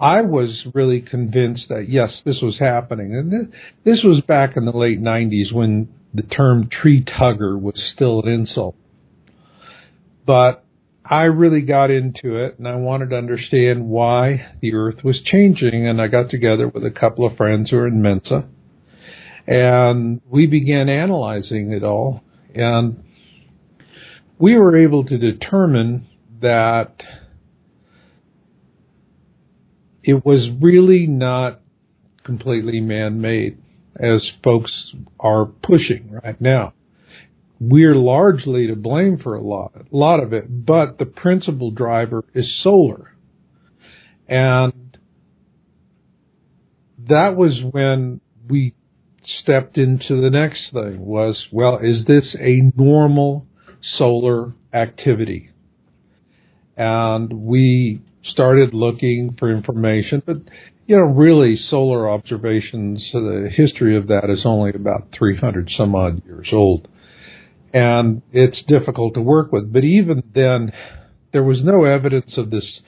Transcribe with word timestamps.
I 0.00 0.20
was 0.20 0.66
really 0.74 1.00
convinced 1.00 1.66
that 1.68 1.88
yes, 1.88 2.10
this 2.24 2.38
was 2.40 2.58
happening. 2.58 3.14
And 3.14 3.52
this 3.84 4.02
was 4.04 4.22
back 4.26 4.56
in 4.56 4.64
the 4.64 4.76
late 4.76 5.00
90s 5.00 5.52
when 5.52 5.88
the 6.14 6.22
term 6.22 6.68
tree 6.70 7.04
hugger 7.06 7.58
was 7.58 7.74
still 7.94 8.22
an 8.22 8.28
insult. 8.28 8.76
But 10.24 10.64
I 11.04 11.22
really 11.22 11.62
got 11.62 11.90
into 11.90 12.36
it 12.44 12.58
and 12.58 12.68
I 12.68 12.76
wanted 12.76 13.10
to 13.10 13.16
understand 13.16 13.88
why 13.88 14.46
the 14.60 14.74
earth 14.74 15.02
was 15.02 15.20
changing. 15.24 15.88
And 15.88 16.00
I 16.00 16.06
got 16.06 16.30
together 16.30 16.68
with 16.68 16.84
a 16.84 16.90
couple 16.90 17.26
of 17.26 17.36
friends 17.36 17.70
who 17.70 17.78
are 17.78 17.88
in 17.88 18.00
Mensa 18.00 18.46
and 19.48 20.20
we 20.28 20.46
began 20.46 20.90
analyzing 20.90 21.72
it 21.72 21.82
all. 21.82 22.22
And 22.54 23.02
we 24.38 24.56
were 24.56 24.76
able 24.76 25.04
to 25.04 25.16
determine 25.16 26.06
that 26.42 26.94
it 30.08 30.24
was 30.24 30.48
really 30.58 31.06
not 31.06 31.60
completely 32.24 32.80
man-made 32.80 33.58
as 34.00 34.26
folks 34.42 34.72
are 35.20 35.44
pushing 35.44 36.18
right 36.24 36.40
now. 36.40 36.72
We're 37.60 37.94
largely 37.94 38.68
to 38.68 38.74
blame 38.74 39.18
for 39.18 39.34
a 39.34 39.42
lot, 39.42 39.72
a 39.76 39.94
lot 39.94 40.20
of 40.20 40.32
it, 40.32 40.64
but 40.64 40.96
the 40.96 41.04
principal 41.04 41.72
driver 41.72 42.24
is 42.34 42.46
solar. 42.62 43.14
And 44.26 44.96
that 47.06 47.36
was 47.36 47.60
when 47.70 48.22
we 48.48 48.72
stepped 49.42 49.76
into 49.76 50.22
the 50.22 50.30
next 50.30 50.72
thing 50.72 51.04
was, 51.04 51.36
well, 51.52 51.80
is 51.82 52.06
this 52.06 52.34
a 52.40 52.72
normal 52.74 53.46
solar 53.98 54.54
activity? 54.72 55.50
And 56.78 57.30
we 57.30 58.00
started 58.30 58.74
looking 58.74 59.36
for 59.38 59.50
information, 59.50 60.22
but 60.24 60.38
you 60.86 60.96
know, 60.96 61.02
really 61.02 61.56
solar 61.56 62.08
observations, 62.10 63.10
uh, 63.14 63.20
the 63.20 63.50
history 63.54 63.96
of 63.96 64.06
that 64.08 64.30
is 64.30 64.40
only 64.46 64.70
about 64.74 65.08
300 65.16 65.70
some 65.76 65.94
odd 65.94 66.24
years 66.24 66.48
old. 66.50 66.88
And 67.74 68.22
it's 68.32 68.62
difficult 68.62 69.12
to 69.14 69.20
work 69.20 69.52
with. 69.52 69.70
But 69.70 69.84
even 69.84 70.22
then, 70.34 70.72
there 71.32 71.44
was 71.44 71.62
no 71.62 71.84
evidence 71.84 72.38
of 72.38 72.50
this 72.50 72.80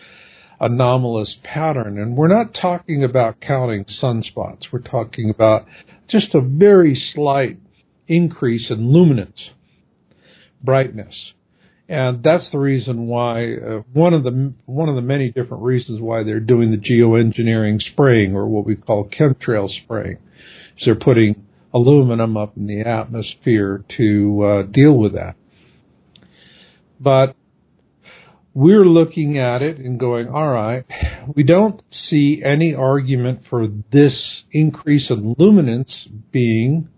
anomalous 0.59 1.37
pattern. 1.43 1.99
And 1.99 2.17
we're 2.17 2.29
not 2.29 2.55
talking 2.55 3.05
about 3.05 3.43
counting 3.43 3.85
sunspots. 3.85 4.73
We're 4.73 4.81
talking 4.81 5.29
about 5.29 5.67
just 6.09 6.35
a 6.35 6.41
very 6.41 7.01
slight 7.15 7.59
increase 8.09 8.71
in 8.71 8.91
luminance, 8.91 9.51
brightness 10.63 11.33
and 11.91 12.23
that's 12.23 12.45
the 12.53 12.59
reason 12.59 13.09
why 13.09 13.55
uh, 13.55 13.83
one 13.93 14.15
of 14.15 14.23
the 14.23 14.55
one 14.65 14.89
of 14.89 14.95
the 14.95 15.01
many 15.01 15.33
different 15.33 15.65
reasons 15.65 16.01
why 16.01 16.23
they're 16.23 16.39
doing 16.39 16.71
the 16.71 16.77
geoengineering 16.77 17.81
spraying 17.93 18.37
or 18.37 18.47
what 18.47 18.65
we 18.65 18.77
call 18.77 19.09
chemtrail 19.09 19.69
spraying. 19.83 20.19
is 20.77 20.85
they're 20.85 20.95
putting 20.95 21.45
aluminum 21.75 22.37
up 22.37 22.57
in 22.57 22.69
the 22.69 22.83
atmosphere 22.83 23.85
to 23.97 24.45
uh, 24.45 24.63
deal 24.71 24.93
with 24.93 25.15
that. 25.15 25.35
But 27.01 27.35
we're 28.55 28.85
looking 28.85 29.39
at 29.39 29.61
it 29.61 29.79
and 29.79 29.99
going, 29.99 30.29
all 30.29 30.49
right, 30.49 30.85
we 31.35 31.43
don't 31.43 31.83
see 32.09 32.41
any 32.45 32.73
argument 32.73 33.41
for 33.51 33.67
this 33.93 34.13
increase 34.53 35.07
in 35.11 35.35
luminance 35.39 35.91
being 36.31 36.89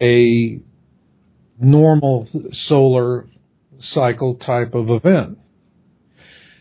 a 0.00 0.60
normal 1.58 2.28
solar 2.68 3.26
cycle 3.80 4.34
type 4.34 4.74
of 4.74 4.90
event. 4.90 5.38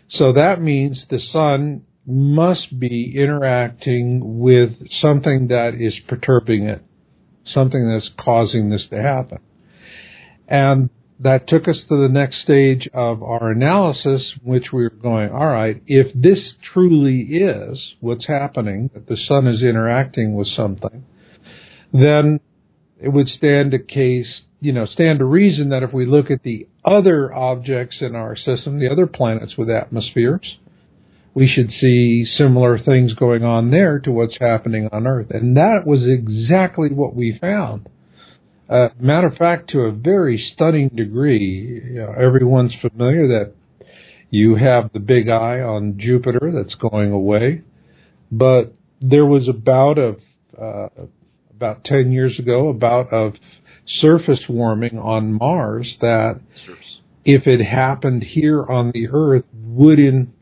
So 0.09 0.33
that 0.33 0.61
means 0.61 1.03
the 1.09 1.19
sun 1.31 1.83
must 2.05 2.79
be 2.79 3.13
interacting 3.17 4.39
with 4.39 4.71
something 5.01 5.47
that 5.47 5.73
is 5.79 5.95
perturbing 6.07 6.63
it, 6.63 6.83
something 7.45 7.89
that's 7.89 8.09
causing 8.17 8.69
this 8.69 8.85
to 8.91 9.01
happen. 9.01 9.39
And 10.47 10.89
that 11.19 11.47
took 11.47 11.67
us 11.67 11.77
to 11.87 12.01
the 12.01 12.09
next 12.11 12.43
stage 12.43 12.87
of 12.93 13.23
our 13.23 13.49
analysis, 13.49 14.33
which 14.43 14.71
we 14.71 14.83
were 14.83 14.89
going, 14.89 15.31
all 15.31 15.47
right, 15.47 15.81
if 15.87 16.07
this 16.13 16.39
truly 16.73 17.21
is 17.21 17.79
what's 18.01 18.27
happening, 18.27 18.91
that 18.93 19.07
the 19.07 19.17
sun 19.27 19.47
is 19.47 19.61
interacting 19.61 20.35
with 20.35 20.47
something, 20.55 21.05
then 21.93 22.39
it 23.01 23.09
would 23.09 23.27
stand 23.29 23.73
a 23.73 23.79
case 23.79 24.27
you 24.65 24.71
know, 24.71 24.87
stand 24.87 25.19
to 25.19 25.25
reason 25.25 25.69
that 25.69 25.83
if 25.83 25.93
we 25.93 26.07
look 26.07 26.31
at 26.31 26.41
the 26.41 26.67
other 26.85 27.33
objects 27.33 27.97
in 27.99 28.15
our 28.15 28.35
system, 28.35 28.79
the 28.79 28.91
other 28.91 29.07
planets 29.07 29.53
with 29.57 29.69
atmospheres, 29.69 30.57
we 31.33 31.47
should 31.47 31.71
see 31.81 32.25
similar 32.25 32.79
things 32.79 33.13
going 33.13 33.43
on 33.43 33.71
there 33.71 33.99
to 33.99 34.11
what's 34.11 34.37
happening 34.39 34.87
on 34.91 35.05
Earth. 35.05 35.31
And 35.31 35.57
that 35.57 35.85
was 35.85 36.07
exactly 36.07 36.89
what 36.89 37.15
we 37.15 37.37
found. 37.39 37.89
Uh, 38.69 38.89
matter 38.99 39.27
of 39.27 39.37
fact, 39.37 39.69
to 39.71 39.81
a 39.81 39.91
very 39.91 40.43
stunning 40.53 40.89
degree, 40.89 41.81
you 41.85 41.99
know, 41.99 42.13
everyone's 42.17 42.73
familiar 42.81 43.27
that 43.27 43.53
you 44.31 44.55
have 44.55 44.91
the 44.93 44.99
big 44.99 45.29
eye 45.29 45.59
on 45.59 45.99
Jupiter 45.99 46.51
that's 46.53 46.75
going 46.75 47.11
away, 47.11 47.61
but 48.31 48.73
there 49.01 49.25
was 49.25 49.47
about 49.47 49.97
of 49.97 50.19
uh, 50.59 50.87
about 51.51 51.83
ten 51.83 52.11
years 52.11 52.39
ago, 52.39 52.69
about 52.69 53.13
of 53.13 53.33
surface 53.85 54.41
warming 54.49 54.97
on 54.97 55.33
Mars 55.33 55.95
that 56.01 56.39
if 57.23 57.47
it 57.47 57.63
happened 57.63 58.23
here 58.23 58.63
on 58.65 58.91
the 58.93 59.07
Earth 59.11 59.45
would 59.53 59.99
in 59.99 60.33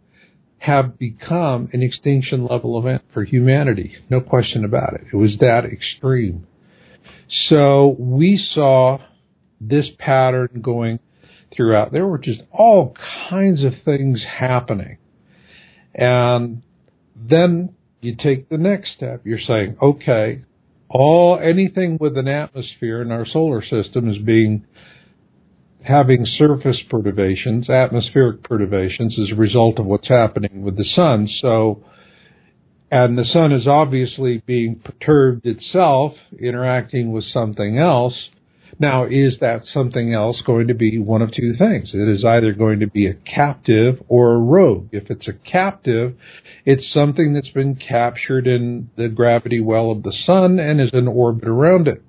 have 0.60 0.98
become 0.98 1.70
an 1.74 1.84
extinction 1.84 2.46
level 2.46 2.80
event 2.80 3.02
for 3.14 3.26
humanity. 3.26 3.96
No 4.10 4.22
question 4.22 4.64
about 4.64 4.94
it. 4.94 5.02
It 5.12 5.16
was 5.16 5.32
that 5.42 5.66
extreme. 5.66 6.48
So 7.50 7.98
we 8.00 8.42
saw 8.54 9.00
this 9.60 9.88
pattern 10.00 10.62
going 10.62 11.00
throughout. 11.54 11.92
There 11.92 12.08
were 12.08 12.18
just 12.18 12.42
all 12.52 12.96
kinds 13.30 13.64
of 13.66 13.74
things 13.84 14.22
happening. 14.40 15.00
And 15.94 16.64
then 17.16 17.76
you 18.00 18.16
take 18.16 18.48
the 18.48 18.58
next 18.58 18.94
step. 18.96 19.22
You're 19.26 19.40
saying, 19.40 19.76
okay, 19.82 20.44
all 20.90 21.40
anything 21.42 21.98
with 22.00 22.18
an 22.18 22.28
atmosphere 22.28 23.02
in 23.02 23.12
our 23.12 23.26
solar 23.26 23.64
system 23.64 24.10
is 24.10 24.18
being 24.20 24.66
having 25.82 26.26
surface 26.26 26.82
perturbations, 26.90 27.70
atmospheric 27.70 28.44
perturbations 28.44 29.18
as 29.20 29.32
a 29.32 29.36
result 29.36 29.80
of 29.80 29.86
what's 29.86 30.08
happening 30.08 30.64
with 30.64 30.78
the 30.78 30.86
sun. 30.86 31.28
So 31.42 31.84
and 32.94 33.18
the 33.18 33.26
sun 33.26 33.52
is 33.52 33.66
obviously 33.66 34.44
being 34.46 34.76
perturbed 34.76 35.48
itself, 35.48 36.14
interacting 36.40 37.12
with 37.12 37.24
something 37.26 37.80
else, 37.80 38.14
now, 38.80 39.06
is 39.06 39.36
that 39.42 39.64
something 39.74 40.14
else 40.14 40.42
going 40.46 40.68
to 40.68 40.74
be 40.74 41.00
one 41.00 41.22
of 41.22 41.32
two 41.32 41.56
things? 41.58 41.92
It 41.94 42.10
is 42.10 42.26
either 42.26 42.54
going 42.54 42.80
to 42.80 42.88
be 42.88 43.08
a 43.08 43.14
captive 43.14 44.02
or 44.08 44.34
a 44.34 44.38
rogue. 44.38 44.90
If 44.92 45.10
it's 45.10 45.28
a 45.28 45.34
captive, 45.34 46.16
it's 46.66 46.94
something 46.94 47.34
that's 47.34 47.50
been 47.50 47.76
captured 47.76 48.48
in 48.48 48.90
the 48.96 49.10
gravity 49.10 49.60
well 49.60 49.92
of 49.92 50.04
the 50.04 50.16
sun 50.26 50.60
and 50.60 50.82
is 50.82 50.90
in 50.94 51.08
orbit 51.08 51.48
around 51.48 51.88
it. 51.88 52.02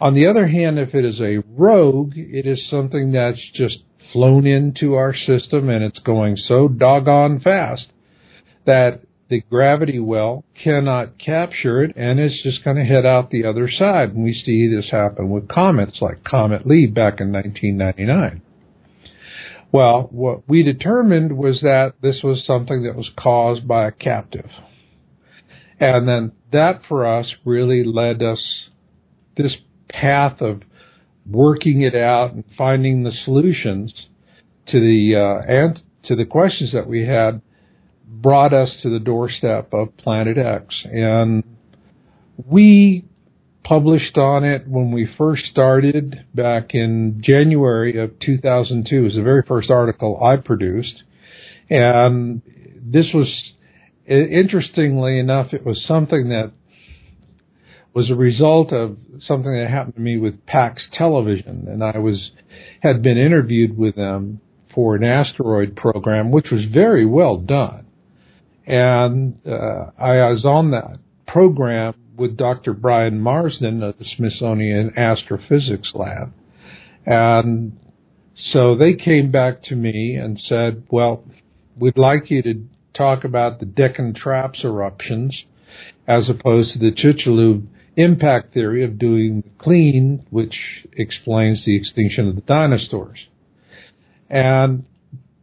On 0.00 0.14
the 0.14 0.26
other 0.26 0.46
hand, 0.46 0.78
if 0.78 0.94
it 0.94 1.04
is 1.04 1.20
a 1.20 1.42
rogue, 1.48 2.12
it 2.16 2.46
is 2.46 2.68
something 2.68 3.12
that's 3.12 3.40
just 3.54 3.78
flown 4.12 4.46
into 4.46 4.94
our 4.94 5.14
system 5.14 5.68
and 5.68 5.82
it's 5.82 5.98
going 6.00 6.36
so 6.36 6.68
doggone 6.68 7.40
fast 7.40 7.86
that 8.66 9.00
the 9.34 9.40
gravity 9.50 9.98
well 9.98 10.44
cannot 10.62 11.18
capture 11.18 11.82
it 11.82 11.96
and 11.96 12.20
it's 12.20 12.40
just 12.44 12.62
going 12.62 12.76
to 12.76 12.84
head 12.84 13.04
out 13.04 13.30
the 13.30 13.44
other 13.44 13.68
side. 13.68 14.10
And 14.10 14.22
we 14.22 14.32
see 14.32 14.68
this 14.68 14.92
happen 14.92 15.28
with 15.28 15.48
comets 15.48 15.96
like 16.00 16.22
Comet 16.22 16.64
Lee 16.64 16.86
back 16.86 17.20
in 17.20 17.32
1999. 17.32 18.40
Well, 19.72 20.08
what 20.12 20.48
we 20.48 20.62
determined 20.62 21.36
was 21.36 21.62
that 21.62 21.94
this 22.00 22.20
was 22.22 22.44
something 22.46 22.84
that 22.84 22.94
was 22.94 23.10
caused 23.18 23.66
by 23.66 23.88
a 23.88 23.90
captive. 23.90 24.48
And 25.80 26.06
then 26.06 26.30
that 26.52 26.82
for 26.88 27.04
us 27.04 27.26
really 27.44 27.82
led 27.82 28.22
us 28.22 28.38
this 29.36 29.56
path 29.88 30.40
of 30.40 30.62
working 31.28 31.82
it 31.82 31.96
out 31.96 32.34
and 32.34 32.44
finding 32.56 33.02
the 33.02 33.10
solutions 33.24 33.92
to 34.68 34.78
the 34.78 35.16
uh, 35.16 35.52
and 35.52 35.80
to 36.04 36.14
the 36.14 36.24
questions 36.24 36.70
that 36.72 36.86
we 36.86 37.04
had 37.04 37.42
brought 38.22 38.52
us 38.52 38.70
to 38.82 38.90
the 38.90 38.98
doorstep 38.98 39.72
of 39.72 39.96
Planet 39.96 40.38
X. 40.38 40.74
And 40.84 41.44
we 42.46 43.04
published 43.64 44.18
on 44.18 44.44
it 44.44 44.68
when 44.68 44.92
we 44.92 45.08
first 45.16 45.44
started 45.46 46.24
back 46.34 46.74
in 46.74 47.22
January 47.24 47.98
of 47.98 48.18
2002. 48.20 48.96
It 48.96 49.00
was 49.00 49.14
the 49.14 49.22
very 49.22 49.42
first 49.46 49.70
article 49.70 50.22
I 50.22 50.36
produced. 50.36 51.02
And 51.70 52.42
this 52.84 53.06
was, 53.14 53.28
interestingly 54.06 55.18
enough, 55.18 55.52
it 55.52 55.64
was 55.64 55.82
something 55.86 56.28
that 56.28 56.52
was 57.94 58.10
a 58.10 58.14
result 58.14 58.72
of 58.72 58.98
something 59.26 59.52
that 59.52 59.70
happened 59.70 59.94
to 59.94 60.00
me 60.00 60.18
with 60.18 60.44
Pax 60.46 60.82
Television. 60.92 61.66
And 61.68 61.82
I 61.82 61.98
was, 61.98 62.30
had 62.80 63.02
been 63.02 63.16
interviewed 63.16 63.78
with 63.78 63.96
them 63.96 64.40
for 64.74 64.96
an 64.96 65.04
asteroid 65.04 65.76
program, 65.76 66.30
which 66.32 66.50
was 66.50 66.64
very 66.70 67.06
well 67.06 67.36
done 67.38 67.83
And 68.66 69.38
uh, 69.46 69.90
I 69.98 70.30
was 70.30 70.44
on 70.44 70.70
that 70.70 70.98
program 71.26 71.94
with 72.16 72.36
Dr. 72.36 72.72
Brian 72.72 73.20
Marsden 73.20 73.82
of 73.82 73.98
the 73.98 74.06
Smithsonian 74.16 74.96
Astrophysics 74.96 75.92
Lab. 75.94 76.32
And 77.04 77.78
so 78.52 78.76
they 78.76 78.94
came 78.94 79.30
back 79.30 79.62
to 79.64 79.76
me 79.76 80.16
and 80.16 80.40
said, 80.48 80.84
well, 80.90 81.24
we'd 81.76 81.98
like 81.98 82.30
you 82.30 82.42
to 82.42 82.64
talk 82.96 83.24
about 83.24 83.60
the 83.60 83.66
Deccan 83.66 84.14
Traps 84.14 84.60
eruptions 84.64 85.36
as 86.06 86.28
opposed 86.28 86.72
to 86.72 86.78
the 86.78 86.92
Chicxulub 86.92 87.66
impact 87.96 88.54
theory 88.54 88.84
of 88.84 88.98
doing 88.98 89.42
the 89.42 89.50
clean, 89.62 90.26
which 90.30 90.54
explains 90.96 91.64
the 91.64 91.76
extinction 91.76 92.28
of 92.28 92.34
the 92.36 92.42
dinosaurs. 92.42 93.18
And 94.30 94.84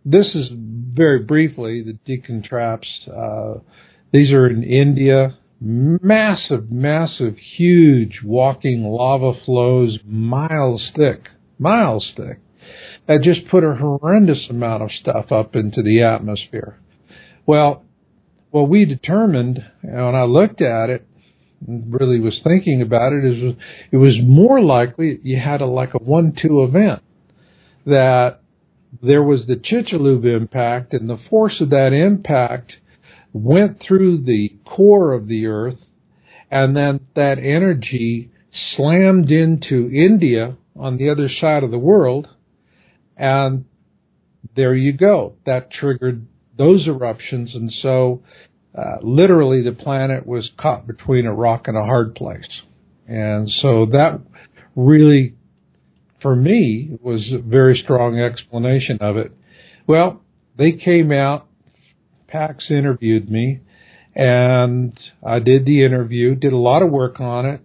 this 0.04 0.28
is 0.34 0.50
very 0.94 1.20
briefly 1.20 1.84
the 1.84 1.94
Deccan 2.06 2.44
Traps. 2.44 2.88
Uh, 3.08 3.56
these 4.12 4.32
are 4.32 4.48
in 4.48 4.64
India, 4.64 5.38
massive, 5.60 6.72
massive, 6.72 7.36
huge 7.58 8.22
walking 8.24 8.84
lava 8.84 9.34
flows, 9.46 10.00
miles 10.06 10.90
thick, 10.96 11.30
miles 11.60 12.12
thick, 12.18 12.40
that 13.08 13.22
just 13.24 13.48
put 13.50 13.64
a 13.64 13.76
horrendous 13.76 14.48
amount 14.50 14.84
of 14.84 14.90
stuff 14.92 15.32
up 15.32 15.56
into 15.56 15.82
the 15.82 16.02
atmosphere. 16.02 16.78
Well, 17.46 17.84
what 18.50 18.70
we 18.70 18.86
determined, 18.86 19.64
when 19.82 20.16
I 20.16 20.24
looked 20.24 20.62
at 20.62 20.90
it, 20.90 21.08
really 21.66 22.20
was 22.20 22.40
thinking 22.44 22.82
about 22.82 23.14
it, 23.14 23.24
is 23.24 23.56
it 23.92 23.98
was 23.98 24.18
more 24.22 24.62
likely 24.62 25.20
you 25.24 25.40
had 25.40 25.62
a 25.62 25.66
like 25.66 25.94
a 25.94 26.04
one-two 26.04 26.64
event 26.64 27.02
that 27.86 28.41
there 29.02 29.24
was 29.24 29.46
the 29.48 29.56
Chicxulub 29.56 30.26
impact, 30.26 30.94
and 30.94 31.10
the 31.10 31.20
force 31.30 31.62
of 31.62 31.70
that 31.70 31.94
impact 31.94 32.74
went 33.34 33.82
through 33.86 34.24
the 34.24 34.56
core 34.66 35.14
of 35.14 35.28
the 35.28 35.46
Earth, 35.46 35.80
and 36.50 36.76
then 36.76 37.00
that 37.16 37.38
energy 37.40 38.30
slammed 38.76 39.32
into 39.32 39.90
India 39.94 40.58
on 40.76 40.98
the 40.98 41.10
other 41.10 41.30
side 41.30 41.64
of 41.64 41.72
the 41.72 41.80
world, 41.80 42.28
and 43.16 43.66
there 44.56 44.76
you 44.76 44.92
go. 44.92 45.36
That 45.46 45.72
triggered 45.72 46.26
those 46.58 46.88
eruptions, 46.88 47.56
and 47.56 47.72
so 47.82 48.24
uh, 48.78 48.98
literally 49.02 49.62
the 49.62 49.72
planet 49.72 50.26
was 50.26 50.50
caught 50.58 50.88
between 50.88 51.26
a 51.26 51.34
rock 51.34 51.68
and 51.68 51.78
a 51.78 51.84
hard 51.84 52.16
place. 52.16 52.62
And 53.08 53.50
so 53.62 53.88
that 53.88 54.22
really, 54.76 55.36
for 56.22 56.36
me, 56.36 56.98
was 57.02 57.30
a 57.34 57.40
very 57.40 57.80
strong 57.84 58.20
explanation 58.20 58.98
of 59.02 59.18
it. 59.18 59.32
Well, 59.88 60.22
they 60.58 60.74
came 60.74 61.12
out, 61.12 61.48
PAX 62.28 62.66
interviewed 62.70 63.30
me, 63.30 63.62
and 64.16 64.98
I 65.26 65.40
did 65.40 65.66
the 65.66 65.84
interview, 65.86 66.36
did 66.36 66.54
a 66.54 66.58
lot 66.58 66.84
of 66.84 66.92
work 66.92 67.20
on 67.20 67.46
it. 67.46 67.62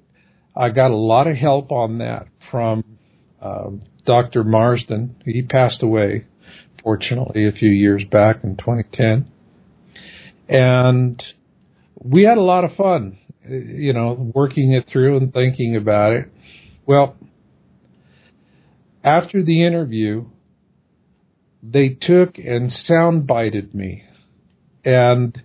I 0.56 0.70
got 0.70 0.90
a 0.90 0.96
lot 0.96 1.26
of 1.26 1.36
help 1.36 1.70
on 1.70 1.98
that 1.98 2.28
from 2.50 2.84
um, 3.42 3.82
Dr. 4.06 4.44
Marsden. 4.44 5.16
He 5.24 5.42
passed 5.42 5.82
away, 5.82 6.24
fortunately, 6.82 7.46
a 7.46 7.52
few 7.52 7.70
years 7.70 8.02
back 8.10 8.42
in 8.42 8.56
2010 8.56 9.30
and 10.48 11.22
we 12.02 12.22
had 12.22 12.38
a 12.38 12.42
lot 12.42 12.64
of 12.64 12.76
fun, 12.76 13.18
you 13.48 13.92
know, 13.92 14.32
working 14.34 14.72
it 14.72 14.86
through 14.90 15.16
and 15.16 15.32
thinking 15.32 15.76
about 15.76 16.12
it. 16.12 16.32
Well, 16.86 17.16
after 19.06 19.42
the 19.42 19.64
interview, 19.64 20.26
they 21.62 21.90
took 21.90 22.38
and 22.38 22.72
soundbited 22.88 23.72
me 23.72 24.02
and 24.84 25.40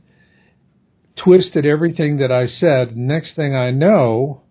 twisted 1.23 1.65
everything 1.65 2.17
that 2.17 2.31
I 2.31 2.47
said. 2.59 2.97
Next 2.97 3.35
thing 3.35 3.55
I 3.55 3.69
know, 3.69 4.41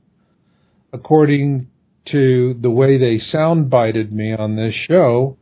according 0.93 1.67
to 2.13 2.55
the 2.61 2.71
way 2.71 2.99
they 2.99 3.21
soundbited 3.33 4.13
me 4.13 4.33
on 4.33 4.55
this 4.55 4.75
show, 4.89 5.37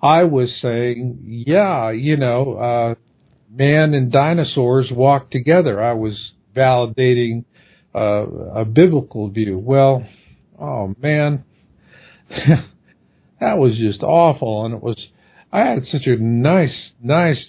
I 0.00 0.22
was 0.22 0.48
saying, 0.62 1.18
yeah, 1.24 1.90
you 1.90 2.16
know, 2.16 2.54
uh, 2.54 2.94
man 3.50 3.94
and 3.94 4.12
dinosaurs 4.12 4.90
walked 4.92 5.32
together. 5.32 5.82
I 5.82 5.94
was 5.94 6.14
validating 6.54 7.44
uh, 7.94 8.60
a 8.60 8.64
biblical 8.64 9.28
view. 9.28 9.58
Well, 9.58 10.06
oh 10.60 10.94
man, 11.00 11.44
that 13.40 13.58
was 13.58 13.76
just 13.76 14.02
awful, 14.02 14.64
and 14.64 14.74
it 14.74 14.82
was. 14.82 14.96
I 15.52 15.60
had 15.60 15.84
such 15.90 16.06
a 16.06 16.16
nice, 16.16 16.74
nice 17.02 17.42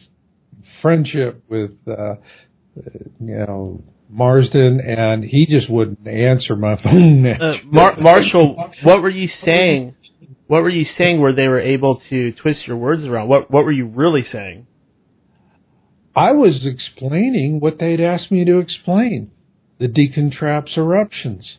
friendship 0.82 1.44
with, 1.50 1.72
uh, 1.86 2.16
you 3.20 3.46
know, 3.46 3.84
Marsden, 4.10 4.80
and 4.80 5.24
he 5.24 5.46
just 5.46 5.70
wouldn't 5.70 6.08
answer 6.08 6.56
my 6.56 6.76
phone. 6.84 7.26
Uh, 7.28 7.54
Mar- 7.66 8.00
Marshall, 8.00 8.72
what 8.84 9.02
were 9.02 9.10
you 9.10 9.30
saying? 9.44 9.96
What 10.48 10.64
were 10.64 10.70
you 10.70 10.86
saying 10.98 11.20
where 11.22 11.34
they 11.34 11.48
were 11.48 11.60
able 11.60 12.02
to 12.10 12.32
twist 12.32 12.62
your 12.66 12.78
words 12.78 13.04
around? 13.04 13.28
What 13.28 13.52
What 13.52 13.66
were 13.66 13.72
you 13.72 13.86
really 13.86 14.26
saying? 14.32 14.66
I 16.16 16.32
was 16.32 16.66
explaining 16.66 17.60
what 17.60 17.78
they'd 17.80 18.02
asked 18.02 18.32
me 18.32 18.44
to 18.46 18.60
explain 18.60 19.32
the 19.80 19.88
Deccan 19.88 20.32
Traps 20.32 20.72
eruptions. 20.76 21.58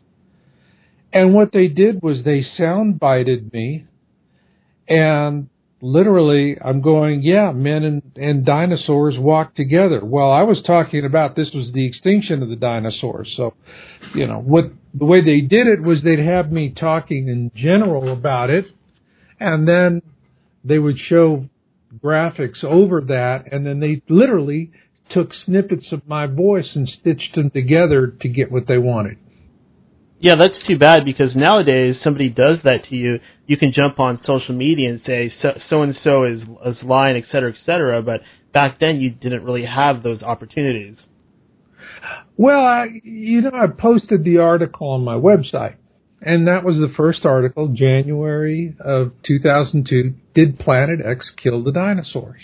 And 1.12 1.35
what 1.35 1.53
they 1.53 1.69
did 1.69 2.03
was 2.03 2.25
they 2.25 2.44
soundbited 2.59 3.53
me, 3.53 3.87
and 4.90 5.48
literally 5.81 6.56
I'm 6.62 6.82
going, 6.82 7.22
yeah, 7.22 7.52
men 7.52 7.84
and, 7.84 8.02
and 8.16 8.44
dinosaurs 8.44 9.14
walk 9.19 9.54
together. 9.54 10.04
Well, 10.04 10.31
I 10.31 10.42
was 10.42 10.62
talking 10.66 11.04
about 11.06 11.37
this 11.37 11.48
was 11.54 11.72
the 11.72 11.87
extinction 11.87 12.42
of 12.42 12.48
the 12.48 12.56
dinosaurs. 12.56 13.32
So, 13.37 13.54
you 14.14 14.26
know, 14.26 14.40
what 14.40 14.64
the 14.92 15.06
way 15.06 15.25
they 15.25 15.40
did 15.40 15.69
it 15.69 15.81
was 15.81 16.02
they'd 16.02 16.19
have 16.19 16.52
me 16.52 16.75
talking 16.78 17.28
in 17.28 17.50
general 17.54 18.12
about 18.12 18.50
it, 18.50 18.66
and 19.38 19.66
then 19.66 20.02
they 20.64 20.78
would 20.78 20.98
show 21.08 21.46
graphics 22.02 22.62
over 22.62 23.00
that, 23.02 23.44
and 23.50 23.64
then 23.64 23.81
they 23.81 24.02
literally 24.08 24.72
took 25.10 25.31
snippets 25.44 25.87
of 25.92 26.06
my 26.06 26.26
voice 26.26 26.69
and 26.75 26.88
stitched 27.00 27.34
them 27.34 27.50
together 27.50 28.14
to 28.20 28.28
get 28.28 28.52
what 28.52 28.66
they 28.69 28.78
wanted. 28.78 29.16
Yeah, 30.22 30.34
that's 30.37 30.67
too 30.69 30.78
bad 30.78 31.06
because 31.06 31.34
nowadays 31.34 31.96
somebody 32.05 32.28
does 32.28 32.58
that 32.64 32.84
to 32.90 32.94
you, 32.94 33.20
you 33.46 33.56
can 33.56 33.72
jump 33.72 33.99
on 33.99 34.20
social 34.26 34.55
media 34.55 34.90
and 34.90 35.00
say 35.06 35.32
so 35.70 35.82
and 35.82 35.96
so 36.05 36.25
is 36.25 36.43
is 36.67 36.76
lying, 36.82 37.17
et 37.17 37.25
cetera, 37.32 37.50
et 37.50 37.58
cetera. 37.64 38.02
But 38.02 38.20
back 38.52 38.78
then 38.78 39.00
you 39.00 39.11
didn't 39.11 39.44
really 39.44 39.64
have 39.64 40.02
those 40.02 40.22
opportunities. 40.22 40.96
Well, 42.37 42.61
I, 42.61 42.88
you 43.02 43.40
know, 43.40 43.52
I 43.54 43.66
posted 43.66 44.23
the 44.23 44.38
article 44.38 44.90
on 44.90 45.04
my 45.04 45.14
website, 45.14 45.76
and 46.21 46.47
that 46.49 46.64
was 46.64 46.76
the 46.76 46.92
first 46.95 47.25
article, 47.25 47.68
January 47.68 48.76
of 48.78 49.12
2002. 49.26 50.14
Did 50.35 50.59
Planet 50.59 51.00
X 51.04 51.30
kill 51.42 51.64
the 51.64 51.73
dinosaurs? 51.73 52.42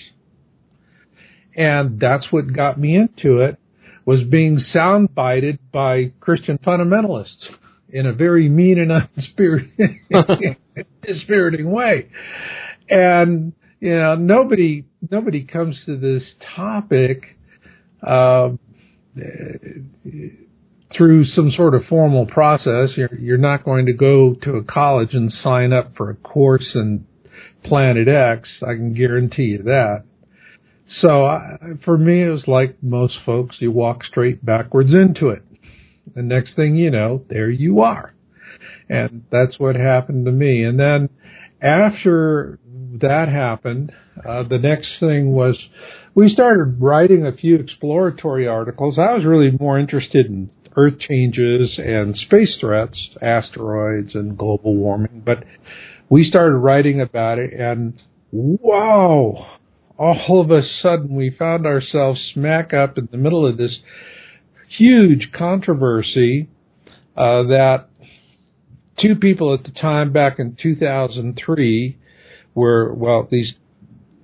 And 1.54 2.00
that's 2.00 2.26
what 2.30 2.54
got 2.54 2.80
me 2.80 2.96
into 2.96 3.40
it, 3.40 3.58
was 4.06 4.22
being 4.22 4.64
soundbited 4.74 5.58
by 5.72 6.12
Christian 6.20 6.58
fundamentalists 6.58 7.48
in 7.88 8.06
a 8.06 8.12
very 8.12 8.48
mean 8.48 8.78
and 8.78 8.90
unspirited, 9.16 10.56
dispiriting 11.02 11.70
way. 11.70 12.08
And, 12.88 13.52
you 13.80 13.96
know, 13.96 14.14
nobody, 14.14 14.84
nobody 15.10 15.44
comes 15.44 15.76
to 15.86 15.96
this 15.96 16.22
topic, 16.54 17.36
uh, 18.06 18.50
through 20.96 21.24
some 21.24 21.50
sort 21.50 21.74
of 21.74 21.84
formal 21.86 22.26
process. 22.26 22.90
You're, 22.96 23.14
you're 23.18 23.38
not 23.38 23.64
going 23.64 23.86
to 23.86 23.92
go 23.92 24.34
to 24.42 24.56
a 24.56 24.64
college 24.64 25.14
and 25.14 25.32
sign 25.42 25.72
up 25.72 25.96
for 25.96 26.10
a 26.10 26.14
course 26.14 26.72
in 26.74 27.06
Planet 27.64 28.08
X. 28.08 28.48
I 28.62 28.74
can 28.74 28.94
guarantee 28.94 29.44
you 29.44 29.62
that. 29.64 30.04
So 31.00 31.24
I, 31.24 31.56
for 31.84 31.98
me, 31.98 32.22
it 32.22 32.30
was 32.30 32.46
like 32.46 32.82
most 32.82 33.18
folks, 33.26 33.56
you 33.58 33.72
walk 33.72 34.04
straight 34.04 34.44
backwards 34.44 34.90
into 34.92 35.28
it. 35.28 35.42
The 36.14 36.22
next 36.22 36.54
thing 36.56 36.76
you 36.76 36.90
know, 36.90 37.24
there 37.28 37.50
you 37.50 37.80
are. 37.80 38.14
And 38.88 39.24
that's 39.30 39.58
what 39.58 39.76
happened 39.76 40.26
to 40.26 40.32
me. 40.32 40.64
And 40.64 40.78
then 40.78 41.08
after 41.60 42.58
that 43.00 43.28
happened, 43.28 43.92
uh, 44.26 44.44
the 44.44 44.58
next 44.58 44.88
thing 45.00 45.32
was 45.32 45.56
we 46.14 46.28
started 46.30 46.80
writing 46.80 47.26
a 47.26 47.32
few 47.32 47.56
exploratory 47.56 48.46
articles. 48.46 48.98
I 48.98 49.12
was 49.14 49.24
really 49.24 49.56
more 49.58 49.78
interested 49.78 50.26
in 50.26 50.50
Earth 50.76 50.98
changes 50.98 51.78
and 51.78 52.16
space 52.16 52.56
threats, 52.60 52.98
asteroids 53.22 54.14
and 54.14 54.36
global 54.36 54.76
warming. 54.76 55.22
But 55.24 55.44
we 56.08 56.24
started 56.24 56.56
writing 56.56 57.00
about 57.00 57.38
it, 57.38 57.52
and 57.52 57.94
wow, 58.30 59.58
all 59.98 60.40
of 60.40 60.50
a 60.50 60.62
sudden 60.82 61.14
we 61.14 61.30
found 61.30 61.66
ourselves 61.66 62.20
smack 62.34 62.74
up 62.74 62.98
in 62.98 63.08
the 63.10 63.16
middle 63.16 63.46
of 63.46 63.56
this 63.56 63.76
huge 64.68 65.30
controversy 65.36 66.48
uh, 67.16 67.42
that 67.44 67.86
two 69.00 69.14
people 69.14 69.54
at 69.54 69.64
the 69.64 69.80
time 69.80 70.12
back 70.12 70.38
in 70.38 70.56
2003 70.60 71.96
were 72.54 72.92
well 72.94 73.28
these 73.30 73.52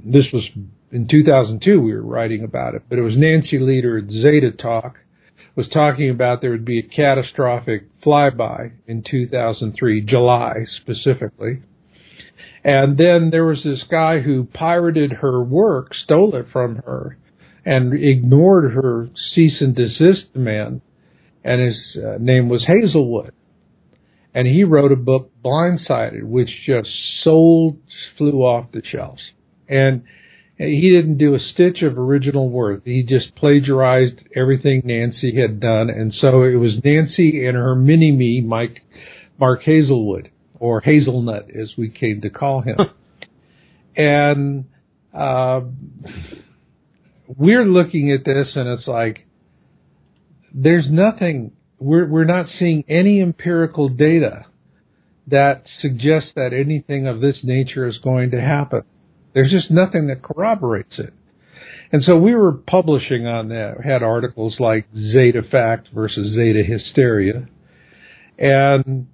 this 0.04 0.26
was 0.32 0.44
in 0.90 1.06
2002 1.08 1.80
we 1.80 1.92
were 1.92 2.02
writing 2.02 2.44
about 2.44 2.74
it, 2.74 2.82
but 2.88 2.98
it 2.98 3.02
was 3.02 3.14
Nancy 3.16 3.58
Lieder 3.58 3.98
at 3.98 4.10
Zeta 4.10 4.50
Talk 4.50 4.96
was 5.54 5.68
talking 5.68 6.08
about 6.08 6.40
there 6.40 6.50
would 6.50 6.64
be 6.64 6.78
a 6.78 6.82
catastrophic 6.82 7.84
flyby 8.00 8.72
in 8.86 9.04
2003, 9.08 10.00
July 10.02 10.54
specifically. 10.80 11.62
And 12.64 12.96
then 12.96 13.30
there 13.30 13.44
was 13.44 13.62
this 13.64 13.84
guy 13.90 14.20
who 14.20 14.44
pirated 14.44 15.12
her 15.14 15.42
work, 15.42 15.92
stole 16.04 16.34
it 16.36 16.46
from 16.52 16.76
her, 16.76 17.18
and 17.64 17.92
ignored 17.94 18.72
her 18.72 19.08
cease 19.34 19.60
and 19.60 19.74
desist 19.74 20.32
demand. 20.32 20.80
And 21.44 21.60
his 21.60 21.96
uh, 21.96 22.18
name 22.18 22.48
was 22.48 22.64
Hazlewood. 22.64 23.32
And 24.34 24.46
he 24.46 24.64
wrote 24.64 24.92
a 24.92 24.96
book, 24.96 25.30
Blindsided, 25.44 26.24
which 26.24 26.48
just 26.64 26.88
sold, 27.22 27.78
flew 28.16 28.40
off 28.40 28.72
the 28.72 28.82
shelves. 28.84 29.20
And 29.68 30.04
he 30.56 30.90
didn't 30.90 31.18
do 31.18 31.34
a 31.34 31.40
stitch 31.40 31.82
of 31.82 31.98
original 31.98 32.48
work. 32.48 32.82
He 32.84 33.02
just 33.02 33.34
plagiarized 33.34 34.20
everything 34.34 34.82
Nancy 34.84 35.38
had 35.40 35.60
done. 35.60 35.90
And 35.90 36.14
so 36.14 36.42
it 36.42 36.56
was 36.56 36.80
Nancy 36.84 37.44
and 37.46 37.56
her 37.56 37.74
mini 37.74 38.12
me, 38.12 38.40
Mike, 38.40 38.82
Mark 39.38 39.62
Hazlewood, 39.64 40.30
or 40.58 40.80
Hazelnut 40.80 41.48
as 41.50 41.72
we 41.76 41.90
came 41.90 42.20
to 42.20 42.30
call 42.30 42.62
him. 42.62 42.76
and, 43.96 44.64
uh, 45.12 45.60
we're 47.26 47.64
looking 47.64 48.12
at 48.12 48.24
this 48.24 48.48
and 48.54 48.68
it's 48.68 48.86
like, 48.86 49.26
there's 50.54 50.86
nothing, 50.90 51.52
we're, 51.78 52.06
we're 52.06 52.24
not 52.24 52.46
seeing 52.58 52.84
any 52.88 53.20
empirical 53.20 53.88
data 53.88 54.46
that 55.28 55.64
suggests 55.80 56.30
that 56.34 56.52
anything 56.52 57.06
of 57.06 57.20
this 57.20 57.36
nature 57.42 57.86
is 57.88 57.98
going 57.98 58.32
to 58.32 58.40
happen. 58.40 58.82
There's 59.34 59.50
just 59.50 59.70
nothing 59.70 60.08
that 60.08 60.22
corroborates 60.22 60.98
it. 60.98 61.14
And 61.92 62.02
so 62.04 62.16
we 62.16 62.34
were 62.34 62.52
publishing 62.52 63.26
on 63.26 63.48
that, 63.48 63.74
we 63.78 63.90
had 63.90 64.02
articles 64.02 64.56
like 64.58 64.86
Zeta 64.94 65.42
Fact 65.42 65.88
versus 65.94 66.34
Zeta 66.34 66.62
Hysteria. 66.64 67.46
And 68.38 69.06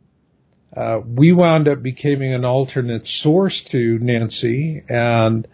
uh, 0.76 1.00
we 1.04 1.32
wound 1.32 1.66
up 1.68 1.82
becoming 1.82 2.32
an 2.32 2.44
alternate 2.44 3.02
source 3.22 3.54
to 3.72 3.98
Nancy, 4.00 4.82
and 4.88 5.46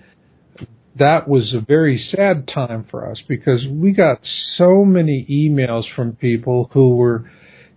that 0.96 1.28
was 1.28 1.52
a 1.52 1.60
very 1.60 1.98
sad 1.98 2.48
time 2.52 2.86
for 2.90 3.10
us 3.10 3.20
because 3.26 3.66
we 3.66 3.92
got 3.92 4.20
so 4.56 4.84
many 4.84 5.26
emails 5.28 5.84
from 5.94 6.12
people 6.12 6.70
who 6.72 6.96
were 6.96 7.30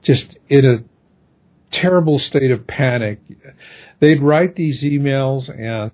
just 0.04 0.26
in 0.50 0.66
a 0.66 1.76
terrible 1.76 2.20
state 2.20 2.52
of 2.52 2.68
panic. 2.68 3.20
They'd 4.00 4.22
write 4.22 4.56
these 4.56 4.84
emails 4.84 5.50
and 5.50 5.92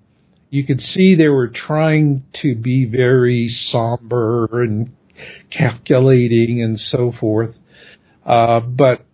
you 0.50 0.64
could 0.64 0.80
see 0.80 1.14
they 1.14 1.28
were 1.28 1.48
trying 1.48 2.24
to 2.42 2.54
be 2.54 2.84
very 2.84 3.48
somber 3.72 4.62
and 4.62 4.94
calculating 5.50 6.62
and 6.62 6.78
so 6.78 7.12
forth. 7.18 7.54
Uh, 8.24 8.60
but 8.60 9.04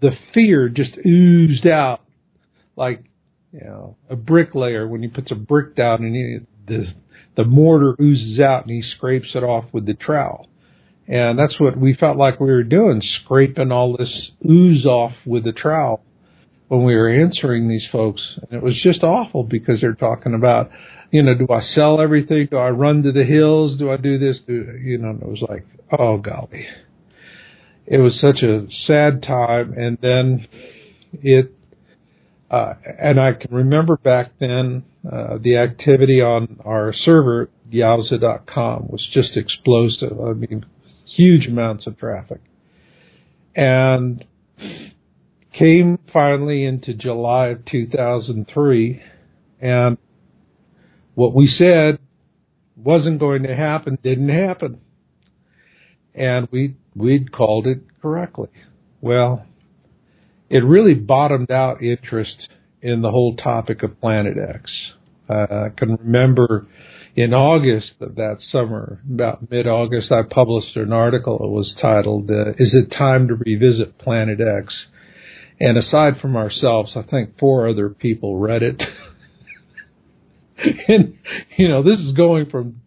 the 0.00 0.10
fear 0.34 0.68
just 0.68 0.98
oozed 1.06 1.66
out 1.66 2.02
like, 2.76 3.04
you 3.52 3.60
know, 3.60 3.96
a 4.10 4.16
bricklayer 4.16 4.86
when 4.86 5.02
he 5.02 5.08
puts 5.08 5.30
a 5.30 5.36
brick 5.36 5.76
down 5.76 6.02
and 6.04 6.14
he, 6.14 6.38
the, 6.66 6.86
the 7.36 7.44
mortar 7.44 7.96
oozes 8.00 8.40
out 8.40 8.62
and 8.62 8.70
he 8.70 8.82
scrapes 8.96 9.28
it 9.34 9.42
off 9.42 9.64
with 9.72 9.86
the 9.86 9.94
trowel. 9.94 10.48
And 11.06 11.38
that's 11.38 11.60
what 11.60 11.76
we 11.76 11.94
felt 11.94 12.16
like 12.16 12.40
we 12.40 12.50
were 12.50 12.62
doing, 12.62 13.02
scraping 13.22 13.70
all 13.70 13.96
this 13.96 14.30
ooze 14.48 14.86
off 14.86 15.12
with 15.26 15.44
the 15.44 15.52
trowel 15.52 16.02
when 16.68 16.84
we 16.84 16.94
were 16.94 17.08
answering 17.08 17.68
these 17.68 17.86
folks. 17.92 18.22
And 18.36 18.52
it 18.52 18.62
was 18.62 18.80
just 18.82 19.02
awful 19.02 19.42
because 19.44 19.80
they're 19.80 19.92
talking 19.92 20.34
about, 20.34 20.70
you 21.10 21.22
know, 21.22 21.34
do 21.34 21.46
I 21.50 21.62
sell 21.74 22.00
everything? 22.00 22.48
Do 22.50 22.56
I 22.56 22.70
run 22.70 23.02
to 23.02 23.12
the 23.12 23.24
hills? 23.24 23.78
Do 23.78 23.90
I 23.90 23.96
do 23.96 24.18
this? 24.18 24.38
Do, 24.46 24.78
you 24.82 24.98
know, 24.98 25.10
it 25.10 25.28
was 25.28 25.44
like, 25.48 25.66
oh 25.98 26.16
golly. 26.18 26.66
It 27.86 27.98
was 27.98 28.18
such 28.18 28.42
a 28.42 28.66
sad 28.86 29.22
time. 29.22 29.74
And 29.74 29.98
then 30.00 30.48
it, 31.12 31.53
uh, 32.50 32.74
and 33.00 33.20
I 33.20 33.32
can 33.32 33.54
remember 33.54 33.96
back 33.96 34.32
then, 34.38 34.84
uh, 35.10 35.38
the 35.40 35.56
activity 35.56 36.20
on 36.20 36.60
our 36.64 36.92
server, 36.92 37.50
YowUSA.com, 37.72 38.88
was 38.88 39.06
just 39.12 39.36
explosive. 39.36 40.20
I 40.20 40.32
mean, 40.32 40.66
huge 41.06 41.46
amounts 41.46 41.86
of 41.86 41.98
traffic. 41.98 42.40
And 43.54 44.24
came 45.52 45.98
finally 46.12 46.64
into 46.64 46.94
July 46.94 47.48
of 47.48 47.64
2003, 47.66 49.02
and 49.60 49.98
what 51.14 51.34
we 51.34 51.46
said 51.46 51.98
wasn't 52.76 53.20
going 53.20 53.44
to 53.44 53.54
happen 53.54 53.98
didn't 54.02 54.30
happen, 54.30 54.80
and 56.14 56.48
we 56.50 56.74
we'd 56.94 57.32
called 57.32 57.66
it 57.66 57.80
correctly. 58.02 58.48
Well, 59.00 59.46
it 60.50 60.64
really 60.64 60.94
bottomed 60.94 61.50
out 61.50 61.82
interest 61.82 62.48
in 62.82 63.02
the 63.02 63.10
whole 63.10 63.36
topic 63.36 63.82
of 63.82 64.00
Planet 64.00 64.36
X. 64.36 64.70
Uh, 65.28 65.46
I 65.50 65.68
can 65.76 65.96
remember 65.96 66.66
in 67.16 67.32
August 67.32 67.92
of 68.00 68.16
that 68.16 68.38
summer, 68.50 69.00
about 69.08 69.50
mid-August, 69.50 70.10
I 70.10 70.22
published 70.28 70.76
an 70.76 70.92
article. 70.92 71.36
It 71.36 71.50
was 71.50 71.74
titled 71.80 72.28
uh, 72.30 72.50
"Is 72.58 72.74
It 72.74 72.90
Time 72.90 73.28
to 73.28 73.34
Revisit 73.34 73.98
Planet 73.98 74.40
X?" 74.40 74.74
And 75.60 75.78
aside 75.78 76.20
from 76.20 76.36
ourselves, 76.36 76.92
I 76.96 77.02
think 77.02 77.38
four 77.38 77.68
other 77.68 77.88
people 77.88 78.38
read 78.38 78.62
it. 78.62 78.82
and, 80.88 81.16
you 81.56 81.68
know, 81.68 81.82
this 81.84 82.00
is 82.00 82.12
going 82.12 82.50
from 82.50 82.80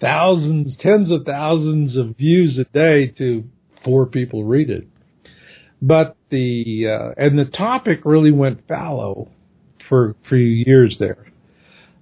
thousands, 0.00 0.74
tens 0.80 1.12
of 1.12 1.24
thousands 1.26 1.96
of 1.96 2.16
views 2.16 2.58
a 2.58 2.64
day 2.72 3.08
to 3.18 3.44
four 3.84 4.06
people 4.06 4.44
read 4.44 4.70
it. 4.70 4.88
But 5.82 6.16
the, 6.34 6.88
uh, 6.88 7.22
and 7.22 7.38
the 7.38 7.44
topic 7.44 8.00
really 8.04 8.32
went 8.32 8.66
fallow 8.66 9.30
for 9.88 10.16
few 10.28 10.38
years 10.38 10.96
there. 10.98 11.26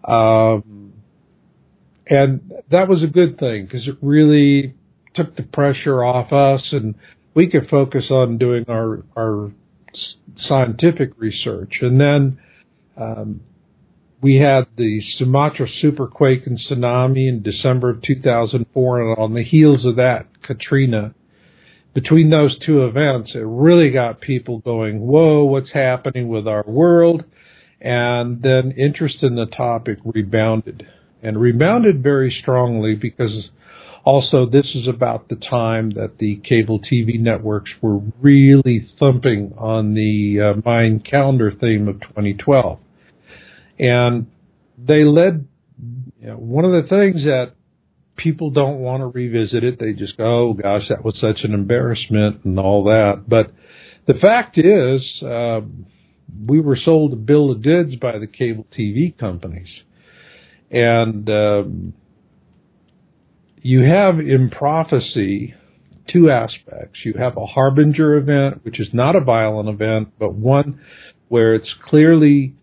Um, 0.05 0.93
and 2.07 2.53
that 2.71 2.89
was 2.89 3.03
a 3.03 3.07
good 3.07 3.39
thing 3.39 3.67
because 3.67 3.87
it 3.87 3.97
really 4.01 4.75
took 5.15 5.37
the 5.37 5.43
pressure 5.43 6.03
off 6.03 6.33
us 6.33 6.62
and 6.73 6.95
we 7.35 7.49
could 7.49 7.69
focus 7.69 8.05
on 8.11 8.39
doing 8.39 8.65
our, 8.69 9.05
our 9.17 9.53
scientific 10.37 11.11
research. 11.19 11.75
And 11.81 12.01
then 12.01 12.39
um, 12.97 13.41
we 14.23 14.37
had 14.37 14.67
the 14.77 15.01
Sumatra 15.19 15.67
superquake 15.83 16.47
and 16.47 16.59
tsunami 16.59 17.29
in 17.29 17.43
December 17.43 17.91
of 17.91 18.03
2004, 18.03 19.01
and 19.01 19.19
on 19.19 19.35
the 19.35 19.43
heels 19.43 19.85
of 19.85 19.97
that, 19.97 20.27
Katrina. 20.43 21.15
Between 21.94 22.30
those 22.30 22.56
two 22.64 22.84
events, 22.84 23.32
it 23.34 23.44
really 23.44 23.90
got 23.90 24.20
people 24.20 24.58
going, 24.61 25.00
whoa, 25.00 25.44
what's 25.44 25.72
happening 25.72 26.28
with 26.28 26.49
our 26.49 26.64
world? 26.66 27.25
And 27.80 28.40
then 28.42 28.72
interest 28.78 29.18
in 29.22 29.34
the 29.34 29.46
topic 29.46 29.99
rebounded 30.04 30.87
and 31.22 31.38
rebounded 31.38 32.02
very 32.02 32.34
strongly 32.40 32.94
because 32.94 33.50
also, 34.04 34.46
this 34.46 34.66
is 34.75 34.88
about 34.88 35.28
the 35.28 35.37
time 35.37 35.90
that 35.90 36.18
the 36.18 36.40
cable 36.49 36.80
TV 36.80 37.20
networks 37.20 37.70
were 37.80 37.99
really 38.20 38.88
thumping 38.99 39.54
on 39.56 39.94
the 39.94 40.40
uh, 40.40 40.61
Mayan 40.64 40.99
calendar 40.99 41.52
theme 41.52 41.87
of 41.87 42.00
2012. 42.00 42.80
And 43.78 44.26
they 44.76 45.04
led, 45.04 45.46
you 46.20 46.26
know, 46.26 46.37
one 46.37 46.64
of 46.64 46.72
the 46.72 46.88
things 46.88 47.22
that 47.25 47.52
people 48.16 48.50
don't 48.50 48.78
want 48.78 49.00
to 49.00 49.07
revisit 49.07 49.64
it, 49.64 49.78
they 49.78 49.92
just 49.92 50.16
go, 50.16 50.50
oh 50.50 50.52
gosh, 50.54 50.83
that 50.88 51.04
was 51.04 51.16
such 51.21 51.45
an 51.45 51.54
embarrassment 51.54 52.45
and 52.45 52.59
all 52.59 52.85
that. 52.85 53.25
But 53.26 53.52
the 54.07 54.14
fact 54.14 54.59
is, 54.59 55.02
uh, 55.23 55.61
we 56.47 56.61
were 56.61 56.78
sold 56.83 57.12
a 57.12 57.16
bill 57.16 57.50
of 57.50 57.62
goods 57.62 57.97
by 57.97 58.19
the 58.19 58.26
cable 58.26 58.66
TV 58.76 59.16
companies. 59.16 59.69
And, 60.71 61.28
um, 61.28 61.95
you 63.62 63.83
have 63.83 64.19
in 64.19 64.50
prophecy 64.50 65.54
two 66.12 66.31
aspects. 66.31 67.00
You 67.04 67.14
have 67.19 67.37
a 67.37 67.47
harbinger 67.47 68.16
event, 68.16 68.64
which 68.64 68.81
is 68.81 68.88
not 68.92 69.14
a 69.14 69.21
violent 69.21 69.69
event, 69.69 70.09
but 70.19 70.35
one 70.35 70.81
where 71.28 71.54
it's 71.54 71.73
clearly 71.88 72.54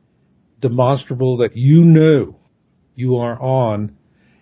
demonstrable 0.62 1.38
that 1.38 1.56
you 1.56 1.84
know 1.84 2.36
you 2.96 3.15
are 3.15 3.41
on 3.41 3.96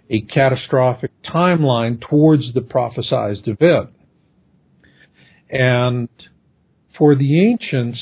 a 0.10 0.22
catastrophic 0.22 1.12
timeline 1.24 2.00
towards 2.02 2.54
the 2.54 2.62
prophesized 2.62 3.48
event. 3.48 3.90
And 5.50 6.10
for 6.98 7.16
the 7.16 7.50
ancients, 7.50 8.00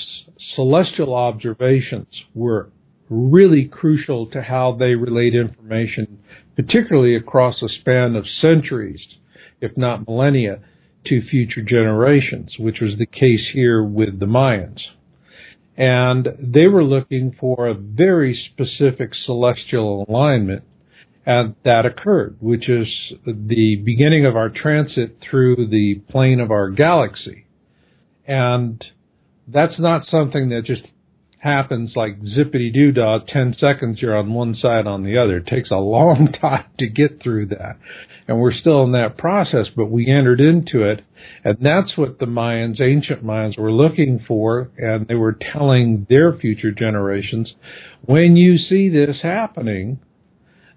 celestial 0.56 1.14
observations 1.14 2.08
were 2.34 2.70
really 3.10 3.66
crucial 3.66 4.26
to 4.28 4.42
how 4.42 4.76
they 4.78 4.96
relate 4.96 5.36
information 5.36 6.20
particularly 6.56 7.16
across 7.16 7.62
a 7.62 7.70
span 7.70 8.16
of 8.16 8.26
centuries, 8.42 9.06
if 9.62 9.76
not 9.78 10.08
millennia, 10.08 10.60
to 11.06 11.22
future 11.22 11.62
generations, 11.62 12.56
which 12.58 12.80
was 12.82 12.98
the 12.98 13.06
case 13.06 13.50
here 13.54 13.84
with 13.84 14.20
the 14.20 14.26
Mayans. 14.26 14.80
And 15.78 16.28
they 16.40 16.68
were 16.68 16.84
looking 16.84 17.36
for 17.40 17.68
a 17.68 17.74
very 17.74 18.34
specific 18.52 19.12
celestial 19.26 20.06
alignment. 20.08 20.64
And 21.26 21.56
that 21.64 21.86
occurred, 21.86 22.38
which 22.40 22.70
is 22.70 22.88
the 23.26 23.82
beginning 23.84 24.26
of 24.26 24.36
our 24.36 24.50
transit 24.50 25.18
through 25.22 25.68
the 25.70 25.96
plane 26.12 26.40
of 26.40 26.52
our 26.52 26.70
galaxy. 26.70 27.46
And 28.28 28.84
that's 29.48 29.80
not 29.80 30.06
something 30.06 30.50
that 30.50 30.66
just 30.66 30.84
happens 31.46 31.94
like 31.96 32.20
zippity 32.22 32.74
doo 32.74 32.92
dah, 32.92 33.20
10 33.28 33.56
seconds 33.60 34.02
you're 34.02 34.18
on 34.18 34.34
one 34.34 34.56
side 34.56 34.88
on 34.88 35.04
the 35.04 35.18
other. 35.18 35.38
It 35.38 35.48
takes 35.48 35.70
a 35.70 35.76
long 35.76 36.32
time 36.42 36.66
to 36.80 36.88
get 36.88 37.22
through 37.22 37.48
that. 37.48 37.78
And 38.28 38.40
we're 38.40 38.54
still 38.54 38.84
in 38.84 38.92
that 38.94 39.18
process, 39.18 39.68
but 39.76 39.92
we 39.92 40.10
entered 40.10 40.42
into 40.42 40.84
it. 40.84 41.02
And 41.44 41.58
that's 41.62 41.96
what 41.96 42.18
the 42.18 42.26
Mayans, 42.26 42.82
ancient 42.82 43.24
Mayans 43.24 43.60
were 43.60 43.72
looking 43.72 44.24
for. 44.28 44.72
And 44.78 45.08
they 45.08 45.14
were 45.14 45.38
telling 45.54 46.08
their 46.10 46.34
future 46.34 46.72
generations, 46.72 47.54
when 48.02 48.36
you 48.36 48.58
see 48.58 48.90
this 48.90 49.18
happening, 49.22 50.00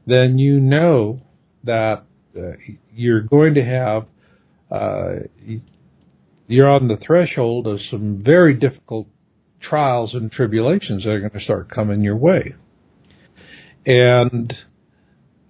then 0.09 0.39
you 0.39 0.61
know 0.61 1.21
that 1.65 2.05
uh, 2.37 2.53
you're 2.95 3.23
going 3.23 3.55
to 3.55 3.65
have, 3.65 4.07
uh, 4.71 5.27
you're 6.47 6.69
on 6.69 6.89
the 6.89 6.97
threshold 7.05 7.67
of 7.67 7.79
some 7.91 8.23
very 8.25 8.55
difficult 8.55 9.07
trials 9.61 10.15
and 10.15 10.31
tribulations 10.31 11.05
that 11.05 11.11
are 11.11 11.21
going 11.21 11.33
to 11.33 11.41
start 11.41 11.71
coming 11.71 12.03
your 12.03 12.17
way. 12.17 12.55
And 13.85 14.53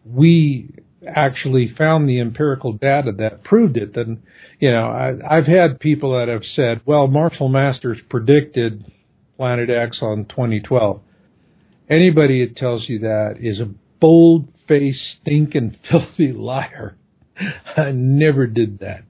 we 0.04 0.70
actually 1.06 1.72
found 1.76 2.08
the 2.08 2.20
empirical 2.20 2.72
data 2.72 3.12
that 3.18 3.44
proved 3.44 3.76
it. 3.76 3.94
Then, 3.94 4.22
you 4.58 4.70
know, 4.70 4.86
I, 4.86 5.36
I've 5.36 5.46
had 5.46 5.80
people 5.80 6.18
that 6.18 6.28
have 6.28 6.42
said, 6.56 6.80
well, 6.84 7.06
Marshall 7.06 7.48
Masters 7.48 7.98
predicted 8.08 8.84
Planet 9.36 9.70
X 9.70 9.98
on 10.00 10.24
2012. 10.26 11.00
Anybody 11.88 12.46
that 12.46 12.56
tells 12.56 12.88
you 12.88 12.98
that 13.00 13.36
is 13.40 13.60
a 13.60 13.68
bold 14.00 14.49
faced, 14.67 15.00
stinking, 15.21 15.76
filthy 15.90 16.33
liar. 16.33 16.97
I 17.76 17.93
never 17.93 18.47
did 18.47 18.81
that. 18.81 19.05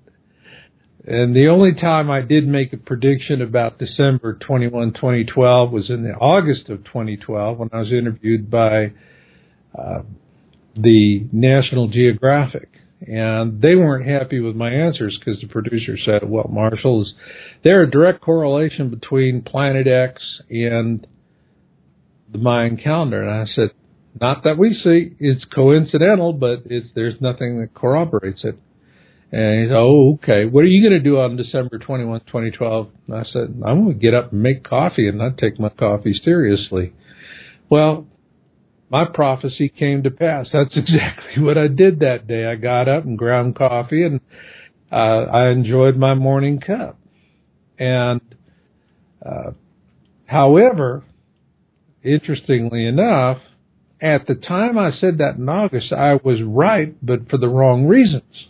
And 1.07 1.35
the 1.35 1.49
only 1.49 1.73
time 1.73 2.11
I 2.11 2.21
did 2.21 2.47
make 2.47 2.75
a 2.75 2.77
prediction 2.77 3.41
about 3.41 3.79
December 3.79 4.35
21, 4.35 4.93
2012 4.93 5.73
was 5.73 5.89
in 5.89 6.03
the 6.03 6.13
August 6.13 6.69
of 6.69 6.85
2012 6.85 7.59
when 7.59 7.71
I 7.73 7.79
was 7.79 7.93
interviewed 7.93 8.51
by 8.51 8.93
uh, 9.79 10.03
the 10.77 11.27
National 11.33 11.89
Geographic. 11.89 12.69
And 13.01 13.63
they 13.63 13.75
weren't 13.75 14.07
happy 14.07 14.41
with 14.41 14.55
my 14.55 14.71
answers 14.71 15.19
because 15.19 15.41
the 15.41 15.47
producer 15.47 15.97
said, 16.05 16.29
well, 16.29 16.51
Marshall, 16.53 17.03
is 17.03 17.15
there 17.65 17.83
a 17.83 17.91
direct 17.91 18.21
correlation 18.21 18.91
between 18.91 19.41
Planet 19.41 19.87
X 19.87 20.21
and 20.51 21.07
the 22.31 22.39
Mayan 22.39 22.77
calendar? 22.77 23.23
And 23.23 23.31
I 23.31 23.47
said, 23.55 23.71
not 24.21 24.45
that 24.45 24.59
we 24.59 24.75
see. 24.75 25.15
It's 25.19 25.45
coincidental, 25.45 26.33
but 26.33 26.63
it's, 26.67 26.89
there's 26.95 27.21
nothing 27.21 27.61
that 27.61 27.75
corroborates 27.75 28.45
it. 28.45 28.59
And 29.31 29.63
he 29.63 29.69
said, 29.69 29.77
oh, 29.77 30.15
okay. 30.15 30.47
What 30.47 30.65
are 30.65 30.69
you 30.69 30.83
going 30.89 30.99
to 30.99 31.05
do 31.05 31.19
on 31.19 31.37
December 31.37 31.79
21, 31.79 32.21
2012? 32.21 32.89
And 33.07 33.17
I 33.17 33.25
said, 33.25 33.63
I'm 33.67 33.85
going 33.85 33.89
to 33.89 33.95
get 33.95 34.15
up 34.15 34.33
and 34.33 34.43
make 34.43 34.65
coffee 34.65 35.07
and 35.07 35.19
not 35.19 35.37
take 35.37 35.61
my 35.61 35.69
coffee 35.69 36.15
seriously. 36.25 36.95
Well, 37.69 38.07
my 38.91 39.05
prophecy 39.05 39.69
came 39.69 40.03
to 40.05 40.11
pass. 40.11 40.47
That's 40.53 40.77
exactly 40.77 41.43
what 41.43 41.59
I 41.59 41.69
did 41.69 42.01
that 42.01 42.27
day. 42.27 42.47
I 42.47 42.55
got 42.55 42.89
up 42.89 43.05
and 43.05 43.19
ground 43.19 43.57
coffee 43.57 44.05
and 44.05 44.21
uh, 44.91 44.95
I 45.31 45.51
enjoyed 45.51 45.97
my 45.97 46.15
morning 46.15 46.61
cup. 46.61 46.99
And, 47.79 48.23
uh, 49.25 49.51
however, 50.25 51.05
interestingly 52.03 52.87
enough, 52.87 53.39
at 54.01 54.27
the 54.27 54.35
time 54.35 54.79
I 54.79 54.93
said 54.93 55.19
that 55.19 55.37
in 55.37 55.49
August, 55.49 55.93
I 55.93 56.15
was 56.23 56.41
right, 56.43 56.95
but 57.03 57.29
for 57.29 57.39
the 57.39 57.49
wrong 57.49 57.87
reasons. 57.87 58.49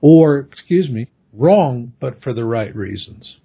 Or, 0.00 0.38
excuse 0.38 0.90
me, 0.90 1.08
wrong, 1.32 1.94
but 2.00 2.22
for 2.22 2.34
the 2.34 2.44
right 2.44 2.74
reasons. 2.74 3.36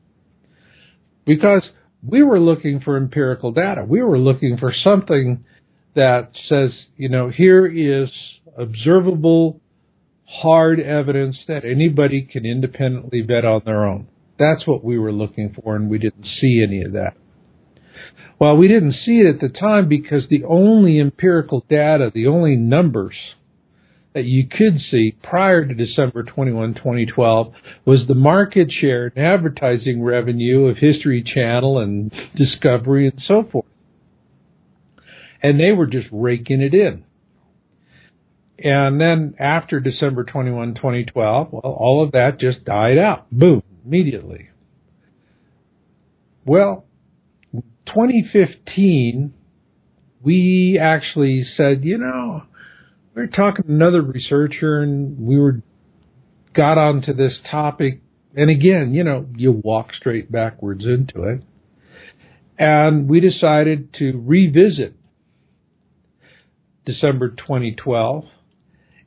Because 1.25 1.63
we 2.05 2.23
were 2.23 2.39
looking 2.39 2.81
for 2.81 2.97
empirical 2.97 3.51
data. 3.51 3.83
We 3.87 4.01
were 4.01 4.19
looking 4.19 4.57
for 4.57 4.73
something 4.73 5.45
that 5.95 6.31
says, 6.47 6.71
you 6.97 7.09
know, 7.09 7.29
here 7.29 7.65
is 7.65 8.09
observable, 8.57 9.61
hard 10.25 10.79
evidence 10.79 11.37
that 11.47 11.65
anybody 11.65 12.21
can 12.21 12.45
independently 12.45 13.21
vet 13.21 13.45
on 13.45 13.61
their 13.65 13.85
own. 13.85 14.07
That's 14.37 14.65
what 14.65 14.83
we 14.83 14.97
were 14.97 15.11
looking 15.11 15.53
for, 15.53 15.75
and 15.75 15.89
we 15.89 15.97
didn't 15.97 16.25
see 16.39 16.63
any 16.65 16.83
of 16.83 16.93
that. 16.93 17.15
Well, 18.39 18.55
we 18.55 18.69
didn't 18.69 18.93
see 18.93 19.19
it 19.19 19.27
at 19.27 19.41
the 19.41 19.49
time 19.49 19.89
because 19.89 20.27
the 20.29 20.45
only 20.45 20.97
empirical 20.97 21.65
data, 21.69 22.09
the 22.13 22.27
only 22.27 22.55
numbers 22.55 23.15
that 24.13 24.23
you 24.23 24.47
could 24.47 24.79
see 24.89 25.15
prior 25.21 25.65
to 25.65 25.73
December 25.73 26.23
21, 26.23 26.73
2012 26.75 27.53
was 27.85 28.07
the 28.07 28.15
market 28.15 28.71
share 28.71 29.11
and 29.13 29.25
advertising 29.25 30.01
revenue 30.01 30.65
of 30.67 30.77
History 30.77 31.21
Channel 31.21 31.79
and 31.79 32.13
Discovery 32.35 33.07
and 33.07 33.21
so 33.21 33.43
forth. 33.43 33.65
And 35.43 35.59
they 35.59 35.71
were 35.71 35.87
just 35.87 36.07
raking 36.11 36.61
it 36.61 36.73
in. 36.73 37.03
And 38.57 38.99
then 38.99 39.35
after 39.39 39.79
December 39.79 40.23
21, 40.23 40.75
2012, 40.75 41.47
well, 41.51 41.61
all 41.61 42.03
of 42.03 42.13
that 42.13 42.39
just 42.39 42.65
died 42.65 42.97
out. 42.97 43.29
Boom, 43.31 43.63
immediately. 43.85 44.49
Well, 46.45 46.85
2015, 47.89 49.33
we 50.21 50.79
actually 50.81 51.45
said, 51.55 51.83
you 51.83 51.97
know, 51.97 52.43
we 53.15 53.21
were 53.23 53.27
talking 53.27 53.65
to 53.65 53.71
another 53.71 54.01
researcher 54.01 54.81
and 54.81 55.19
we 55.19 55.37
were 55.39 55.61
got 56.53 56.77
onto 56.77 57.13
this 57.13 57.39
topic. 57.49 58.01
And 58.35 58.49
again, 58.49 58.93
you 58.93 59.03
know, 59.03 59.25
you 59.35 59.51
walk 59.51 59.93
straight 59.93 60.31
backwards 60.31 60.85
into 60.85 61.23
it. 61.23 61.43
And 62.57 63.07
we 63.09 63.19
decided 63.19 63.93
to 63.95 64.21
revisit 64.25 64.95
December 66.85 67.29
2012 67.29 68.25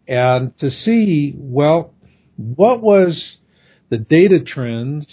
and 0.08 0.58
to 0.58 0.70
see, 0.70 1.34
well, 1.36 1.94
what 2.36 2.80
was 2.80 3.20
the 3.90 3.98
data 3.98 4.38
trends 4.40 5.06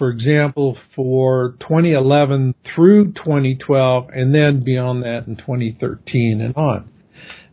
for 0.00 0.08
example, 0.08 0.78
for 0.96 1.56
2011 1.60 2.54
through 2.74 3.12
2012, 3.12 4.08
and 4.08 4.34
then 4.34 4.64
beyond 4.64 5.02
that 5.02 5.26
in 5.26 5.36
2013 5.36 6.40
and 6.40 6.56
on. 6.56 6.90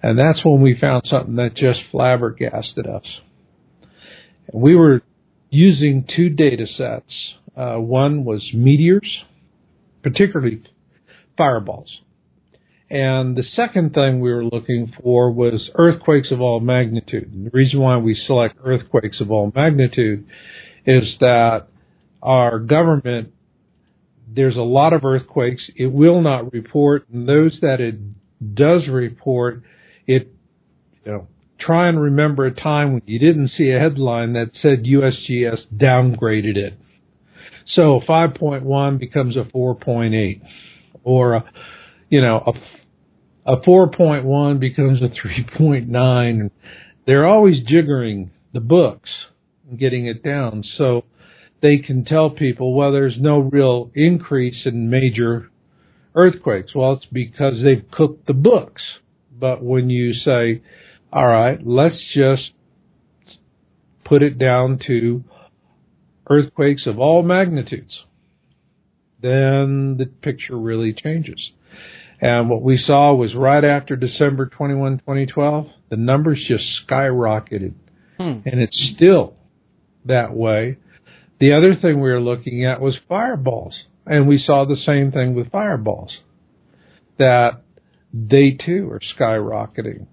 And 0.01 0.17
that's 0.17 0.45
when 0.45 0.61
we 0.61 0.79
found 0.79 1.03
something 1.09 1.35
that 1.35 1.55
just 1.57 1.81
flabbergasted 1.91 2.87
us. 2.87 3.03
We 4.53 4.77
were 4.77 5.01
using 5.49 6.07
two 6.15 6.29
data 6.29 6.67
sets. 6.67 7.11
Uh, 7.57 7.81
one 7.81 8.23
was 8.23 8.49
meteors, 8.53 9.25
particularly 10.01 10.61
fireballs. 11.37 11.99
And 12.89 13.35
the 13.35 13.43
second 13.57 13.93
thing 13.93 14.21
we 14.21 14.31
were 14.31 14.45
looking 14.45 14.93
for 15.03 15.33
was 15.33 15.69
earthquakes 15.75 16.31
of 16.31 16.39
all 16.39 16.61
magnitude. 16.61 17.33
And 17.33 17.47
the 17.47 17.51
reason 17.51 17.81
why 17.81 17.97
we 17.97 18.17
select 18.25 18.57
earthquakes 18.63 19.19
of 19.19 19.31
all 19.31 19.51
magnitude 19.53 20.25
is 20.85 21.17
that 21.19 21.67
our 22.21 22.59
government, 22.59 23.33
there's 24.27 24.55
a 24.55 24.61
lot 24.61 24.93
of 24.93 25.05
earthquakes. 25.05 25.63
It 25.75 25.87
will 25.87 26.21
not 26.21 26.51
report, 26.53 27.07
and 27.09 27.27
those 27.27 27.57
that 27.61 27.79
it 27.79 27.95
does 28.55 28.87
report, 28.89 29.63
it, 30.05 30.31
you 31.05 31.11
know, 31.11 31.27
try 31.59 31.89
and 31.89 31.99
remember 31.99 32.45
a 32.45 32.53
time 32.53 32.93
when 32.93 33.01
you 33.05 33.19
didn't 33.19 33.51
see 33.57 33.71
a 33.71 33.79
headline 33.79 34.33
that 34.33 34.51
said 34.61 34.83
USGS 34.83 35.67
downgraded 35.75 36.55
it. 36.55 36.73
So 37.75 38.01
5.1 38.07 38.99
becomes 38.99 39.35
a 39.35 39.43
4.8, 39.43 40.41
or 41.03 41.35
a, 41.35 41.51
you 42.09 42.21
know, 42.21 42.53
a, 43.45 43.53
a 43.53 43.61
4.1 43.61 44.59
becomes 44.59 45.01
a 45.01 45.09
3.9. 45.09 46.51
They're 47.05 47.25
always 47.25 47.65
jiggering 47.65 48.29
the 48.53 48.59
books 48.59 49.09
and 49.69 49.79
getting 49.79 50.07
it 50.07 50.23
down. 50.23 50.63
So 50.77 51.03
they 51.61 51.77
can 51.77 52.05
tell 52.05 52.29
people, 52.29 52.73
well, 52.73 52.91
there's 52.91 53.17
no 53.19 53.39
real 53.39 53.91
increase 53.95 54.65
in 54.65 54.89
major 54.89 55.49
earthquakes. 56.15 56.75
Well, 56.75 56.93
it's 56.93 57.05
because 57.05 57.63
they've 57.63 57.89
cooked 57.91 58.27
the 58.27 58.33
books. 58.33 58.81
But 59.39 59.63
when 59.63 59.89
you 59.89 60.13
say, 60.13 60.61
all 61.11 61.27
right, 61.27 61.59
let's 61.65 62.01
just 62.13 62.51
put 64.03 64.23
it 64.23 64.37
down 64.37 64.79
to 64.87 65.23
earthquakes 66.29 66.85
of 66.85 66.99
all 66.99 67.23
magnitudes, 67.23 68.03
then 69.21 69.97
the 69.97 70.05
picture 70.05 70.57
really 70.57 70.93
changes. 70.93 71.51
And 72.19 72.49
what 72.49 72.63
we 72.63 72.81
saw 72.83 73.13
was 73.13 73.35
right 73.35 73.63
after 73.63 73.95
December 73.95 74.47
21, 74.47 74.99
2012, 74.99 75.67
the 75.89 75.97
numbers 75.97 76.43
just 76.47 76.63
skyrocketed. 76.87 77.73
Hmm. 78.17 78.39
And 78.45 78.59
it's 78.59 78.91
still 78.95 79.35
that 80.05 80.33
way 80.33 80.77
the 81.39 81.53
other 81.53 81.75
thing 81.75 81.99
we 81.99 82.09
were 82.09 82.21
looking 82.21 82.65
at 82.65 82.81
was 82.81 82.97
fireballs, 83.07 83.75
and 84.05 84.27
we 84.27 84.41
saw 84.43 84.65
the 84.65 84.77
same 84.85 85.11
thing 85.11 85.35
with 85.35 85.51
fireballs, 85.51 86.11
that 87.19 87.61
they 88.13 88.51
too 88.51 88.89
are 88.91 89.01
skyrocketing. 89.17 90.07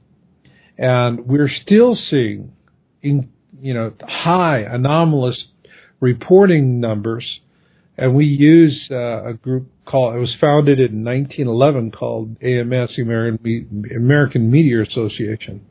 And 0.76 1.26
we're 1.26 1.50
still 1.62 1.96
seeing, 2.10 2.52
in, 3.02 3.30
you 3.60 3.74
know, 3.74 3.92
high 4.02 4.60
anomalous 4.60 5.44
reporting 6.00 6.80
numbers. 6.80 7.24
And 7.96 8.14
we 8.14 8.26
use 8.26 8.88
uh, 8.90 9.28
a 9.28 9.34
group 9.34 9.68
called, 9.86 10.16
it 10.16 10.18
was 10.18 10.34
founded 10.40 10.78
in 10.78 11.04
1911 11.04 11.92
called 11.92 12.36
AMS, 12.42 12.98
American, 12.98 13.84
American 13.94 14.50
Meteor 14.50 14.82
Association. 14.82 15.64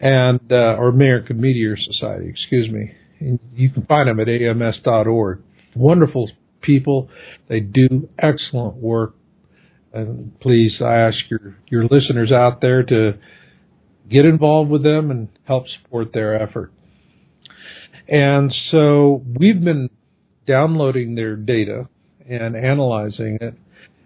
And, 0.00 0.40
uh, 0.52 0.76
or 0.78 0.88
American 0.88 1.40
Meteor 1.40 1.76
Society, 1.76 2.28
excuse 2.28 2.70
me. 2.70 2.92
You 3.18 3.70
can 3.70 3.84
find 3.86 4.08
them 4.08 4.20
at 4.20 4.28
ams.org. 4.28 5.42
Wonderful 5.74 6.30
people. 6.60 7.08
They 7.48 7.60
do 7.60 8.08
excellent 8.18 8.76
work. 8.76 9.14
And 9.92 10.38
please, 10.40 10.80
I 10.80 10.96
ask 10.96 11.18
your, 11.30 11.56
your 11.68 11.84
listeners 11.84 12.32
out 12.32 12.60
there 12.60 12.82
to 12.82 13.12
get 14.10 14.24
involved 14.24 14.70
with 14.70 14.82
them 14.82 15.10
and 15.10 15.28
help 15.44 15.64
support 15.68 16.12
their 16.12 16.40
effort. 16.40 16.72
And 18.08 18.54
so 18.70 19.22
we've 19.38 19.62
been 19.62 19.88
downloading 20.46 21.14
their 21.14 21.36
data 21.36 21.88
and 22.28 22.56
analyzing 22.56 23.38
it. 23.40 23.54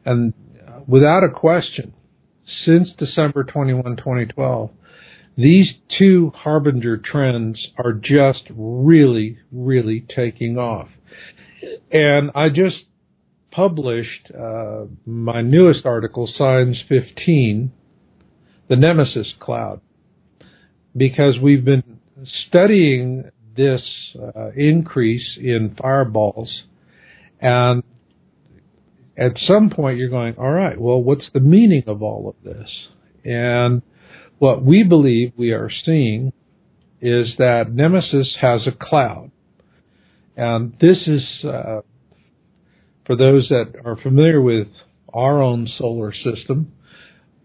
And 0.04 0.34
without 0.86 1.24
a 1.24 1.30
question, 1.30 1.94
since 2.64 2.90
December 2.98 3.44
21, 3.44 3.96
2012, 3.96 4.70
these 5.38 5.72
two 5.96 6.32
harbinger 6.34 6.96
trends 6.96 7.68
are 7.78 7.92
just 7.92 8.42
really, 8.50 9.38
really 9.52 10.04
taking 10.14 10.58
off. 10.58 10.88
And 11.92 12.32
I 12.34 12.48
just 12.48 12.78
published 13.52 14.32
uh, 14.36 14.86
my 15.06 15.40
newest 15.40 15.86
article, 15.86 16.28
Signs 16.36 16.82
15, 16.88 17.70
the 18.68 18.74
Nemesis 18.74 19.32
Cloud, 19.38 19.80
because 20.96 21.38
we've 21.40 21.64
been 21.64 22.00
studying 22.48 23.30
this 23.56 23.82
uh, 24.20 24.50
increase 24.56 25.38
in 25.40 25.76
fireballs, 25.80 26.62
and 27.40 27.84
at 29.16 29.38
some 29.46 29.70
point 29.70 29.98
you're 29.98 30.10
going, 30.10 30.34
all 30.36 30.50
right, 30.50 30.80
well, 30.80 31.00
what's 31.00 31.26
the 31.32 31.40
meaning 31.40 31.84
of 31.86 32.02
all 32.02 32.28
of 32.28 32.34
this? 32.44 32.68
And 33.24 33.82
what 34.38 34.64
we 34.64 34.82
believe 34.82 35.32
we 35.36 35.50
are 35.52 35.70
seeing 35.84 36.32
is 37.00 37.34
that 37.38 37.72
Nemesis 37.72 38.36
has 38.40 38.66
a 38.66 38.72
cloud. 38.72 39.30
And 40.36 40.76
this 40.80 40.98
is, 41.06 41.44
uh, 41.44 41.80
for 43.06 43.16
those 43.16 43.48
that 43.48 43.74
are 43.84 43.96
familiar 43.96 44.40
with 44.40 44.68
our 45.12 45.42
own 45.42 45.68
solar 45.78 46.12
system, 46.12 46.72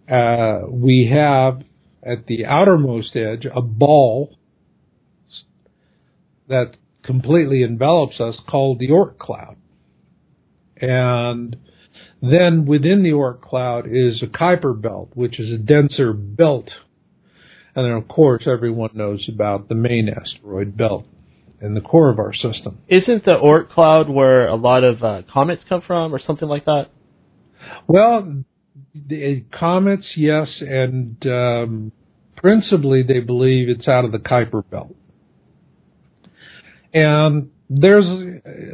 uh, 0.10 0.62
we 0.70 1.10
have 1.12 1.64
at 2.04 2.28
the 2.28 2.46
outermost 2.46 3.16
edge 3.16 3.46
a 3.54 3.62
ball 3.62 4.36
that 6.48 6.76
completely 7.04 7.64
envelops 7.64 8.20
us 8.20 8.36
called 8.48 8.80
the 8.80 8.90
Oort 8.90 9.18
cloud. 9.18 9.56
And 10.78 11.56
then 12.32 12.66
within 12.66 13.04
the 13.04 13.10
Oort 13.10 13.42
cloud 13.42 13.86
is 13.86 14.24
a 14.24 14.28
Kuiper 14.28 14.82
belt, 14.82 15.12
which 15.14 15.40
is 15.42 15.52
a 15.52 15.58
denser 15.58 16.14
belt. 16.14 16.70
And 17.76 17.86
then, 17.86 17.92
of 17.92 18.08
course, 18.08 18.44
everyone 18.48 18.92
knows 18.94 19.28
about 19.28 19.68
the 19.68 19.76
main 19.76 20.08
asteroid 20.08 20.78
belt 20.78 21.06
in 21.60 21.74
the 21.74 21.82
core 21.82 22.10
of 22.10 22.20
our 22.20 22.34
system. 22.34 22.80
Isn't 22.88 23.26
the 23.26 23.32
Oort 23.32 23.70
cloud 23.70 24.10
where 24.10 24.48
a 24.48 24.56
lot 24.56 24.86
of 24.86 25.04
uh, 25.04 25.24
comets 25.34 25.64
come 25.68 25.82
from, 25.86 26.16
or 26.16 26.20
something 26.26 26.48
like 26.48 26.64
that? 26.64 26.86
Well, 27.88 28.44
the 28.94 29.44
comets, 29.52 30.06
yes, 30.16 30.48
and 30.62 31.18
um, 31.26 31.92
principally 32.38 33.04
they 33.04 33.20
believe 33.20 33.68
it's 33.68 33.88
out 33.88 34.06
of 34.06 34.14
the 34.14 34.20
Kuiper 34.20 34.64
belt. 34.70 34.96
And 36.94 37.50
there's 37.76 38.06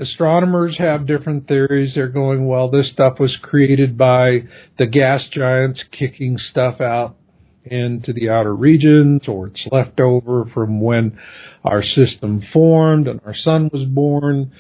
astronomers 0.02 0.76
have 0.78 1.08
different 1.08 1.48
theories. 1.48 1.94
They're 1.96 2.10
going, 2.10 2.48
well, 2.48 2.70
this 2.70 2.90
stuff 2.92 3.20
was 3.20 3.36
created 3.42 3.98
by 3.98 4.40
the 4.78 4.88
gas 4.88 5.22
giants 5.32 5.82
kicking 5.98 6.38
stuff 6.52 6.82
out 6.82 7.16
into 7.64 8.14
the 8.14 8.30
outer 8.30 8.56
regions, 8.56 9.22
or 9.28 9.48
it's 9.48 9.62
left 9.72 10.00
over 10.00 10.50
from 10.54 10.82
when 10.82 11.18
our 11.64 11.84
system 11.84 12.42
formed 12.52 13.08
and 13.08 13.22
our 13.26 13.36
sun 13.36 13.70
was 13.72 13.88
born. 13.88 14.52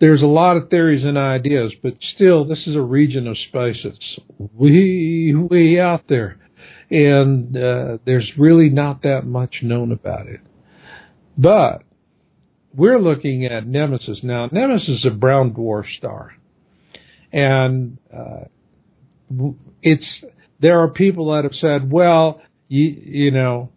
There's 0.00 0.22
a 0.22 0.26
lot 0.26 0.56
of 0.56 0.68
theories 0.68 1.04
and 1.04 1.18
ideas, 1.18 1.72
but 1.82 1.94
still, 2.14 2.44
this 2.44 2.66
is 2.66 2.76
a 2.76 2.80
region 2.80 3.26
of 3.26 3.36
space 3.48 3.76
that's 3.84 4.18
way, 4.38 5.34
way 5.34 5.80
out 5.80 6.04
there. 6.08 6.38
And 6.90 7.56
uh, 7.56 7.98
there's 8.04 8.30
really 8.38 8.70
not 8.70 9.02
that 9.02 9.26
much 9.26 9.56
known 9.62 9.92
about 9.92 10.26
it. 10.26 10.40
But 11.36 11.82
we're 12.78 13.00
looking 13.00 13.44
at 13.44 13.66
Nemesis 13.66 14.20
now. 14.22 14.48
Nemesis 14.50 15.00
is 15.00 15.04
a 15.04 15.10
brown 15.10 15.52
dwarf 15.52 15.84
star, 15.98 16.32
and 17.32 17.98
uh, 18.16 18.44
it's 19.82 20.04
there 20.60 20.80
are 20.80 20.88
people 20.88 21.32
that 21.32 21.44
have 21.44 21.54
said, 21.60 21.90
well, 21.90 22.40
you 22.68 22.84
you 22.84 23.30
know, 23.32 23.70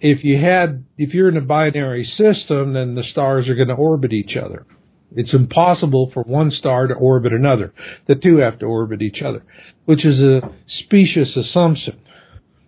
if 0.00 0.22
you 0.22 0.38
had 0.38 0.84
if 0.98 1.14
you're 1.14 1.30
in 1.30 1.36
a 1.38 1.42
binary 1.42 2.04
system, 2.04 2.74
then 2.74 2.94
the 2.94 3.04
stars 3.10 3.48
are 3.48 3.54
going 3.54 3.68
to 3.68 3.74
orbit 3.74 4.12
each 4.12 4.36
other. 4.36 4.66
It's 5.14 5.32
impossible 5.34 6.10
for 6.12 6.22
one 6.22 6.50
star 6.50 6.86
to 6.86 6.94
orbit 6.94 7.32
another. 7.32 7.72
The 8.06 8.14
two 8.14 8.38
have 8.38 8.58
to 8.60 8.66
orbit 8.66 9.02
each 9.02 9.22
other, 9.24 9.44
which 9.86 10.04
is 10.04 10.18
a 10.20 10.40
specious 10.84 11.36
assumption 11.36 12.00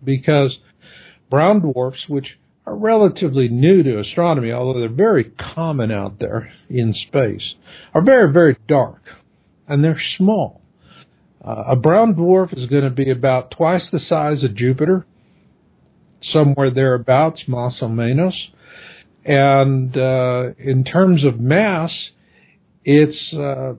because 0.03 0.57
brown 1.31 1.61
dwarfs, 1.61 2.05
which 2.09 2.39
are 2.67 2.75
relatively 2.75 3.49
new 3.49 3.83
to 3.83 4.01
astronomy, 4.01 4.51
although 4.51 4.81
they're 4.81 4.89
very 4.89 5.25
common 5.55 5.91
out 5.91 6.19
there 6.19 6.53
in 6.69 6.95
space, 7.09 7.55
are 7.93 8.03
very, 8.03 8.33
very 8.33 8.57
dark 8.67 9.03
and 9.69 9.83
they're 9.83 10.01
small. 10.17 10.61
Uh, 11.47 11.65
a 11.69 11.77
brown 11.77 12.15
dwarf 12.15 12.57
is 12.57 12.69
going 12.69 12.85
to 12.85 12.91
be 12.91 13.11
about 13.11 13.51
twice 13.51 13.83
the 13.93 14.01
size 14.09 14.43
of 14.43 14.55
Jupiter, 14.55 15.07
somewhere 16.33 16.71
thereabouts, 16.71 17.43
más 17.49 17.83
o 17.83 17.89
menos. 17.89 18.33
And 19.27 19.95
uh, 19.97 20.55
in 20.59 20.85
terms 20.85 21.25
of 21.25 21.39
mass, 21.39 21.91
it's 22.85 23.33
uh, 23.33 23.75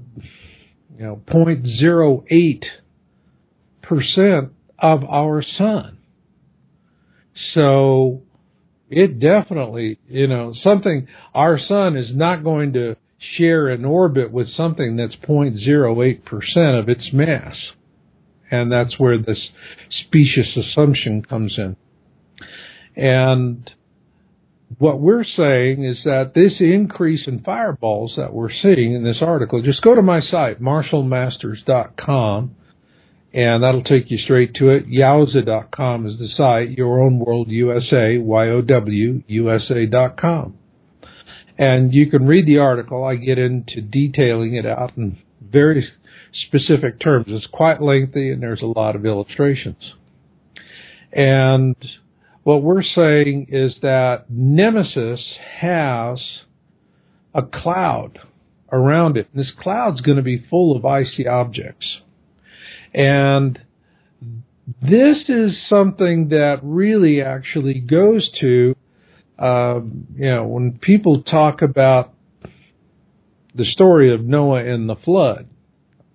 you 0.98 1.06
know 1.06 1.21
0.08 1.28 2.63
percent 3.82 4.54
of 4.80 5.04
our 5.04 5.43
sun. 5.58 5.98
So 7.54 8.21
it 8.89 9.19
definitely, 9.19 10.00
you 10.08 10.28
know, 10.28 10.54
something, 10.63 11.08
our 11.34 11.60
sun 11.60 11.98
is 11.98 12.15
not 12.15 12.43
going 12.43 12.74
to 12.74 12.95
share 13.38 13.69
an 13.69 13.86
orbit 13.86 14.32
with 14.32 14.50
something 14.56 14.95
that's 14.95 15.15
0.08% 15.15 16.80
of 16.80 16.89
its 16.89 17.12
mass. 17.12 17.56
And 18.52 18.71
that's 18.71 19.00
where 19.00 19.17
this 19.17 19.50
specious 19.89 20.56
assumption 20.56 21.24
comes 21.24 21.58
in. 21.58 21.76
And 22.95 23.69
what 24.78 25.00
we're 25.00 25.24
saying 25.24 25.84
is 25.84 26.04
that 26.06 26.34
this 26.36 26.54
increase 26.60 27.28
in 27.28 27.41
fireballs 27.41 28.13
that 28.17 28.34
we're 28.34 28.52
seeing 28.52 28.93
in 28.93 29.04
this 29.04 29.21
article, 29.21 29.62
just 29.62 29.82
go 29.82 29.95
to 29.95 30.02
my 30.02 30.21
site, 30.21 30.62
marshallmasters.com, 30.62 32.56
and 33.36 33.63
that'll 33.63 33.84
take 33.84 34.10
you 34.10 34.17
straight 34.17 34.54
to 34.56 34.69
it. 34.69 34.88
YowUSA.com 34.88 36.08
is 36.08 36.17
the 36.17 36.30
site, 36.30 36.71
Your 36.71 37.04
Own 37.04 37.19
World 37.19 37.50
USA, 37.50 38.17
Y-O-W, 38.17 39.24
USA.com. 39.28 40.58
And 41.58 41.93
you 41.93 42.10
can 42.10 42.28
read 42.28 42.45
the 42.45 42.60
article. 42.60 43.04
I 43.04 43.15
get 43.15 43.38
into 43.38 43.82
detailing 43.82 44.56
it 44.56 44.65
out 44.65 44.95
in 44.95 45.17
very 45.41 45.86
specific 46.48 47.02
terms. 47.02 47.26
It's 47.28 47.45
quite 47.48 47.82
lengthy 47.82 48.32
and 48.32 48.41
there's 48.41 48.62
a 48.62 48.67
lot 48.67 48.95
of 48.95 49.06
illustrations. 49.06 49.84
And 51.12 51.76
what 52.43 52.63
we're 52.63 52.84
saying 52.84 53.48
is 53.50 53.76
that 53.82 54.30
Nemesis 54.30 55.19
has 55.60 56.19
a 57.34 57.41
cloud 57.41 58.17
around 58.71 59.17
it. 59.17 59.28
And 59.34 59.43
this 59.43 59.52
cloud's 59.60 60.00
going 60.00 60.17
to 60.17 60.24
be 60.24 60.45
full 60.50 60.74
of 60.74 60.86
icy 60.86 61.28
objects. 61.28 61.98
And 62.95 63.60
this 64.81 65.17
is 65.27 65.51
something 65.69 66.29
that 66.29 66.60
really 66.63 67.21
actually 67.21 67.81
goes 67.81 68.29
to, 68.39 68.75
um, 69.38 70.08
you 70.15 70.31
know, 70.34 70.47
when 70.47 70.79
people 70.79 71.23
talk 71.23 71.62
about 71.62 72.13
the 73.53 73.65
story 73.65 74.13
of 74.13 74.21
Noah 74.21 74.63
and 74.63 74.88
the 74.88 74.95
flood. 74.95 75.49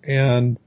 And 0.03 0.59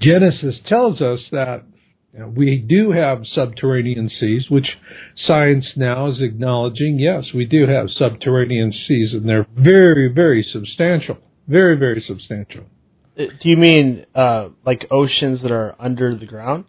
Genesis 0.00 0.56
tells 0.66 1.00
us 1.00 1.20
that 1.32 1.64
you 2.12 2.20
know, 2.20 2.28
we 2.28 2.58
do 2.58 2.92
have 2.92 3.24
subterranean 3.26 4.08
seas, 4.08 4.46
which 4.48 4.78
science 5.16 5.72
now 5.74 6.08
is 6.08 6.20
acknowledging. 6.20 7.00
Yes, 7.00 7.24
we 7.34 7.44
do 7.44 7.66
have 7.66 7.90
subterranean 7.90 8.72
seas, 8.72 9.12
and 9.12 9.28
they're 9.28 9.46
very, 9.56 10.08
very 10.08 10.46
substantial. 10.52 11.18
Very, 11.48 11.76
very 11.76 12.02
substantial. 12.06 12.64
Do 13.16 13.48
you 13.48 13.56
mean 13.56 14.04
uh, 14.14 14.48
like 14.64 14.86
oceans 14.90 15.40
that 15.42 15.50
are 15.50 15.74
under 15.78 16.14
the 16.14 16.26
ground? 16.26 16.64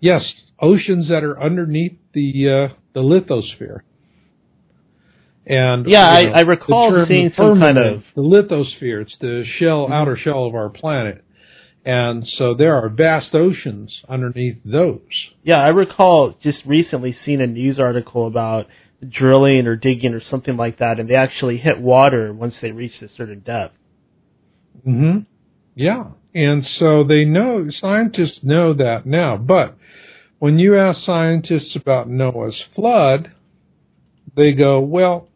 Yes, 0.00 0.22
oceans 0.58 1.08
that 1.08 1.22
are 1.24 1.40
underneath 1.40 1.98
the 2.14 2.68
uh, 2.70 2.74
the 2.94 3.00
lithosphere. 3.00 3.80
And 5.46 5.86
Yeah, 5.86 6.20
you 6.20 6.28
I- 6.30 6.38
I 6.38 6.40
recall 6.42 7.04
seeing 7.06 7.30
some 7.36 7.60
kind 7.60 7.76
of- 7.76 8.04
the 8.14 8.22
lithosphere. 8.22 9.02
It's 9.02 9.16
the 9.20 9.44
shell, 9.58 9.88
Mhm. 9.88 9.92
outer 9.92 10.16
shell 10.16 10.44
of 10.46 10.54
our 10.54 10.70
planet, 10.70 11.22
and 11.84 12.26
so 12.26 12.54
there 12.54 12.74
are 12.76 12.88
vast 12.88 13.34
oceans 13.34 14.02
underneath 14.08 14.58
those. 14.64 15.00
Yeah, 15.42 15.60
I 15.60 15.68
recall 15.68 16.34
just 16.42 16.64
recently 16.64 17.14
seeing 17.24 17.40
a 17.40 17.46
news 17.46 17.78
article 17.80 18.26
about 18.26 18.68
drilling 19.06 19.66
or 19.66 19.74
digging 19.76 20.14
or 20.14 20.20
something 20.20 20.56
like 20.56 20.78
that, 20.78 21.00
and 21.00 21.08
they 21.10 21.16
actually 21.16 21.56
hit 21.58 21.80
water 21.80 22.32
once 22.32 22.54
they 22.62 22.70
reached 22.70 23.02
a 23.02 23.08
certain 23.08 23.40
depth. 23.40 23.74
hmm 24.84 25.18
Yeah, 25.74 26.04
and 26.34 26.66
so 26.78 27.04
they 27.04 27.24
know 27.24 27.68
scientists 27.80 28.40
know 28.42 28.74
that 28.74 29.06
now. 29.06 29.36
But 29.36 29.76
when 30.38 30.58
you 30.58 30.78
ask 30.78 31.00
scientists 31.04 31.76
about 31.76 32.08
Noah's 32.08 32.60
flood, 32.74 33.32
they 34.36 34.52
go, 34.52 34.80
well, 34.80 35.28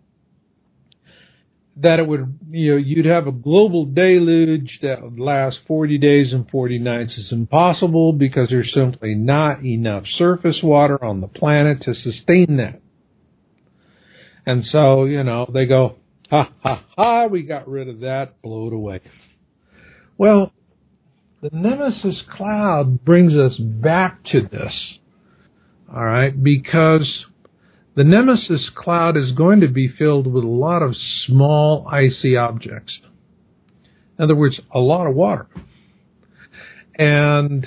that 1.77 1.99
it 1.99 2.07
would, 2.07 2.39
you 2.51 2.73
know, 2.73 2.77
you'd 2.79 3.05
have 3.05 3.27
a 3.27 3.33
global 3.33 3.85
deluge 3.85 4.79
that 4.81 5.03
would 5.03 5.19
last 5.19 5.59
40 5.69 5.99
days 5.99 6.33
and 6.33 6.49
40 6.49 6.79
nights 6.79 7.13
is 7.19 7.31
impossible 7.31 8.13
because 8.15 8.49
there's 8.49 8.73
simply 8.75 9.15
not 9.15 9.63
enough 9.65 10.05
surface 10.17 10.59
water 10.63 11.03
on 11.05 11.21
the 11.21 11.29
planet 11.29 11.83
to 11.83 11.95
sustain 11.95 12.57
that. 12.57 12.81
And 14.47 14.65
so, 14.73 15.05
you 15.05 15.23
know, 15.23 15.51
they 15.53 15.67
go, 15.67 15.97
ha 16.31 16.51
ha 16.63 16.85
ha, 16.97 17.27
we 17.27 17.43
got 17.43 17.69
rid 17.69 17.89
of 17.89 18.01
that, 18.01 18.41
blow 18.41 18.69
it 18.69 18.73
away. 18.73 19.01
Well, 20.19 20.53
the 21.43 21.51
Nemesis 21.53 22.23
cloud 22.31 23.05
brings 23.05 23.35
us 23.35 23.57
back 23.59 24.25
to 24.33 24.41
this. 24.41 24.75
All 25.95 26.05
right, 26.05 26.43
because 26.43 27.27
the 27.95 28.05
Nemesis 28.05 28.71
cloud 28.75 29.17
is 29.17 29.33
going 29.33 29.61
to 29.61 29.69
be 29.69 29.89
filled 29.89 30.27
with 30.27 30.45
a 30.45 30.49
lot 30.49 30.83
of 30.83 30.95
small 31.27 31.87
icy 31.89 32.37
objects. 32.37 32.99
In 34.19 34.25
other 34.25 34.35
words, 34.35 34.59
a 34.75 34.79
lot 34.79 35.07
of 35.07 35.15
water. 35.15 35.47
And 36.99 37.67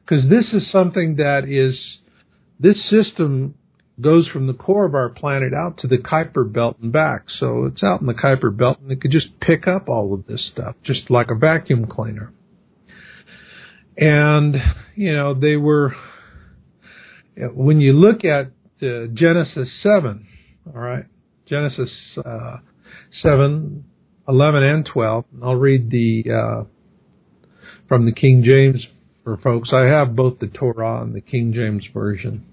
because 0.00 0.28
this 0.30 0.46
is 0.52 0.70
something 0.72 1.16
that 1.16 1.44
is, 1.46 1.76
this 2.58 2.76
system 2.88 3.54
goes 4.02 4.28
from 4.28 4.46
the 4.46 4.52
core 4.52 4.84
of 4.84 4.94
our 4.94 5.08
planet 5.08 5.54
out 5.54 5.78
to 5.78 5.86
the 5.86 5.98
Kuiper 5.98 6.50
belt 6.50 6.76
and 6.82 6.92
back. 6.92 7.24
So 7.38 7.64
it's 7.64 7.82
out 7.82 8.00
in 8.00 8.06
the 8.06 8.14
Kuiper 8.14 8.54
belt 8.56 8.78
and 8.80 8.90
it 8.90 9.00
could 9.00 9.10
just 9.10 9.40
pick 9.40 9.66
up 9.66 9.88
all 9.88 10.12
of 10.12 10.26
this 10.26 10.50
stuff, 10.52 10.74
just 10.84 11.10
like 11.10 11.28
a 11.30 11.34
vacuum 11.34 11.86
cleaner. 11.86 12.32
And, 13.96 14.56
you 14.94 15.14
know, 15.14 15.34
they 15.34 15.56
were, 15.56 15.94
when 17.36 17.80
you 17.80 17.92
look 17.92 18.24
at 18.24 18.46
uh, 18.82 19.06
Genesis 19.12 19.68
7, 19.82 20.26
all 20.66 20.80
right, 20.80 21.04
Genesis 21.46 21.90
uh, 22.24 22.58
7, 23.22 23.84
11, 24.28 24.62
and 24.62 24.86
12, 24.86 25.24
I'll 25.42 25.56
read 25.56 25.90
the, 25.90 26.24
uh, 26.30 26.64
from 27.88 28.06
the 28.06 28.12
King 28.12 28.42
James 28.44 28.86
for 29.24 29.36
folks. 29.36 29.70
I 29.72 29.82
have 29.82 30.16
both 30.16 30.38
the 30.38 30.46
Torah 30.46 31.02
and 31.02 31.14
the 31.14 31.20
King 31.20 31.52
James 31.52 31.84
Version. 31.92 32.46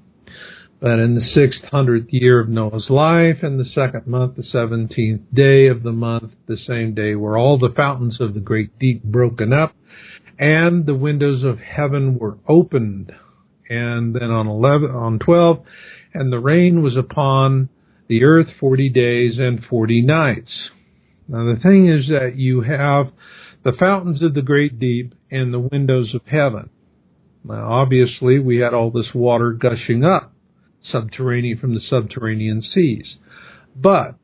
But 0.81 0.99
in 0.99 1.15
the 1.15 1.25
sixth 1.25 1.61
hundredth 1.65 2.13
year 2.13 2.39
of 2.39 2.47
Noah's 2.47 2.89
life, 2.89 3.43
in 3.43 3.57
the 3.57 3.65
second 3.65 4.07
month, 4.07 4.37
the 4.37 4.43
seventeenth 4.43 5.21
day 5.33 5.67
of 5.67 5.83
the 5.83 5.91
month, 5.91 6.31
the 6.47 6.55
same 6.55 6.93
day 6.93 7.15
were 7.15 7.37
all 7.37 7.57
the 7.57 7.73
fountains 7.75 8.21
of 8.21 8.33
the 8.33 8.39
great 8.39 8.79
deep 8.79 9.03
broken 9.03 9.51
up, 9.51 9.75
and 10.37 10.85
the 10.85 10.95
windows 10.95 11.43
of 11.43 11.59
heaven 11.59 12.17
were 12.17 12.37
opened. 12.47 13.11
And 13.69 14.15
then 14.15 14.31
on 14.31 14.47
eleven, 14.47 14.91
on 14.91 15.19
twelve, 15.19 15.65
and 16.13 16.31
the 16.31 16.39
rain 16.39 16.81
was 16.81 16.95
upon 16.95 17.67
the 18.07 18.23
earth 18.23 18.47
forty 18.57 18.87
days 18.87 19.37
and 19.37 19.63
forty 19.65 20.01
nights. 20.01 20.69
Now 21.27 21.43
the 21.43 21.59
thing 21.61 21.89
is 21.89 22.07
that 22.07 22.37
you 22.37 22.61
have 22.61 23.11
the 23.63 23.73
fountains 23.77 24.23
of 24.23 24.33
the 24.33 24.41
great 24.41 24.79
deep 24.79 25.13
and 25.29 25.53
the 25.53 25.59
windows 25.59 26.15
of 26.15 26.21
heaven. 26.25 26.69
Now 27.43 27.69
obviously 27.69 28.39
we 28.39 28.59
had 28.59 28.73
all 28.73 28.91
this 28.91 29.13
water 29.13 29.51
gushing 29.51 30.05
up 30.05 30.33
subterranean 30.83 31.57
from 31.57 31.73
the 31.73 31.81
subterranean 31.81 32.61
seas. 32.61 33.15
But 33.75 34.15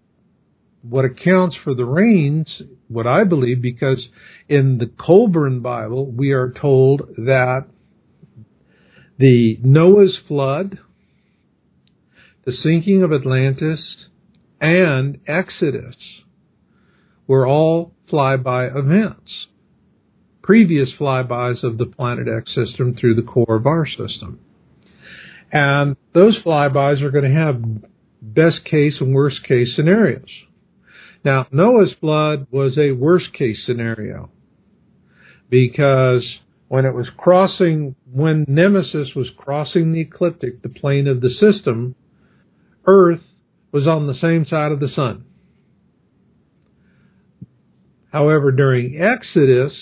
what 0.81 1.05
accounts 1.05 1.55
for 1.63 1.73
the 1.73 1.85
rains, 1.85 2.61
what 2.87 3.07
I 3.07 3.23
believe, 3.23 3.61
because 3.61 4.07
in 4.47 4.77
the 4.77 4.85
Kolbrin 4.85 5.61
Bible, 5.61 6.11
we 6.11 6.31
are 6.31 6.51
told 6.51 7.01
that 7.17 7.65
the 9.17 9.57
Noah's 9.63 10.17
flood, 10.27 10.77
the 12.45 12.51
sinking 12.51 13.01
of 13.01 13.11
Atlantis, 13.11 14.05
and 14.61 15.19
Exodus 15.27 15.95
were 17.27 17.47
all 17.47 17.93
flyby 18.11 18.75
events. 18.75 19.47
Previous 20.43 20.89
flybys 20.99 21.63
of 21.63 21.79
the 21.79 21.87
Planet 21.87 22.27
X 22.27 22.53
system 22.53 22.95
through 22.95 23.15
the 23.15 23.23
core 23.23 23.55
of 23.55 23.65
our 23.65 23.87
system. 23.87 24.39
And 25.51 25.95
those 26.13 26.37
flybys 26.43 27.01
are 27.01 27.11
going 27.11 27.31
to 27.31 27.39
have 27.39 27.63
best 28.21 28.65
case 28.65 28.95
and 28.99 29.13
worst 29.13 29.43
case 29.47 29.75
scenarios. 29.75 30.29
Now, 31.23 31.47
Noah's 31.51 31.93
flood 31.99 32.47
was 32.51 32.77
a 32.77 32.91
worst 32.91 33.33
case 33.33 33.57
scenario 33.65 34.29
because 35.49 36.23
when 36.67 36.85
it 36.85 36.93
was 36.93 37.07
crossing, 37.17 37.95
when 38.11 38.45
Nemesis 38.47 39.09
was 39.15 39.29
crossing 39.37 39.93
the 39.93 40.01
ecliptic, 40.01 40.61
the 40.61 40.69
plane 40.69 41.07
of 41.07 41.21
the 41.21 41.29
system, 41.29 41.95
Earth 42.85 43.21
was 43.71 43.87
on 43.87 44.07
the 44.07 44.17
same 44.19 44.45
side 44.45 44.71
of 44.71 44.79
the 44.79 44.89
sun. 44.89 45.25
However, 48.11 48.51
during 48.51 49.01
Exodus, 49.01 49.73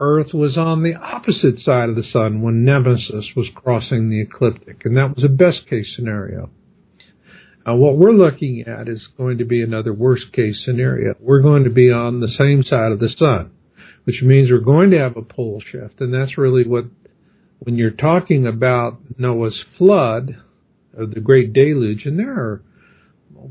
Earth 0.00 0.34
was 0.34 0.56
on 0.56 0.82
the 0.82 0.94
opposite 0.94 1.60
side 1.60 1.88
of 1.88 1.94
the 1.94 2.02
sun 2.02 2.42
when 2.42 2.64
Nemesis 2.64 3.26
was 3.36 3.48
crossing 3.54 4.10
the 4.10 4.20
ecliptic, 4.20 4.84
and 4.84 4.96
that 4.96 5.14
was 5.14 5.24
a 5.24 5.28
best 5.28 5.68
case 5.68 5.92
scenario. 5.94 6.50
What 7.66 7.96
we're 7.96 8.12
looking 8.12 8.64
at 8.66 8.88
is 8.88 9.08
going 9.16 9.38
to 9.38 9.44
be 9.44 9.62
another 9.62 9.92
worst 9.94 10.32
case 10.32 10.62
scenario. 10.64 11.14
We're 11.18 11.40
going 11.40 11.64
to 11.64 11.70
be 11.70 11.90
on 11.90 12.20
the 12.20 12.28
same 12.36 12.62
side 12.62 12.92
of 12.92 12.98
the 12.98 13.08
sun, 13.08 13.52
which 14.04 14.20
means 14.20 14.50
we're 14.50 14.58
going 14.58 14.90
to 14.90 14.98
have 14.98 15.16
a 15.16 15.22
pole 15.22 15.62
shift, 15.70 16.00
and 16.00 16.12
that's 16.12 16.36
really 16.36 16.66
what, 16.66 16.84
when 17.60 17.76
you're 17.76 17.90
talking 17.90 18.46
about 18.46 18.98
Noah's 19.16 19.64
flood, 19.78 20.36
or 20.96 21.06
the 21.06 21.20
Great 21.20 21.52
Deluge, 21.52 22.04
and 22.04 22.18
there 22.18 22.32
are 22.32 22.62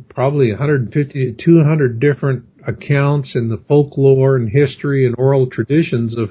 probably 0.10 0.50
150 0.52 1.36
to 1.36 1.44
200 1.44 2.00
different 2.00 2.53
accounts 2.68 3.30
in 3.36 3.50
the 3.50 3.62
folklore 3.68 4.36
and 4.36 4.50
history 4.50 5.06
and 5.06 5.16
oral 5.18 5.48
traditions 5.48 6.18
of 6.18 6.30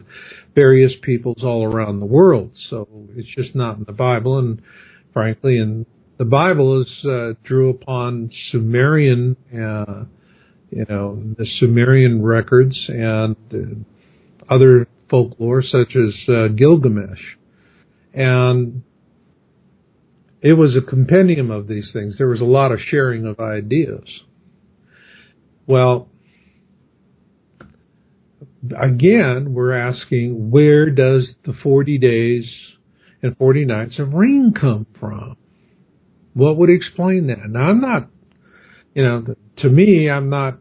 various 0.55 0.93
peoples 1.03 1.43
all 1.43 1.65
around 1.65 2.01
the 2.01 2.07
world. 2.07 2.53
So 2.71 2.89
it's 3.17 3.29
just 3.35 3.55
not 3.55 3.79
in 3.79 3.85
the 3.85 3.93
Bible, 3.93 4.39
and 4.39 4.61
frankly, 5.13 5.59
and 5.59 5.87
the 6.19 6.25
Bible 6.25 6.83
is 6.83 6.89
uh, 7.05 7.33
drew 7.45 7.71
upon 7.71 8.31
Sumerian, 8.51 9.37
uh, 9.53 10.05
you 10.71 10.85
know, 10.89 11.23
the 11.37 11.47
Sumerian 11.59 12.23
records 12.23 12.77
and 12.89 13.37
uh, 13.53 14.55
other 14.55 14.87
folklore 15.11 15.63
such 15.63 15.97
as 15.97 16.29
uh, 16.29 16.49
Gilgamesh, 16.49 17.21
and 18.15 18.83
it 20.41 20.55
was 20.55 20.75
a 20.77 20.81
compendium 20.81 21.51
of 21.51 21.69
these 21.69 21.91
things. 21.93 22.17
There 22.19 22.29
was 22.29 22.41
a 22.41 22.45
lot 22.45 22.73
of 22.73 22.81
sharing 22.91 23.27
of 23.27 23.39
ideas. 23.39 24.05
Well, 25.67 26.09
again, 28.71 29.55
we're 29.55 29.73
asking 29.73 30.51
where 30.51 30.91
does 30.91 31.33
the 31.45 31.53
40 31.63 31.99
days 31.99 32.45
and 33.23 33.37
40 33.37 33.65
nights 33.65 33.99
of 33.99 34.13
rain 34.13 34.53
come 34.59 34.87
from? 34.99 35.37
What 36.35 36.57
would 36.57 36.71
explain 36.71 37.27
that? 37.27 37.49
Now, 37.49 37.71
I'm 37.71 37.81
not, 37.81 38.09
you 38.95 39.03
know, 39.03 39.35
to 39.59 39.69
me, 39.69 40.09
I'm 40.09 40.31
not 40.31 40.59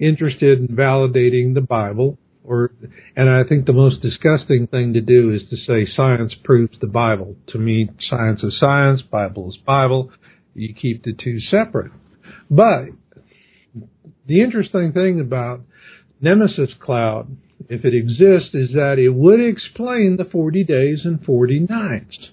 interested 0.00 0.58
in 0.58 0.68
validating 0.68 1.54
the 1.54 1.60
Bible 1.60 2.18
or, 2.44 2.72
and 3.16 3.30
I 3.30 3.42
think 3.48 3.64
the 3.64 3.72
most 3.72 4.02
disgusting 4.02 4.66
thing 4.66 4.92
to 4.92 5.00
do 5.00 5.32
is 5.32 5.42
to 5.48 5.56
say 5.56 5.90
science 5.90 6.34
proves 6.44 6.78
the 6.78 6.86
Bible. 6.86 7.36
To 7.48 7.58
me, 7.58 7.88
science 8.00 8.42
is 8.42 8.58
science, 8.60 9.00
Bible 9.00 9.48
is 9.48 9.56
Bible. 9.56 10.10
You 10.54 10.74
keep 10.74 11.04
the 11.04 11.14
two 11.14 11.40
separate. 11.40 11.90
But 12.50 12.88
the 14.26 14.42
interesting 14.42 14.92
thing 14.92 15.20
about 15.20 15.62
Nemesis 16.24 16.70
cloud, 16.80 17.36
if 17.68 17.84
it 17.84 17.94
exists, 17.94 18.54
is 18.54 18.70
that 18.72 18.96
it 18.98 19.10
would 19.10 19.40
explain 19.40 20.16
the 20.16 20.24
40 20.24 20.64
days 20.64 21.02
and 21.04 21.22
40 21.22 21.66
nights. 21.68 22.30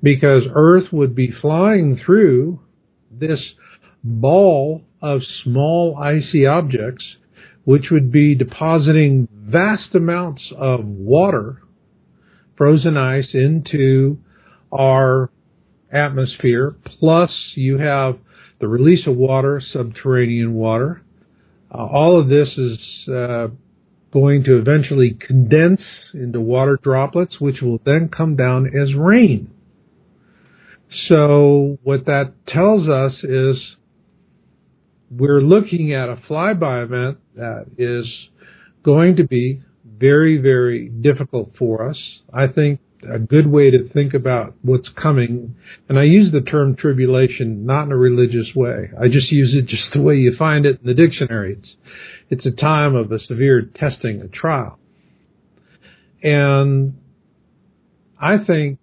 Because 0.00 0.44
Earth 0.54 0.92
would 0.92 1.16
be 1.16 1.32
flying 1.42 2.00
through 2.04 2.60
this 3.10 3.40
ball 4.04 4.82
of 5.02 5.22
small 5.42 5.98
icy 6.00 6.46
objects, 6.46 7.04
which 7.64 7.86
would 7.90 8.12
be 8.12 8.36
depositing 8.36 9.26
vast 9.32 9.94
amounts 9.94 10.42
of 10.56 10.84
water, 10.84 11.60
frozen 12.56 12.96
ice, 12.96 13.30
into 13.34 14.18
our 14.70 15.30
atmosphere, 15.92 16.76
plus 17.00 17.30
you 17.56 17.78
have 17.78 18.16
the 18.60 18.68
release 18.68 19.06
of 19.06 19.16
water, 19.16 19.60
subterranean 19.72 20.54
water. 20.54 21.02
Uh, 21.74 21.84
all 21.84 22.20
of 22.20 22.28
this 22.28 22.48
is 22.56 22.78
uh, 23.08 23.48
going 24.12 24.44
to 24.44 24.58
eventually 24.58 25.16
condense 25.26 25.80
into 26.12 26.40
water 26.40 26.78
droplets, 26.80 27.40
which 27.40 27.60
will 27.60 27.80
then 27.84 28.08
come 28.08 28.36
down 28.36 28.66
as 28.66 28.94
rain. 28.94 29.50
So 31.08 31.78
what 31.82 32.06
that 32.06 32.32
tells 32.46 32.88
us 32.88 33.24
is 33.24 33.56
we're 35.10 35.40
looking 35.40 35.92
at 35.92 36.08
a 36.08 36.16
flyby 36.16 36.84
event 36.84 37.18
that 37.34 37.66
is 37.76 38.06
going 38.84 39.16
to 39.16 39.24
be 39.24 39.60
very, 39.84 40.38
very 40.38 40.88
difficult 40.88 41.52
for 41.58 41.88
us. 41.88 41.96
I 42.32 42.46
think 42.46 42.80
a 43.10 43.18
good 43.18 43.46
way 43.46 43.70
to 43.70 43.88
think 43.88 44.14
about 44.14 44.54
what's 44.62 44.88
coming, 45.00 45.56
and 45.88 45.98
I 45.98 46.04
use 46.04 46.32
the 46.32 46.40
term 46.40 46.76
tribulation 46.76 47.66
not 47.66 47.84
in 47.84 47.92
a 47.92 47.96
religious 47.96 48.54
way. 48.54 48.90
I 49.00 49.08
just 49.08 49.30
use 49.30 49.54
it 49.54 49.66
just 49.66 49.92
the 49.92 50.00
way 50.00 50.16
you 50.16 50.36
find 50.36 50.66
it 50.66 50.80
in 50.80 50.86
the 50.86 50.94
dictionary. 50.94 51.58
It's, 51.58 51.74
it's 52.30 52.46
a 52.46 52.50
time 52.50 52.94
of 52.94 53.12
a 53.12 53.20
severe 53.20 53.62
testing, 53.62 54.20
a 54.20 54.28
trial. 54.28 54.78
And 56.22 56.94
I 58.20 58.38
think 58.44 58.78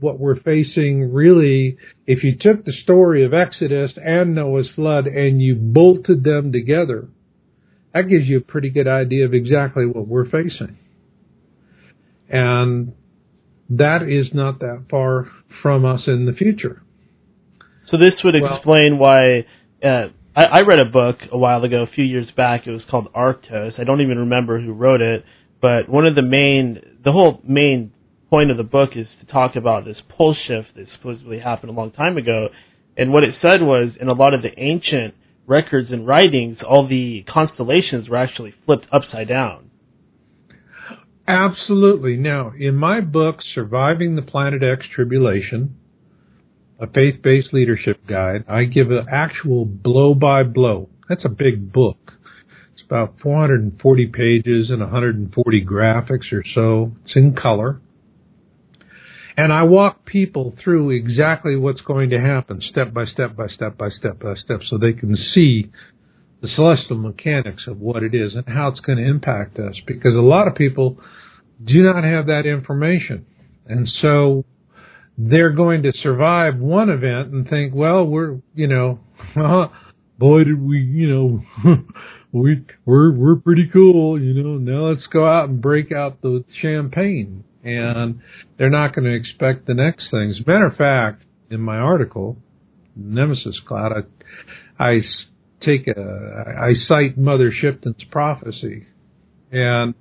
what 0.00 0.18
we're 0.18 0.40
facing 0.40 1.12
really, 1.12 1.76
if 2.06 2.24
you 2.24 2.36
took 2.36 2.64
the 2.64 2.72
story 2.72 3.24
of 3.24 3.32
Exodus 3.32 3.92
and 3.96 4.34
Noah's 4.34 4.68
flood 4.74 5.06
and 5.06 5.40
you 5.40 5.54
bolted 5.54 6.24
them 6.24 6.50
together, 6.50 7.08
that 7.94 8.08
gives 8.08 8.26
you 8.26 8.38
a 8.38 8.42
pretty 8.42 8.70
good 8.70 8.88
idea 8.88 9.24
of 9.24 9.34
exactly 9.34 9.86
what 9.86 10.06
we're 10.08 10.28
facing. 10.28 10.78
And 12.28 12.94
that 13.70 14.02
is 14.02 14.34
not 14.34 14.58
that 14.60 14.84
far 14.90 15.30
from 15.62 15.84
us 15.84 16.02
in 16.06 16.26
the 16.26 16.32
future. 16.32 16.82
So 17.90 17.96
this 17.96 18.12
would 18.24 18.34
well, 18.40 18.54
explain 18.54 18.98
why 18.98 19.46
uh, 19.82 20.08
I, 20.34 20.44
I 20.44 20.60
read 20.60 20.80
a 20.80 20.84
book 20.84 21.18
a 21.30 21.38
while 21.38 21.64
ago, 21.64 21.82
a 21.82 21.86
few 21.86 22.04
years 22.04 22.28
back. 22.36 22.66
It 22.66 22.72
was 22.72 22.82
called 22.90 23.12
Arktos. 23.12 23.78
I 23.78 23.84
don't 23.84 24.00
even 24.00 24.18
remember 24.18 24.60
who 24.60 24.72
wrote 24.72 25.00
it, 25.00 25.24
but 25.60 25.88
one 25.88 26.06
of 26.06 26.14
the 26.14 26.22
main, 26.22 26.80
the 27.04 27.12
whole 27.12 27.40
main 27.46 27.92
point 28.28 28.50
of 28.50 28.56
the 28.56 28.64
book 28.64 28.90
is 28.96 29.06
to 29.20 29.26
talk 29.26 29.56
about 29.56 29.84
this 29.84 29.98
pole 30.08 30.36
shift 30.46 30.68
that 30.76 30.86
supposedly 30.96 31.40
happened 31.40 31.70
a 31.70 31.74
long 31.74 31.90
time 31.90 32.16
ago. 32.16 32.48
And 32.96 33.12
what 33.12 33.24
it 33.24 33.34
said 33.40 33.62
was, 33.62 33.90
in 34.00 34.08
a 34.08 34.12
lot 34.12 34.34
of 34.34 34.42
the 34.42 34.58
ancient 34.58 35.14
records 35.46 35.90
and 35.90 36.06
writings, 36.06 36.58
all 36.66 36.86
the 36.86 37.24
constellations 37.28 38.08
were 38.08 38.16
actually 38.16 38.54
flipped 38.66 38.86
upside 38.92 39.28
down. 39.28 39.69
Absolutely. 41.30 42.16
Now, 42.16 42.52
in 42.58 42.74
my 42.74 43.00
book, 43.00 43.36
Surviving 43.54 44.16
the 44.16 44.22
Planet 44.22 44.62
X 44.62 44.84
Tribulation, 44.94 45.76
a 46.80 46.86
faith 46.88 47.22
based 47.22 47.52
leadership 47.52 48.04
guide, 48.06 48.44
I 48.48 48.64
give 48.64 48.90
an 48.90 49.06
actual 49.10 49.64
blow 49.64 50.14
by 50.14 50.42
blow. 50.42 50.88
That's 51.08 51.24
a 51.24 51.28
big 51.28 51.72
book. 51.72 52.12
It's 52.72 52.82
about 52.84 53.20
440 53.22 54.06
pages 54.06 54.70
and 54.70 54.80
140 54.80 55.64
graphics 55.64 56.32
or 56.32 56.42
so. 56.54 56.92
It's 57.04 57.14
in 57.14 57.36
color. 57.36 57.80
And 59.36 59.52
I 59.52 59.62
walk 59.62 60.04
people 60.04 60.56
through 60.62 60.90
exactly 60.90 61.56
what's 61.56 61.80
going 61.80 62.10
to 62.10 62.20
happen 62.20 62.60
step 62.60 62.92
by 62.92 63.04
step 63.06 63.36
by 63.36 63.46
step 63.46 63.78
by 63.78 63.88
step 63.90 64.18
by 64.18 64.34
step 64.34 64.60
so 64.68 64.76
they 64.76 64.92
can 64.92 65.16
see 65.16 65.70
the 66.42 66.48
celestial 66.48 66.98
mechanics 66.98 67.64
of 67.66 67.80
what 67.80 68.02
it 68.02 68.14
is 68.14 68.34
and 68.34 68.48
how 68.48 68.68
it's 68.68 68.80
going 68.80 68.98
to 68.98 69.04
impact 69.04 69.58
us 69.58 69.76
because 69.86 70.14
a 70.14 70.20
lot 70.20 70.48
of 70.48 70.54
people 70.54 70.98
do 71.64 71.82
not 71.82 72.04
have 72.04 72.26
that 72.26 72.46
information. 72.46 73.26
And 73.66 73.88
so 74.00 74.44
they're 75.16 75.52
going 75.52 75.82
to 75.82 75.92
survive 76.02 76.58
one 76.58 76.88
event 76.88 77.32
and 77.32 77.48
think, 77.48 77.74
well, 77.74 78.04
we're, 78.04 78.38
you 78.54 78.66
know, 78.66 79.00
boy, 80.18 80.44
did 80.44 80.60
we, 80.60 80.78
you 80.80 81.08
know, 81.08 81.42
we, 82.32 82.64
we're, 82.84 83.12
we're 83.12 83.36
pretty 83.36 83.68
cool, 83.72 84.20
you 84.20 84.42
know, 84.42 84.56
now 84.56 84.88
let's 84.88 85.06
go 85.12 85.28
out 85.28 85.48
and 85.48 85.60
break 85.60 85.92
out 85.92 86.22
the 86.22 86.44
champagne. 86.60 87.44
And 87.62 88.20
they're 88.56 88.70
not 88.70 88.94
going 88.94 89.04
to 89.04 89.14
expect 89.14 89.66
the 89.66 89.74
next 89.74 90.10
things. 90.10 90.38
Matter 90.46 90.66
of 90.66 90.76
fact, 90.76 91.26
in 91.50 91.60
my 91.60 91.76
article, 91.76 92.38
Nemesis 92.96 93.60
Cloud, 93.66 93.92
I, 94.78 94.82
I 94.82 95.00
take 95.62 95.86
a, 95.86 96.54
I 96.58 96.72
cite 96.88 97.18
Mother 97.18 97.52
Shipton's 97.52 98.02
prophecy. 98.10 98.86
And 99.52 99.94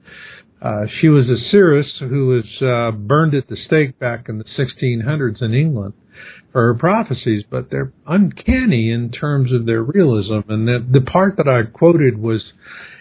uh, 0.62 0.86
she 1.00 1.08
was 1.08 1.30
a 1.30 1.38
seeress 1.38 1.88
who 2.00 2.28
was 2.28 2.62
uh, 2.62 2.91
burned 2.91 3.34
at 3.34 3.48
the 3.48 3.56
stake 3.56 3.98
back 3.98 4.28
in 4.28 4.38
the 4.38 4.43
1600s 4.43 5.41
in 5.41 5.54
England 5.54 5.93
for 6.52 6.62
her 6.62 6.74
prophecies, 6.74 7.43
but 7.50 7.69
they're 7.69 7.93
uncanny 8.06 8.91
in 8.91 9.10
terms 9.12 9.54
of 9.54 9.65
their 9.65 9.84
realism. 9.84 10.39
And 10.50 10.67
the, 10.67 10.86
the 10.91 11.02
part 11.02 11.38
that 11.38 11.48
I 11.48 11.63
quoted 11.63 12.17
was, 12.17 12.52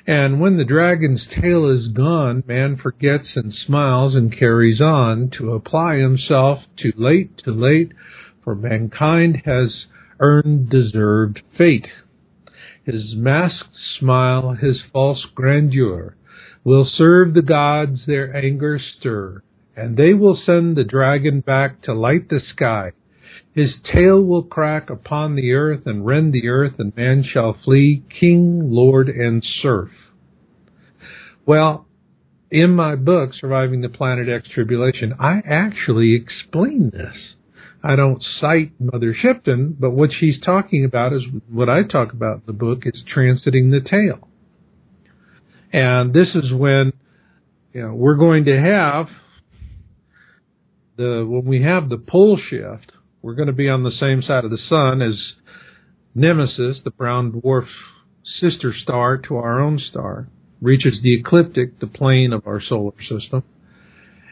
and 0.07 0.40
when 0.40 0.57
the 0.57 0.64
dragon's 0.64 1.27
tail 1.40 1.68
is 1.68 1.88
gone, 1.88 2.44
man 2.47 2.77
forgets 2.77 3.31
and 3.35 3.53
smiles 3.53 4.14
and 4.14 4.37
carries 4.37 4.81
on 4.81 5.31
to 5.38 5.53
apply 5.53 5.97
himself 5.97 6.61
too 6.77 6.92
late, 6.97 7.42
too 7.44 7.55
late, 7.55 7.92
for 8.44 8.55
mankind 8.55 9.42
has 9.47 9.87
earned 10.21 10.71
deserved 10.71 11.42
fate. 11.57 11.88
His 12.85 13.14
masked 13.14 13.77
smile, 13.99 14.53
his 14.53 14.81
false 14.92 15.27
grandeur, 15.35 16.14
will 16.64 16.85
serve 16.85 17.35
the 17.35 17.42
gods 17.42 18.01
their 18.07 18.35
anger 18.37 18.79
stir, 18.79 19.42
and 19.77 19.97
they 19.97 20.12
will 20.12 20.37
send 20.37 20.77
the 20.77 20.85
dragon 20.85 21.40
back 21.40 21.83
to 21.83 21.94
light 21.94 22.29
the 22.29 22.40
sky. 22.40 22.92
His 23.55 23.75
tail 23.92 24.23
will 24.23 24.42
crack 24.42 24.90
upon 24.90 25.35
the 25.35 25.53
earth 25.53 25.87
and 25.87 26.07
rend 26.07 26.33
the 26.33 26.49
earth, 26.49 26.75
and 26.79 26.97
man 26.97 27.23
shall 27.25 27.55
flee, 27.64 28.03
king, 28.21 28.71
lord, 28.71 29.09
and 29.09 29.42
serf. 29.44 29.90
Well, 31.47 31.87
in 32.51 32.71
my 32.71 32.94
book, 32.94 33.35
Surviving 33.35 33.81
the 33.81 33.88
Planet 33.88 34.29
X 34.29 34.49
Tribulation, 34.49 35.14
I 35.18 35.42
actually 35.47 36.14
explain 36.14 36.90
this. 36.90 37.35
I 37.83 37.94
don't 37.94 38.23
cite 38.23 38.73
Mother 38.81 39.14
Shipton, 39.14 39.77
but 39.79 39.90
what 39.90 40.11
she's 40.12 40.40
talking 40.40 40.85
about 40.85 41.12
is 41.12 41.23
what 41.49 41.68
I 41.68 41.83
talk 41.83 42.12
about 42.12 42.37
in 42.37 42.42
the 42.47 42.53
book 42.53 42.83
is 42.85 43.03
transiting 43.05 43.71
the 43.71 43.81
tail. 43.81 44.28
And 45.73 46.13
this 46.13 46.29
is 46.35 46.53
when 46.53 46.93
you 47.73 47.83
know 47.83 47.95
we're 47.95 48.17
going 48.17 48.45
to 48.47 48.59
have 48.59 49.09
the 50.97 51.27
when 51.29 51.45
we 51.45 51.63
have 51.63 51.89
the 51.89 51.99
pole 51.99 52.39
shift, 52.39 52.93
we're 53.23 53.35
going 53.35 53.49
to 53.49 53.53
be 53.53 53.69
on 53.69 53.83
the 53.83 53.91
same 53.91 54.23
side 54.23 54.45
of 54.45 54.51
the 54.51 54.59
sun 54.69 55.03
as 55.03 55.33
Nemesis, 56.15 56.79
the 56.85 56.91
brown 56.91 57.33
dwarf 57.33 57.67
sister 58.41 58.75
star 58.75 59.17
to 59.17 59.37
our 59.37 59.61
own 59.61 59.79
star, 59.79 60.29
reaches 60.61 61.01
the 61.03 61.15
ecliptic, 61.15 61.81
the 61.81 61.87
plane 61.87 62.33
of 62.33 62.47
our 62.47 62.61
solar 62.61 62.93
system. 63.09 63.43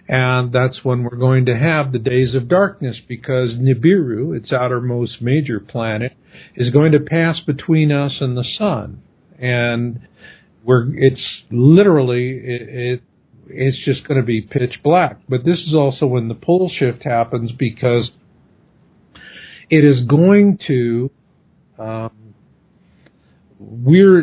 And 0.09 0.53
that's 0.53 0.85
when 0.85 1.03
we're 1.03 1.16
going 1.16 1.46
to 1.46 1.59
have 1.59 1.90
the 1.90 1.99
days 1.99 2.35
of 2.35 2.49
darkness 2.49 2.96
because 3.09 3.51
Nibiru, 3.51 4.37
its 4.37 4.53
outermost 4.53 5.20
major 5.20 5.59
planet, 5.59 6.12
is 6.55 6.70
going 6.70 6.92
to 6.92 7.01
pass 7.01 7.40
between 7.40 7.90
us 7.90 8.12
and 8.20 8.37
the 8.37 8.44
sun. 8.57 9.03
And 9.38 10.07
where 10.66 10.85
it's 10.92 11.22
literally 11.50 12.31
it, 12.31 12.62
it 12.68 13.02
it's 13.48 13.85
just 13.85 14.07
going 14.09 14.20
to 14.20 14.26
be 14.26 14.42
pitch 14.42 14.81
black. 14.83 15.20
But 15.29 15.44
this 15.44 15.61
is 15.61 15.74
also 15.74 16.07
when 16.07 16.26
the 16.26 16.35
pole 16.35 16.70
shift 16.76 17.05
happens 17.05 17.52
because 17.52 18.11
it 19.70 19.85
is 19.85 20.05
going 20.07 20.59
to 20.66 21.11
um, 21.79 22.35
we're 23.61 24.22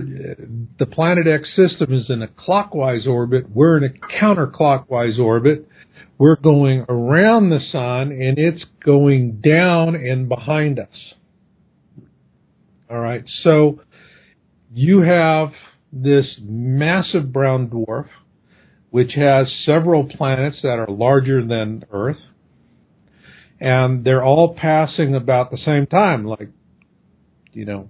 the 0.78 0.86
planet 0.86 1.28
X 1.28 1.48
system 1.56 1.94
is 1.94 2.10
in 2.10 2.22
a 2.22 2.28
clockwise 2.28 3.08
orbit. 3.08 3.50
We're 3.50 3.78
in 3.78 3.86
a 3.86 4.22
counterclockwise 4.22 5.18
orbit. 5.18 5.68
We're 6.18 6.36
going 6.36 6.86
around 6.90 7.50
the 7.50 7.60
sun 7.72 8.12
and 8.12 8.38
it's 8.38 8.66
going 8.84 9.42
down 9.42 9.96
and 9.96 10.28
behind 10.28 10.78
us. 10.78 11.14
All 12.90 13.00
right. 13.00 13.24
So 13.44 13.82
you 14.74 15.02
have 15.02 15.52
this 15.94 16.26
massive 16.42 17.32
brown 17.32 17.70
dwarf, 17.70 18.08
which 18.90 19.14
has 19.14 19.48
several 19.66 20.06
planets 20.06 20.58
that 20.64 20.80
are 20.80 20.88
larger 20.88 21.46
than 21.46 21.86
Earth, 21.92 22.18
and 23.60 24.04
they're 24.04 24.24
all 24.24 24.56
passing 24.56 25.14
about 25.16 25.52
the 25.52 25.58
same 25.58 25.86
time, 25.86 26.26
like, 26.26 26.50
you 27.52 27.66
know, 27.66 27.88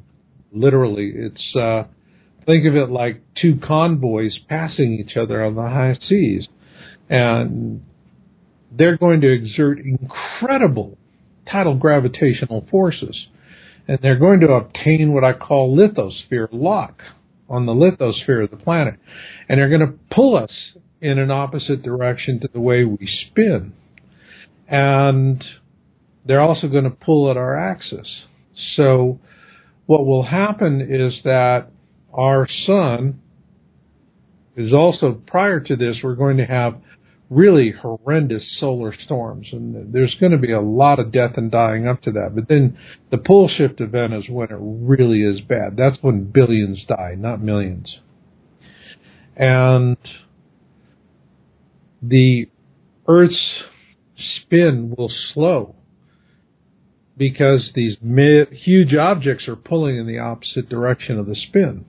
literally, 0.52 1.12
it's, 1.16 1.56
uh, 1.56 1.84
think 2.46 2.68
of 2.68 2.76
it 2.76 2.90
like 2.90 3.22
two 3.42 3.58
convoys 3.66 4.38
passing 4.50 4.94
each 4.94 5.16
other 5.18 5.44
on 5.44 5.56
the 5.56 5.62
high 5.62 5.98
seas. 6.08 6.48
And 7.10 7.84
they're 8.72 8.98
going 8.98 9.22
to 9.22 9.32
exert 9.32 9.80
incredible 9.80 10.98
tidal 11.50 11.76
gravitational 11.76 12.68
forces. 12.70 13.28
And 13.88 14.00
they're 14.02 14.20
going 14.20 14.42
to 14.42 14.54
obtain 14.54 15.14
what 15.14 15.24
I 15.24 15.34
call 15.34 15.76
lithosphere 15.76 16.50
lock 16.52 17.02
on 17.54 17.66
the 17.68 17.74
lithosphere 17.74 18.44
of 18.44 18.50
the 18.50 18.58
planet. 18.58 18.96
And 19.48 19.60
they're 19.60 19.70
going 19.70 19.82
to 19.82 19.94
pull 20.14 20.36
us 20.36 20.52
in 21.02 21.20
an 21.20 21.30
opposite 21.30 21.84
direction 21.84 22.40
to 22.40 22.50
the 22.52 22.60
way 22.60 22.84
we 22.84 23.08
spin. 23.30 23.74
And 24.68 25.44
they're 26.26 26.42
also 26.42 26.68
going 26.68 26.86
to 26.86 26.90
pull 26.90 27.30
at 27.30 27.38
our 27.38 27.58
axis. 27.58 28.08
So 28.76 29.20
what 29.86 30.06
will 30.06 30.24
happen 30.24 30.82
is 30.82 31.22
that 31.24 31.68
our 32.14 32.48
sun 32.66 33.20
is 34.56 34.74
also 34.74 35.22
prior 35.28 35.60
to 35.60 35.76
this 35.76 35.98
we're 36.04 36.16
going 36.16 36.38
to 36.38 36.46
have 36.46 36.80
really 37.34 37.72
horrendous 37.72 38.44
solar 38.60 38.94
storms 39.06 39.48
and 39.52 39.94
there's 39.94 40.16
going 40.20 40.32
to 40.32 40.38
be 40.38 40.52
a 40.52 40.62
lot 40.62 41.00
of 41.00 41.12
death 41.12 41.32
and 41.38 41.52
dying 41.52 41.88
up 41.88 42.02
to 42.04 42.12
that. 42.12 42.32
But 42.36 42.48
then 42.48 42.78
the 43.12 43.18
pole 43.18 43.50
shift 43.50 43.82
event 43.82 44.14
is 44.14 44.26
when 44.30 44.50
it 44.50 44.58
really 44.60 45.22
is 45.22 45.42
bad. 45.42 45.76
That's 45.78 45.98
when 46.02 46.32
billions 46.32 46.84
die 46.88 47.16
not 47.18 47.42
millions. 47.42 47.98
And 49.36 49.98
the 52.02 52.50
earth's 53.08 53.64
spin 54.18 54.94
will 54.98 55.12
slow 55.34 55.76
because 57.18 57.72
these 57.76 57.98
huge 58.52 58.94
objects 58.96 59.48
are 59.48 59.56
pulling 59.56 59.98
in 59.98 60.08
the 60.08 60.20
opposite 60.20 60.70
direction 60.70 61.20
of 61.20 61.26
the 61.26 61.36
spin. 61.36 61.86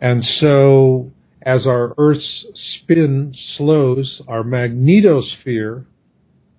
And 0.00 0.24
so 0.40 1.12
as 1.44 1.66
our 1.66 1.94
Earth's 1.98 2.44
spin 2.82 3.34
slows, 3.56 4.22
our 4.28 4.42
magnetosphere 4.42 5.86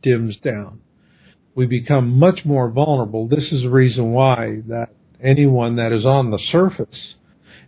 dims 0.02 0.36
down. 0.44 0.82
We 1.56 1.66
become 1.66 2.18
much 2.20 2.40
more 2.46 2.70
vulnerable. 2.70 3.28
This 3.28 3.52
is 3.52 3.64
the 3.64 3.70
reason 3.70 4.12
why 4.12 4.62
that 4.68 4.90
anyone 5.24 5.78
that 5.78 5.92
is 5.92 6.06
on 6.06 6.32
the 6.32 6.40
surface 6.52 7.16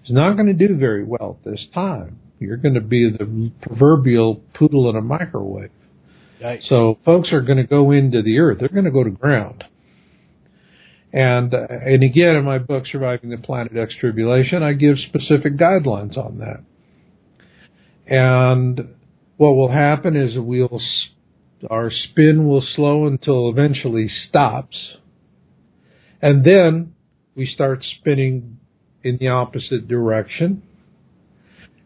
is 0.03 0.11
not 0.11 0.33
going 0.33 0.47
to 0.47 0.67
do 0.67 0.75
very 0.75 1.03
well 1.03 1.39
at 1.39 1.51
this 1.51 1.65
time. 1.73 2.19
You're 2.39 2.57
going 2.57 2.73
to 2.73 2.81
be 2.81 3.09
the 3.09 3.51
proverbial 3.61 4.41
poodle 4.53 4.89
in 4.89 4.95
a 4.95 5.01
microwave. 5.01 5.71
Yikes. 6.41 6.67
So 6.67 6.97
folks 7.05 7.31
are 7.31 7.41
going 7.41 7.57
to 7.57 7.63
go 7.63 7.91
into 7.91 8.21
the 8.21 8.39
earth. 8.39 8.57
They're 8.59 8.69
going 8.69 8.85
to 8.85 8.91
go 8.91 9.03
to 9.03 9.09
ground. 9.09 9.63
And 11.13 11.53
uh, 11.53 11.67
and 11.69 12.03
again, 12.03 12.35
in 12.35 12.43
my 12.43 12.57
book, 12.57 12.83
Surviving 12.91 13.29
the 13.29 13.37
Planet 13.37 13.71
X 13.77 13.93
Tribulation, 14.01 14.61
I 14.61 14.73
give 14.73 14.97
specific 15.07 15.55
guidelines 15.55 16.17
on 16.17 16.39
that. 16.39 16.61
And 18.07 18.95
what 19.37 19.51
will 19.51 19.71
happen 19.71 20.15
is 20.15 20.33
we'll 20.35 20.81
our 21.69 21.89
spin 21.91 22.47
will 22.47 22.63
slow 22.75 23.07
until 23.07 23.49
eventually 23.49 24.09
stops, 24.29 24.75
and 26.21 26.45
then 26.45 26.93
we 27.35 27.47
start 27.47 27.83
spinning 27.99 28.59
in 29.03 29.17
the 29.17 29.29
opposite 29.29 29.87
direction. 29.87 30.61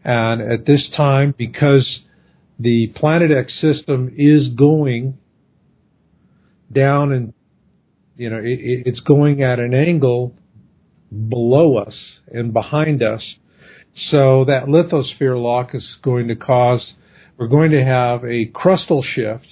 And 0.04 0.40
at 0.40 0.66
this 0.66 0.88
time, 0.96 1.34
because 1.36 2.00
the 2.58 2.88
Planet 2.94 3.30
X 3.30 3.52
system 3.60 4.12
is 4.16 4.48
going 4.48 5.18
down 6.70 7.12
and 7.12 7.32
you 8.16 8.30
know 8.30 8.36
it, 8.36 8.84
it's 8.86 9.00
going 9.00 9.42
at 9.42 9.58
an 9.58 9.74
angle 9.74 10.34
below 11.10 11.78
us 11.78 11.94
and 12.28 12.52
behind 12.52 13.02
us 13.02 13.22
so 14.10 14.44
that 14.46 14.64
lithosphere 14.66 15.40
lock 15.40 15.74
is 15.74 15.84
going 16.02 16.28
to 16.28 16.36
cause, 16.36 16.80
we're 17.36 17.48
going 17.48 17.70
to 17.72 17.84
have 17.84 18.24
a 18.24 18.46
crustal 18.46 19.02
shift, 19.04 19.46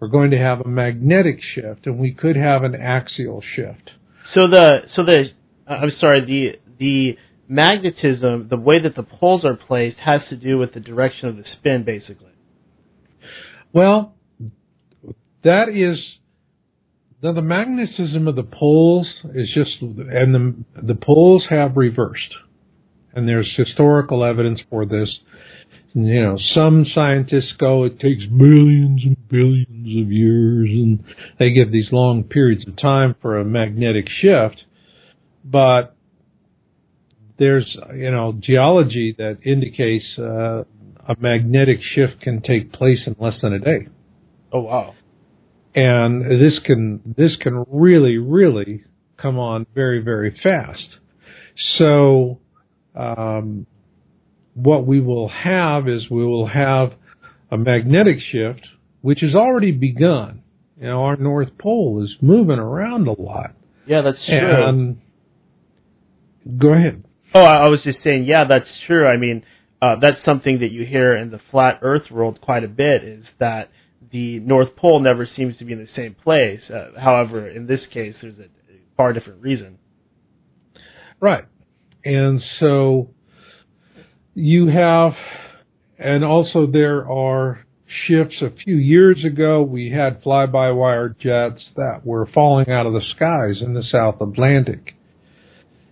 we're 0.00 0.08
going 0.08 0.30
to 0.30 0.38
have 0.38 0.60
a 0.60 0.68
magnetic 0.68 1.40
shift, 1.54 1.86
and 1.86 1.98
we 1.98 2.12
could 2.12 2.36
have 2.36 2.64
an 2.64 2.74
axial 2.74 3.42
shift. 3.54 3.90
So 4.34 4.42
the, 4.42 4.80
so 4.94 5.04
the, 5.04 5.30
I'm 5.66 5.92
sorry, 6.00 6.24
the, 6.24 6.76
the 6.78 7.16
magnetism, 7.48 8.48
the 8.48 8.56
way 8.56 8.80
that 8.82 8.94
the 8.94 9.02
poles 9.02 9.44
are 9.44 9.56
placed 9.56 9.98
has 9.98 10.20
to 10.30 10.36
do 10.36 10.58
with 10.58 10.74
the 10.74 10.80
direction 10.80 11.28
of 11.28 11.36
the 11.36 11.44
spin, 11.58 11.84
basically. 11.84 12.32
Well, 13.72 14.14
that 15.44 15.68
is 15.68 15.98
the, 17.20 17.32
the 17.32 17.42
magnetism 17.42 18.28
of 18.28 18.36
the 18.36 18.44
poles 18.44 19.06
is 19.34 19.48
just, 19.52 19.80
and 19.80 20.34
the 20.34 20.54
the 20.82 20.94
poles 20.94 21.44
have 21.50 21.76
reversed 21.76 22.34
and 23.18 23.28
there's 23.28 23.52
historical 23.56 24.24
evidence 24.24 24.60
for 24.70 24.86
this. 24.86 25.18
You 25.92 26.22
know, 26.22 26.38
some 26.54 26.86
scientists 26.94 27.52
go, 27.58 27.82
it 27.84 27.98
takes 27.98 28.24
billions 28.26 29.02
and 29.04 29.28
billions 29.28 30.06
of 30.06 30.12
years, 30.12 30.70
and 30.70 31.02
they 31.38 31.50
give 31.50 31.72
these 31.72 31.88
long 31.90 32.22
periods 32.22 32.64
of 32.68 32.76
time 32.76 33.16
for 33.20 33.38
a 33.38 33.44
magnetic 33.44 34.06
shift. 34.08 34.64
But 35.44 35.96
there's, 37.38 37.76
you 37.94 38.10
know, 38.12 38.38
geology 38.38 39.14
that 39.18 39.38
indicates 39.44 40.04
uh, 40.18 40.62
a 41.08 41.16
magnetic 41.18 41.80
shift 41.82 42.20
can 42.20 42.40
take 42.42 42.72
place 42.72 43.00
in 43.06 43.16
less 43.18 43.40
than 43.42 43.54
a 43.54 43.58
day. 43.58 43.88
Oh 44.52 44.60
wow! 44.60 44.94
And 45.74 46.22
this 46.40 46.60
can 46.64 47.14
this 47.16 47.34
can 47.40 47.64
really 47.68 48.18
really 48.18 48.84
come 49.16 49.38
on 49.38 49.66
very 49.74 50.00
very 50.00 50.38
fast. 50.42 50.98
So 51.78 52.38
um, 52.94 53.66
what 54.54 54.86
we 54.86 55.00
will 55.00 55.28
have 55.28 55.88
is 55.88 56.10
we 56.10 56.24
will 56.24 56.46
have 56.46 56.92
a 57.50 57.56
magnetic 57.56 58.18
shift, 58.32 58.66
which 59.00 59.20
has 59.20 59.34
already 59.34 59.72
begun. 59.72 60.42
You 60.80 60.86
know, 60.88 61.04
our 61.04 61.16
North 61.16 61.56
Pole 61.58 62.02
is 62.04 62.14
moving 62.20 62.58
around 62.58 63.08
a 63.08 63.20
lot. 63.20 63.52
Yeah, 63.86 64.02
that's 64.02 64.24
true. 64.26 64.68
And 64.68 64.98
go 66.58 66.72
ahead. 66.72 67.04
Oh, 67.34 67.40
I 67.40 67.68
was 67.68 67.80
just 67.84 67.98
saying, 68.02 68.24
yeah, 68.24 68.44
that's 68.48 68.68
true. 68.86 69.06
I 69.06 69.16
mean, 69.16 69.44
uh, 69.82 69.96
that's 70.00 70.18
something 70.24 70.60
that 70.60 70.70
you 70.70 70.84
hear 70.84 71.16
in 71.16 71.30
the 71.30 71.40
flat 71.50 71.80
Earth 71.82 72.10
world 72.10 72.40
quite 72.40 72.64
a 72.64 72.68
bit 72.68 73.04
is 73.04 73.24
that 73.38 73.70
the 74.10 74.40
North 74.40 74.74
Pole 74.76 75.00
never 75.00 75.28
seems 75.36 75.56
to 75.58 75.64
be 75.64 75.72
in 75.72 75.78
the 75.78 75.88
same 75.94 76.14
place. 76.14 76.60
Uh, 76.72 76.98
however, 76.98 77.48
in 77.48 77.66
this 77.66 77.80
case, 77.92 78.14
there's 78.20 78.38
a 78.38 78.48
far 78.96 79.12
different 79.12 79.42
reason. 79.42 79.78
Right. 81.20 81.44
And 82.04 82.42
so 82.60 83.10
you 84.34 84.68
have, 84.68 85.12
and 85.98 86.24
also 86.24 86.66
there 86.66 87.10
are 87.10 87.66
shifts. 88.06 88.36
A 88.42 88.50
few 88.64 88.76
years 88.76 89.24
ago, 89.24 89.62
we 89.62 89.90
had 89.90 90.22
fly-by-wire 90.22 91.16
jets 91.20 91.62
that 91.76 92.00
were 92.04 92.26
falling 92.26 92.70
out 92.70 92.86
of 92.86 92.92
the 92.92 93.02
skies 93.16 93.62
in 93.62 93.74
the 93.74 93.82
South 93.82 94.20
Atlantic. 94.20 94.94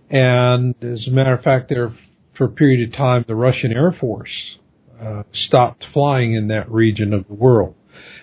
And 0.09 0.75
as 0.81 1.05
a 1.07 1.11
matter 1.11 1.33
of 1.33 1.43
fact, 1.43 1.69
there 1.69 1.93
for 2.37 2.45
a 2.45 2.49
period 2.49 2.87
of 2.87 2.95
time, 2.95 3.25
the 3.27 3.35
Russian 3.35 3.71
Air 3.73 3.95
Force 3.99 4.29
uh, 5.01 5.23
stopped 5.33 5.83
flying 5.93 6.33
in 6.33 6.47
that 6.47 6.71
region 6.71 7.13
of 7.13 7.27
the 7.27 7.33
world 7.33 7.75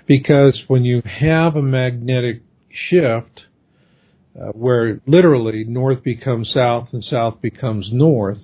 because 0.06 0.62
when 0.68 0.84
you 0.84 1.02
have 1.04 1.56
a 1.56 1.62
magnetic 1.62 2.42
shift, 2.70 3.42
uh, 4.40 4.46
where 4.48 5.00
literally 5.06 5.64
north 5.64 6.02
becomes 6.02 6.50
south 6.52 6.88
and 6.92 7.04
south 7.04 7.40
becomes 7.40 7.88
north. 7.92 8.38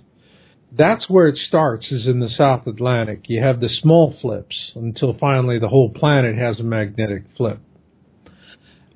That's 0.72 1.08
where 1.08 1.26
it 1.26 1.38
starts, 1.48 1.86
is 1.90 2.06
in 2.06 2.20
the 2.20 2.28
South 2.28 2.66
Atlantic. 2.68 3.24
You 3.24 3.42
have 3.42 3.58
the 3.58 3.68
small 3.82 4.14
flips 4.20 4.54
until 4.76 5.16
finally 5.18 5.58
the 5.58 5.68
whole 5.68 5.90
planet 5.90 6.38
has 6.38 6.60
a 6.60 6.62
magnetic 6.62 7.24
flip. 7.36 7.58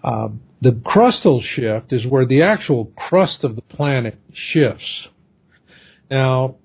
Uh, 0.05 0.28
the 0.62 0.70
crustal 0.70 1.42
shift 1.42 1.92
is 1.92 2.07
where 2.07 2.26
the 2.26 2.42
actual 2.42 2.92
crust 2.97 3.42
of 3.42 3.57
the 3.57 3.62
planet 3.62 4.18
shifts. 4.53 4.84
Now, 6.11 6.57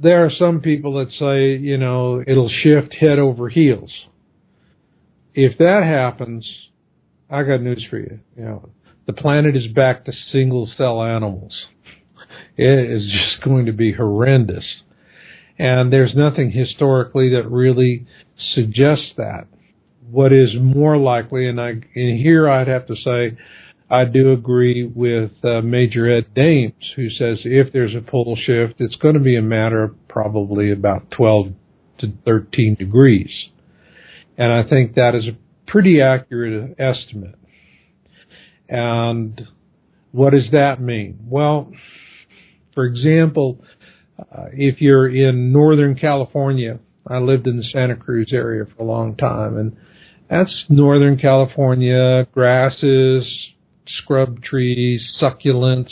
there 0.00 0.24
are 0.24 0.30
some 0.30 0.60
people 0.60 0.94
that 0.94 1.10
say, 1.18 1.62
you 1.62 1.76
know, 1.76 2.22
it'll 2.26 2.48
shift 2.48 2.94
head 2.94 3.18
over 3.18 3.50
heels. 3.50 3.92
If 5.34 5.58
that 5.58 5.82
happens, 5.84 6.48
I 7.28 7.42
got 7.42 7.60
news 7.60 7.86
for 7.90 7.98
you. 7.98 8.20
You 8.36 8.44
know, 8.44 8.70
the 9.06 9.12
planet 9.12 9.56
is 9.56 9.66
back 9.68 10.04
to 10.04 10.12
single 10.32 10.70
cell 10.76 11.02
animals. 11.02 11.52
It 12.56 12.90
is 12.90 13.10
just 13.10 13.42
going 13.42 13.66
to 13.66 13.72
be 13.72 13.92
horrendous. 13.92 14.64
And 15.58 15.92
there's 15.92 16.14
nothing 16.14 16.50
historically 16.50 17.30
that 17.30 17.50
really 17.50 18.06
suggests 18.54 19.12
that. 19.16 19.46
What 20.10 20.32
is 20.32 20.50
more 20.60 20.96
likely, 20.96 21.48
and 21.48 21.60
I, 21.60 21.68
and 21.68 22.18
here 22.18 22.48
I'd 22.48 22.68
have 22.68 22.86
to 22.88 22.96
say, 22.96 23.36
I 23.90 24.04
do 24.04 24.32
agree 24.32 24.86
with 24.86 25.32
uh, 25.44 25.62
Major 25.62 26.10
Ed 26.10 26.32
Dames, 26.34 26.92
who 26.94 27.10
says 27.10 27.38
if 27.44 27.72
there's 27.72 27.94
a 27.94 28.00
pole 28.00 28.38
shift, 28.40 28.74
it's 28.78 28.94
going 28.96 29.14
to 29.14 29.20
be 29.20 29.36
a 29.36 29.42
matter 29.42 29.82
of 29.82 30.08
probably 30.08 30.70
about 30.70 31.10
12 31.10 31.48
to 31.98 32.12
13 32.24 32.76
degrees. 32.76 33.30
And 34.38 34.52
I 34.52 34.68
think 34.68 34.94
that 34.94 35.14
is 35.14 35.24
a 35.26 35.36
pretty 35.70 36.00
accurate 36.00 36.76
estimate. 36.78 37.34
And 38.70 39.48
what 40.12 40.32
does 40.32 40.50
that 40.52 40.80
mean? 40.80 41.18
Well, 41.26 41.72
for 42.74 42.84
example, 42.84 43.62
uh, 44.18 44.46
if 44.52 44.80
you're 44.80 45.08
in 45.08 45.52
Northern 45.52 45.96
California, 45.96 46.78
I 47.06 47.18
lived 47.18 47.48
in 47.48 47.56
the 47.56 47.64
Santa 47.64 47.96
Cruz 47.96 48.30
area 48.32 48.64
for 48.64 48.82
a 48.82 48.86
long 48.86 49.16
time, 49.16 49.58
and 49.58 49.76
that's 50.28 50.64
Northern 50.68 51.18
California, 51.18 52.26
grasses, 52.32 53.28
scrub 53.98 54.42
trees, 54.42 55.02
succulents. 55.20 55.90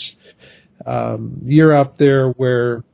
Um, 0.87 1.41
you're 1.45 1.77
up 1.77 1.99
there 1.99 2.29
where 2.31 2.85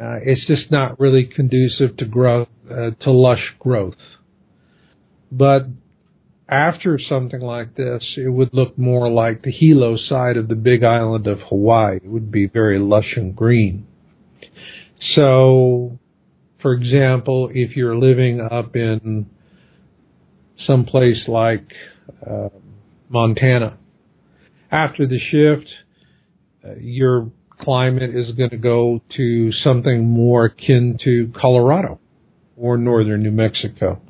uh, 0.00 0.18
it's 0.24 0.44
just 0.46 0.70
not 0.72 0.98
really 0.98 1.24
conducive 1.24 1.96
to 1.98 2.04
growth, 2.06 2.48
uh, 2.68 2.90
to 3.02 3.10
lush 3.12 3.54
growth. 3.60 3.94
But 5.30 5.66
after 6.50 6.98
something 6.98 7.40
like 7.40 7.76
this, 7.76 8.02
it 8.16 8.28
would 8.28 8.52
look 8.52 8.76
more 8.76 9.08
like 9.08 9.42
the 9.42 9.52
Hilo 9.52 9.96
side 9.96 10.36
of 10.36 10.48
the 10.48 10.56
big 10.56 10.82
island 10.82 11.26
of 11.26 11.38
Hawaii. 11.48 11.96
It 11.96 12.06
would 12.06 12.30
be 12.30 12.46
very 12.46 12.78
lush 12.78 13.14
and 13.16 13.34
green. 13.34 13.86
So, 15.14 15.98
for 16.60 16.72
example, 16.72 17.50
if 17.52 17.76
you're 17.76 17.96
living 17.96 18.40
up 18.40 18.74
in 18.74 19.26
some 20.66 20.84
place 20.84 21.22
like 21.28 21.72
uh, 22.28 22.48
Montana, 23.08 23.78
after 24.70 25.06
the 25.06 25.18
shift, 25.18 25.68
uh, 26.64 26.74
your 26.78 27.30
climate 27.58 28.14
is 28.14 28.32
going 28.34 28.50
to 28.50 28.56
go 28.56 29.00
to 29.16 29.52
something 29.52 30.06
more 30.06 30.46
akin 30.46 30.98
to 31.04 31.32
Colorado 31.40 32.00
or 32.56 32.76
northern 32.76 33.22
New 33.22 33.30
Mexico. 33.30 34.00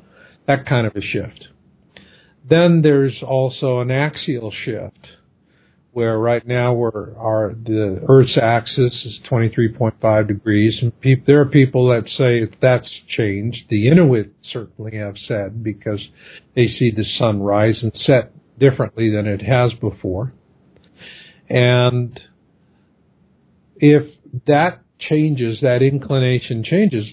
That 0.47 0.65
kind 0.65 0.87
of 0.87 0.95
a 0.95 1.01
shift. 1.01 1.47
Then 2.51 2.81
there's 2.81 3.23
also 3.25 3.79
an 3.79 3.91
axial 3.91 4.51
shift 4.65 5.07
where 5.93 6.17
right 6.19 6.45
now 6.45 6.73
we're 6.73 7.15
our 7.17 7.53
the 7.53 8.03
Earth's 8.09 8.37
axis 8.37 8.93
is 9.05 9.19
23.5 9.29 10.27
degrees, 10.27 10.77
and 10.81 10.99
pe- 10.99 11.23
there 11.25 11.39
are 11.39 11.45
people 11.45 11.87
that 11.87 12.09
say 12.17 12.41
if 12.41 12.49
that's 12.61 12.89
changed. 13.07 13.59
The 13.69 13.87
Inuit 13.87 14.33
certainly 14.51 14.97
have 14.97 15.15
said 15.29 15.63
because 15.63 16.01
they 16.53 16.67
see 16.67 16.91
the 16.91 17.05
sun 17.17 17.41
rise 17.41 17.77
and 17.81 17.93
set 18.05 18.33
differently 18.59 19.09
than 19.09 19.27
it 19.27 19.41
has 19.41 19.71
before, 19.79 20.33
and 21.49 22.19
if 23.77 24.11
that 24.45 24.81
changes, 24.99 25.59
that 25.61 25.81
inclination 25.81 26.65
changes, 26.65 27.05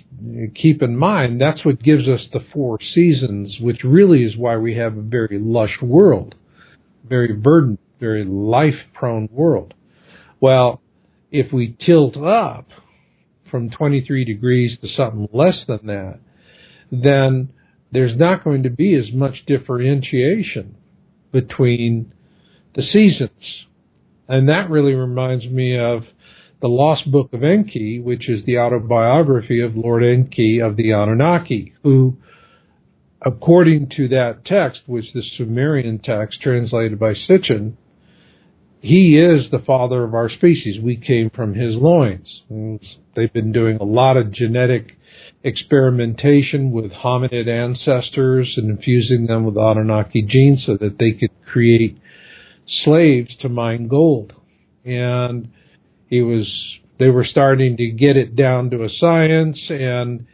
keep 0.55 0.83
in 0.83 0.97
mind 0.97 1.41
that's 1.41 1.65
what 1.65 1.83
gives 1.83 2.09
us 2.09 2.21
the 2.33 2.45
four 2.53 2.79
seasons, 2.95 3.57
which 3.61 3.85
really 3.85 4.25
is 4.25 4.37
why 4.37 4.57
we 4.57 4.77
have 4.77 4.97
a 4.97 5.03
very 5.03 5.39
lush 5.39 5.77
world, 5.83 6.35
very 7.09 7.39
verdant, 7.41 7.81
very 8.01 8.25
life 8.25 8.75
prone 8.95 9.29
world. 9.33 9.75
Well, 10.41 10.81
if 11.31 11.53
we 11.53 11.77
tilt 11.85 12.17
up 12.17 12.69
from 13.51 13.71
23 13.71 14.25
degrees 14.25 14.79
to 14.81 14.89
something 14.97 15.29
less 15.33 15.57
than 15.67 15.87
that, 15.87 16.19
then 16.91 17.51
there's 17.93 18.17
not 18.19 18.45
going 18.45 18.63
to 18.63 18.71
be 18.71 18.95
as 18.95 19.13
much 19.13 19.45
differentiation 19.47 20.77
between 21.33 22.13
the 22.75 22.83
seasons. 22.83 23.67
And 24.29 24.49
that 24.49 24.71
really 24.71 24.93
reminds 24.93 25.47
me 25.47 25.79
of 25.79 26.03
the 26.61 26.69
Lost 26.69 27.11
Book 27.11 27.33
of 27.33 27.45
Enki, 27.45 28.01
which 28.01 28.29
is 28.29 28.45
the 28.45 28.59
autobiography 28.59 29.61
of 29.61 29.77
Lord 29.77 30.03
Enki 30.03 30.61
of 30.61 30.77
the 30.77 30.93
Anunnaki, 30.93 31.73
who, 31.83 32.17
according 33.25 33.91
to 33.97 34.09
that 34.09 34.45
text, 34.45 34.81
which 34.87 35.13
the 35.13 35.23
Sumerian 35.37 35.99
text 35.99 36.41
translated 36.41 36.99
by 36.99 37.15
Sitchin, 37.15 37.77
he 38.81 39.19
is 39.19 39.51
the 39.51 39.59
father 39.59 40.05
of 40.05 40.15
our 40.15 40.31
species. 40.31 40.81
We 40.83 40.97
came 40.97 41.31
from 41.31 41.55
his 41.55 41.75
loins. 41.77 42.29
They've 43.17 43.33
been 43.33 43.53
doing 43.53 43.79
a 43.79 43.85
lot 43.85 44.17
of 44.17 44.33
genetic 44.33 44.97
experimentation 45.43 46.71
with 46.71 46.93
hominid 46.93 47.49
ancestors 47.49 48.55
and 48.57 48.71
infusing 48.71 49.27
them 49.27 49.45
with 49.45 49.57
Anunnaki 49.57 50.23
genes 50.23 50.65
so 50.65 50.77
that 50.77 50.99
they 50.99 51.13
could 51.13 51.31
create 51.45 51.99
slaves 52.85 53.31
to 53.41 53.49
mine 53.49 53.89
gold. 53.89 54.33
And 54.85 55.51
he 56.09 56.23
was 56.23 56.47
they 56.99 57.09
were 57.09 57.25
starting 57.25 57.77
to 57.77 57.91
get 57.91 58.17
it 58.17 58.35
down 58.35 58.71
to 58.71 58.85
a 58.85 58.89
science 58.99 59.59
and 59.69 60.27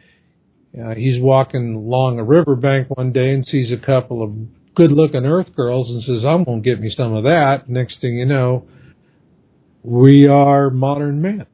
uh, 0.81 0.93
he's 0.93 1.21
walking 1.21 1.75
along 1.75 2.19
a 2.19 2.23
riverbank 2.23 2.89
one 2.89 3.13
day 3.13 3.31
and 3.31 3.45
sees 3.45 3.71
a 3.71 3.85
couple 3.85 4.23
of 4.23 4.31
good 4.75 4.91
looking 4.91 5.25
earth 5.25 5.55
girls 5.55 5.89
and 5.89 6.03
says 6.03 6.25
i'm 6.25 6.43
going 6.43 6.61
to 6.63 6.69
get 6.69 6.81
me 6.81 6.93
some 6.95 7.13
of 7.13 7.23
that. 7.23 7.63
Next 7.67 8.01
thing 8.01 8.17
you 8.17 8.25
know 8.25 8.67
we 9.83 10.27
are 10.27 10.69
modern 10.69 11.21
men 11.21 11.45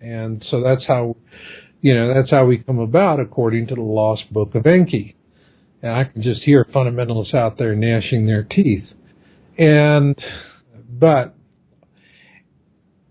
and 0.00 0.44
so 0.50 0.62
that's 0.62 0.84
how 0.86 1.16
you 1.80 1.94
know 1.94 2.12
that's 2.14 2.30
how 2.30 2.44
we 2.44 2.58
come 2.58 2.78
about 2.78 3.20
according 3.20 3.66
to 3.68 3.74
the 3.74 3.82
lost 3.82 4.30
book 4.32 4.54
of 4.54 4.66
enki. 4.66 5.16
And 5.82 5.92
i 5.92 6.04
can 6.04 6.22
just 6.22 6.42
hear 6.42 6.64
fundamentalists 6.64 7.34
out 7.34 7.58
there 7.58 7.74
gnashing 7.74 8.26
their 8.26 8.42
teeth. 8.42 8.84
And 9.56 10.16
but 10.88 11.33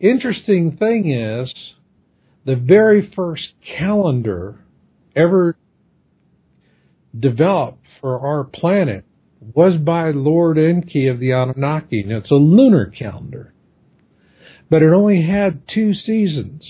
interesting 0.04 0.78
thing 0.78 1.10
is, 1.12 1.54
the 2.46 2.56
very 2.56 3.12
first 3.16 3.54
calendar 3.78 4.60
ever 5.16 5.58
developed 7.18 7.86
for 8.02 8.20
our 8.20 8.44
planet 8.44 9.06
was 9.56 9.80
by 9.80 10.12
Lord 10.12 10.58
Enki 10.58 11.08
of 11.08 11.20
the 11.20 11.32
Anunnaki. 11.32 12.02
And 12.02 12.12
it's 12.12 12.32
a 12.32 12.36
lunar 12.36 12.88
calendar. 12.88 13.54
But 14.70 14.82
it 14.82 14.92
only 14.92 15.26
had 15.26 15.62
two 15.74 15.94
seasons, 15.94 16.64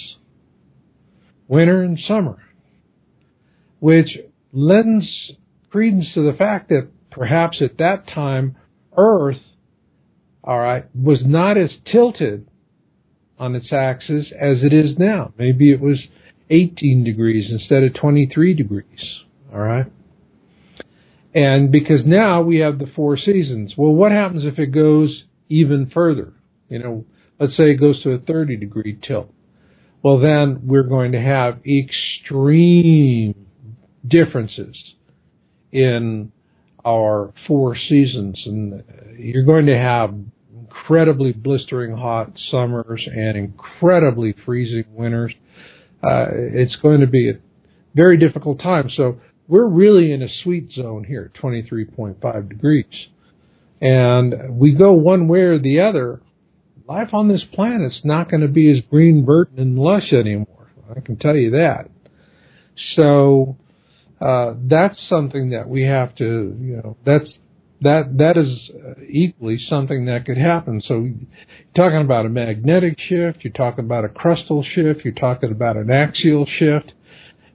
winter 1.47 1.81
and 1.81 1.97
summer, 2.07 2.43
which 3.79 4.17
lends 4.51 5.05
credence 5.71 6.05
to 6.13 6.29
the 6.29 6.37
fact 6.37 6.69
that 6.69 6.89
perhaps 7.09 7.61
at 7.61 7.77
that 7.77 8.07
time 8.13 8.55
Earth, 8.95 9.41
all 10.43 10.59
right, 10.59 10.85
was 10.95 11.23
not 11.25 11.57
as 11.57 11.69
tilted 11.91 12.47
on 13.39 13.55
its 13.55 13.71
axis 13.71 14.27
as 14.39 14.57
it 14.63 14.73
is 14.73 14.97
now. 14.97 15.33
Maybe 15.37 15.71
it 15.71 15.81
was 15.81 15.99
18 16.49 17.03
degrees 17.03 17.49
instead 17.49 17.83
of 17.83 17.93
23 17.93 18.53
degrees. 18.53 19.19
All 19.51 19.59
right. 19.59 19.85
And 21.33 21.71
because 21.71 22.05
now 22.05 22.41
we 22.41 22.57
have 22.59 22.77
the 22.77 22.91
four 22.95 23.17
seasons. 23.17 23.73
Well, 23.75 23.91
what 23.91 24.11
happens 24.11 24.45
if 24.45 24.59
it 24.59 24.67
goes 24.67 25.23
even 25.49 25.89
further? 25.91 26.33
You 26.69 26.79
know, 26.79 27.05
let's 27.39 27.57
say 27.57 27.71
it 27.71 27.79
goes 27.79 28.01
to 28.03 28.11
a 28.11 28.19
30 28.19 28.57
degree 28.57 28.99
tilt. 29.05 29.33
Well, 30.03 30.19
then 30.19 30.61
we're 30.63 30.83
going 30.83 31.13
to 31.13 31.21
have 31.21 31.59
extreme 31.65 33.47
differences 34.05 34.75
in 35.71 36.31
our 36.85 37.33
four 37.47 37.75
seasons. 37.75 38.39
And 38.45 38.83
you're 39.17 39.45
going 39.45 39.67
to 39.67 39.77
have 39.77 40.13
incredibly 40.73 41.31
blistering 41.31 41.95
hot 41.95 42.31
summers 42.51 43.01
and 43.07 43.37
incredibly 43.37 44.35
freezing 44.45 44.85
winters. 44.93 45.33
Uh, 46.03 46.27
it's 46.31 46.75
going 46.77 46.99
to 47.01 47.07
be 47.07 47.29
a 47.29 47.33
very 47.95 48.17
difficult 48.17 48.59
time. 48.59 48.89
So 48.95 49.19
we're 49.47 49.67
really 49.67 50.11
in 50.11 50.21
a 50.21 50.27
sweet 50.43 50.71
zone 50.73 51.05
here, 51.05 51.31
23.5 51.41 52.49
degrees. 52.49 52.85
And 53.81 54.57
we 54.57 54.73
go 54.73 54.93
one 54.93 55.27
way 55.27 55.41
or 55.41 55.59
the 55.59 55.81
other, 55.81 56.21
life 56.87 57.13
on 57.13 57.27
this 57.27 57.43
planet's 57.53 58.01
not 58.03 58.29
going 58.29 58.41
to 58.41 58.47
be 58.47 58.71
as 58.71 58.83
green, 58.89 59.25
verdant, 59.25 59.59
and 59.59 59.77
lush 59.77 60.11
anymore. 60.11 60.71
I 60.89 60.99
can 60.99 61.17
tell 61.17 61.35
you 61.35 61.51
that. 61.51 61.89
So 62.95 63.57
uh, 64.19 64.53
that's 64.69 64.97
something 65.09 65.51
that 65.51 65.67
we 65.67 65.83
have 65.83 66.15
to, 66.15 66.57
you 66.59 66.81
know, 66.83 66.97
that's 67.05 67.29
that 67.83 68.17
that 68.17 68.37
is 68.37 68.71
uh, 68.75 69.01
equally 69.07 69.57
something 69.69 70.05
that 70.05 70.25
could 70.25 70.37
happen. 70.37 70.81
So, 70.87 70.95
you're 70.95 71.15
talking 71.75 72.01
about 72.01 72.25
a 72.25 72.29
magnetic 72.29 72.97
shift, 72.99 73.43
you're 73.43 73.53
talking 73.53 73.85
about 73.85 74.05
a 74.05 74.09
crustal 74.09 74.63
shift, 74.63 75.05
you're 75.05 75.13
talking 75.13 75.51
about 75.51 75.77
an 75.77 75.91
axial 75.91 76.45
shift, 76.59 76.91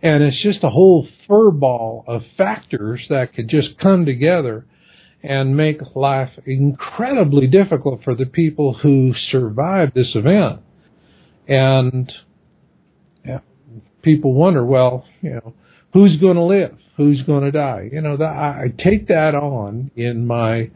and 0.03 0.23
it's 0.23 0.43
just 0.43 0.63
a 0.63 0.71
whole 0.71 1.09
furball 1.29 2.05
of 2.07 2.23
factors 2.37 3.05
that 3.11 3.35
could 3.35 3.49
just 3.49 3.79
come 3.79 4.07
together 4.07 4.67
and 5.23 5.57
make 5.57 5.81
life 5.95 6.31
incredibly 6.47 7.47
difficult 7.47 8.03
for 8.05 8.15
the 8.15 8.27
people 8.27 8.75
who 8.75 9.13
survive 9.31 9.93
this 9.95 10.13
event. 10.15 10.61
And 11.49 12.13
yeah, 13.25 13.41
people 14.03 14.33
wonder, 14.33 14.65
well, 14.65 15.05
you 15.21 15.31
know, 15.31 15.55
who's 15.93 16.17
going 16.21 16.37
to 16.37 16.45
live? 16.45 16.79
Who's 16.99 17.23
going 17.23 17.45
to 17.45 17.53
die? 17.53 17.89
You 17.93 18.03
know, 18.03 18.17
that, 18.17 18.25
I, 18.25 18.65
I 18.65 18.73
take 18.77 19.09
that 19.09 19.35
on 19.35 19.91
in 19.97 20.27
my. 20.27 20.71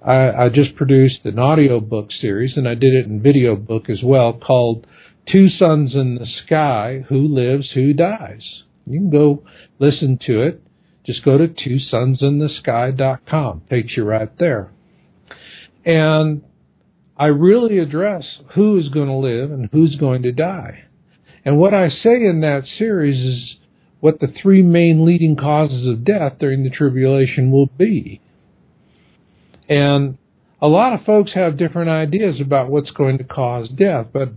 I, 0.00 0.44
I 0.44 0.48
just 0.54 0.76
produced 0.76 1.24
an 1.24 1.38
audio 1.38 1.80
book 1.80 2.08
series, 2.20 2.56
and 2.56 2.68
I 2.68 2.74
did 2.74 2.94
it 2.94 3.06
in 3.06 3.20
video 3.20 3.56
book 3.56 3.90
as 3.90 3.98
well, 4.04 4.32
called 4.32 4.86
Two 5.30 5.48
Suns 5.48 5.94
in 5.94 6.14
the 6.14 6.26
Sky 6.44 7.04
Who 7.08 7.26
Lives, 7.26 7.70
Who 7.74 7.92
Dies. 7.92 8.62
You 8.86 9.00
can 9.00 9.10
go 9.10 9.42
listen 9.80 10.18
to 10.26 10.42
it. 10.42 10.62
Just 11.04 11.24
go 11.24 11.36
to 11.36 11.48
twosunsinthesky.com. 11.48 13.62
Takes 13.68 13.96
you 13.96 14.04
right 14.04 14.38
there. 14.38 14.70
And 15.84 16.42
I 17.16 17.26
really 17.26 17.78
address 17.78 18.24
who 18.54 18.78
is 18.78 18.88
going 18.90 19.08
to 19.08 19.14
live 19.14 19.50
and 19.50 19.68
who's 19.72 19.96
going 19.96 20.22
to 20.22 20.32
die. 20.32 20.84
And 21.44 21.58
what 21.58 21.74
I 21.74 21.88
say 21.88 22.14
in 22.14 22.42
that 22.42 22.62
series 22.78 23.34
is 23.34 23.56
what 24.00 24.20
the 24.20 24.32
three 24.42 24.62
main 24.62 25.04
leading 25.04 25.36
causes 25.36 25.86
of 25.86 26.04
death 26.04 26.34
during 26.38 26.62
the 26.64 26.70
tribulation 26.70 27.50
will 27.50 27.70
be. 27.78 28.20
And 29.68 30.18
a 30.60 30.68
lot 30.68 30.92
of 30.92 31.04
folks 31.04 31.32
have 31.34 31.58
different 31.58 31.90
ideas 31.90 32.40
about 32.40 32.70
what's 32.70 32.90
going 32.90 33.18
to 33.18 33.24
cause 33.24 33.68
death, 33.68 34.06
but 34.12 34.30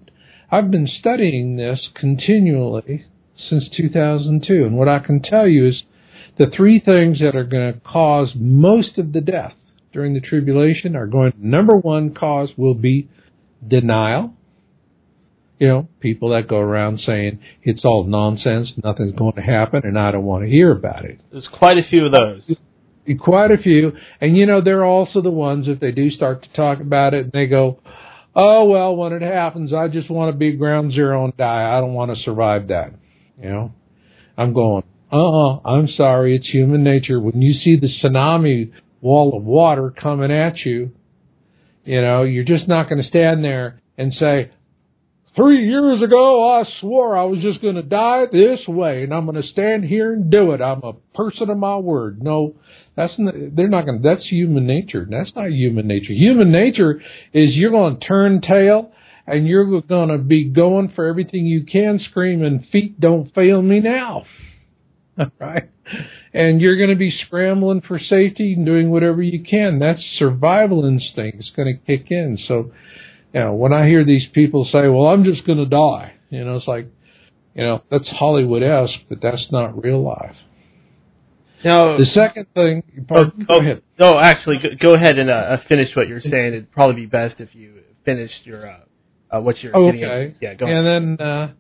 I've 0.52 0.72
been 0.72 0.88
studying 0.88 1.58
this 1.58 1.90
continually 1.96 3.06
since 3.50 3.70
2002. 3.76 4.66
And 4.66 4.78
what 4.78 4.90
I 4.90 5.00
can 5.00 5.22
tell 5.22 5.48
you 5.48 5.68
is 5.68 5.84
The 6.40 6.48
three 6.56 6.80
things 6.80 7.20
that 7.20 7.36
are 7.36 7.44
going 7.44 7.74
to 7.74 7.80
cause 7.82 8.30
most 8.34 8.98
of 8.98 9.12
the 9.12 9.20
death 9.20 9.52
during 9.92 10.14
the 10.14 10.22
tribulation 10.22 10.96
are 10.96 11.06
going, 11.06 11.34
number 11.38 11.76
one 11.76 12.14
cause 12.14 12.50
will 12.56 12.76
be 12.76 13.10
denial. 13.68 14.34
You 15.60 15.68
know, 15.68 15.90
people 16.00 16.30
that 16.30 16.48
go 16.48 16.58
around 16.58 17.02
saying 17.06 17.40
it's 17.64 17.84
all 17.84 18.06
nonsense, 18.06 18.70
nothing's 18.82 19.14
going 19.16 19.36
to 19.36 19.42
happen, 19.42 19.82
and 19.84 20.00
I 20.00 20.12
don't 20.12 20.24
want 20.24 20.46
to 20.46 20.50
hear 20.50 20.72
about 20.72 21.04
it. 21.04 21.20
There's 21.32 21.50
quite 21.52 21.78
a 21.78 21.84
few 21.90 22.06
of 22.06 22.14
those. 22.14 22.44
Quite 23.20 23.52
a 23.52 23.58
few. 23.58 23.92
And 24.22 24.38
you 24.38 24.46
know, 24.46 24.62
they're 24.62 24.86
also 24.86 25.22
the 25.22 25.32
ones, 25.32 25.68
if 25.68 25.80
they 25.80 25.92
do 25.92 26.12
start 26.12 26.44
to 26.44 26.50
talk 26.54 26.80
about 26.80 27.14
it, 27.14 27.26
and 27.26 27.32
they 27.34 27.48
go, 27.48 27.82
oh, 28.36 28.66
well, 28.66 28.96
when 28.96 29.12
it 29.12 29.22
happens, 29.22 29.74
I 29.74 29.90
just 29.90 30.10
want 30.10 30.34
to 30.34 30.38
be 30.38 30.54
ground 30.54 30.94
zero 30.94 31.26
and 31.26 31.36
die. 31.36 31.76
I 31.76 31.82
don't 31.82 31.94
want 31.94 32.16
to 32.16 32.24
survive 32.24 32.70
that. 32.70 32.94
You 33.42 33.50
know, 33.50 33.74
I'm 34.38 34.54
going, 34.54 34.84
uh-uh, 35.12 35.60
I'm 35.66 35.90
sorry, 35.90 36.36
it's 36.36 36.48
human 36.48 36.84
nature. 36.84 37.20
When 37.20 37.42
you 37.42 37.54
see 37.54 37.76
the 37.76 37.90
tsunami 38.02 38.72
wall 39.02 39.36
of 39.36 39.44
water 39.44 39.92
coming 39.92 40.32
at 40.32 40.60
you, 40.60 40.92
you 41.84 42.02
know, 42.02 42.24
you're 42.24 42.46
just 42.46 42.68
not 42.68 42.88
going 42.88 43.02
to 43.02 43.10
stand 43.10 43.44
there 43.44 43.82
and 43.98 44.14
say, 44.14 44.52
three 45.36 45.68
years 45.68 46.02
ago 46.02 46.50
I 46.52 46.64
swore 46.80 47.18
I 47.18 47.24
was 47.24 47.40
just 47.42 47.62
going 47.62 47.76
to 47.76 47.82
die 47.82 48.26
this 48.32 48.60
way 48.68 49.04
and 49.04 49.14
I'm 49.14 49.26
going 49.26 49.42
to 49.42 49.48
stand 49.48 49.86
here 49.86 50.14
and 50.14 50.32
do 50.32 50.52
it. 50.52 50.62
I'm 50.62 50.84
a 50.84 50.94
person 51.16 51.50
of 51.50 51.58
my 51.58 51.78
word. 51.78 52.22
No, 52.22 52.56
that's 52.96 53.14
not, 53.18 53.34
they're 53.54 53.68
not 53.68 53.86
going 53.86 54.02
to, 54.02 54.10
that's 54.10 54.28
human 54.28 54.68
nature. 54.68 55.08
That's 55.10 55.32
not 55.36 55.52
human 55.52 55.88
nature. 55.88 56.14
Human 56.14 56.52
nature 56.52 57.02
is 57.34 57.52
you're 57.54 57.72
going 57.72 58.00
to 58.00 58.06
turn 58.06 58.42
tail 58.42 58.92
and 59.28 59.48
you're 59.48 59.82
going 59.82 60.10
to 60.10 60.18
be 60.18 60.46
going 60.46 60.92
for 60.96 61.06
everything 61.06 61.46
you 61.46 61.64
can, 61.64 62.00
screaming, 62.10 62.68
feet 62.72 63.00
don't 63.00 63.34
fail 63.34 63.62
me 63.62 63.80
now. 63.80 64.26
right? 65.40 65.70
And 66.34 66.62
you're 66.62 66.78
going 66.78 66.90
to 66.90 66.96
be 66.96 67.14
scrambling 67.26 67.82
for 67.82 68.00
safety 68.00 68.54
and 68.54 68.66
doing 68.66 68.90
whatever 68.90 69.22
you 69.22 69.44
can. 69.44 69.80
That's 69.80 70.00
survival 70.18 70.86
instinct. 70.86 71.40
It's 71.40 71.52
going 71.56 71.74
to 71.74 71.86
kick 71.86 72.12
in. 72.12 72.38
So, 72.48 72.72
you 73.34 73.40
know, 73.40 73.54
when 73.54 73.74
I 73.74 73.88
hear 73.88 74.04
these 74.04 74.26
people 74.34 74.66
say, 74.66 74.88
well, 74.88 75.08
I'm 75.08 75.24
just 75.24 75.46
going 75.46 75.60
to 75.60 75.66
die, 75.66 76.14
you 76.30 76.44
know, 76.44 76.58
it's 76.58 76.68
like, 76.68 76.88
you 77.54 77.64
know, 77.64 77.84
that's 77.92 78.08
Hollywood-esque, 78.08 79.02
but 79.10 79.20
that's 79.22 79.48
not 79.52 79.84
real 79.84 80.04
life. 80.04 80.36
Now, 81.64 81.98
the 81.98 82.06
second 82.14 82.48
thing, 82.54 82.84
pardon, 83.08 83.34
oh, 83.42 83.46
go 83.46 83.56
oh, 83.56 83.60
ahead. 83.60 83.82
No, 84.00 84.20
actually, 84.20 84.58
go, 84.64 84.70
go 84.80 84.96
ahead 84.96 85.18
and 85.20 85.30
uh, 85.30 85.58
finish 85.68 85.90
what 85.94 86.08
you're 86.08 86.22
saying. 86.22 86.54
It'd 86.54 86.72
probably 86.72 87.02
be 87.02 87.06
best 87.06 87.40
if 87.40 87.54
you 87.54 87.82
finished 88.06 88.46
your 88.46 88.70
uh, 88.70 88.78
uh, 89.30 89.42
what 89.42 89.62
you're 89.62 89.76
okay. 89.76 90.36
Yeah, 90.40 90.54
go 90.54 90.66
and 90.66 90.88
ahead. 90.88 91.18
then 91.20 91.28
uh, 91.28 91.54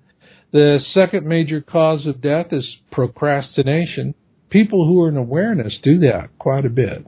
the 0.53 0.79
second 0.93 1.27
major 1.27 1.59
cause 1.59 2.05
of 2.07 2.21
death 2.21 2.47
is 2.51 2.65
procrastination. 2.91 4.15
People 4.49 4.87
who 4.87 5.01
are 5.01 5.09
in 5.09 5.17
awareness 5.17 5.77
do 5.83 5.99
that 5.99 6.29
quite 6.39 6.65
a 6.65 6.69
bit, 6.69 7.05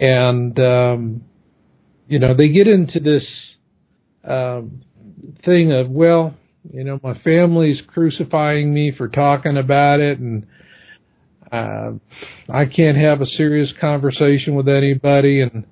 and 0.00 0.58
um, 0.58 1.24
you 2.06 2.18
know 2.18 2.34
they 2.34 2.48
get 2.48 2.66
into 2.66 3.00
this 3.00 3.24
um, 4.24 4.82
thing 5.44 5.72
of 5.72 5.90
well, 5.90 6.34
you 6.72 6.84
know, 6.84 6.98
my 7.02 7.18
family's 7.18 7.80
crucifying 7.86 8.72
me 8.72 8.92
for 8.96 9.08
talking 9.08 9.56
about 9.56 10.00
it, 10.00 10.18
and 10.18 10.46
uh, 11.52 11.92
I 12.48 12.64
can't 12.66 12.96
have 12.96 13.20
a 13.20 13.26
serious 13.26 13.70
conversation 13.80 14.54
with 14.54 14.68
anybody, 14.68 15.40
and 15.42 15.66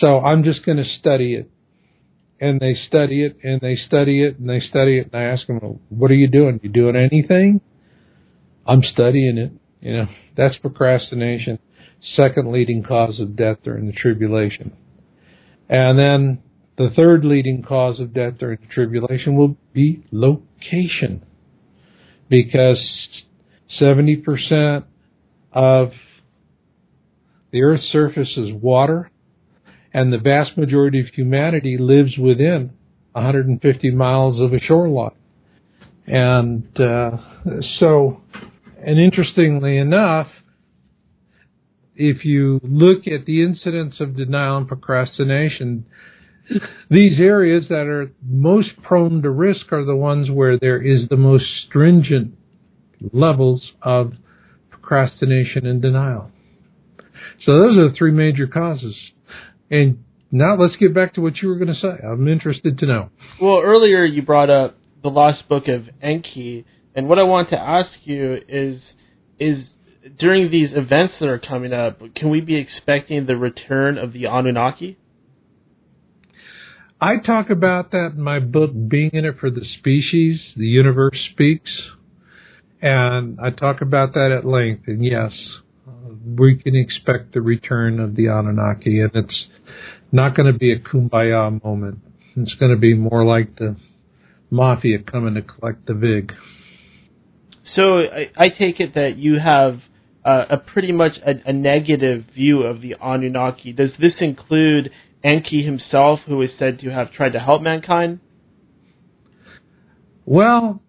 so 0.00 0.20
I'm 0.20 0.44
just 0.44 0.64
going 0.64 0.78
to 0.78 0.98
study 0.98 1.34
it. 1.34 1.50
And 2.40 2.60
they 2.60 2.76
study 2.88 3.24
it, 3.24 3.38
and 3.42 3.60
they 3.60 3.76
study 3.76 4.22
it, 4.22 4.38
and 4.38 4.48
they 4.48 4.60
study 4.60 4.98
it, 4.98 5.12
and 5.12 5.14
I 5.14 5.24
ask 5.24 5.46
them, 5.46 5.60
well, 5.62 5.80
"What 5.88 6.10
are 6.10 6.14
you 6.14 6.26
doing? 6.26 6.58
You 6.62 6.68
doing 6.68 6.96
anything?" 6.96 7.60
I'm 8.66 8.82
studying 8.82 9.38
it. 9.38 9.52
You 9.80 9.96
know, 9.96 10.06
that's 10.36 10.56
procrastination. 10.56 11.58
Second 12.16 12.50
leading 12.50 12.82
cause 12.82 13.20
of 13.20 13.36
death 13.36 13.58
during 13.62 13.86
the 13.86 13.92
tribulation. 13.92 14.72
And 15.68 15.98
then 15.98 16.42
the 16.76 16.90
third 16.94 17.24
leading 17.24 17.62
cause 17.62 18.00
of 18.00 18.12
death 18.12 18.34
during 18.38 18.58
the 18.60 18.66
tribulation 18.66 19.36
will 19.36 19.56
be 19.72 20.04
location. 20.10 21.24
Because 22.28 22.78
70% 23.80 24.84
of 25.52 25.92
the 27.52 27.62
Earth's 27.62 27.88
surface 27.92 28.36
is 28.36 28.52
water, 28.52 29.10
and 29.92 30.12
the 30.12 30.18
vast 30.18 30.56
majority 30.58 31.00
of 31.00 31.06
humanity 31.14 31.76
lives 31.78 32.18
within 32.18 32.72
150 33.12 33.90
miles 33.92 34.40
of 34.40 34.52
a 34.52 34.58
shoreline. 34.58 35.14
And 36.06 36.68
uh, 36.80 37.16
so, 37.78 38.22
and 38.84 38.98
interestingly 38.98 39.78
enough, 39.78 40.26
if 41.96 42.24
you 42.24 42.60
look 42.62 43.06
at 43.06 43.26
the 43.26 43.42
incidence 43.42 43.96
of 44.00 44.16
denial 44.16 44.58
and 44.58 44.68
procrastination, 44.68 45.86
these 46.90 47.18
areas 47.18 47.64
that 47.68 47.86
are 47.86 48.12
most 48.26 48.70
prone 48.82 49.22
to 49.22 49.30
risk 49.30 49.72
are 49.72 49.84
the 49.84 49.96
ones 49.96 50.30
where 50.30 50.58
there 50.58 50.80
is 50.80 51.08
the 51.08 51.16
most 51.16 51.46
stringent 51.66 52.34
levels 53.12 53.72
of 53.82 54.12
procrastination, 54.84 55.66
and 55.66 55.80
denial. 55.80 56.30
So 57.44 57.52
those 57.58 57.76
are 57.76 57.88
the 57.88 57.94
three 57.96 58.12
major 58.12 58.46
causes. 58.46 58.94
And 59.70 60.04
now 60.30 60.56
let's 60.56 60.76
get 60.76 60.94
back 60.94 61.14
to 61.14 61.20
what 61.20 61.38
you 61.38 61.48
were 61.48 61.56
going 61.56 61.74
to 61.74 61.80
say. 61.80 62.06
I'm 62.06 62.28
interested 62.28 62.78
to 62.78 62.86
know. 62.86 63.10
Well, 63.40 63.60
earlier 63.64 64.04
you 64.04 64.22
brought 64.22 64.50
up 64.50 64.76
the 65.02 65.08
lost 65.08 65.48
book 65.48 65.68
of 65.68 65.88
Enki, 66.02 66.66
and 66.94 67.08
what 67.08 67.18
I 67.18 67.22
want 67.22 67.50
to 67.50 67.58
ask 67.58 67.90
you 68.04 68.40
is 68.48 68.80
is 69.38 69.64
during 70.18 70.50
these 70.50 70.70
events 70.74 71.14
that 71.20 71.28
are 71.28 71.38
coming 71.38 71.72
up, 71.72 72.00
can 72.14 72.30
we 72.30 72.40
be 72.40 72.56
expecting 72.56 73.26
the 73.26 73.36
return 73.36 73.98
of 73.98 74.12
the 74.12 74.26
Anunnaki? 74.26 74.98
I 77.00 77.16
talk 77.24 77.50
about 77.50 77.90
that 77.90 78.12
in 78.16 78.22
my 78.22 78.38
book, 78.38 78.70
Being 78.88 79.10
in 79.12 79.24
It 79.24 79.38
for 79.38 79.50
the 79.50 79.64
Species, 79.78 80.40
The 80.56 80.66
Universe 80.66 81.18
Speaks. 81.32 81.70
And 82.80 83.38
I 83.40 83.50
talk 83.50 83.80
about 83.80 84.14
that 84.14 84.30
at 84.30 84.44
length. 84.44 84.84
And 84.86 85.04
yes, 85.04 85.32
we 86.26 86.56
can 86.56 86.76
expect 86.76 87.32
the 87.32 87.40
return 87.40 88.00
of 88.00 88.14
the 88.14 88.26
Anunnaki, 88.26 89.00
and 89.00 89.10
it's 89.14 89.44
not 90.12 90.36
going 90.36 90.52
to 90.52 90.58
be 90.58 90.72
a 90.72 90.78
kumbaya 90.78 91.62
moment. 91.62 91.98
It's 92.36 92.54
going 92.54 92.72
to 92.72 92.78
be 92.78 92.94
more 92.94 93.24
like 93.24 93.56
the 93.56 93.76
mafia 94.50 94.98
coming 94.98 95.34
to 95.34 95.42
collect 95.42 95.86
the 95.86 95.94
vig. 95.94 96.32
So 97.74 97.98
I, 97.98 98.30
I 98.36 98.48
take 98.48 98.80
it 98.80 98.94
that 98.94 99.16
you 99.16 99.38
have 99.38 99.80
uh, 100.24 100.44
a 100.50 100.56
pretty 100.56 100.92
much 100.92 101.12
a, 101.26 101.50
a 101.50 101.52
negative 101.52 102.24
view 102.34 102.62
of 102.62 102.80
the 102.80 102.94
Anunnaki. 103.00 103.72
Does 103.72 103.90
this 104.00 104.14
include 104.20 104.90
Enki 105.22 105.62
himself, 105.62 106.20
who 106.26 106.40
is 106.42 106.50
said 106.58 106.80
to 106.80 106.90
have 106.90 107.12
tried 107.12 107.32
to 107.32 107.40
help 107.40 107.62
mankind? 107.62 108.20
Well, 110.26 110.82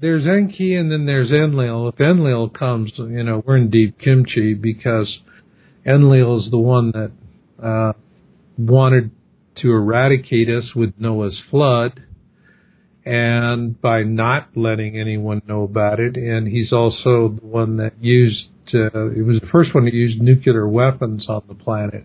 there's 0.00 0.26
Enki 0.26 0.76
and 0.76 0.90
then 0.90 1.06
there's 1.06 1.30
Enlil. 1.30 1.88
If 1.88 2.00
Enlil 2.00 2.48
comes, 2.50 2.92
you 2.96 3.24
know, 3.24 3.42
we're 3.44 3.56
in 3.56 3.70
deep 3.70 3.98
kimchi 3.98 4.54
because 4.54 5.18
Enlil 5.86 6.44
is 6.44 6.50
the 6.50 6.58
one 6.58 6.92
that 6.92 7.12
uh, 7.62 7.92
wanted 8.58 9.10
to 9.62 9.70
eradicate 9.70 10.48
us 10.48 10.74
with 10.74 10.94
Noah's 10.98 11.40
flood 11.50 12.02
and 13.04 13.80
by 13.80 14.02
not 14.02 14.48
letting 14.56 14.98
anyone 14.98 15.42
know 15.46 15.62
about 15.62 16.00
it. 16.00 16.16
And 16.16 16.48
he's 16.48 16.72
also 16.72 17.28
the 17.40 17.46
one 17.46 17.76
that 17.76 17.92
used, 18.00 18.46
uh, 18.68 19.10
he 19.14 19.22
was 19.22 19.40
the 19.40 19.48
first 19.52 19.74
one 19.74 19.84
to 19.84 19.94
use 19.94 20.16
nuclear 20.18 20.66
weapons 20.66 21.26
on 21.28 21.42
the 21.48 21.54
planet 21.54 22.04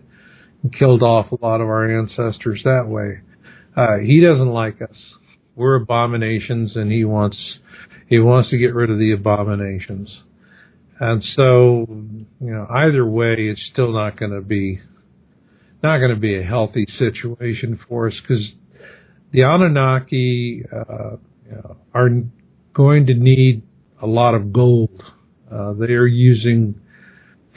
and 0.62 0.76
killed 0.76 1.02
off 1.02 1.32
a 1.32 1.44
lot 1.44 1.60
of 1.60 1.68
our 1.68 1.98
ancestors 1.98 2.60
that 2.64 2.86
way. 2.86 3.20
Uh, 3.76 3.98
he 3.98 4.20
doesn't 4.20 4.52
like 4.52 4.82
us. 4.82 4.96
We're 5.56 5.76
abominations 5.76 6.76
and 6.76 6.90
he 6.90 7.04
wants 7.04 7.36
he 8.08 8.18
wants 8.18 8.50
to 8.50 8.58
get 8.58 8.74
rid 8.74 8.90
of 8.90 8.98
the 8.98 9.12
abominations. 9.12 10.10
And 10.98 11.24
so, 11.34 11.86
you 12.40 12.50
know, 12.50 12.66
either 12.68 13.06
way, 13.06 13.34
it's 13.38 13.60
still 13.72 13.92
not 13.92 14.18
going 14.18 14.32
to 14.32 14.40
be 14.40 14.80
not 15.82 15.98
going 15.98 16.14
to 16.14 16.20
be 16.20 16.38
a 16.38 16.42
healthy 16.42 16.86
situation 16.98 17.78
for 17.88 18.08
us 18.08 18.14
because 18.20 18.50
the 19.32 19.42
Anunnaki 19.42 20.64
uh, 20.72 21.16
are 21.94 22.08
going 22.74 23.06
to 23.06 23.14
need 23.14 23.62
a 24.02 24.06
lot 24.06 24.34
of 24.34 24.52
gold. 24.52 25.02
Uh, 25.50 25.72
they 25.74 25.92
are 25.92 26.06
using 26.06 26.80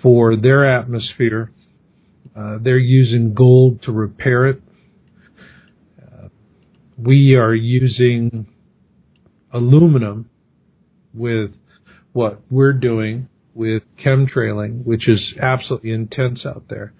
for 0.01 0.36
their 0.36 0.69
atmosphere. 0.69 1.51
Uh, 2.36 2.57
they're 2.61 2.78
using 2.78 3.34
gold 3.34 3.82
to 3.84 3.91
repair 3.91 4.47
it. 4.47 4.61
Uh, 6.01 6.28
we 6.97 7.36
are 7.36 7.53
using 7.53 8.47
aluminum 9.51 10.30
with 11.13 11.51
what 12.11 12.41
we're 12.49 12.74
doing 12.74 13.30
with 13.53 13.84
chemtrailing, 14.03 14.84
which 14.84 15.07
is 15.07 15.19
absolutely 15.41 15.91
intense 15.91 16.39
out 16.45 16.63
there. 16.69 16.93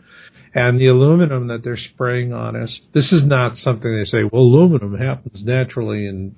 And 0.56 0.80
the 0.80 0.88
aluminum 0.88 1.48
that 1.48 1.64
they're 1.64 1.80
spraying 1.94 2.32
on 2.32 2.56
us, 2.56 2.70
this 2.94 3.12
is 3.12 3.22
not 3.24 3.58
something 3.64 3.92
they 3.92 4.10
say, 4.10 4.24
well, 4.24 4.44
aluminum 4.44 4.98
happens 4.98 5.44
naturally 5.44 6.06
in, 6.06 6.36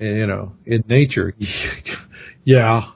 you 0.00 0.26
know, 0.26 0.54
in 0.64 0.82
nature. 0.88 1.32
yeah, 2.44 2.90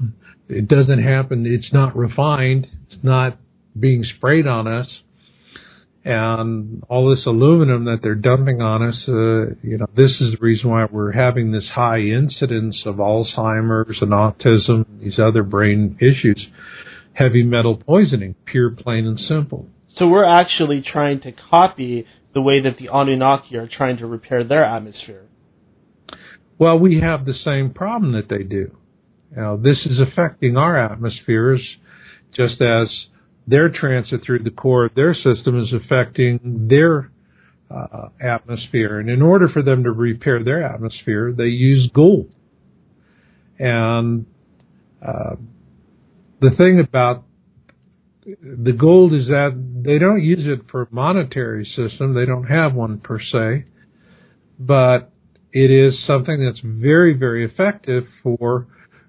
it 0.49 0.67
doesn't 0.67 1.03
happen. 1.03 1.47
It's 1.47 1.73
not 1.73 1.97
refined. 1.97 2.67
It's 2.89 3.05
not 3.05 3.39
being 3.79 4.05
sprayed 4.05 4.49
on 4.49 4.67
us. 4.67 4.89
And 6.03 6.83
all 6.89 7.15
this 7.15 7.27
aluminum 7.27 7.85
that 7.85 7.99
they're 8.03 8.15
dumping 8.15 8.63
on 8.63 8.83
us, 8.83 8.97
uh, 9.07 9.55
you 9.63 9.77
know, 9.79 9.87
this 9.95 10.13
is 10.13 10.33
the 10.33 10.39
reason 10.41 10.71
why 10.71 10.87
we're 10.91 11.13
having 11.13 11.53
this 11.53 11.69
high 11.69 12.01
incidence 12.01 12.83
of 12.87 12.97
Alzheimer's 12.97 13.99
and 14.01 14.11
autism, 14.11 14.87
these 14.99 15.19
other 15.19 15.43
brain 15.43 15.99
issues. 16.01 16.47
Heavy 17.13 17.43
metal 17.43 17.77
poisoning, 17.77 18.35
pure, 18.47 18.71
plain 18.71 19.07
and 19.07 19.21
simple. 19.21 19.69
So 19.99 20.07
we're 20.07 20.25
actually 20.25 20.83
trying 20.83 21.21
to 21.23 21.33
copy 21.33 22.07
the 22.33 22.41
way 22.41 22.63
that 22.63 22.79
the 22.79 22.89
Anunnaki 22.93 23.57
are 23.57 23.69
trying 23.69 23.97
to 23.99 24.07
repair 24.07 24.45
their 24.45 24.65
atmosphere. 24.65 25.27
Well, 26.59 26.79
we 26.79 27.01
have 27.01 27.25
the 27.25 27.35
same 27.45 27.73
problem 27.73 28.13
that 28.13 28.29
they 28.29 28.45
do. 28.45 28.77
Now, 29.35 29.57
this 29.57 29.79
is 29.87 29.99
affecting 29.99 30.57
our 30.57 30.79
atmospheres 30.79 31.61
just 32.35 32.61
as 32.61 32.89
their 33.47 33.69
transit 33.69 34.23
through 34.25 34.41
the 34.41 34.51
core 34.51 34.87
of 34.87 34.95
their 34.95 35.15
system 35.15 35.61
is 35.61 35.73
affecting 35.73 36.67
their 36.69 37.11
uh, 37.71 38.09
atmosphere. 38.21 39.01
And 39.01 39.09
in 39.09 39.23
order 39.23 39.49
for 39.49 39.63
them 39.63 39.85
to 39.85 39.91
repair 39.91 40.43
their 40.43 40.63
atmosphere, 40.63 41.33
they 41.37 41.45
use 41.45 41.91
gold. 41.95 42.33
And 43.59 44.27
uh, 45.01 45.37
the 46.41 46.51
thing 46.57 46.81
about 46.81 47.25
the 48.43 48.73
gold 48.73 49.13
is 49.13 49.27
that 49.27 49.53
they 49.85 49.99
don't 49.99 50.23
use 50.23 50.47
it 50.47 50.67
for 50.71 50.89
monetary 50.91 51.65
system. 51.65 52.15
They 52.15 52.27
don't 52.27 52.45
have 52.45 52.75
one 52.75 52.99
per 52.99 53.21
se, 53.21 53.65
but 54.59 55.13
it 55.53 55.71
is 55.71 55.95
something 56.07 56.45
that's 56.45 56.61
very, 56.63 57.15
very 57.15 57.45
effective 57.45 58.05
for 58.23 58.67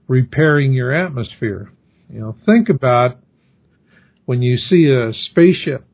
repairing 0.08 0.74
your 0.74 0.94
atmosphere. 0.94 1.72
You 2.10 2.20
know, 2.20 2.36
think 2.46 2.70
about 2.70 3.20
when 4.26 4.42
you 4.42 4.58
see 4.58 4.90
a 4.90 5.14
spaceship 5.30 5.86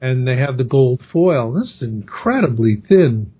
and 0.00 0.26
they 0.26 0.36
have 0.36 0.56
the 0.56 0.64
gold 0.64 1.02
foil. 1.12 1.52
This 1.52 1.70
is 1.76 1.82
incredibly 1.82 2.82
thin, 2.88 3.32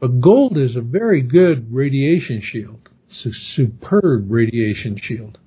but 0.00 0.20
gold 0.20 0.58
is 0.58 0.76
a 0.76 0.80
very 0.80 1.22
good 1.22 1.72
radiation 1.72 2.42
shield. 2.44 2.88
It's 3.08 3.26
a 3.26 3.56
superb 3.56 4.30
radiation 4.30 4.98
shield. 5.02 5.38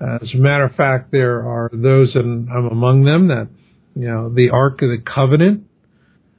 As 0.00 0.32
a 0.32 0.38
matter 0.38 0.64
of 0.64 0.74
fact, 0.76 1.12
there 1.12 1.40
are 1.40 1.70
those, 1.72 2.14
and 2.14 2.48
I'm 2.50 2.66
among 2.66 3.04
them, 3.04 3.28
that, 3.28 3.48
you 3.94 4.08
know, 4.08 4.32
the 4.32 4.48
Ark 4.48 4.80
of 4.80 4.88
the 4.88 4.98
Covenant, 4.98 5.64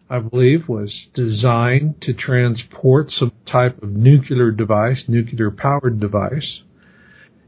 I 0.09 0.19
believe, 0.19 0.67
was 0.67 0.91
designed 1.13 2.01
to 2.01 2.13
transport 2.13 3.11
some 3.17 3.31
type 3.51 3.81
of 3.83 3.91
nuclear 3.91 4.49
device, 4.49 5.03
nuclear 5.07 5.51
powered 5.51 5.99
device. 5.99 6.61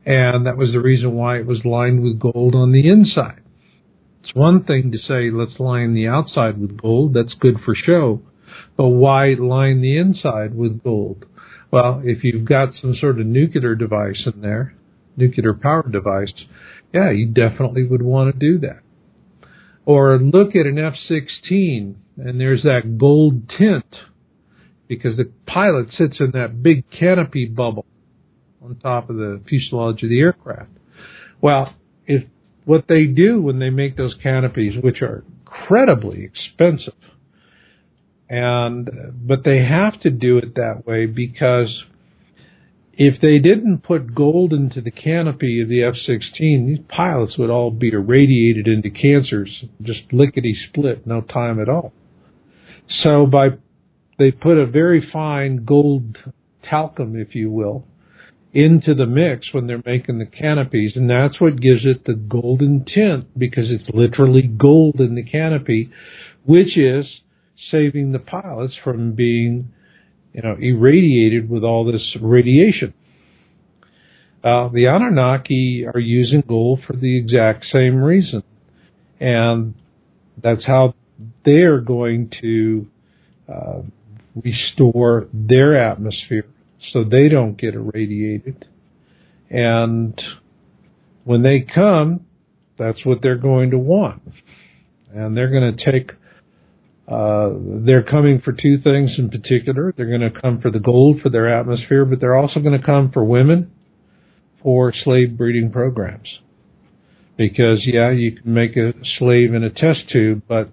And 0.05 0.45
that 0.45 0.57
was 0.57 0.71
the 0.71 0.81
reason 0.81 1.13
why 1.13 1.39
it 1.39 1.47
was 1.47 1.65
lined 1.65 2.03
with 2.03 2.19
gold 2.19 2.53
on 2.53 2.71
the 2.71 2.87
inside. 2.87 3.41
It's 4.23 4.35
one 4.35 4.63
thing 4.65 4.91
to 4.91 4.99
say, 4.99 5.31
let's 5.31 5.59
line 5.59 5.95
the 5.95 6.07
outside 6.07 6.59
with 6.59 6.79
gold. 6.79 7.15
That's 7.15 7.33
good 7.33 7.55
for 7.65 7.73
show. 7.73 8.21
But 8.77 8.89
why 8.89 9.33
line 9.33 9.81
the 9.81 9.97
inside 9.97 10.53
with 10.53 10.83
gold? 10.83 11.25
Well, 11.71 12.01
if 12.03 12.23
you've 12.23 12.45
got 12.45 12.69
some 12.79 12.95
sort 12.95 13.19
of 13.19 13.25
nuclear 13.25 13.75
device 13.75 14.27
in 14.31 14.41
there, 14.41 14.75
nuclear 15.15 15.53
power 15.53 15.87
device, 15.89 16.33
yeah, 16.93 17.11
you 17.11 17.27
definitely 17.27 17.83
would 17.83 18.01
want 18.01 18.33
to 18.33 18.39
do 18.39 18.59
that. 18.59 18.81
Or 19.85 20.17
look 20.17 20.55
at 20.55 20.65
an 20.65 20.79
F-16 20.79 21.95
and 22.17 22.39
there's 22.39 22.63
that 22.63 22.97
gold 22.97 23.49
tint 23.57 23.95
because 24.87 25.17
the 25.17 25.31
pilot 25.45 25.87
sits 25.97 26.19
in 26.19 26.31
that 26.31 26.61
big 26.61 26.89
canopy 26.91 27.45
bubble 27.45 27.85
on 28.63 28.75
top 28.77 29.09
of 29.09 29.17
the 29.17 29.41
fuselage 29.47 30.03
of 30.03 30.09
the 30.09 30.19
aircraft. 30.19 30.69
Well, 31.41 31.73
if 32.05 32.23
what 32.65 32.85
they 32.87 33.05
do 33.05 33.41
when 33.41 33.59
they 33.59 33.69
make 33.69 33.97
those 33.97 34.15
canopies, 34.21 34.81
which 34.81 35.01
are 35.01 35.23
incredibly 35.41 36.23
expensive, 36.23 36.93
and 38.29 38.89
but 39.13 39.43
they 39.43 39.63
have 39.63 39.99
to 40.01 40.09
do 40.09 40.37
it 40.37 40.55
that 40.55 40.85
way 40.85 41.05
because 41.05 41.83
if 42.95 43.19
they 43.21 43.39
didn't 43.39 43.79
put 43.79 44.13
gold 44.13 44.53
into 44.53 44.79
the 44.79 44.91
canopy 44.91 45.61
of 45.61 45.69
the 45.69 45.83
F 45.83 45.95
16, 46.05 46.67
these 46.67 46.85
pilots 46.87 47.37
would 47.37 47.49
all 47.49 47.71
be 47.71 47.89
irradiated 47.89 48.67
into 48.67 48.89
cancers, 48.89 49.65
just 49.81 50.01
lickety 50.11 50.55
split, 50.69 51.07
no 51.07 51.21
time 51.21 51.59
at 51.59 51.69
all. 51.69 51.91
So 53.01 53.25
by 53.25 53.49
they 54.19 54.29
put 54.29 54.57
a 54.57 54.67
very 54.67 55.09
fine 55.11 55.65
gold 55.65 56.17
talcum, 56.69 57.15
if 57.15 57.33
you 57.33 57.49
will, 57.49 57.87
into 58.53 58.93
the 58.93 59.07
mix 59.07 59.51
when 59.51 59.65
they're 59.65 59.81
making 59.83 60.19
the 60.19 60.27
canopies, 60.27 60.91
and 60.95 61.09
that's 61.09 61.41
what 61.41 61.59
gives 61.59 61.85
it 61.85 62.05
the 62.05 62.13
golden 62.13 62.85
tint 62.85 63.37
because 63.37 63.71
it's 63.71 63.89
literally 63.91 64.43
gold 64.43 64.99
in 64.99 65.15
the 65.15 65.23
canopy, 65.23 65.89
which 66.45 66.77
is 66.77 67.07
saving 67.71 68.11
the 68.11 68.19
pilots 68.19 68.75
from 68.83 69.13
being 69.13 69.73
you 70.33 70.41
know, 70.41 70.55
irradiated 70.59 71.49
with 71.49 71.63
all 71.63 71.85
this 71.85 72.15
radiation. 72.19 72.93
Uh, 74.43 74.67
the 74.73 74.87
Anunnaki 74.87 75.85
are 75.85 75.99
using 75.99 76.43
gold 76.47 76.81
for 76.85 76.93
the 76.93 77.17
exact 77.17 77.65
same 77.71 78.03
reason. 78.03 78.43
And 79.19 79.75
that's 80.41 80.65
how 80.65 80.95
they're 81.45 81.79
going 81.79 82.31
to 82.41 82.87
uh, 83.47 83.81
restore 84.43 85.27
their 85.31 85.81
atmosphere 85.81 86.45
so 86.91 87.03
they 87.03 87.29
don't 87.29 87.57
get 87.57 87.75
irradiated. 87.75 88.65
And 89.49 90.19
when 91.23 91.43
they 91.43 91.61
come, 91.61 92.25
that's 92.77 93.05
what 93.05 93.21
they're 93.21 93.37
going 93.37 93.71
to 93.71 93.77
want. 93.77 94.23
And 95.13 95.37
they're 95.37 95.51
going 95.51 95.77
to 95.77 95.91
take 95.91 96.11
uh, 97.07 97.49
they're 97.85 98.03
coming 98.03 98.41
for 98.43 98.53
two 98.53 98.77
things 98.81 99.11
in 99.17 99.29
particular. 99.29 99.93
They're 99.95 100.07
going 100.07 100.21
to 100.21 100.41
come 100.41 100.61
for 100.61 100.71
the 100.71 100.79
gold 100.79 101.21
for 101.21 101.29
their 101.29 101.53
atmosphere, 101.53 102.05
but 102.05 102.19
they're 102.21 102.35
also 102.35 102.59
going 102.61 102.79
to 102.79 102.85
come 102.85 103.11
for 103.11 103.23
women 103.23 103.71
for 104.61 104.93
slave 105.03 105.37
breeding 105.37 105.71
programs. 105.71 106.39
Because, 107.35 107.81
yeah, 107.85 108.11
you 108.11 108.31
can 108.31 108.53
make 108.53 108.77
a 108.77 108.93
slave 109.17 109.53
in 109.53 109.63
a 109.63 109.69
test 109.69 110.09
tube, 110.11 110.43
but 110.47 110.69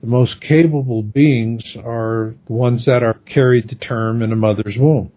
the 0.00 0.06
most 0.06 0.40
capable 0.40 1.02
beings 1.02 1.62
are 1.82 2.34
the 2.46 2.52
ones 2.52 2.84
that 2.84 3.02
are 3.02 3.14
carried 3.14 3.68
to 3.70 3.74
term 3.74 4.22
in 4.22 4.30
a 4.30 4.36
mother's 4.36 4.76
womb. 4.78 5.10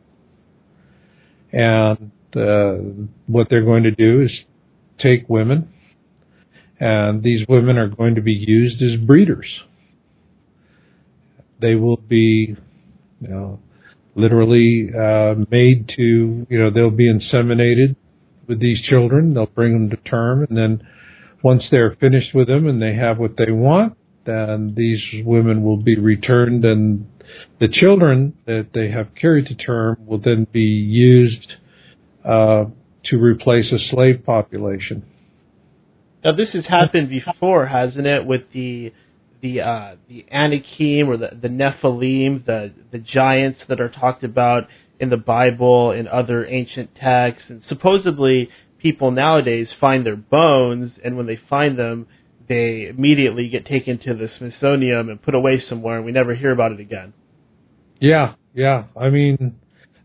And 1.52 2.12
uh, 2.36 3.06
what 3.28 3.48
they're 3.50 3.66
going 3.66 3.84
to 3.84 3.92
do 3.92 4.22
is 4.22 4.32
take 5.00 5.30
women, 5.30 5.72
and 6.80 7.22
these 7.22 7.46
women 7.48 7.78
are 7.78 7.90
going 7.90 8.16
to 8.16 8.22
be 8.22 8.34
used 8.34 8.82
as 8.82 9.00
breeders 9.06 9.48
they 11.60 11.76
will 11.76 11.98
be, 11.98 12.56
you 13.22 13.28
know, 13.28 13.60
literally 14.16 14.90
uh, 14.90 15.36
made 15.52 15.90
to, 15.96 16.48
you 16.50 16.60
know, 16.60 16.70
they'll 16.72 16.90
be 16.90 17.12
inseminated 17.12 17.96
with 18.48 18.60
these 18.60 18.82
children. 18.82 19.34
They'll 19.34 19.46
bring 19.46 19.74
them 19.74 19.90
to 19.90 19.98
term, 20.10 20.46
and 20.48 20.58
then 20.58 20.88
once 21.44 21.64
they're 21.70 21.96
finished 22.00 22.34
with 22.34 22.48
them 22.48 22.68
and 22.68 22.82
they 22.82 22.96
have 22.96 23.20
what 23.20 23.38
they 23.38 23.52
want, 23.52 23.98
then 24.26 24.74
these 24.76 25.02
women 25.26 25.64
will 25.64 25.78
be 25.78 25.98
returned, 25.98 26.66
and 26.66 27.08
the 27.60 27.68
children 27.68 28.34
that 28.46 28.70
they 28.74 28.90
have 28.90 29.08
carried 29.20 29.46
to 29.48 29.56
term 29.56 29.98
will 30.06 30.20
then 30.20 30.48
be 30.52 30.60
used 30.62 31.54
uh, 32.26 32.66
to 33.06 33.18
replace 33.18 33.72
a 33.72 33.80
slave 33.90 34.26
population. 34.26 35.04
Now, 36.24 36.36
this 36.36 36.50
has 36.54 36.66
happened 36.66 37.10
before, 37.10 37.68
hasn't 37.68 38.06
it, 38.06 38.26
with 38.26 38.42
the 38.54 38.92
the 39.54 39.62
uh, 39.62 39.96
the 40.08 40.26
Anakim 40.32 41.10
or 41.10 41.18
the, 41.18 41.30
the 41.42 41.48
Nephilim, 41.48 42.46
the 42.46 42.74
the 42.92 43.00
giants 43.00 43.60
that 43.70 43.80
are 43.80 43.90
talked 43.90 44.24
about 44.24 44.64
in 45.00 45.10
the 45.10 45.18
Bible 45.18 45.92
and 45.92 46.08
other 46.08 46.46
ancient 46.46 46.96
texts, 46.96 47.46
and 47.50 47.62
supposedly 47.70 48.50
people 48.80 49.12
nowadays 49.12 49.68
find 49.80 50.06
their 50.06 50.16
bones, 50.16 50.92
and 51.04 51.18
when 51.18 51.28
they 51.28 51.40
find 51.50 51.78
them, 51.78 52.08
they 52.48 52.88
immediately 52.90 53.50
get 53.50 53.66
taken 53.66 54.00
to 54.00 54.14
the 54.14 54.30
Smithsonian 54.38 55.10
and 55.10 55.22
put 55.22 55.36
away 55.36 55.62
somewhere, 55.70 55.98
and 55.98 56.06
we 56.06 56.12
never 56.12 56.36
hear 56.36 56.52
about 56.52 56.72
it 56.72 56.80
again. 56.80 57.14
Yeah, 58.00 58.36
yeah. 58.54 58.86
I 59.00 59.10
mean, 59.10 59.56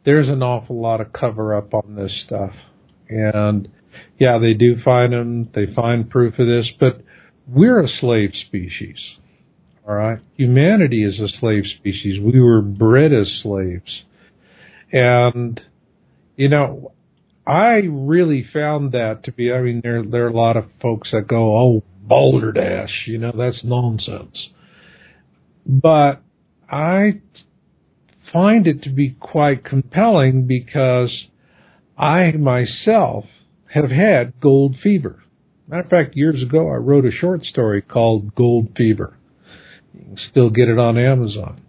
there's 0.05 0.29
an 0.29 0.43
awful 0.43 0.81
lot 0.81 1.01
of 1.01 1.13
cover 1.13 1.55
up 1.57 1.75
on 1.75 1.95
this 1.95 2.13
stuff, 2.27 2.53
and 3.09 3.69
yeah, 4.19 4.39
they 4.39 4.55
do 4.55 4.77
find 4.85 5.13
them. 5.13 5.51
They 5.55 5.67
find 5.75 6.09
proof 6.09 6.39
of 6.39 6.47
this, 6.47 6.67
but 6.79 7.03
we're 7.47 7.85
a 7.85 7.89
slave 8.01 8.31
species. 8.47 8.97
All 9.87 9.95
right. 9.95 10.19
Humanity 10.37 11.05
is 11.05 11.19
a 11.19 11.29
slave 11.41 11.65
species. 11.79 12.21
We 12.21 12.41
were 12.41 12.63
bred 12.63 13.13
as 13.13 13.27
slaves. 13.43 14.03
And, 14.93 15.61
you 16.37 16.49
know, 16.49 16.93
I 17.47 17.83
really 17.91 18.47
found 18.53 18.93
that 18.93 19.25
to 19.25 19.33
be, 19.33 19.53
I 19.53 19.61
mean, 19.61 19.81
there, 19.83 20.05
there 20.05 20.27
are 20.27 20.31
a 20.31 20.37
lot 20.37 20.57
of 20.57 20.67
folks 20.81 21.09
that 21.13 21.27
go, 21.27 21.57
oh, 21.57 21.83
balderdash, 22.03 23.07
you 23.07 23.19
know, 23.19 23.33
that's 23.37 23.65
nonsense. 23.65 24.37
But 25.67 26.23
I 26.71 27.21
find 28.33 28.67
it 28.67 28.83
to 28.83 28.91
be 28.91 29.17
quite 29.19 29.65
compelling 29.65 30.47
because 30.47 31.11
I 31.99 32.33
myself 32.33 33.25
have 33.75 33.91
had 33.91 34.41
gold 34.41 34.77
fever. 34.83 35.23
Matter 35.67 35.83
of 35.83 35.91
fact, 35.91 36.17
years 36.17 36.43
ago 36.43 36.69
I 36.69 36.77
wrote 36.77 37.05
a 37.05 37.11
short 37.11 37.45
story 37.45 37.83
called 37.83 38.35
Gold 38.35 38.71
Fever. 38.77 39.17
You 39.95 40.05
can 40.05 40.19
still 40.31 40.51
get 40.51 40.69
it 40.69 40.79
on 40.79 40.99
Amazon. 40.99 41.61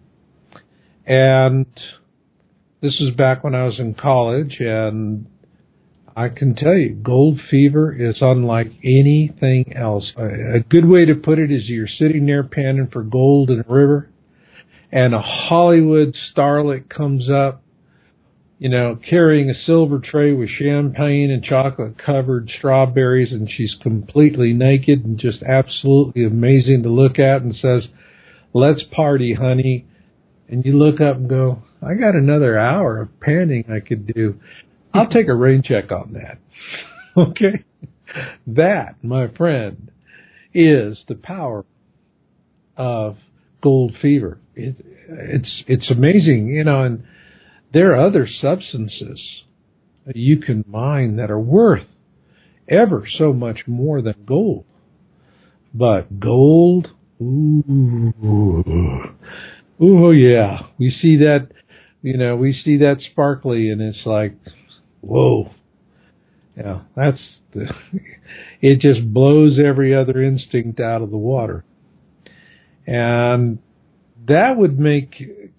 And 1.05 1.65
this 2.81 2.99
was 2.99 3.13
back 3.15 3.43
when 3.43 3.55
I 3.55 3.65
was 3.65 3.79
in 3.79 3.93
college, 3.93 4.57
and 4.59 5.27
I 6.15 6.29
can 6.29 6.55
tell 6.55 6.75
you, 6.75 6.95
gold 6.95 7.39
fever 7.49 7.93
is 7.93 8.17
unlike 8.21 8.71
anything 8.83 9.73
else. 9.75 10.11
A 10.17 10.59
good 10.59 10.87
way 10.87 11.05
to 11.05 11.15
put 11.15 11.39
it 11.39 11.51
is 11.51 11.67
you're 11.67 11.87
sitting 11.87 12.25
there 12.25 12.43
panning 12.43 12.89
for 12.91 13.03
gold 13.03 13.49
in 13.49 13.59
a 13.59 13.73
river, 13.73 14.09
and 14.91 15.13
a 15.13 15.21
Hollywood 15.21 16.15
starlet 16.33 16.89
comes 16.89 17.29
up 17.29 17.63
you 18.63 18.69
know, 18.69 18.97
carrying 19.09 19.49
a 19.49 19.65
silver 19.65 19.99
tray 19.99 20.31
with 20.31 20.47
champagne 20.47 21.29
and 21.29 21.43
chocolate 21.43 21.97
covered 21.97 22.49
strawberries, 22.57 23.33
and 23.33 23.49
she's 23.51 23.75
completely 23.81 24.53
naked 24.53 25.03
and 25.03 25.19
just 25.19 25.43
absolutely 25.43 26.23
amazing 26.23 26.81
to 26.83 26.89
look 26.89 27.19
at, 27.19 27.41
and 27.41 27.53
says, 27.55 27.89
Let's 28.53 28.83
party, 28.95 29.33
honey. 29.33 29.87
And 30.47 30.65
you 30.65 30.77
look 30.77 31.01
up 31.01 31.17
and 31.17 31.29
go, 31.29 31.63
I 31.81 31.95
got 31.95 32.15
another 32.15 32.57
hour 32.57 33.01
of 33.01 33.19
panning 33.19 33.65
I 33.71 33.79
could 33.79 34.05
do. 34.13 34.39
I'll 34.93 35.09
take 35.09 35.27
a 35.27 35.33
rain 35.33 35.63
check 35.63 35.91
on 35.91 36.13
that. 36.13 36.37
okay? 37.17 37.63
That, 38.45 39.03
my 39.03 39.27
friend, 39.29 39.91
is 40.53 40.99
the 41.07 41.15
power 41.15 41.65
of 42.77 43.17
gold 43.61 43.95
fever. 44.01 44.39
It, 44.55 44.75
it's 45.07 45.63
it's 45.67 45.89
amazing, 45.89 46.47
you 46.47 46.63
know, 46.63 46.83
and 46.83 47.03
there 47.73 47.95
are 47.95 48.07
other 48.07 48.27
substances 48.27 49.19
that 50.05 50.15
you 50.15 50.37
can 50.37 50.63
mine 50.67 51.15
that 51.15 51.31
are 51.31 51.39
worth 51.39 51.87
ever 52.67 53.07
so 53.17 53.33
much 53.33 53.61
more 53.67 54.01
than 54.01 54.25
gold. 54.25 54.65
But 55.73 56.19
gold, 56.19 56.89
ooh, 57.21 58.13
ooh, 59.81 60.11
yeah, 60.11 60.59
we 60.77 60.95
see 61.01 61.17
that, 61.17 61.49
you 62.01 62.17
know, 62.17 62.35
we 62.35 62.53
see 62.65 62.77
that 62.77 62.97
sparkly 63.11 63.69
and 63.69 63.81
it's 63.81 64.05
like, 64.05 64.35
whoa. 65.01 65.51
Yeah, 66.57 66.81
that's 66.95 67.19
the, 67.53 67.67
it 68.61 68.79
just 68.79 69.13
blows 69.13 69.57
every 69.63 69.95
other 69.95 70.21
instinct 70.21 70.79
out 70.79 71.01
of 71.01 71.11
the 71.11 71.17
water. 71.17 71.65
And 72.85 73.59
that 74.27 74.57
would 74.57 74.79
make 74.79 75.11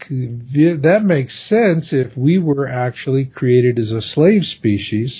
that 0.09 1.01
makes 1.05 1.33
sense 1.49 1.87
if 1.91 2.17
we 2.17 2.39
were 2.39 2.69
actually 2.69 3.25
created 3.25 3.79
as 3.79 3.91
a 3.91 4.01
slave 4.15 4.43
species 4.57 5.11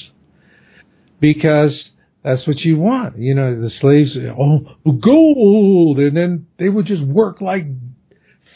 because 1.21 1.91
that's 2.25 2.47
what 2.47 2.59
you 2.61 2.79
want. 2.79 3.19
You 3.19 3.35
know, 3.35 3.61
the 3.61 3.71
slaves, 3.81 4.17
oh, 4.17 4.61
gold! 4.87 5.99
And 5.99 6.17
then 6.17 6.47
they 6.59 6.71
would 6.71 6.87
just 6.87 7.03
work 7.03 7.43
like 7.43 7.67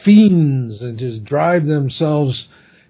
fiends 0.04 0.80
and 0.80 0.98
just 0.98 1.24
drive 1.24 1.66
themselves, 1.66 2.46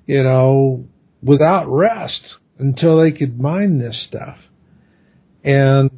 you 0.06 0.22
know, 0.22 0.86
without 1.20 1.66
rest 1.66 2.20
until 2.58 3.02
they 3.02 3.10
could 3.10 3.40
mine 3.40 3.78
this 3.78 3.96
stuff. 4.08 4.38
And 5.42 5.90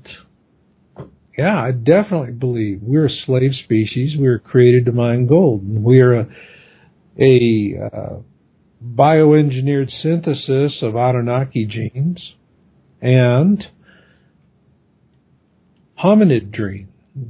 yeah, 1.36 1.62
I 1.62 1.72
definitely 1.72 2.32
believe 2.32 2.80
we're 2.82 3.06
a 3.06 3.24
slave 3.26 3.52
species. 3.64 4.16
We 4.18 4.28
were 4.28 4.38
created 4.38 4.86
to 4.86 4.92
mine 4.92 5.26
gold. 5.26 5.62
We 5.66 6.00
are 6.00 6.20
a, 6.20 6.26
a 7.18 7.74
uh, 7.84 8.16
bioengineered 8.82 9.90
synthesis 10.02 10.78
of 10.82 10.96
Anunnaki 10.96 11.66
genes 11.66 12.32
and 13.02 13.62
hominid 16.02 16.52
dream, 16.52 16.88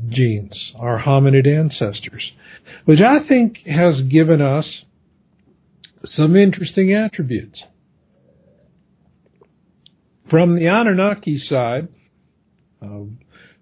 genes, 0.08 0.72
our 0.78 1.02
hominid 1.02 1.46
ancestors, 1.46 2.32
which 2.84 3.00
I 3.00 3.26
think 3.26 3.58
has 3.66 4.02
given 4.08 4.40
us 4.40 4.66
some 6.16 6.36
interesting 6.36 6.94
attributes. 6.94 7.60
From 10.28 10.54
the 10.56 10.66
Anunnaki 10.66 11.42
side, 11.48 11.88
uh, 12.80 13.00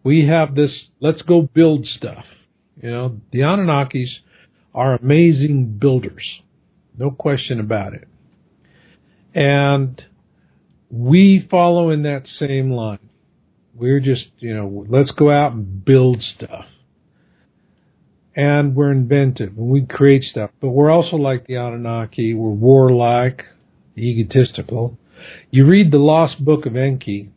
we 0.05 0.27
have 0.27 0.55
this 0.55 0.71
let's 1.01 1.23
go 1.23 1.43
build 1.43 1.87
stuff. 1.87 2.25
You 2.83 2.91
know, 2.91 3.17
the 3.33 3.41
Anunnakis 3.41 4.11
are 4.75 4.95
amazing 4.95 5.79
builders. 5.81 6.25
No 6.97 7.11
question 7.11 7.59
about 7.59 7.95
it. 7.95 8.07
And 9.35 10.01
we 10.91 11.47
follow 11.51 11.91
in 11.91 12.03
that 12.03 12.25
same 12.39 12.71
line. 12.71 13.08
We're 13.79 14.01
just, 14.01 14.25
you 14.39 14.55
know, 14.55 14.87
let's 14.89 15.13
go 15.13 15.31
out 15.31 15.53
and 15.53 15.85
build 15.85 16.23
stuff. 16.37 16.67
And 18.35 18.75
we're 18.75 18.93
inventive 18.93 19.57
and 19.57 19.69
we 19.69 19.87
create 19.87 20.25
stuff. 20.25 20.51
But 20.61 20.71
we're 20.71 20.91
also 20.91 21.17
like 21.17 21.47
the 21.47 21.57
Anunnaki. 21.57 22.35
We're 22.35 22.51
warlike, 22.51 23.45
egotistical. 23.97 24.99
You 25.51 25.67
read 25.67 25.91
the 25.91 25.99
Lost 25.99 26.45
Book 26.45 26.67
of 26.67 26.77
Enki, 26.77 27.31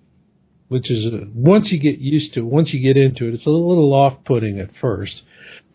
which 0.67 0.89
is 0.89 1.05
a, 1.05 1.27
once 1.33 1.67
you 1.69 1.79
get 1.79 1.99
used 1.99 2.33
to 2.33 2.41
it, 2.41 2.45
once 2.45 2.69
you 2.71 2.79
get 2.81 3.01
into 3.01 3.27
it, 3.27 3.33
it's 3.33 3.45
a 3.45 3.49
little 3.49 3.93
off-putting 3.93 4.59
at 4.59 4.69
first, 4.79 5.21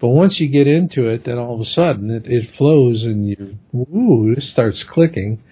but 0.01 0.09
once 0.09 0.35
you 0.39 0.49
get 0.49 0.67
into 0.67 1.09
it, 1.09 1.25
then 1.27 1.39
all 1.39 1.55
of 1.55 1.61
a 1.61 1.71
sudden 1.75 2.11
it, 2.11 2.25
it 2.27 2.51
flows 2.57 3.03
and 3.03 3.29
you, 3.29 3.59
ooh, 3.75 4.33
it 4.37 4.43
starts 4.53 4.85
clicking. 4.89 5.43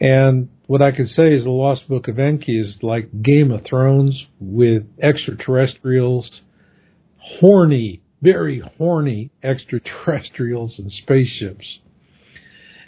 And 0.00 0.48
what 0.70 0.80
I 0.80 0.92
can 0.92 1.08
say 1.08 1.34
is 1.34 1.42
the 1.42 1.50
Lost 1.50 1.88
Book 1.88 2.06
of 2.06 2.20
Enki 2.20 2.60
is 2.60 2.76
like 2.80 3.22
Game 3.22 3.50
of 3.50 3.62
Thrones 3.68 4.14
with 4.38 4.84
extraterrestrials, 5.02 6.30
horny, 7.18 8.02
very 8.22 8.62
horny 8.78 9.32
extraterrestrials 9.42 10.74
and 10.78 10.92
spaceships. 11.02 11.66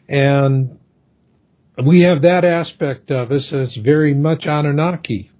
And 0.08 0.78
we 1.84 2.02
have 2.02 2.22
that 2.22 2.44
aspect 2.44 3.10
of 3.10 3.32
us 3.32 3.52
as 3.52 3.70
very 3.82 4.14
much 4.14 4.44
Anunnaki 4.46 5.32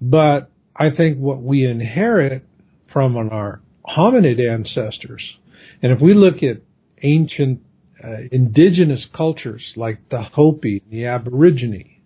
but 0.00 0.50
I 0.74 0.90
think 0.90 1.18
what 1.18 1.40
we 1.40 1.64
inherit 1.64 2.44
from 2.92 3.16
our 3.16 3.60
hominid 3.86 4.40
ancestors, 4.40 5.22
and 5.82 5.92
if 5.92 6.00
we 6.00 6.14
look 6.14 6.42
at 6.42 6.62
ancient 7.04 7.60
uh, 8.02 8.16
indigenous 8.32 9.04
cultures 9.14 9.62
like 9.76 10.08
the 10.10 10.22
Hopi, 10.22 10.82
the 10.90 11.06
Aborigine, 11.06 12.00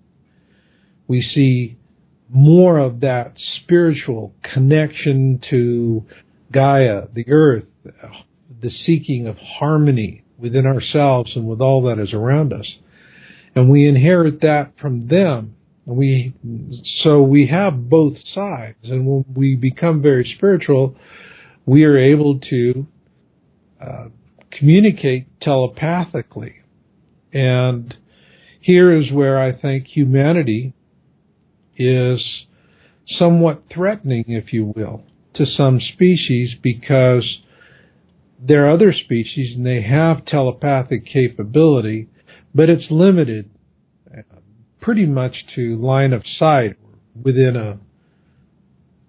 we 1.07 1.22
see 1.34 1.76
more 2.28 2.78
of 2.78 3.01
that 3.01 3.34
spiritual 3.62 4.34
connection 4.53 5.40
to 5.51 6.05
Gaia, 6.53 7.03
the 7.12 7.26
earth, 7.28 7.64
the 8.61 8.70
seeking 8.86 9.26
of 9.26 9.36
harmony 9.36 10.24
within 10.38 10.66
ourselves 10.66 11.32
and 11.36 11.47
with 11.47 11.61
all 11.61 11.82
that 11.82 12.03
is 12.03 12.12
around 12.12 12.53
us. 12.53 12.66
And 13.55 13.70
we 13.70 13.86
inherit 13.86 14.40
that 14.40 14.72
from 14.80 15.09
them. 15.09 15.57
We 15.86 16.32
so 17.03 17.20
we 17.20 17.49
have 17.49 17.90
both 17.90 18.14
sides, 18.34 18.78
and 18.84 19.07
when 19.07 19.24
we 19.34 19.55
become 19.55 20.01
very 20.01 20.32
spiritual, 20.34 20.97
we 21.66 21.84
are 21.84 21.99
able 21.99 22.40
to 22.40 22.86
uh, 23.80 24.09
communicate 24.59 25.26
telepathically. 25.40 26.57
And 27.32 27.94
here 28.61 28.92
is 28.92 29.11
where 29.11 29.38
I 29.38 29.52
think 29.52 29.86
humanity 29.88 30.74
is 31.76 32.20
somewhat 33.07 33.64
threatening, 33.72 34.24
if 34.28 34.52
you 34.52 34.72
will, 34.74 35.02
to 35.34 35.44
some 35.44 35.80
species 35.80 36.55
because 36.62 37.38
there 38.40 38.66
are 38.66 38.70
other 38.70 38.92
species 38.92 39.57
and 39.57 39.66
they 39.66 39.82
have 39.82 40.24
telepathic 40.26 41.07
capability, 41.07 42.09
but 42.55 42.70
it's 42.70 42.90
limited 42.90 43.50
uh, 44.16 44.22
pretty 44.80 45.07
much 45.07 45.34
to 45.55 45.76
line 45.76 46.12
of 46.12 46.22
sight 46.38 46.76
within 47.20 47.57
a 47.57 47.78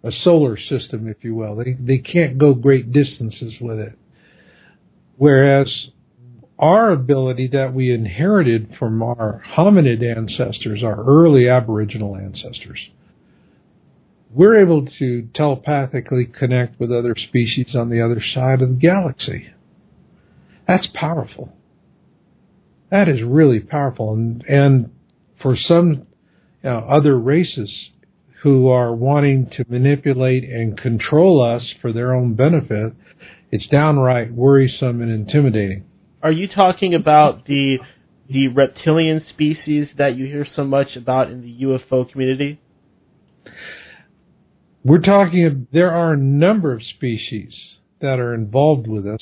a 0.06 0.12
solar 0.24 0.56
system, 0.56 1.08
if 1.08 1.24
you 1.24 1.34
will. 1.34 1.56
They 1.56 1.76
they 1.80 1.98
can't 1.98 2.38
go 2.38 2.54
great 2.54 2.92
distances 2.92 3.56
with 3.60 3.80
it. 3.80 3.98
Whereas 5.18 5.68
our 6.58 6.92
ability 6.92 7.50
that 7.54 7.74
we 7.74 7.94
inherited 7.94 8.76
from 8.80 9.02
our 9.04 9.44
hominid 9.58 10.04
ancestors, 10.04 10.84
our 10.84 11.04
early 11.04 11.50
Aboriginal 11.50 12.16
ancestors, 12.16 12.80
we're 14.32 14.62
able 14.62 14.86
to 15.00 15.30
telepathically 15.34 16.26
connect 16.26 16.80
with 16.80 16.92
other 16.92 17.16
species 17.16 17.76
on 17.76 17.90
the 17.90 18.02
other 18.02 18.22
side 18.34 18.62
of 18.62 18.70
the 18.70 18.76
galaxy. 18.76 19.48
That's 20.68 20.88
powerful. 20.94 21.54
That 22.92 23.08
is 23.08 23.22
really 23.24 23.60
powerful. 23.60 24.14
And, 24.14 24.44
and 24.44 24.92
for 25.42 25.58
some 25.58 26.08
you 26.64 26.70
know, 26.70 26.80
other 26.90 27.18
races 27.18 27.70
who 28.44 28.68
are 28.70 28.94
wanting 28.94 29.50
to 29.58 29.66
manipulate 29.70 30.44
and 30.44 30.78
control 30.78 31.42
us 31.42 31.64
for 31.82 31.92
their 31.94 32.14
own 32.14 32.34
benefit, 32.36 32.94
it's 33.52 33.68
downright 33.68 34.34
worrisome 34.34 35.02
and 35.02 35.12
intimidating. 35.12 35.86
Are 36.22 36.32
you 36.32 36.48
talking 36.48 36.94
about 36.94 37.46
the 37.46 37.78
the 38.28 38.48
reptilian 38.48 39.24
species 39.30 39.88
that 39.98 40.16
you 40.16 40.26
hear 40.26 40.48
so 40.56 40.64
much 40.64 40.96
about 40.96 41.30
in 41.30 41.42
the 41.42 41.64
UFO 41.64 42.10
community? 42.10 42.60
We're 44.84 45.00
talking, 45.00 45.68
there 45.72 45.92
are 45.92 46.14
a 46.14 46.18
number 46.18 46.74
of 46.74 46.82
species 46.84 47.54
that 48.02 48.20
are 48.20 48.34
involved 48.34 48.88
with 48.88 49.06
us, 49.08 49.20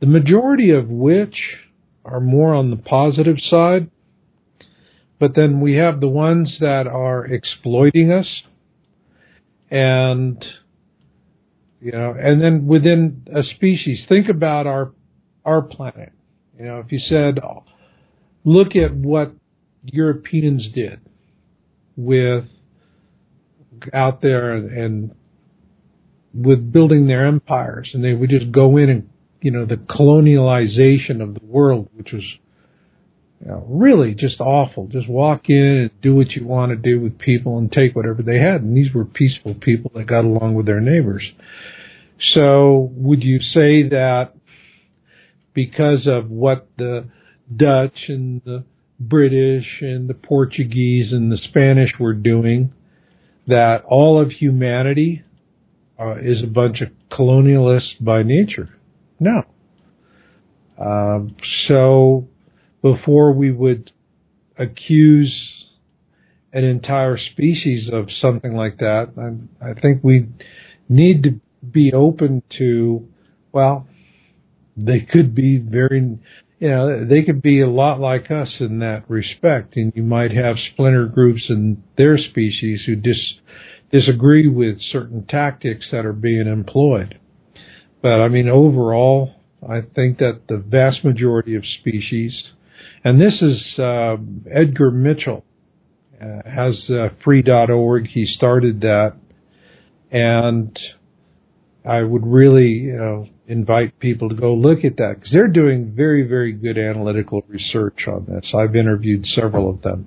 the 0.00 0.06
majority 0.06 0.70
of 0.70 0.88
which 0.88 1.36
are 2.04 2.20
more 2.20 2.54
on 2.54 2.70
the 2.70 2.76
positive 2.76 3.36
side. 3.50 3.90
But 5.18 5.34
then 5.34 5.60
we 5.60 5.74
have 5.74 6.00
the 6.00 6.08
ones 6.08 6.56
that 6.60 6.86
are 6.86 7.24
exploiting 7.24 8.12
us 8.12 8.26
and 9.70 10.42
you 11.80 11.92
know 11.92 12.14
and 12.18 12.42
then 12.42 12.66
within 12.66 13.26
a 13.34 13.42
species 13.42 14.00
think 14.08 14.28
about 14.28 14.66
our 14.66 14.92
our 15.44 15.62
planet. 15.62 16.12
You 16.58 16.64
know 16.66 16.78
if 16.80 16.92
you 16.92 16.98
said 16.98 17.38
look 18.44 18.76
at 18.76 18.94
what 18.94 19.32
Europeans 19.84 20.68
did 20.74 21.00
with 21.96 22.44
out 23.94 24.20
there 24.22 24.52
and, 24.54 24.70
and 24.70 25.14
with 26.34 26.72
building 26.72 27.06
their 27.06 27.26
empires 27.26 27.90
and 27.94 28.04
they 28.04 28.12
would 28.12 28.30
just 28.30 28.50
go 28.52 28.76
in 28.76 28.88
and 28.90 29.10
you 29.40 29.50
know 29.50 29.64
the 29.64 29.76
colonialization 29.76 31.22
of 31.22 31.34
the 31.34 31.44
world 31.44 31.88
which 31.94 32.12
was 32.12 32.24
you 33.40 33.48
know, 33.48 33.64
really 33.68 34.14
just 34.14 34.40
awful. 34.40 34.88
Just 34.88 35.08
walk 35.08 35.48
in 35.48 35.56
and 35.56 35.90
do 36.02 36.14
what 36.14 36.32
you 36.32 36.44
want 36.44 36.70
to 36.70 36.76
do 36.76 37.00
with 37.00 37.18
people 37.18 37.58
and 37.58 37.70
take 37.70 37.94
whatever 37.94 38.22
they 38.22 38.38
had. 38.38 38.62
And 38.62 38.76
these 38.76 38.92
were 38.92 39.04
peaceful 39.04 39.54
people 39.54 39.92
that 39.94 40.06
got 40.06 40.24
along 40.24 40.54
with 40.54 40.66
their 40.66 40.80
neighbors. 40.80 41.22
So 42.34 42.90
would 42.94 43.22
you 43.22 43.38
say 43.38 43.88
that 43.90 44.32
because 45.54 46.06
of 46.06 46.30
what 46.30 46.68
the 46.76 47.08
Dutch 47.54 47.96
and 48.08 48.42
the 48.44 48.64
British 48.98 49.66
and 49.80 50.08
the 50.08 50.14
Portuguese 50.14 51.12
and 51.12 51.30
the 51.30 51.38
Spanish 51.38 51.90
were 52.00 52.14
doing, 52.14 52.72
that 53.46 53.84
all 53.86 54.20
of 54.20 54.32
humanity 54.32 55.22
uh, 55.98 56.16
is 56.16 56.42
a 56.42 56.48
bunch 56.48 56.80
of 56.80 56.88
colonialists 57.10 58.00
by 58.00 58.24
nature? 58.24 58.68
No. 59.20 59.42
Um, 60.80 61.36
so 61.66 62.28
before 62.82 63.32
we 63.32 63.50
would 63.50 63.92
accuse 64.56 65.34
an 66.52 66.64
entire 66.64 67.18
species 67.18 67.90
of 67.92 68.06
something 68.20 68.54
like 68.54 68.78
that, 68.78 69.12
I, 69.62 69.70
I 69.70 69.74
think 69.74 70.02
we 70.02 70.28
need 70.88 71.22
to 71.24 71.40
be 71.70 71.92
open 71.92 72.42
to, 72.58 73.06
well, 73.52 73.86
they 74.76 75.00
could 75.00 75.34
be 75.34 75.58
very, 75.58 76.18
you 76.58 76.68
know, 76.68 77.04
they 77.04 77.22
could 77.22 77.42
be 77.42 77.60
a 77.60 77.68
lot 77.68 78.00
like 78.00 78.30
us 78.30 78.48
in 78.60 78.78
that 78.78 79.04
respect, 79.08 79.76
and 79.76 79.92
you 79.94 80.02
might 80.02 80.30
have 80.30 80.56
splinter 80.72 81.06
groups 81.06 81.42
in 81.48 81.82
their 81.96 82.16
species 82.16 82.82
who 82.86 82.96
dis, 82.96 83.34
disagree 83.92 84.48
with 84.48 84.78
certain 84.92 85.26
tactics 85.26 85.86
that 85.92 86.06
are 86.06 86.12
being 86.12 86.46
employed. 86.46 87.18
But 88.00 88.20
I 88.20 88.28
mean, 88.28 88.48
overall, 88.48 89.34
I 89.68 89.80
think 89.80 90.18
that 90.18 90.42
the 90.48 90.58
vast 90.58 91.04
majority 91.04 91.56
of 91.56 91.64
species 91.80 92.32
and 93.08 93.18
this 93.18 93.40
is 93.40 93.78
uh, 93.78 94.16
Edgar 94.52 94.90
Mitchell 94.90 95.42
uh, 96.20 96.42
has 96.44 96.74
uh, 96.90 97.08
free.org. 97.24 98.06
He 98.06 98.26
started 98.26 98.82
that, 98.82 99.14
and 100.10 100.78
I 101.88 102.02
would 102.02 102.26
really 102.26 102.68
you 102.68 102.98
know 102.98 103.26
invite 103.46 103.98
people 103.98 104.28
to 104.28 104.34
go 104.34 104.52
look 104.52 104.84
at 104.84 104.98
that 104.98 105.14
because 105.14 105.32
they're 105.32 105.48
doing 105.48 105.94
very 105.96 106.28
very 106.28 106.52
good 106.52 106.76
analytical 106.76 107.42
research 107.48 108.00
on 108.06 108.26
this. 108.26 108.52
I've 108.54 108.76
interviewed 108.76 109.24
several 109.24 109.70
of 109.70 109.80
them, 109.80 110.06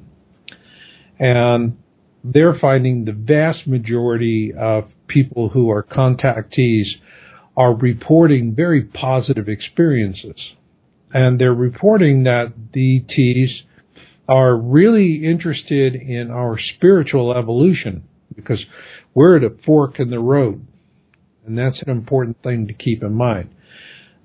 and 1.18 1.80
they're 2.24 2.60
finding 2.60 3.06
the 3.06 3.14
vast 3.14 3.66
majority 3.66 4.54
of 4.56 4.90
people 5.08 5.50
who 5.50 5.72
are 5.72 5.82
contactees 5.82 6.86
are 7.58 7.74
reporting 7.74 8.54
very 8.54 8.84
positive 8.84 9.50
experiences 9.50 10.36
and 11.14 11.40
they're 11.40 11.54
reporting 11.54 12.24
that 12.24 12.54
the 12.74 13.00
ETs 13.00 13.52
are 14.28 14.56
really 14.56 15.26
interested 15.26 15.96
in 15.96 16.32
our 16.32 16.58
spiritual 16.76 17.38
evolution 17.38 18.04
because 18.36 18.60
we're 19.14 19.38
at 19.38 19.44
a 19.44 19.50
fork 19.66 20.00
in 20.00 20.10
the 20.10 20.20
road, 20.20 20.66
and 21.46 21.58
that's 21.58 21.82
an 21.86 21.90
important 21.90 22.42
thing 22.44 22.68
to 22.68 22.74
keep 22.74 23.04
in 23.04 23.14
mind. 23.14 23.54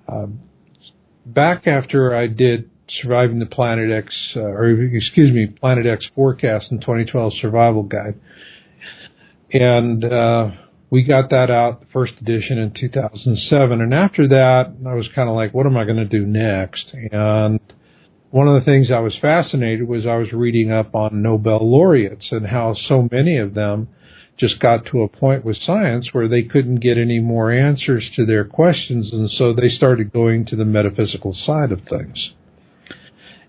Uh, 0.09 0.27
back 1.25 1.67
after 1.67 2.15
I 2.15 2.29
did 2.29 2.71
Surviving 3.03 3.41
the 3.41 3.47
Planet 3.47 3.91
X, 3.91 4.15
uh, 4.37 4.41
or 4.41 4.71
excuse 4.71 5.35
me, 5.35 5.49
Planet 5.49 5.87
X 5.87 6.05
Forecast 6.15 6.67
in 6.71 6.79
2012 6.79 7.33
Survival 7.41 7.83
Guide, 7.83 8.15
and 9.53 10.05
uh, 10.05 10.51
we 10.91 11.03
got 11.03 11.31
that 11.31 11.51
out, 11.51 11.81
the 11.81 11.87
first 11.93 12.13
edition 12.21 12.59
in 12.59 12.73
2007. 12.73 13.81
And 13.81 13.93
after 13.93 14.29
that, 14.29 14.75
I 14.87 14.95
was 14.95 15.09
kind 15.15 15.29
of 15.29 15.35
like, 15.35 15.53
what 15.53 15.67
am 15.67 15.77
I 15.77 15.85
going 15.85 15.97
to 15.97 16.05
do 16.05 16.25
next? 16.25 16.93
And 17.13 17.61
one 18.31 18.49
of 18.49 18.61
the 18.61 18.65
things 18.65 18.89
I 18.91 19.01
was 19.01 19.17
fascinated 19.21 19.89
was 19.89 20.07
I 20.07 20.17
was 20.17 20.33
reading 20.33 20.71
up 20.71 20.95
on 20.95 21.23
Nobel 21.23 21.59
laureates 21.63 22.29
and 22.31 22.47
how 22.47 22.75
so 22.89 23.09
many 23.11 23.39
of 23.39 23.55
them 23.55 23.89
just 24.39 24.61
got 24.61 24.85
to 24.87 25.03
a 25.03 25.09
point 25.09 25.45
with 25.45 25.57
science 25.65 26.11
where 26.13 26.29
they 26.29 26.43
couldn't 26.43 26.77
get 26.77 26.99
any 26.99 27.19
more 27.19 27.51
answers 27.51 28.09
to 28.15 28.27
their 28.27 28.45
questions. 28.45 29.11
And 29.13 29.31
so 29.31 29.55
they 29.55 29.69
started 29.69 30.13
going 30.13 30.45
to 30.47 30.57
the 30.57 30.65
metaphysical 30.65 31.35
side 31.47 31.73
of 31.73 31.81
things. 31.89 32.33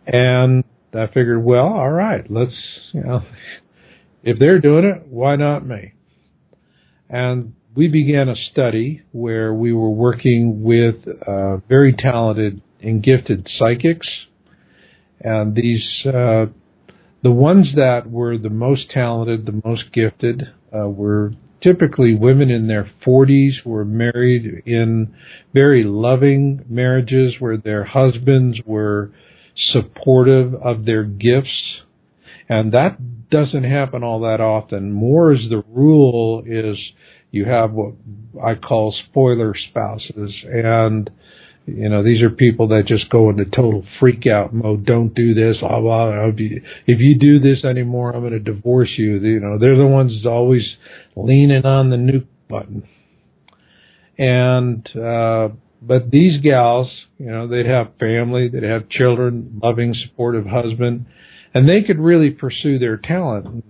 And 0.06 0.64
I 0.94 1.08
figured, 1.08 1.44
well, 1.44 1.66
all 1.66 1.92
right, 1.92 2.30
let's, 2.32 2.56
you 2.94 3.04
know, 3.04 3.24
if 4.24 4.40
they're 4.40 4.62
doing 4.62 4.86
it, 4.86 5.08
why 5.08 5.36
not 5.36 5.66
me? 5.66 5.94
And 7.10 7.54
we 7.76 7.88
began 7.88 8.28
a 8.28 8.36
study 8.36 9.04
where 9.12 9.54
we 9.54 9.72
were 9.72 9.92
working 9.92 10.64
with 10.64 10.96
uh, 11.28 11.58
very 11.70 11.94
talented 11.94 12.62
and 12.82 13.04
gifted 13.04 13.48
psychics. 13.58 14.08
And 15.20 15.56
these, 15.56 15.86
uh, 16.06 16.48
the 17.24 17.32
ones 17.32 17.74
that 17.76 18.10
were 18.10 18.38
the 18.38 18.50
most 18.50 18.90
talented, 18.92 19.46
the 19.46 19.62
most 19.64 19.92
gifted, 19.94 20.44
uh, 20.76 20.90
were 20.90 21.34
typically 21.62 22.14
women 22.16 22.50
in 22.50 22.68
their 22.68 22.90
40s 23.06 23.66
were 23.66 23.86
married 23.86 24.64
in 24.66 25.14
very 25.54 25.84
loving 25.84 26.64
marriages 26.70 27.36
where 27.40 27.58
their 27.58 27.84
husbands 27.84 28.60
were 28.66 29.12
supportive 29.72 30.54
of 30.56 30.86
their 30.86 31.04
gifts. 31.04 31.82
And 32.50 32.72
that 32.74 32.98
doesn't 33.30 33.64
happen 33.64 34.04
all 34.04 34.22
that 34.22 34.42
often. 34.42 34.92
More 34.92 35.32
as 35.32 35.42
the 35.50 35.64
rule 35.70 36.44
is 36.46 36.78
you 37.32 37.46
have 37.46 37.72
what 37.72 37.94
I 38.44 38.56
call 38.56 38.96
spoiler 39.10 39.54
spouses 39.70 40.32
and 40.46 41.10
you 41.68 41.90
know, 41.90 42.02
these 42.02 42.22
are 42.22 42.30
people 42.30 42.70
that 42.70 42.84
just 42.88 43.10
go 43.10 43.30
into 43.30 43.44
total 43.44 43.84
freak 44.00 44.26
out 44.26 44.54
mode. 44.54 44.86
Don't 44.86 45.14
do 45.14 45.34
this. 45.34 45.58
Blah, 45.60 45.82
blah, 45.82 46.12
blah. 46.12 46.32
If 46.88 47.02
you 47.02 47.20
do 47.20 47.40
this 47.40 47.66
anymore, 47.66 48.16
I'm 48.16 48.22
going 48.22 48.32
to 48.32 48.40
divorce 48.40 48.92
you. 48.98 49.20
You 49.20 49.42
know, 49.42 49.60
they're 49.60 49.78
the 49.78 49.86
ones 49.86 50.26
always 50.26 50.64
leaning 51.18 51.66
on 51.66 51.90
the 51.90 51.98
nuke 51.98 52.28
button. 52.48 52.88
And, 54.18 54.88
uh, 54.96 55.50
but 55.82 56.10
these 56.10 56.42
gals, 56.42 56.90
you 57.18 57.30
know, 57.30 57.50
they'd 57.50 57.66
have 57.66 57.92
family, 58.00 58.48
they'd 58.48 58.64
have 58.64 58.88
children, 58.88 59.60
loving, 59.62 59.94
supportive 59.94 60.46
husband, 60.46 61.06
and 61.54 61.68
they 61.68 61.82
could 61.86 62.00
really 62.00 62.32
pursue 62.32 62.80
their 62.80 62.98
talent. 62.98 63.64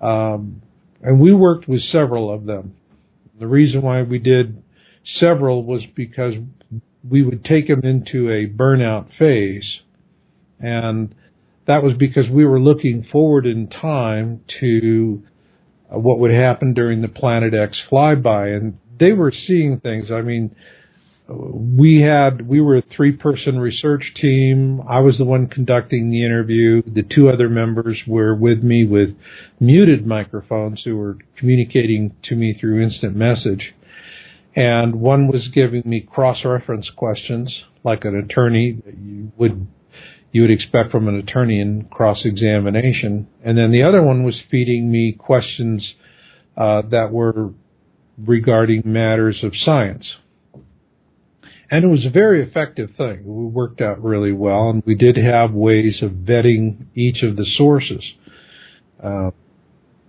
Um, 0.00 0.62
and 1.02 1.20
we 1.20 1.32
worked 1.32 1.68
with 1.68 1.80
several 1.90 2.32
of 2.32 2.44
them. 2.44 2.76
The 3.38 3.46
reason 3.46 3.82
why 3.82 4.02
we 4.02 4.18
did 4.18 4.62
several 5.20 5.64
was 5.64 5.82
because 5.94 6.34
we 7.08 7.22
would 7.22 7.44
take 7.44 7.68
them 7.68 7.82
into 7.84 8.30
a 8.30 8.46
burnout 8.46 9.08
phase. 9.18 9.80
And 10.58 11.14
that 11.66 11.82
was 11.82 11.94
because 11.98 12.28
we 12.30 12.44
were 12.44 12.60
looking 12.60 13.06
forward 13.10 13.46
in 13.46 13.68
time 13.68 14.40
to 14.60 15.22
uh, 15.92 15.98
what 15.98 16.18
would 16.18 16.32
happen 16.32 16.74
during 16.74 17.02
the 17.02 17.08
Planet 17.08 17.54
X 17.54 17.76
flyby. 17.90 18.56
And 18.56 18.78
they 18.98 19.12
were 19.12 19.32
seeing 19.46 19.80
things. 19.80 20.10
I 20.10 20.22
mean, 20.22 20.54
we 21.28 22.02
had 22.02 22.46
we 22.46 22.60
were 22.60 22.76
a 22.78 22.82
three 22.96 23.12
person 23.12 23.58
research 23.58 24.12
team. 24.20 24.80
I 24.88 25.00
was 25.00 25.18
the 25.18 25.24
one 25.24 25.48
conducting 25.48 26.10
the 26.10 26.24
interview. 26.24 26.82
The 26.82 27.02
two 27.02 27.28
other 27.28 27.48
members 27.48 27.98
were 28.06 28.34
with 28.34 28.62
me 28.62 28.84
with 28.84 29.10
muted 29.58 30.06
microphones 30.06 30.82
who 30.84 30.96
were 30.96 31.18
communicating 31.36 32.14
to 32.24 32.36
me 32.36 32.56
through 32.58 32.82
instant 32.82 33.16
message. 33.16 33.74
And 34.54 34.96
one 34.96 35.26
was 35.26 35.48
giving 35.52 35.82
me 35.84 36.00
cross 36.00 36.38
reference 36.44 36.88
questions 36.96 37.52
like 37.84 38.04
an 38.04 38.16
attorney 38.16 38.78
you 38.86 39.32
would 39.36 39.66
you 40.30 40.42
would 40.42 40.50
expect 40.50 40.92
from 40.92 41.08
an 41.08 41.16
attorney 41.16 41.60
in 41.60 41.86
cross 41.90 42.18
examination. 42.24 43.26
And 43.44 43.58
then 43.58 43.72
the 43.72 43.82
other 43.82 44.02
one 44.02 44.22
was 44.22 44.36
feeding 44.48 44.92
me 44.92 45.12
questions 45.12 45.94
uh, 46.56 46.82
that 46.90 47.10
were 47.10 47.50
regarding 48.16 48.82
matters 48.84 49.40
of 49.42 49.52
science 49.56 50.06
and 51.70 51.84
it 51.84 51.88
was 51.88 52.04
a 52.06 52.10
very 52.10 52.46
effective 52.46 52.90
thing. 52.96 53.22
We 53.24 53.46
worked 53.46 53.80
out 53.80 54.02
really 54.02 54.32
well, 54.32 54.70
and 54.70 54.82
we 54.86 54.94
did 54.94 55.16
have 55.16 55.52
ways 55.52 55.96
of 56.02 56.12
vetting 56.12 56.86
each 56.94 57.22
of 57.22 57.36
the 57.36 57.46
sources. 57.56 58.04
Uh, 59.02 59.30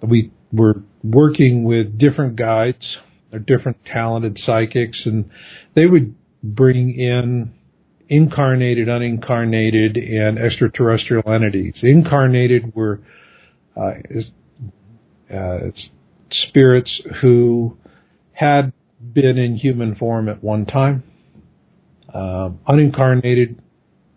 we 0.01 0.31
were 0.51 0.83
working 1.03 1.63
with 1.63 1.97
different 1.97 2.35
guides 2.35 2.97
or 3.33 3.39
different 3.39 3.77
talented 3.85 4.39
psychics, 4.45 4.99
and 5.05 5.29
they 5.75 5.85
would 5.85 6.15
bring 6.43 6.97
in 6.97 7.53
incarnated, 8.09 8.87
unincarnated, 8.87 9.97
and 9.97 10.37
extraterrestrial 10.37 11.29
entities. 11.31 11.73
Incarnated 11.81 12.73
were 12.75 13.01
uh, 13.75 13.91
uh, 15.33 15.57
spirits 16.31 17.01
who 17.21 17.77
had 18.31 18.71
been 19.13 19.37
in 19.37 19.57
human 19.57 19.95
form 19.95 20.29
at 20.29 20.43
one 20.43 20.65
time. 20.65 21.03
Um, 22.13 22.59
unincarnated 22.67 23.59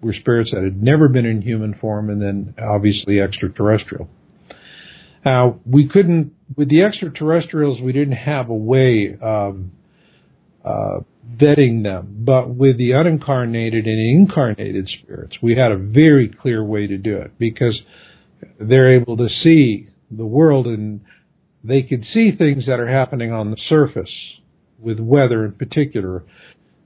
were 0.01 0.15
spirits 0.15 0.51
that 0.53 0.63
had 0.63 0.83
never 0.83 1.09
been 1.09 1.27
in 1.27 1.43
human 1.43 1.75
form, 1.75 2.11
and 2.11 2.21
then 2.21 2.55
obviously 2.59 3.21
extraterrestrial. 3.21 4.09
Now, 5.25 5.61
we 5.67 5.89
couldn't, 5.89 6.33
with 6.57 6.71
the 6.71 6.83
extraterrestrials, 6.83 7.81
we 7.81 7.93
didn't 7.93 8.17
have 8.17 8.49
a 8.49 8.55
way 8.55 9.17
of 9.21 9.61
uh, 10.65 11.01
vetting 11.37 11.83
them, 11.83 12.17
but 12.21 12.49
with 12.49 12.79
the 12.79 12.91
unincarnated 12.91 13.85
and 13.87 14.19
incarnated 14.19 14.89
spirits, 15.03 15.37
we 15.43 15.57
had 15.57 15.73
a 15.73 15.77
very 15.77 16.29
clear 16.29 16.65
way 16.65 16.87
to 16.87 16.97
do 16.97 17.19
it 17.19 17.33
because 17.39 17.79
they're 18.59 18.95
able 18.95 19.17
to 19.19 19.29
see 19.29 19.89
the 20.11 20.25
world 20.25 20.67
and 20.67 21.03
they 21.63 21.83
could 21.83 22.05
see 22.13 22.33
things 22.33 22.67
that 22.67 22.81
are 22.81 22.89
happening 22.89 23.33
on 23.33 23.51
the 23.51 23.57
surface 23.69 24.11
with 24.79 24.99
weather 24.99 25.45
in 25.45 25.53
particular. 25.53 26.25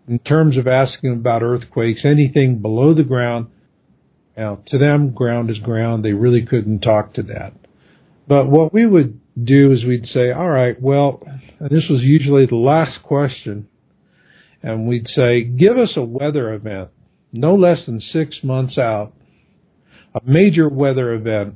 In 0.06 0.18
terms 0.18 0.58
of 0.58 0.66
asking 0.66 1.12
about 1.12 1.42
earthquakes, 1.42 2.00
anything 2.04 2.58
below 2.60 2.94
the 2.94 3.02
ground, 3.02 3.46
now 4.36 4.60
to 4.66 4.78
them, 4.78 5.10
ground 5.10 5.50
is 5.50 5.58
ground. 5.58 6.04
They 6.04 6.12
really 6.12 6.44
couldn't 6.44 6.80
talk 6.80 7.14
to 7.14 7.22
that. 7.24 7.54
But 8.28 8.48
what 8.48 8.72
we 8.72 8.86
would 8.86 9.20
do 9.42 9.72
is 9.72 9.84
we'd 9.84 10.06
say, 10.12 10.30
all 10.30 10.48
right, 10.48 10.80
well, 10.80 11.22
and 11.58 11.70
this 11.70 11.84
was 11.88 12.02
usually 12.02 12.46
the 12.46 12.56
last 12.56 13.02
question, 13.02 13.68
and 14.62 14.86
we'd 14.86 15.08
say, 15.14 15.42
give 15.44 15.78
us 15.78 15.92
a 15.96 16.02
weather 16.02 16.52
event, 16.52 16.90
no 17.32 17.54
less 17.54 17.78
than 17.86 18.00
six 18.00 18.36
months 18.42 18.78
out, 18.78 19.12
a 20.14 20.20
major 20.24 20.68
weather 20.68 21.12
event 21.14 21.54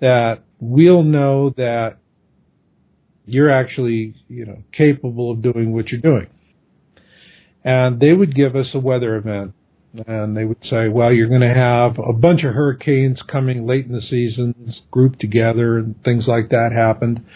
that 0.00 0.44
we'll 0.60 1.02
know 1.02 1.50
that 1.56 1.98
you're 3.26 3.50
actually, 3.50 4.14
you 4.28 4.46
know, 4.46 4.62
capable 4.72 5.30
of 5.30 5.42
doing 5.42 5.72
what 5.72 5.88
you're 5.88 6.00
doing. 6.00 6.26
And 7.68 8.00
they 8.00 8.14
would 8.14 8.34
give 8.34 8.56
us 8.56 8.68
a 8.72 8.78
weather 8.78 9.14
event 9.16 9.52
and 10.06 10.34
they 10.34 10.46
would 10.46 10.64
say, 10.70 10.88
well, 10.88 11.12
you're 11.12 11.28
going 11.28 11.42
to 11.42 11.52
have 11.52 11.98
a 11.98 12.14
bunch 12.14 12.42
of 12.42 12.54
hurricanes 12.54 13.20
coming 13.30 13.66
late 13.66 13.84
in 13.84 13.92
the 13.92 14.00
seasons 14.00 14.80
grouped 14.90 15.20
together 15.20 15.76
and 15.76 16.02
things 16.02 16.24
like 16.26 16.48
that 16.48 16.70
happened. 16.74 17.26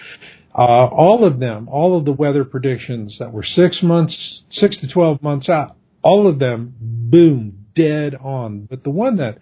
Uh, 0.56 0.86
all 0.86 1.26
of 1.26 1.38
them, 1.38 1.68
all 1.68 1.98
of 1.98 2.06
the 2.06 2.12
weather 2.12 2.46
predictions 2.46 3.14
that 3.18 3.30
were 3.30 3.44
six 3.44 3.82
months, 3.82 4.14
six 4.58 4.74
to 4.80 4.88
12 4.88 5.22
months 5.22 5.50
out, 5.50 5.76
all 6.02 6.26
of 6.26 6.38
them, 6.38 6.76
boom, 6.80 7.66
dead 7.76 8.14
on. 8.14 8.66
But 8.70 8.84
the 8.84 8.90
one 8.90 9.18
that 9.18 9.36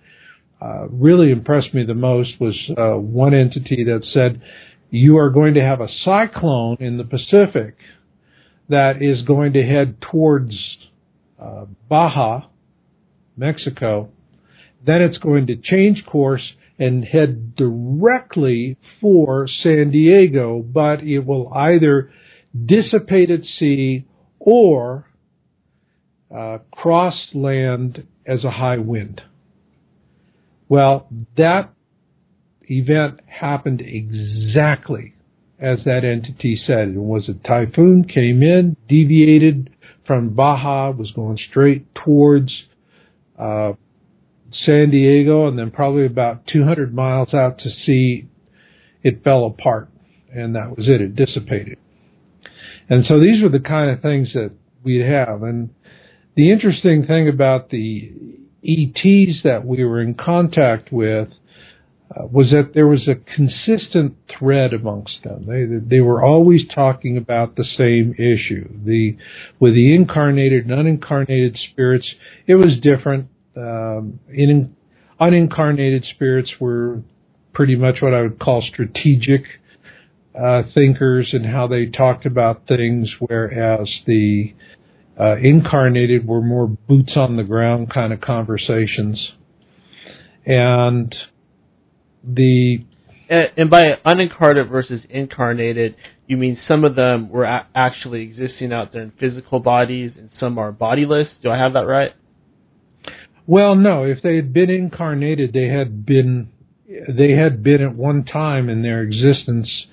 uh, 0.61 0.89
really 0.89 1.31
impressed 1.31 1.73
me 1.73 1.85
the 1.85 1.95
most 1.95 2.33
was 2.41 2.57
uh, 2.77 2.99
one 2.99 3.33
entity 3.33 3.85
that 3.85 4.05
said, 4.13 4.43
you 4.91 5.19
are 5.19 5.31
going 5.31 5.55
to 5.55 5.63
have 5.63 5.81
a 5.81 5.87
cyclone 6.05 6.79
in 6.81 6.97
the 6.97 7.05
Pacific 7.05 7.77
that 8.71 9.03
is 9.03 9.23
going 9.23 9.53
to 9.53 9.63
head 9.63 10.01
towards 10.01 10.55
uh, 11.41 11.67
Baja, 11.89 12.47
Mexico. 13.37 14.11
Then 14.85 15.03
it's 15.03 15.19
going 15.19 15.47
to 15.49 15.57
change 15.57 16.05
course 16.07 16.53
and 16.79 17.05
head 17.05 17.55
directly 17.57 18.79
for 19.01 19.47
San 19.63 19.91
Diego, 19.91 20.63
but 20.63 21.03
it 21.03 21.21
will 21.21 21.53
either 21.53 22.11
dissipate 22.67 23.31
at 23.31 23.41
sea 23.59 24.07
or 24.39 25.07
uh, 26.35 26.59
cross 26.73 27.15
land 27.35 28.07
as 28.27 28.45
a 28.45 28.51
high 28.51 28.79
wind. 28.79 29.21
Well, 30.69 31.09
that 31.37 31.71
event 32.63 33.21
happened 33.27 33.83
exactly 33.83 35.15
as 35.61 35.85
that 35.85 36.05
entity 36.05 36.61
said. 36.67 36.89
It 36.89 36.97
was 36.97 37.29
a 37.29 37.35
typhoon, 37.47 38.05
came 38.05 38.43
in, 38.43 38.77
deviated 38.89 39.71
from 40.07 40.31
Baja, 40.31 40.91
was 40.91 41.13
going 41.13 41.39
straight 41.51 41.95
towards 41.95 42.53
uh, 43.39 43.73
San 44.53 44.91
Diego, 44.91 45.47
and 45.47 45.59
then 45.59 45.71
probably 45.71 46.07
about 46.07 46.47
200 46.47 46.95
miles 46.95 47.33
out 47.35 47.59
to 47.59 47.71
sea, 47.71 48.29
it 49.03 49.23
fell 49.23 49.47
apart, 49.47 49.89
and 50.35 50.55
that 50.57 50.77
was 50.77 50.89
it. 50.89 51.01
It 51.01 51.15
dissipated. 51.15 51.79
And 52.89 53.07
so 53.07 53.21
these 53.21 53.43
were 53.43 53.49
the 53.49 53.61
kind 53.61 53.91
of 53.91 54.03
things 54.03 54.33
that 54.35 54.51
we'd 54.83 55.07
have. 55.07 55.43
And 55.43 55.71
the 56.35 56.51
interesting 56.51 57.07
thing 57.07 57.29
about 57.29 57.71
the 57.71 58.13
ETs 58.65 59.43
that 59.45 59.65
we 59.65 59.85
were 59.85 60.01
in 60.01 60.15
contact 60.15 60.93
with 60.93 61.29
uh, 62.15 62.27
was 62.27 62.51
that 62.51 62.73
there 62.75 62.89
was 62.89 63.07
a 63.07 63.15
consistent 63.15 64.17
thread 64.37 64.73
amongst 64.73 65.23
them. 65.23 65.47
They 65.47 65.97
they 65.97 66.01
were 66.01 66.25
always 66.25 66.63
talking 66.75 67.17
about 67.17 67.57
the 67.57 67.65
same 67.65 68.15
issue. 68.15 68.69
The 68.85 69.17
with 69.61 69.75
the 69.75 69.95
incarnated 69.95 70.69
and 70.69 71.01
unincarnated 71.01 71.57
spirits, 71.71 72.07
it 72.47 72.57
was 72.57 72.81
different. 72.83 73.29
Um, 73.57 74.21
in 74.33 74.75
unincarnated 75.21 76.05
spirits 76.15 76.51
were 76.59 77.03
pretty 77.53 77.77
much 77.77 77.97
what 78.01 78.15
I 78.15 78.23
would 78.23 78.41
call 78.41 78.63
strategic 78.63 79.45
uh, 80.35 80.63
thinkers 80.75 81.29
and 81.33 81.47
how 81.47 81.67
they 81.67 81.87
talked 81.87 82.27
about 82.27 82.67
things, 82.67 83.09
whereas 83.21 83.89
the 84.07 84.55
uh, 85.19 85.37
incarnated 85.37 86.27
were 86.27 86.41
more 86.41 86.67
boots 86.67 87.13
on 87.17 87.37
the 87.37 87.43
ground 87.45 87.93
kind 87.93 88.13
of 88.13 88.21
conversations. 88.21 89.31
And 90.47 91.15
the 92.25 92.85
and, 93.29 93.71
by 93.71 93.93
unincarnated 94.05 94.69
versus 94.69 95.03
incarnated, 95.09 95.95
you 96.27 96.37
mean 96.37 96.59
some 96.67 96.85
of 96.85 96.97
them 96.97 97.29
were 97.31 97.45
a- 97.45 97.67
actually 97.75 98.23
existing 98.23 98.73
out 98.73 98.93
there 98.93 99.03
in 99.03 99.13
physical 99.13 99.61
bodies, 99.61 100.13
and 100.17 100.31
some 100.39 100.59
are 100.59 100.73
bodiless. 100.73 101.29
Do 101.43 101.51
I 101.51 101.57
have 101.57 101.75
that 101.75 101.87
right? 101.87 102.13
Well, 103.47 103.75
no. 103.75 104.05
If 104.05 104.23
they 104.23 104.37
had 104.37 104.53
been 104.53 104.71
incarnated, 104.71 105.53
they 105.53 105.69
had 105.69 106.05
been 106.05 106.51
they 107.09 107.33
had 107.33 107.63
been 107.63 107.83
at 107.83 107.95
one 107.95 108.25
time 108.25 108.69
in 108.69 108.83
their 108.83 109.03
existence. 109.03 109.87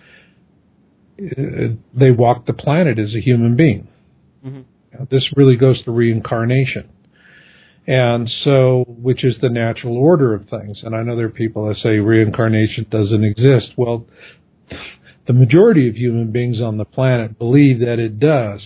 Uh, 1.19 1.75
they 1.93 2.11
walked 2.11 2.47
the 2.47 2.53
planet 2.53 2.97
as 2.97 3.13
a 3.15 3.21
human 3.21 3.55
being. 3.55 3.87
Mm-hmm. 4.45 5.03
This 5.11 5.27
really 5.35 5.55
goes 5.55 5.83
to 5.83 5.91
reincarnation. 5.91 6.89
And 7.87 8.29
so, 8.43 8.83
which 8.85 9.23
is 9.23 9.35
the 9.41 9.49
natural 9.49 9.97
order 9.97 10.33
of 10.33 10.49
things. 10.49 10.79
And 10.83 10.93
I 10.93 11.03
know 11.03 11.15
there 11.15 11.27
are 11.27 11.29
people 11.29 11.69
that 11.69 11.77
say 11.77 11.99
reincarnation 11.99 12.87
doesn't 12.91 13.23
exist. 13.23 13.71
Well, 13.77 14.05
the 15.25 15.33
majority 15.33 15.87
of 15.87 15.95
human 15.95 16.31
beings 16.31 16.61
on 16.61 16.77
the 16.77 16.85
planet 16.85 17.39
believe 17.39 17.79
that 17.79 17.97
it 17.97 18.19
does. 18.19 18.61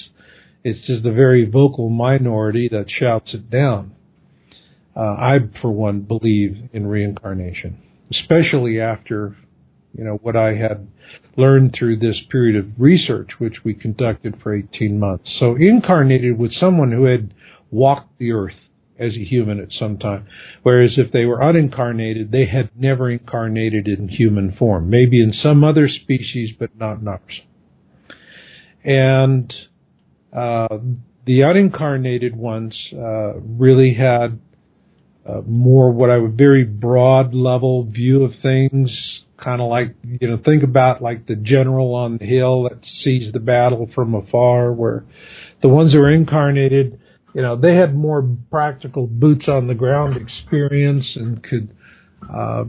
It's 0.64 0.86
just 0.88 1.04
the 1.04 1.12
very 1.12 1.46
vocal 1.46 1.90
minority 1.90 2.68
that 2.72 2.86
shouts 2.90 3.34
it 3.34 3.52
down. 3.52 3.94
Uh, 4.96 5.00
I, 5.00 5.38
for 5.62 5.72
one, 5.72 6.02
believe 6.02 6.70
in 6.74 6.88
reincarnation, 6.88 7.78
especially 8.12 8.82
after, 8.82 9.38
you 9.98 10.04
know, 10.04 10.20
what 10.22 10.36
I 10.36 10.56
had 10.56 10.88
learned 11.38 11.76
through 11.78 11.98
this 11.98 12.18
period 12.30 12.58
of 12.58 12.72
research, 12.78 13.30
which 13.38 13.64
we 13.64 13.74
conducted 13.74 14.40
for 14.42 14.54
18 14.54 15.00
months. 15.00 15.30
So 15.40 15.56
incarnated 15.56 16.38
with 16.38 16.54
someone 16.54 16.92
who 16.92 17.06
had 17.06 17.34
walked 17.70 18.18
the 18.18 18.32
earth 18.32 18.54
as 19.02 19.14
a 19.16 19.24
human 19.24 19.60
at 19.60 19.70
some 19.78 19.98
time. 19.98 20.28
Whereas 20.64 20.92
if 20.98 21.12
they 21.12 21.26
were 21.26 21.40
unincarnated, 21.40 22.32
they 22.32 22.46
had 22.46 22.70
never 22.76 23.10
incarnated 23.10 23.88
in 23.88 24.08
human 24.08 24.54
form. 24.54 24.90
Maybe 24.90 25.22
in 25.22 25.34
some 25.34 25.64
other 25.64 25.90
species, 25.90 26.52
but 26.58 26.76
not 26.78 27.00
in 27.00 27.08
ours. 27.08 27.42
And 28.84 29.54
uh, 30.32 30.78
the 31.26 31.40
unincarnated 31.42 32.36
ones 32.36 32.74
uh, 32.94 33.40
really 33.40 33.94
had 33.94 34.40
uh, 35.26 35.42
more 35.46 35.92
what 35.92 36.10
I 36.10 36.18
would 36.18 36.38
very 36.38 36.64
broad 36.64 37.34
level 37.34 37.84
view 37.84 38.24
of 38.24 38.32
things, 38.42 38.92
kind 39.42 39.62
of 39.62 39.70
like 39.70 39.96
you 40.04 40.28
know 40.28 40.40
think 40.44 40.64
about 40.64 41.02
like 41.02 41.28
the 41.28 41.36
general 41.36 41.94
on 41.94 42.18
the 42.18 42.26
hill 42.26 42.64
that 42.64 42.80
sees 43.04 43.32
the 43.32 43.40
battle 43.40 43.90
from 43.94 44.16
afar, 44.16 44.72
where 44.72 45.06
the 45.62 45.70
ones 45.70 45.94
who 45.94 46.00
are 46.00 46.12
incarnated 46.12 47.00
you 47.34 47.42
know, 47.42 47.56
they 47.56 47.76
had 47.76 47.96
more 47.96 48.28
practical 48.50 49.08
boots 49.08 49.46
on 49.48 49.68
the 49.68 49.74
ground 49.74 50.18
experience 50.18 51.06
and 51.16 51.44
could, 51.44 51.76
uh, 52.32 52.66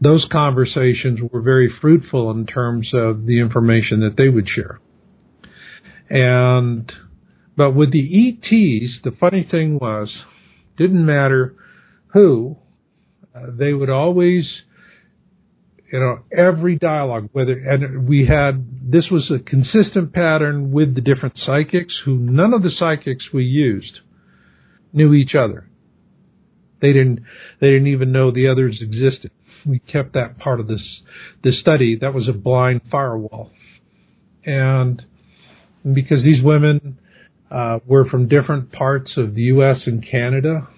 those 0.00 0.26
conversations 0.32 1.20
were 1.30 1.42
very 1.42 1.72
fruitful 1.80 2.30
in 2.30 2.46
terms 2.46 2.88
of 2.94 3.26
the 3.26 3.38
information 3.38 4.00
that 4.00 4.16
they 4.16 4.28
would 4.28 4.48
share. 4.48 4.80
And, 6.08 6.90
but 7.56 7.72
with 7.72 7.92
the 7.92 8.28
ETs, 8.28 8.98
the 9.04 9.12
funny 9.18 9.46
thing 9.48 9.78
was, 9.78 10.10
didn't 10.76 11.04
matter 11.04 11.54
who, 12.08 12.56
uh, 13.34 13.46
they 13.50 13.72
would 13.72 13.90
always, 13.90 14.44
you 15.92 16.00
know, 16.00 16.20
every 16.36 16.76
dialogue, 16.76 17.28
whether, 17.32 17.52
and 17.52 18.08
we 18.08 18.26
had, 18.26 18.66
this 18.84 19.06
was 19.10 19.30
a 19.30 19.38
consistent 19.38 20.12
pattern 20.12 20.72
with 20.72 20.94
the 20.94 21.00
different 21.00 21.38
psychics 21.38 21.94
who 22.04 22.16
none 22.16 22.52
of 22.52 22.62
the 22.62 22.70
psychics 22.70 23.26
we 23.32 23.44
used 23.44 24.00
knew 24.92 25.14
each 25.14 25.34
other. 25.34 25.68
They 26.80 26.92
didn't, 26.92 27.20
they 27.60 27.68
didn't 27.68 27.86
even 27.86 28.12
know 28.12 28.30
the 28.30 28.48
others 28.48 28.80
existed. 28.80 29.30
We 29.64 29.78
kept 29.78 30.14
that 30.14 30.38
part 30.38 30.58
of 30.58 30.66
this, 30.66 30.82
this 31.44 31.60
study. 31.60 31.96
That 32.00 32.12
was 32.12 32.28
a 32.28 32.32
blind 32.32 32.82
firewall. 32.90 33.50
And 34.44 35.00
because 35.84 36.24
these 36.24 36.42
women, 36.42 36.98
uh, 37.52 37.78
were 37.86 38.08
from 38.08 38.28
different 38.28 38.72
parts 38.72 39.12
of 39.16 39.34
the 39.34 39.42
U.S. 39.42 39.76
and 39.86 40.04
Canada, 40.08 40.68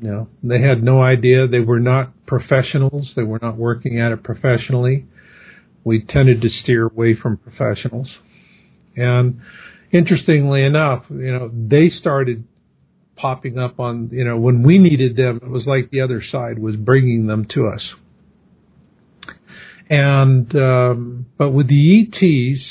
you 0.00 0.10
know, 0.10 0.28
they 0.42 0.60
had 0.60 0.82
no 0.82 1.00
idea. 1.00 1.46
They 1.46 1.60
were 1.60 1.78
not 1.78 2.26
professionals. 2.26 3.12
They 3.14 3.22
were 3.22 3.38
not 3.40 3.56
working 3.56 4.00
at 4.00 4.10
it 4.10 4.24
professionally. 4.24 5.06
We 5.84 6.04
tended 6.04 6.42
to 6.42 6.48
steer 6.48 6.86
away 6.86 7.14
from 7.14 7.36
professionals. 7.36 8.08
And 8.96 9.40
interestingly 9.90 10.64
enough, 10.64 11.04
you 11.10 11.32
know, 11.32 11.50
they 11.52 11.90
started 11.90 12.44
popping 13.16 13.58
up 13.58 13.78
on, 13.78 14.10
you 14.12 14.24
know, 14.24 14.36
when 14.36 14.62
we 14.62 14.78
needed 14.78 15.16
them, 15.16 15.40
it 15.42 15.48
was 15.48 15.66
like 15.66 15.90
the 15.90 16.00
other 16.00 16.22
side 16.22 16.58
was 16.58 16.76
bringing 16.76 17.26
them 17.26 17.46
to 17.54 17.68
us. 17.68 17.88
And, 19.88 20.54
um, 20.56 21.26
but 21.36 21.50
with 21.50 21.68
the 21.68 22.02
ETs, 22.02 22.62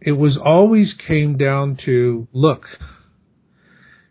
it 0.00 0.12
was 0.12 0.38
always 0.42 0.94
came 1.06 1.36
down 1.36 1.78
to, 1.84 2.26
look, 2.32 2.64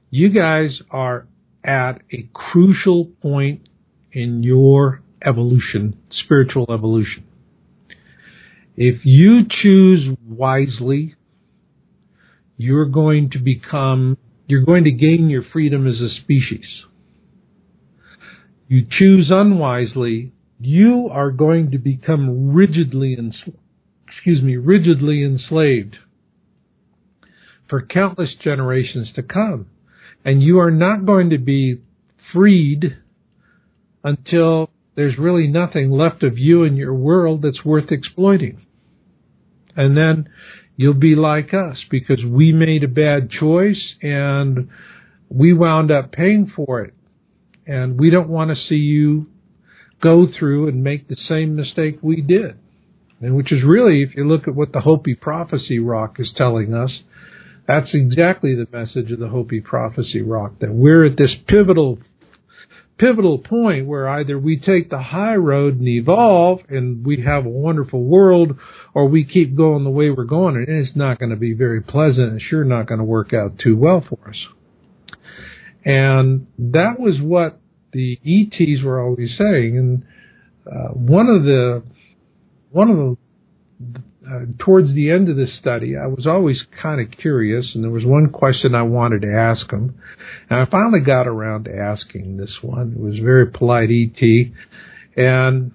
you 0.09 0.29
guys 0.29 0.81
are 0.89 1.27
at 1.63 2.01
a 2.11 2.29
crucial 2.33 3.05
point 3.05 3.67
in 4.11 4.43
your 4.43 5.01
evolution, 5.25 5.97
spiritual 6.11 6.65
evolution. 6.73 7.25
If 8.75 9.05
you 9.05 9.41
choose 9.61 10.17
wisely, 10.25 11.15
you're 12.57 12.85
going 12.85 13.31
to 13.31 13.39
become, 13.39 14.17
you're 14.47 14.63
going 14.63 14.85
to 14.85 14.91
gain 14.91 15.29
your 15.29 15.43
freedom 15.43 15.87
as 15.87 15.99
a 15.99 16.09
species. 16.21 16.83
You 18.67 18.85
choose 18.89 19.29
unwisely, 19.31 20.31
you 20.59 21.09
are 21.11 21.31
going 21.31 21.71
to 21.71 21.77
become 21.77 22.53
rigidly 22.53 23.15
enslaved, 23.17 23.57
excuse 24.07 24.41
me, 24.41 24.57
rigidly 24.57 25.23
enslaved 25.23 25.97
for 27.69 27.85
countless 27.85 28.29
generations 28.41 29.09
to 29.15 29.23
come 29.23 29.67
and 30.25 30.43
you 30.43 30.59
are 30.59 30.71
not 30.71 31.05
going 31.05 31.29
to 31.29 31.37
be 31.37 31.81
freed 32.33 32.97
until 34.03 34.69
there's 34.99 35.17
really 35.17 35.47
nothing 35.47 35.89
left 35.89 36.23
of 36.23 36.37
you 36.37 36.65
and 36.65 36.77
your 36.77 36.93
world 36.93 37.41
that's 37.41 37.63
worth 37.63 37.89
exploiting. 37.89 38.65
And 39.73 39.95
then 39.95 40.27
you'll 40.75 40.93
be 40.93 41.15
like 41.15 41.53
us 41.53 41.77
because 41.89 42.21
we 42.21 42.51
made 42.51 42.83
a 42.83 42.89
bad 42.89 43.31
choice 43.31 43.81
and 44.01 44.67
we 45.29 45.53
wound 45.53 45.89
up 45.89 46.11
paying 46.11 46.51
for 46.53 46.81
it. 46.81 46.93
And 47.65 47.97
we 47.97 48.09
don't 48.09 48.27
want 48.27 48.49
to 48.49 48.61
see 48.61 48.75
you 48.75 49.27
go 50.01 50.27
through 50.27 50.67
and 50.67 50.83
make 50.83 51.07
the 51.07 51.15
same 51.15 51.55
mistake 51.55 51.99
we 52.01 52.19
did. 52.19 52.57
And 53.21 53.37
which 53.37 53.53
is 53.53 53.63
really, 53.63 54.03
if 54.03 54.17
you 54.17 54.27
look 54.27 54.49
at 54.49 54.55
what 54.55 54.73
the 54.73 54.81
Hopi 54.81 55.15
prophecy 55.15 55.79
rock 55.79 56.17
is 56.19 56.33
telling 56.35 56.73
us, 56.73 56.91
that's 57.65 57.93
exactly 57.93 58.53
the 58.53 58.67
message 58.77 59.13
of 59.13 59.19
the 59.19 59.29
Hopi 59.29 59.61
prophecy 59.61 60.21
rock, 60.21 60.59
that 60.59 60.73
we're 60.73 61.05
at 61.05 61.15
this 61.15 61.35
pivotal 61.47 61.99
pivotal 62.99 63.39
point 63.39 63.87
where 63.87 64.07
either 64.09 64.37
we 64.37 64.59
take 64.59 64.89
the 64.89 65.01
high 65.01 65.35
road 65.35 65.79
and 65.79 65.87
evolve 65.87 66.59
and 66.69 67.05
we 67.05 67.23
have 67.25 67.45
a 67.45 67.49
wonderful 67.49 68.03
world 68.03 68.51
or 68.93 69.07
we 69.07 69.23
keep 69.23 69.55
going 69.55 69.83
the 69.83 69.89
way 69.89 70.09
we're 70.09 70.25
going 70.25 70.55
and 70.55 70.67
it's 70.67 70.95
not 70.95 71.17
going 71.17 71.29
to 71.29 71.37
be 71.37 71.53
very 71.53 71.81
pleasant 71.81 72.31
and 72.31 72.41
sure 72.41 72.63
not 72.63 72.87
going 72.87 72.99
to 72.99 73.05
work 73.05 73.33
out 73.33 73.57
too 73.57 73.77
well 73.77 74.03
for 74.07 74.29
us. 74.29 74.35
And 75.85 76.47
that 76.57 76.99
was 76.99 77.15
what 77.21 77.59
the 77.93 78.19
ETs 78.25 78.83
were 78.83 79.01
always 79.01 79.31
saying. 79.37 79.77
And 79.77 80.03
uh, 80.67 80.89
one 80.89 81.27
of 81.27 81.43
the 81.43 81.83
one 82.71 82.89
of 82.91 82.97
the 82.97 84.01
uh, 84.29 84.41
towards 84.59 84.93
the 84.93 85.09
end 85.09 85.29
of 85.29 85.37
the 85.37 85.47
study, 85.59 85.95
I 85.97 86.05
was 86.07 86.27
always 86.27 86.61
kind 86.81 87.01
of 87.01 87.17
curious, 87.19 87.71
and 87.73 87.83
there 87.83 87.91
was 87.91 88.05
one 88.05 88.29
question 88.29 88.75
I 88.75 88.83
wanted 88.83 89.21
to 89.21 89.33
ask 89.33 89.71
him, 89.71 89.99
and 90.49 90.59
I 90.59 90.65
finally 90.65 90.99
got 90.99 91.27
around 91.27 91.65
to 91.65 91.75
asking 91.75 92.37
this 92.37 92.57
one. 92.61 92.93
It 92.95 92.99
was 92.99 93.17
very 93.19 93.47
polite 93.47 93.89
ET, 93.89 94.21
and 95.17 95.71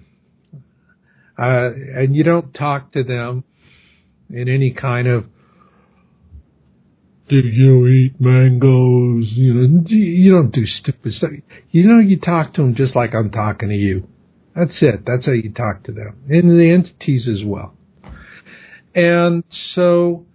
uh, 1.37 1.69
and 1.99 2.15
you 2.15 2.23
don't 2.23 2.53
talk 2.53 2.93
to 2.93 3.03
them 3.03 3.43
in 4.29 4.47
any 4.47 4.71
kind 4.71 5.07
of 5.07 5.25
do 7.27 7.37
you 7.37 7.87
eat 7.87 8.21
mangoes? 8.21 9.25
You 9.31 9.53
know, 9.53 9.83
you 9.87 10.31
don't 10.31 10.53
do 10.53 10.65
stupid 10.65 11.13
stuff. 11.13 11.31
You 11.71 11.87
know, 11.87 11.99
you 11.99 12.19
talk 12.19 12.53
to 12.53 12.61
them 12.61 12.75
just 12.75 12.95
like 12.95 13.15
I'm 13.15 13.31
talking 13.31 13.69
to 13.69 13.75
you. 13.75 14.07
That's 14.55 14.75
it. 14.79 15.01
That's 15.05 15.25
how 15.25 15.31
you 15.33 15.51
talk 15.51 15.83
to 15.85 15.91
them, 15.91 16.17
and 16.29 16.57
the 16.57 16.71
entities 16.71 17.27
as 17.27 17.43
well. 17.43 17.74
And 18.95 19.43
so 19.75 20.25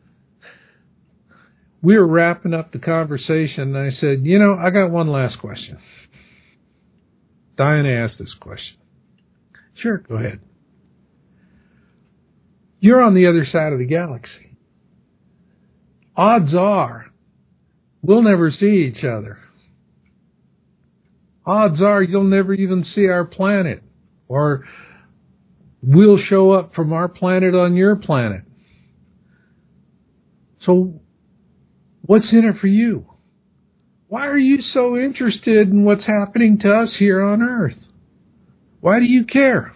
we 1.83 1.97
were 1.97 2.07
wrapping 2.07 2.53
up 2.53 2.73
the 2.73 2.79
conversation, 2.79 3.75
and 3.75 3.79
I 3.79 3.91
said, 3.99 4.27
You 4.27 4.39
know, 4.39 4.55
I 4.55 4.71
got 4.71 4.91
one 4.91 5.09
last 5.09 5.39
question. 5.39 5.79
Diana 7.57 8.05
asked 8.05 8.19
this 8.19 8.35
question. 8.39 8.77
Sure, 9.75 9.99
go 9.99 10.17
ahead. 10.17 10.41
You're 12.81 13.03
on 13.03 13.15
the 13.15 13.27
other 13.27 13.47
side 13.51 13.73
of 13.73 13.79
the 13.79 13.87
galaxy. 13.87 14.57
Odds 16.17 16.55
are 16.55 17.07
we'll 18.03 18.23
never 18.23 18.51
see 18.51 18.93
each 18.93 19.05
other. 19.05 19.39
Odds 21.47 21.81
are 21.81 22.03
you'll 22.03 22.25
never 22.25 22.55
even 22.55 22.85
see 22.95 23.07
our 23.07 23.25
planet, 23.25 23.83
or 24.29 24.65
we'll 25.83 26.19
show 26.29 26.53
up 26.53 26.75
from 26.75 26.93
our 26.93 27.09
planet 27.09 27.55
on 27.55 27.75
your 27.75 27.97
planet. 27.97 28.43
So, 30.65 31.01
what's 32.03 32.31
in 32.33 32.45
it 32.45 32.61
for 32.61 32.67
you? 32.67 33.07
Why 34.09 34.27
are 34.27 34.39
you 34.39 34.61
so 34.61 34.97
interested 34.97 35.69
in 35.69 35.85
what's 35.85 36.07
happening 36.07 36.59
to 36.61 36.73
us 36.73 36.97
here 36.99 37.23
on 37.23 37.43
Earth? 37.43 37.79
Why 38.81 38.99
do 38.99 39.05
you 39.05 39.25
care? 39.25 39.75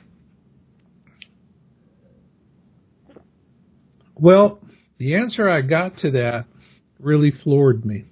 Well, 4.17 4.61
the 4.99 5.15
answer 5.15 5.49
I 5.49 5.61
got 5.61 5.99
to 5.99 6.11
that 6.13 6.47
really 6.99 7.31
floored 7.31 7.85
me. 7.85 8.05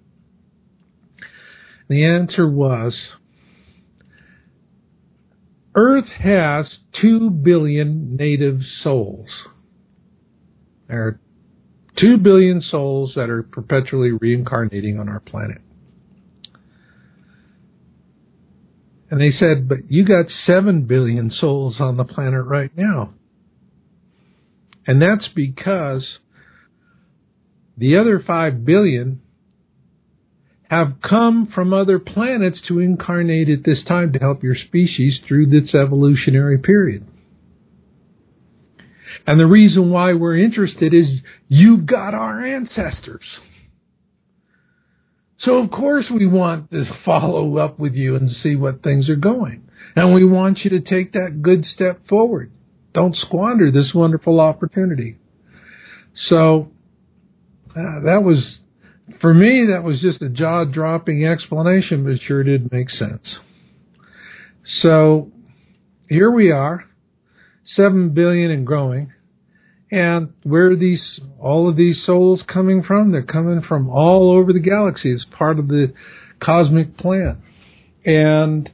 The 1.89 2.05
answer 2.05 2.49
was 2.49 2.95
Earth 5.75 6.09
has 6.19 6.67
2 7.01 7.31
billion 7.31 8.17
native 8.17 8.61
souls. 8.83 9.29
There 10.89 11.07
are 11.07 11.21
Two 11.99 12.17
billion 12.17 12.61
souls 12.63 13.13
that 13.17 13.29
are 13.29 13.43
perpetually 13.43 14.13
reincarnating 14.13 14.99
on 14.99 15.09
our 15.09 15.21
planet. 15.21 15.61
And 19.11 19.21
they 19.21 19.31
said, 19.39 19.69
but 19.69 19.91
you 19.91 20.07
got 20.07 20.27
seven 20.47 20.87
billion 20.87 21.31
souls 21.31 21.77
on 21.79 21.99
the 21.99 22.05
planet 22.05 22.47
right 22.47 22.71
now. 22.75 23.13
And 24.87 25.03
that's 25.03 25.29
because 25.35 26.03
the 27.77 27.99
other 27.99 28.23
five 28.27 28.65
billion 28.65 29.21
have 30.71 30.95
come 31.07 31.47
from 31.55 31.75
other 31.75 31.99
planets 31.99 32.59
to 32.67 32.79
incarnate 32.79 33.51
at 33.51 33.65
this 33.65 33.85
time 33.87 34.15
to 34.15 34.19
help 34.19 34.43
your 34.43 34.57
species 34.57 35.21
through 35.29 35.45
this 35.45 35.75
evolutionary 35.75 36.57
period. 36.57 37.07
And 39.27 39.39
the 39.39 39.47
reason 39.47 39.91
why 39.91 40.15
we're 40.15 40.39
interested 40.39 40.95
is 40.95 41.07
you've 41.49 41.87
got 41.87 42.15
our 42.15 42.45
ancestors. 42.45 43.25
So 45.39 45.59
of 45.59 45.71
course 45.71 46.07
we 46.11 46.27
want 46.27 46.71
to 46.71 46.85
follow 47.05 47.59
up 47.59 47.79
with 47.79 47.95
you 47.95 48.17
and 48.17 48.31
see 48.43 48.55
what 48.57 48.83
things 48.83 49.09
are 49.09 49.17
going. 49.17 49.69
And 49.97 50.15
we 50.15 50.25
want 50.25 50.61
you 50.65 50.71
to 50.71 50.81
take 50.81 51.13
that 51.13 51.43
good 51.43 51.65
step 51.75 52.07
forward. 52.09 52.53
Don't 52.95 53.17
squander 53.17 53.71
this 53.71 53.93
wonderful 53.95 54.39
opportunity. 54.41 55.19
So 56.29 56.71
uh, 57.71 58.01
that 58.05 58.23
was, 58.23 58.59
for 59.21 59.33
me, 59.35 59.69
that 59.73 59.83
was 59.83 60.01
just 60.01 60.23
a 60.23 60.29
jaw 60.29 60.65
dropping 60.65 61.27
explanation, 61.27 62.05
but 62.05 62.13
it 62.13 62.21
sure 62.27 62.45
did 62.45 62.71
make 62.71 62.91
sense. 62.91 63.39
So 64.83 65.33
here 66.09 66.31
we 66.31 66.53
are 66.53 66.85
seven 67.77 68.11
billion 68.11 68.51
and 68.51 68.67
growing. 68.67 69.13
And 69.91 70.33
where 70.43 70.71
are 70.71 70.77
these 70.77 71.21
all 71.39 71.69
of 71.69 71.77
these 71.77 72.03
souls 72.07 72.43
coming 72.47 72.83
from? 72.83 73.13
They're 73.13 73.23
coming 73.23 73.61
from 73.61 73.91
all 73.91 74.31
over 74.31 74.53
the 74.53 74.61
galaxy 74.61 75.13
as 75.13 75.25
part 75.37 75.59
of 75.59 75.69
the 75.69 75.93
cosmic 76.41 76.97
plan. 76.97 77.43
And 78.05 78.71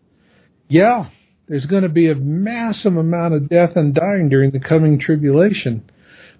yeah, 0.68 1.10
There's 1.48 1.64
going 1.64 1.82
to 1.82 1.88
be 1.88 2.10
a 2.10 2.14
massive 2.14 2.96
amount 2.96 3.34
of 3.34 3.48
death 3.48 3.70
and 3.74 3.94
dying 3.94 4.28
during 4.28 4.50
the 4.50 4.60
coming 4.60 5.00
tribulation. 5.00 5.90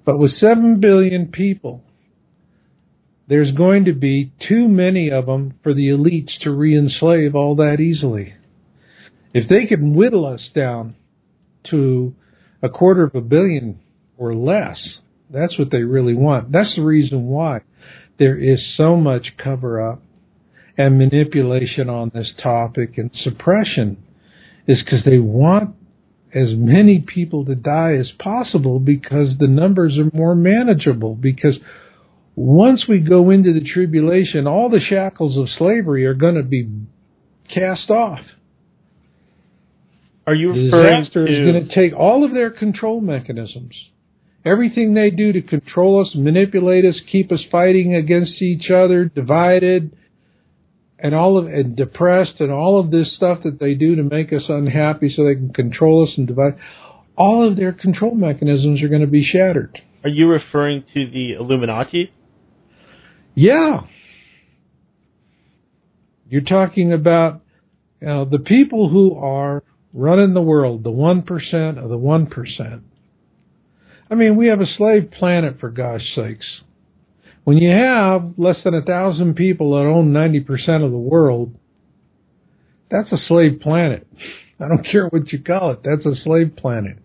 But 0.05 0.19
with 0.19 0.37
7 0.39 0.81
billion 0.81 1.29
people, 1.29 1.83
there's 3.27 3.51
going 3.53 3.87
to 3.87 3.95
be 3.95 4.33
too 4.47 4.69
many 4.69 5.11
of 5.11 5.27
them 5.27 5.55
for 5.63 5.73
the 5.75 5.89
elites 5.89 6.39
to 6.43 6.51
re 6.51 6.77
enslave 6.77 7.35
all 7.35 7.57
that 7.57 7.81
easily. 7.81 8.35
If 9.33 9.49
they 9.49 9.67
can 9.67 9.95
whittle 9.95 10.27
us 10.27 10.41
down 10.55 10.95
to 11.71 12.15
a 12.63 12.69
quarter 12.69 13.05
of 13.05 13.15
a 13.15 13.21
billion 13.21 13.81
or 14.17 14.35
less, 14.35 14.79
that's 15.31 15.59
what 15.59 15.71
they 15.71 15.83
really 15.83 16.15
want. 16.15 16.51
That's 16.53 16.75
the 16.75 16.83
reason 16.83 17.27
why 17.27 17.61
there 18.19 18.37
is 18.37 18.59
so 18.77 18.97
much 18.97 19.35
cover 19.43 19.91
up 19.91 20.03
and 20.77 20.99
manipulation 20.99 21.89
on 21.89 22.11
this 22.15 22.33
topic 22.43 22.99
and 22.99 23.11
suppression 23.23 24.03
is 24.67 24.81
because 24.83 25.05
they 25.05 25.19
want 25.19 25.75
as 26.35 26.49
many 26.53 27.01
people 27.01 27.45
to 27.45 27.55
die 27.55 27.95
as 27.95 28.11
possible 28.19 28.79
because 28.79 29.31
the 29.39 29.49
numbers 29.49 29.97
are 29.99 30.11
more 30.17 30.35
manageable. 30.35 31.15
Because 31.15 31.57
once 32.39 32.85
we 32.89 32.99
go 33.01 33.31
into 33.31 33.53
the 33.53 33.67
tribulation 33.73 34.47
all 34.47 34.69
the 34.69 34.81
shackles 34.81 35.37
of 35.37 35.49
slavery 35.59 36.07
are 36.07 36.15
going 36.15 36.37
to 36.37 36.43
be 36.43 36.69
cast 37.53 37.91
off 37.91 38.21
are 40.29 40.35
you 40.35 40.49
referring 40.53 41.05
disaster 41.05 41.27
to 41.27 41.33
is 41.33 41.53
going 41.53 41.69
to 41.69 41.75
take 41.75 41.99
all 41.99 42.25
of 42.25 42.33
their 42.33 42.51
control 42.51 43.01
mechanisms. 43.01 43.75
Everything 44.45 44.93
they 44.93 45.11
do 45.11 45.33
to 45.33 45.41
control 45.41 46.05
us 46.05 46.15
manipulate 46.15 46.85
us 46.85 46.97
keep 47.11 47.33
us 47.33 47.41
fighting 47.51 47.95
against 47.95 48.43
each 48.43 48.71
other 48.71 49.07
divided 49.07 49.97
and 50.99 51.15
all 51.15 51.39
of 51.39 51.47
and 51.47 51.77
depressed 51.77 52.41
and 52.41 52.53
all 52.53 52.79
of 52.79 52.91
this 52.91 53.15
stuff 53.17 53.39
that 53.45 53.59
they 53.59 53.73
do 53.75 53.97
to 53.97 54.03
make 54.03 54.33
us 54.33 54.43
unhappy 54.49 55.13
so 55.15 55.25
they 55.25 55.35
can 55.35 55.53
control 55.53 56.07
us 56.07 56.13
and 56.19 56.27
divide 56.27 56.59
all 57.17 57.49
of 57.49 57.57
their 57.57 57.73
control 57.73 58.15
mechanisms 58.15 58.83
are 58.83 58.89
going 58.89 59.01
to 59.01 59.07
be 59.07 59.25
shattered. 59.25 59.81
Are 60.05 60.11
you 60.11 60.29
referring 60.29 60.85
to 60.95 61.11
the 61.11 61.33
Illuminati? 61.33 62.13
yeah. 63.35 63.81
You're 66.31 66.43
talking 66.43 66.93
about 66.93 67.41
you 68.03 68.07
know, 68.07 68.25
the 68.27 68.39
people 68.39 68.91
who 68.91 69.15
are 69.17 69.63
running 69.93 70.35
the 70.35 70.43
world 70.43 70.85
the 70.85 70.91
1% 70.91 71.23
of 71.83 71.89
the 71.89 71.99
1% 71.99 72.81
i 74.11 74.15
mean 74.15 74.37
we 74.37 74.49
have 74.49 74.61
a 74.61 74.77
slave 74.77 75.11
planet 75.11 75.59
for 75.61 75.71
gosh 75.71 76.03
sakes 76.15 76.47
when 77.49 77.57
you 77.57 77.71
have 77.71 78.35
less 78.37 78.57
than 78.63 78.75
a 78.75 78.83
thousand 78.83 79.35
people 79.35 79.71
that 79.71 79.89
own 79.89 80.13
90% 80.13 80.85
of 80.85 80.91
the 80.91 80.99
world, 80.99 81.55
that's 82.91 83.11
a 83.11 83.17
slave 83.27 83.61
planet. 83.63 84.07
I 84.61 84.69
don't 84.69 84.85
care 84.85 85.07
what 85.07 85.33
you 85.33 85.43
call 85.43 85.71
it. 85.71 85.81
That's 85.83 86.05
a 86.05 86.23
slave 86.25 86.57
planet. 86.59 86.99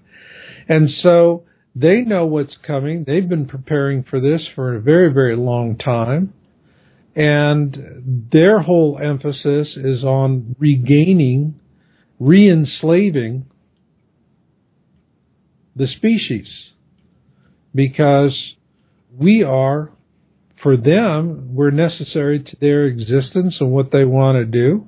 And 0.68 0.89
so 1.01 1.45
they 1.73 2.01
know 2.01 2.26
what's 2.26 2.57
coming. 2.68 3.05
They've 3.07 3.30
been 3.30 3.45
preparing 3.45 4.03
for 4.03 4.19
this 4.19 4.41
for 4.53 4.76
a 4.76 4.81
very, 4.81 5.14
very 5.14 5.38
long 5.38 5.77
time. 5.77 6.34
And 7.15 8.27
their 8.30 8.60
whole 8.60 8.99
emphasis 9.01 9.77
is 9.77 10.03
on 10.03 10.57
regaining, 10.60 11.57
re 12.24 12.50
enslaving 12.50 13.45
the 15.76 15.88
species. 15.88 16.48
Because 17.76 18.56
we 19.18 19.44
are 19.44 19.91
for 20.62 20.78
them 20.78 21.54
we're 21.54 21.72
necessary 21.72 22.40
to 22.40 22.56
their 22.62 22.86
existence 22.86 23.58
and 23.60 23.72
what 23.72 23.91
they 23.91 24.06
want 24.06 24.38
to 24.38 24.45
do. 24.45 24.88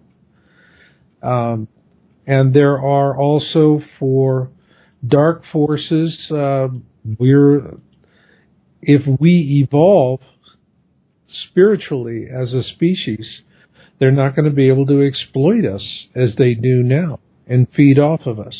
Um, 1.21 1.67
and 2.25 2.53
there 2.53 2.79
are 2.79 3.17
also 3.17 3.81
for 3.99 4.49
dark 5.05 5.43
forces, 5.51 6.17
uh, 6.31 6.67
we're, 7.19 7.77
if 8.81 9.01
we 9.19 9.63
evolve 9.63 10.21
spiritually 11.49 12.27
as 12.31 12.53
a 12.53 12.63
species, 12.63 13.41
they're 13.99 14.11
not 14.11 14.35
going 14.35 14.49
to 14.49 14.55
be 14.55 14.69
able 14.69 14.85
to 14.85 15.01
exploit 15.01 15.65
us 15.65 15.83
as 16.15 16.29
they 16.37 16.53
do 16.53 16.83
now 16.83 17.19
and 17.47 17.67
feed 17.75 17.99
off 17.99 18.21
of 18.25 18.39
us. 18.39 18.55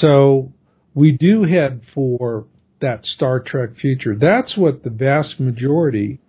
So 0.00 0.52
we 0.94 1.12
do 1.12 1.44
head 1.44 1.82
for 1.94 2.46
that 2.80 3.04
Star 3.04 3.40
Trek 3.40 3.70
future. 3.80 4.16
That's 4.18 4.56
what 4.56 4.82
the 4.82 4.90
vast 4.90 5.38
majority 5.40 6.20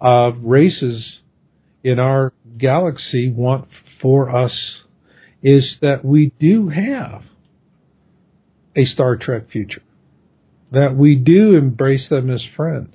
of 0.00 0.42
races 0.42 1.18
in 1.82 1.98
our 1.98 2.32
galaxy 2.56 3.30
want 3.30 3.68
for 4.00 4.34
us 4.34 4.52
is 5.42 5.76
that 5.80 6.04
we 6.04 6.32
do 6.40 6.68
have 6.68 7.22
a 8.76 8.84
Star 8.86 9.16
Trek 9.16 9.50
future. 9.50 9.82
That 10.72 10.96
we 10.96 11.14
do 11.14 11.56
embrace 11.56 12.08
them 12.10 12.30
as 12.30 12.42
friends. 12.56 12.94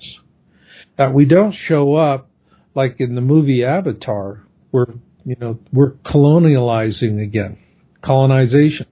That 0.98 1.14
we 1.14 1.26
don't 1.26 1.56
show 1.68 1.96
up 1.96 2.30
like 2.76 2.98
in 3.00 3.16
the 3.16 3.22
movie 3.22 3.64
Avatar, 3.64 4.44
where, 4.72 4.88
you 5.26 5.36
know, 5.40 5.60
we're 5.72 5.92
colonializing 5.92 7.22
again. 7.22 7.58
Colonization. 8.04 8.86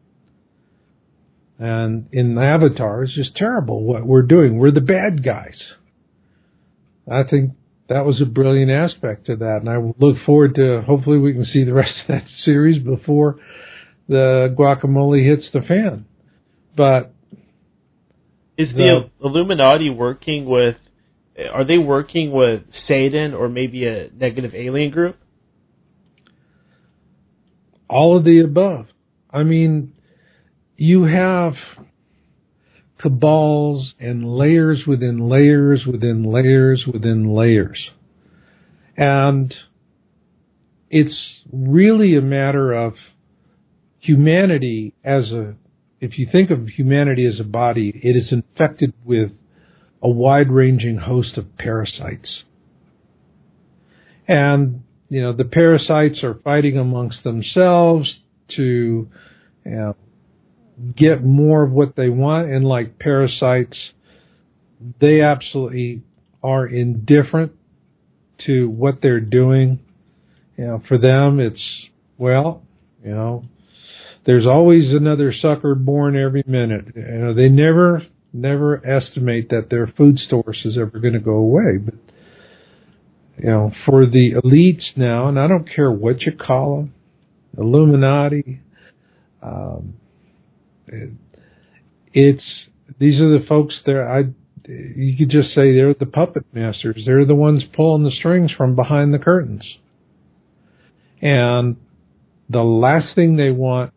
And 1.59 2.07
in 2.11 2.37
Avatar, 2.37 3.03
it's 3.03 3.13
just 3.13 3.35
terrible 3.35 3.83
what 3.83 4.05
we're 4.05 4.23
doing. 4.23 4.57
We're 4.57 4.71
the 4.71 4.81
bad 4.81 5.23
guys. 5.23 5.61
I 7.11 7.23
think 7.29 7.51
that 7.89 8.05
was 8.05 8.21
a 8.21 8.25
brilliant 8.25 8.71
aspect 8.71 9.25
to 9.25 9.35
that, 9.35 9.57
and 9.57 9.69
I 9.69 9.77
look 9.99 10.17
forward 10.25 10.55
to 10.55 10.81
hopefully 10.81 11.17
we 11.17 11.33
can 11.33 11.45
see 11.45 11.63
the 11.63 11.73
rest 11.73 11.93
of 12.01 12.07
that 12.07 12.23
series 12.45 12.81
before 12.81 13.37
the 14.07 14.55
guacamole 14.57 15.23
hits 15.23 15.47
the 15.53 15.61
fan. 15.61 16.05
But 16.75 17.13
is 18.57 18.69
the, 18.69 19.09
the 19.19 19.27
Illuminati 19.27 19.89
working 19.89 20.45
with? 20.45 20.77
Are 21.51 21.63
they 21.63 21.77
working 21.77 22.31
with 22.31 22.63
Satan 22.87 23.33
or 23.33 23.49
maybe 23.49 23.85
a 23.85 24.09
negative 24.09 24.53
alien 24.53 24.91
group? 24.91 25.17
All 27.91 28.17
of 28.17 28.23
the 28.23 28.39
above. 28.39 28.85
I 29.29 29.43
mean, 29.43 29.93
you 30.77 31.03
have 31.03 31.53
cabals 33.01 33.93
and 33.99 34.25
layers 34.25 34.83
within 34.87 35.27
layers 35.27 35.85
within 35.85 36.23
layers 36.23 36.85
within 36.91 37.33
layers. 37.33 37.89
And 38.95 39.53
it's 40.89 41.41
really 41.51 42.15
a 42.15 42.21
matter 42.21 42.71
of 42.71 42.93
humanity 43.99 44.93
as 45.03 45.31
a, 45.31 45.55
if 45.99 46.17
you 46.17 46.27
think 46.31 46.49
of 46.49 46.67
humanity 46.67 47.25
as 47.25 47.39
a 47.39 47.43
body, 47.43 47.91
it 48.03 48.15
is 48.15 48.31
infected 48.31 48.93
with 49.03 49.31
a 50.01 50.09
wide 50.09 50.49
ranging 50.49 50.97
host 50.97 51.37
of 51.37 51.57
parasites. 51.57 52.43
And, 54.27 54.83
you 55.11 55.21
know, 55.21 55.33
the 55.33 55.43
parasites 55.43 56.23
are 56.23 56.35
fighting 56.35 56.77
amongst 56.77 57.25
themselves 57.25 58.09
to, 58.55 59.09
you 59.65 59.71
know, 59.71 59.95
get 60.95 61.21
more 61.21 61.63
of 61.63 61.71
what 61.73 61.97
they 61.97 62.07
want, 62.07 62.49
and 62.49 62.63
like 62.63 62.97
parasites, 62.97 63.77
they 65.01 65.19
absolutely 65.21 66.01
are 66.41 66.65
indifferent 66.65 67.51
to 68.45 68.69
what 68.69 69.01
they're 69.01 69.19
doing. 69.19 69.79
You 70.57 70.67
know, 70.67 70.83
for 70.87 70.97
them, 70.97 71.41
it's 71.41 71.61
well, 72.17 72.63
you 73.03 73.11
know, 73.11 73.43
there's 74.25 74.45
always 74.45 74.91
another 74.91 75.33
sucker 75.33 75.75
born 75.75 76.15
every 76.15 76.43
minute. 76.47 76.85
You 76.95 77.17
know, 77.17 77.33
they 77.33 77.49
never, 77.49 78.03
never 78.31 78.77
estimate 78.87 79.49
that 79.49 79.69
their 79.69 79.87
food 79.87 80.19
source 80.29 80.61
is 80.63 80.77
ever 80.79 80.99
going 80.99 81.15
to 81.15 81.19
go 81.19 81.33
away. 81.33 81.79
But 81.83 81.95
you 83.37 83.49
know, 83.49 83.71
for 83.85 84.05
the 84.05 84.33
elites 84.43 84.95
now, 84.95 85.27
and 85.27 85.39
I 85.39 85.47
don't 85.47 85.67
care 85.73 85.91
what 85.91 86.21
you 86.21 86.31
call 86.31 86.77
them, 86.77 86.93
Illuminati, 87.57 88.61
um, 89.41 89.95
it's 92.13 92.43
these 92.99 93.19
are 93.19 93.39
the 93.39 93.45
folks 93.47 93.75
there. 93.85 94.09
I 94.09 94.23
you 94.67 95.17
could 95.17 95.29
just 95.29 95.49
say 95.49 95.73
they're 95.73 95.93
the 95.93 96.05
puppet 96.05 96.45
masters. 96.53 97.03
They're 97.05 97.25
the 97.25 97.35
ones 97.35 97.63
pulling 97.75 98.03
the 98.03 98.11
strings 98.11 98.51
from 98.51 98.75
behind 98.75 99.13
the 99.13 99.19
curtains. 99.19 99.63
And 101.21 101.77
the 102.49 102.61
last 102.61 103.15
thing 103.15 103.37
they 103.37 103.49
want 103.49 103.93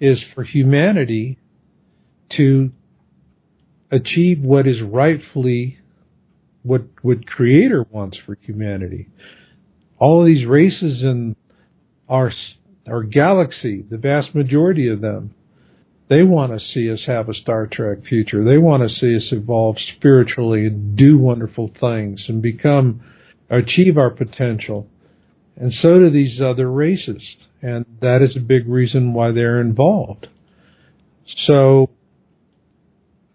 is 0.00 0.18
for 0.34 0.44
humanity 0.44 1.38
to 2.36 2.70
achieve 3.90 4.40
what 4.40 4.66
is 4.66 4.82
rightfully 4.82 5.78
what 6.64 6.82
what 7.02 7.26
creator 7.26 7.86
wants 7.90 8.18
for 8.26 8.36
humanity. 8.40 9.08
All 9.98 10.20
of 10.20 10.26
these 10.26 10.46
races 10.46 11.02
in 11.02 11.36
our 12.08 12.32
our 12.88 13.02
galaxy, 13.02 13.84
the 13.88 13.96
vast 13.96 14.34
majority 14.34 14.88
of 14.88 15.00
them, 15.00 15.34
they 16.08 16.22
want 16.22 16.52
to 16.52 16.66
see 16.74 16.90
us 16.90 17.00
have 17.06 17.28
a 17.28 17.34
Star 17.34 17.66
Trek 17.66 18.04
future. 18.08 18.44
They 18.44 18.58
want 18.58 18.82
to 18.82 18.94
see 18.94 19.16
us 19.16 19.32
evolve 19.32 19.76
spiritually 19.96 20.66
and 20.66 20.96
do 20.96 21.16
wonderful 21.16 21.70
things 21.80 22.24
and 22.28 22.42
become, 22.42 23.00
achieve 23.48 23.96
our 23.96 24.10
potential. 24.10 24.86
And 25.56 25.72
so 25.80 25.98
do 25.98 26.10
these 26.10 26.40
other 26.40 26.70
races. 26.70 27.22
And 27.62 27.86
that 28.00 28.20
is 28.20 28.36
a 28.36 28.40
big 28.40 28.68
reason 28.68 29.14
why 29.14 29.32
they're 29.32 29.60
involved. 29.60 30.26
So 31.46 31.88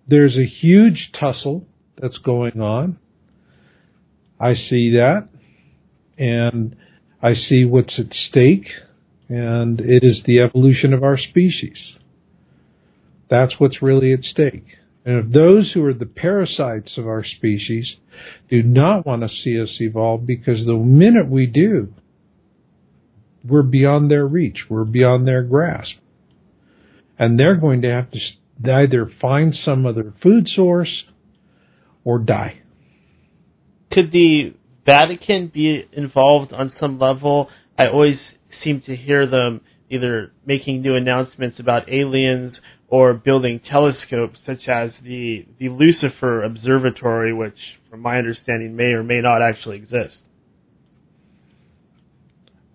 there's 0.08 0.36
a 0.38 0.46
huge 0.46 1.12
tussle 1.20 1.66
that's 2.00 2.18
going 2.20 2.62
on. 2.62 3.00
I 4.40 4.56
see 4.56 4.92
that. 4.92 5.28
And 6.18 6.76
I 7.22 7.34
see 7.34 7.66
what's 7.66 8.00
at 8.00 8.14
stake. 8.14 8.68
And 9.28 9.80
it 9.80 10.04
is 10.04 10.22
the 10.26 10.40
evolution 10.40 10.94
of 10.94 11.04
our 11.04 11.18
species. 11.18 11.78
That's 13.30 13.54
what's 13.60 13.82
really 13.82 14.12
at 14.14 14.24
stake. 14.24 14.66
And 15.06 15.26
if 15.26 15.32
those 15.32 15.72
who 15.74 15.86
are 15.86 15.94
the 15.94 16.06
parasites 16.06 16.98
of 16.98 17.08
our 17.08 17.24
species 17.24 17.96
do 18.50 18.62
not 18.64 19.06
want 19.06 19.22
to 19.22 19.30
see 19.30 19.60
us 19.60 19.70
evolve, 19.80 20.26
because 20.26 20.66
the 20.66 20.74
minute 20.74 21.30
we 21.30 21.46
do, 21.46 21.94
we're 23.48 23.62
beyond 23.62 24.12
their 24.12 24.28
reach, 24.28 24.66
we're 24.70 24.84
beyond 24.84 25.28
their 25.28 25.44
grasp. 25.44 25.94
And 27.18 27.40
they're 27.40 27.56
going 27.56 27.82
to 27.84 27.92
have 27.92 28.12
to 28.12 28.20
either 28.72 29.10
find 29.22 29.56
some 29.64 29.86
other 29.86 30.14
food 30.22 30.48
source 30.54 31.04
or 32.04 32.20
die. 32.20 32.62
Could 33.92 34.12
the 34.12 34.54
Vatican 34.86 35.52
be 35.54 35.84
involved 35.92 36.54
on 36.54 36.74
some 36.80 37.00
level? 37.00 37.50
I 37.78 37.88
always 37.88 38.18
seem 38.64 38.82
to 38.82 38.96
hear 38.96 39.26
them 39.26 39.62
either 39.90 40.32
making 40.46 40.82
new 40.82 40.96
announcements 40.96 41.60
about 41.60 41.90
aliens 41.92 42.54
or 42.88 43.14
building 43.14 43.60
telescopes 43.70 44.40
such 44.46 44.68
as 44.68 44.92
the, 45.04 45.46
the 45.60 45.70
Lucifer 45.70 46.44
Observatory, 46.44 47.34
which, 47.34 47.58
from 47.90 48.02
my 48.02 48.18
understanding, 48.18 48.76
may 48.76 48.86
or 48.86 49.04
may 49.04 49.22
not 49.22 49.42
actually 49.42 49.78
exist. 49.78 50.18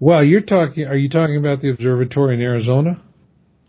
Well, 0.01 0.23
you're 0.23 0.41
talking. 0.41 0.85
Are 0.87 0.97
you 0.97 1.09
talking 1.09 1.37
about 1.37 1.63
the 1.63 1.71
observatory 1.71 2.35
in 2.35 2.41
Arizona? 2.41 3.01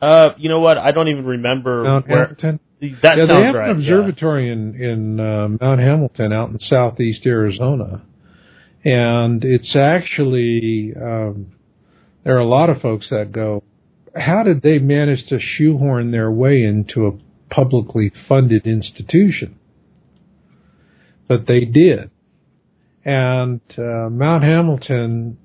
Uh, 0.01 0.29
you 0.37 0.49
know 0.49 0.59
what? 0.59 0.77
I 0.77 0.91
don't 0.91 1.07
even 1.07 1.25
remember 1.25 1.83
Mount 1.83 2.07
where. 2.07 2.27
Hamilton. 2.27 2.59
That 2.81 2.91
yeah, 3.17 3.27
sounds 3.27 3.29
they 3.29 3.45
have 3.45 3.55
right. 3.55 3.69
an 3.69 3.77
observatory 3.77 4.51
in 4.51 4.75
in 4.75 5.19
uh, 5.19 5.47
Mount 5.61 5.79
Hamilton 5.79 6.33
out 6.33 6.49
in 6.49 6.59
southeast 6.59 7.25
Arizona, 7.25 8.03
and 8.83 9.43
it's 9.43 9.75
actually 9.75 10.93
um, 10.95 11.53
there 12.23 12.35
are 12.35 12.39
a 12.41 12.47
lot 12.47 12.69
of 12.69 12.81
folks 12.81 13.07
that 13.11 13.31
go, 13.31 13.63
how 14.13 14.43
did 14.43 14.61
they 14.61 14.79
manage 14.79 15.25
to 15.29 15.39
shoehorn 15.39 16.11
their 16.11 16.29
way 16.29 16.63
into 16.63 17.07
a 17.07 17.53
publicly 17.53 18.11
funded 18.27 18.65
institution? 18.65 19.57
But 21.29 21.47
they 21.47 21.61
did, 21.61 22.11
and 23.05 23.61
uh, 23.77 24.09
Mount 24.09 24.43
Hamilton 24.43 25.37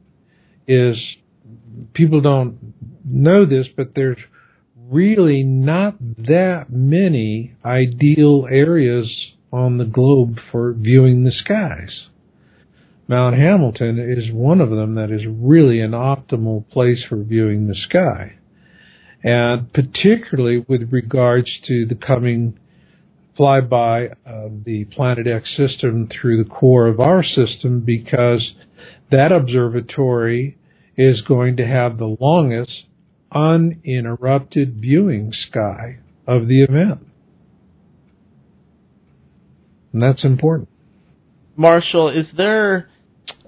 is 0.66 0.96
people 1.94 2.20
don't 2.20 2.74
know 3.04 3.46
this, 3.46 3.66
but 3.76 3.94
there's 3.94 4.18
really 4.90 5.42
not 5.42 5.96
that 6.00 6.66
many 6.68 7.54
ideal 7.64 8.46
areas 8.50 9.08
on 9.52 9.78
the 9.78 9.84
globe 9.84 10.38
for 10.50 10.72
viewing 10.72 11.24
the 11.24 11.32
skies. 11.32 12.06
Mount 13.08 13.36
Hamilton 13.36 13.98
is 13.98 14.32
one 14.32 14.60
of 14.60 14.70
them 14.70 14.94
that 14.94 15.10
is 15.10 15.22
really 15.26 15.80
an 15.80 15.92
optimal 15.92 16.68
place 16.70 17.00
for 17.08 17.22
viewing 17.22 17.66
the 17.66 17.74
sky. 17.74 18.34
And 19.22 19.72
particularly 19.72 20.64
with 20.68 20.92
regards 20.92 21.48
to 21.66 21.86
the 21.86 21.96
coming 21.96 22.58
flyby 23.38 24.14
of 24.24 24.64
the 24.64 24.84
Planet 24.84 25.26
X 25.26 25.48
system 25.56 26.08
through 26.08 26.42
the 26.42 26.48
core 26.48 26.86
of 26.86 27.00
our 27.00 27.24
system 27.24 27.80
because 27.80 28.52
that 29.10 29.32
observatory 29.32 30.56
is 30.96 31.20
going 31.22 31.56
to 31.56 31.66
have 31.66 31.98
the 31.98 32.16
longest 32.20 32.84
uninterrupted 33.32 34.76
viewing 34.80 35.32
sky 35.48 35.98
of 36.26 36.48
the 36.48 36.62
event. 36.62 37.00
And 39.92 40.02
that's 40.02 40.24
important. 40.24 40.68
Marshall, 41.56 42.10
is 42.10 42.26
there 42.36 42.88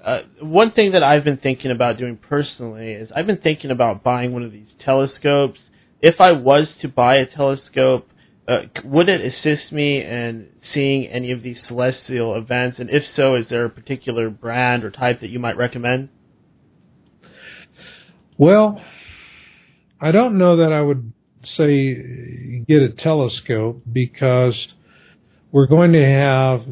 uh, 0.04 0.20
one 0.40 0.72
thing 0.72 0.92
that 0.92 1.02
I've 1.02 1.24
been 1.24 1.36
thinking 1.36 1.70
about 1.70 1.98
doing 1.98 2.16
personally 2.16 2.92
is 2.92 3.08
I've 3.14 3.26
been 3.26 3.38
thinking 3.38 3.70
about 3.70 4.02
buying 4.02 4.32
one 4.32 4.42
of 4.42 4.52
these 4.52 4.68
telescopes. 4.84 5.60
If 6.00 6.16
I 6.20 6.32
was 6.32 6.66
to 6.82 6.88
buy 6.88 7.16
a 7.16 7.26
telescope, 7.26 8.08
uh, 8.48 8.62
would 8.84 9.08
it 9.08 9.20
assist 9.20 9.72
me 9.72 10.02
in 10.02 10.48
seeing 10.74 11.06
any 11.06 11.30
of 11.30 11.42
these 11.44 11.58
celestial 11.68 12.34
events? 12.34 12.78
And 12.80 12.90
if 12.90 13.04
so, 13.14 13.36
is 13.36 13.46
there 13.48 13.64
a 13.64 13.70
particular 13.70 14.28
brand 14.28 14.82
or 14.82 14.90
type 14.90 15.20
that 15.20 15.30
you 15.30 15.38
might 15.38 15.56
recommend? 15.56 16.08
Well, 18.36 18.82
I 20.02 20.10
don't 20.10 20.36
know 20.36 20.56
that 20.56 20.72
I 20.72 20.82
would 20.82 21.12
say 21.56 22.64
get 22.66 22.82
a 22.82 22.90
telescope 22.90 23.82
because 23.90 24.54
we're 25.52 25.68
going 25.68 25.92
to 25.92 26.04
have 26.04 26.62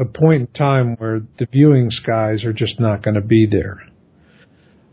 a 0.00 0.04
point 0.04 0.42
in 0.42 0.46
time 0.48 0.94
where 0.98 1.22
the 1.40 1.46
viewing 1.50 1.90
skies 1.90 2.44
are 2.44 2.52
just 2.52 2.78
not 2.78 3.02
going 3.02 3.14
to 3.14 3.20
be 3.20 3.46
there. 3.46 3.82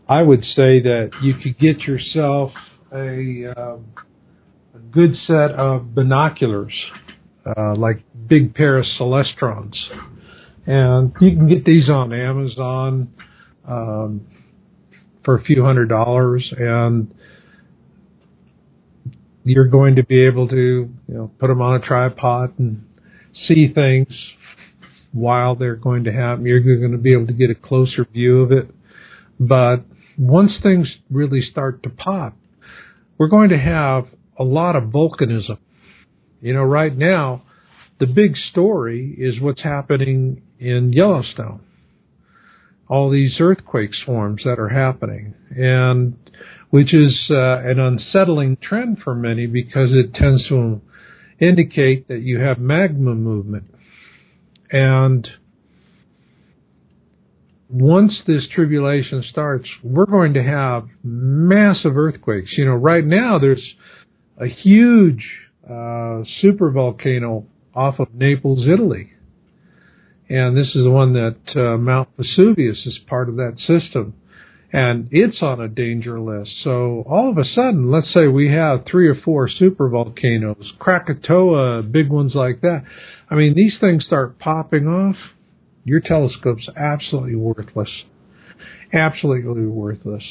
I 0.08 0.22
would 0.22 0.42
say 0.42 0.82
that 0.82 1.10
you 1.22 1.34
could 1.34 1.60
get 1.60 1.80
yourself 1.82 2.50
a, 2.92 3.52
uh, 3.56 3.76
a 4.74 4.78
good 4.90 5.14
set 5.28 5.52
of 5.52 5.94
binoculars, 5.94 6.74
uh, 7.46 7.76
like 7.76 8.02
big 8.26 8.52
pair 8.54 8.78
of 8.78 8.86
Celestrons, 8.98 9.76
and 10.66 11.12
you 11.20 11.36
can 11.36 11.48
get 11.48 11.64
these 11.64 11.88
on 11.88 12.12
Amazon 12.12 13.12
um, 13.68 14.26
for 15.24 15.36
a 15.36 15.42
few 15.42 15.64
hundred 15.64 15.88
dollars, 15.88 16.52
and 16.56 17.14
you're 19.44 19.68
going 19.68 19.96
to 19.96 20.04
be 20.04 20.26
able 20.26 20.48
to 20.48 20.56
you 20.56 21.14
know 21.14 21.30
put 21.38 21.48
them 21.48 21.60
on 21.60 21.80
a 21.80 21.84
tripod 21.84 22.58
and 22.58 22.84
see 23.46 23.72
things 23.72 24.08
while 25.12 25.54
they're 25.54 25.76
going 25.76 26.04
to 26.04 26.12
happen. 26.12 26.44
You're 26.44 26.60
going 26.60 26.92
to 26.92 26.98
be 26.98 27.12
able 27.12 27.26
to 27.26 27.32
get 27.32 27.50
a 27.50 27.54
closer 27.54 28.06
view 28.12 28.42
of 28.42 28.52
it. 28.52 28.70
But 29.38 29.84
once 30.18 30.52
things 30.62 30.88
really 31.10 31.42
start 31.42 31.82
to 31.82 31.90
pop, 31.90 32.36
we're 33.18 33.28
going 33.28 33.50
to 33.50 33.58
have 33.58 34.06
a 34.38 34.44
lot 34.44 34.76
of 34.76 34.84
volcanism. 34.84 35.58
You 36.40 36.54
know, 36.54 36.62
right 36.62 36.96
now, 36.96 37.42
the 37.98 38.06
big 38.06 38.36
story 38.50 39.14
is 39.18 39.40
what's 39.40 39.62
happening 39.62 40.42
in 40.58 40.92
Yellowstone. 40.92 41.60
All 42.90 43.08
these 43.10 43.36
earthquake 43.40 43.90
swarms 44.04 44.42
that 44.44 44.58
are 44.58 44.68
happening, 44.68 45.34
and 45.50 46.16
which 46.70 46.92
is 46.92 47.28
uh, 47.30 47.60
an 47.60 47.78
unsettling 47.78 48.58
trend 48.60 48.98
for 49.02 49.14
many 49.14 49.46
because 49.46 49.90
it 49.92 50.12
tends 50.12 50.46
to 50.48 50.80
indicate 51.40 52.08
that 52.08 52.20
you 52.20 52.40
have 52.40 52.58
magma 52.58 53.14
movement 53.14 53.64
and 54.70 55.28
once 57.68 58.20
this 58.26 58.46
tribulation 58.52 59.24
starts, 59.30 59.68
we're 59.82 60.06
going 60.06 60.34
to 60.34 60.42
have 60.42 60.88
massive 61.02 61.96
earthquakes. 61.96 62.50
You 62.56 62.66
know, 62.66 62.74
right 62.74 63.04
now 63.04 63.38
there's 63.38 63.64
a 64.38 64.46
huge 64.46 65.24
uh, 65.68 66.22
super 66.40 66.70
volcano 66.70 67.46
off 67.74 67.98
of 67.98 68.12
Naples, 68.14 68.66
Italy. 68.66 69.12
And 70.30 70.56
this 70.56 70.68
is 70.68 70.84
the 70.84 70.90
one 70.90 71.12
that 71.14 71.56
uh, 71.56 71.76
Mount 71.76 72.08
Vesuvius 72.16 72.86
is 72.86 72.98
part 73.08 73.28
of 73.28 73.34
that 73.36 73.58
system. 73.58 74.14
And 74.72 75.08
it's 75.10 75.42
on 75.42 75.60
a 75.60 75.66
danger 75.66 76.20
list. 76.20 76.52
So 76.62 77.04
all 77.10 77.28
of 77.28 77.36
a 77.36 77.44
sudden, 77.44 77.90
let's 77.90 78.14
say 78.14 78.28
we 78.28 78.52
have 78.52 78.84
three 78.88 79.08
or 79.08 79.16
four 79.16 79.48
super 79.48 79.88
volcanoes, 79.88 80.72
Krakatoa, 80.78 81.82
big 81.82 82.08
ones 82.08 82.36
like 82.36 82.60
that. 82.60 82.84
I 83.28 83.34
mean, 83.34 83.54
these 83.54 83.74
things 83.80 84.04
start 84.04 84.38
popping 84.38 84.86
off. 84.86 85.16
Your 85.84 85.98
telescope's 85.98 86.68
absolutely 86.76 87.34
worthless. 87.34 87.90
Absolutely 88.92 89.66
worthless. 89.66 90.22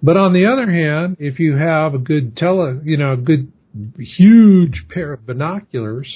But 0.00 0.16
on 0.16 0.32
the 0.32 0.46
other 0.46 0.70
hand, 0.70 1.16
if 1.18 1.40
you 1.40 1.56
have 1.56 1.94
a 1.94 1.98
good 1.98 2.36
tele, 2.36 2.80
you 2.84 2.96
know, 2.96 3.14
a 3.14 3.16
good 3.16 3.50
huge 3.98 4.84
pair 4.90 5.14
of 5.14 5.26
binoculars, 5.26 6.06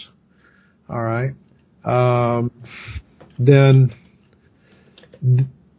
all 0.88 1.02
right, 1.02 1.32
um, 1.84 2.52
then 3.38 3.94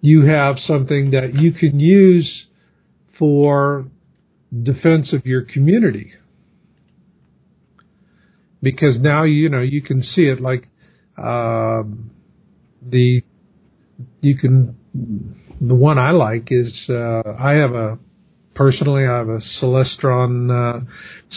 you 0.02 0.26
have 0.26 0.58
something 0.66 1.12
that 1.12 1.34
you 1.34 1.52
can 1.52 1.80
use 1.80 2.46
for 3.18 3.86
defense 4.64 5.12
of 5.12 5.26
your 5.26 5.42
community 5.42 6.14
because 8.62 9.00
now 9.00 9.24
you 9.24 9.50
know 9.50 9.62
you 9.62 9.82
can 9.82 10.02
see 10.04 10.24
it 10.24 10.42
like 10.42 10.68
um, 11.18 12.12
the 12.82 13.24
you 14.22 14.38
can 14.38 14.76
the 15.60 15.76
one 15.76 15.98
I 15.98 16.12
like 16.12 16.48
is 16.52 16.74
uh, 16.90 17.22
I 17.40 17.54
have 17.54 17.74
a 17.74 17.98
personally 18.56 19.06
I 19.06 19.18
have 19.18 19.30
a 19.30 19.42
Celestron 19.62 20.50
uh, 20.52 20.86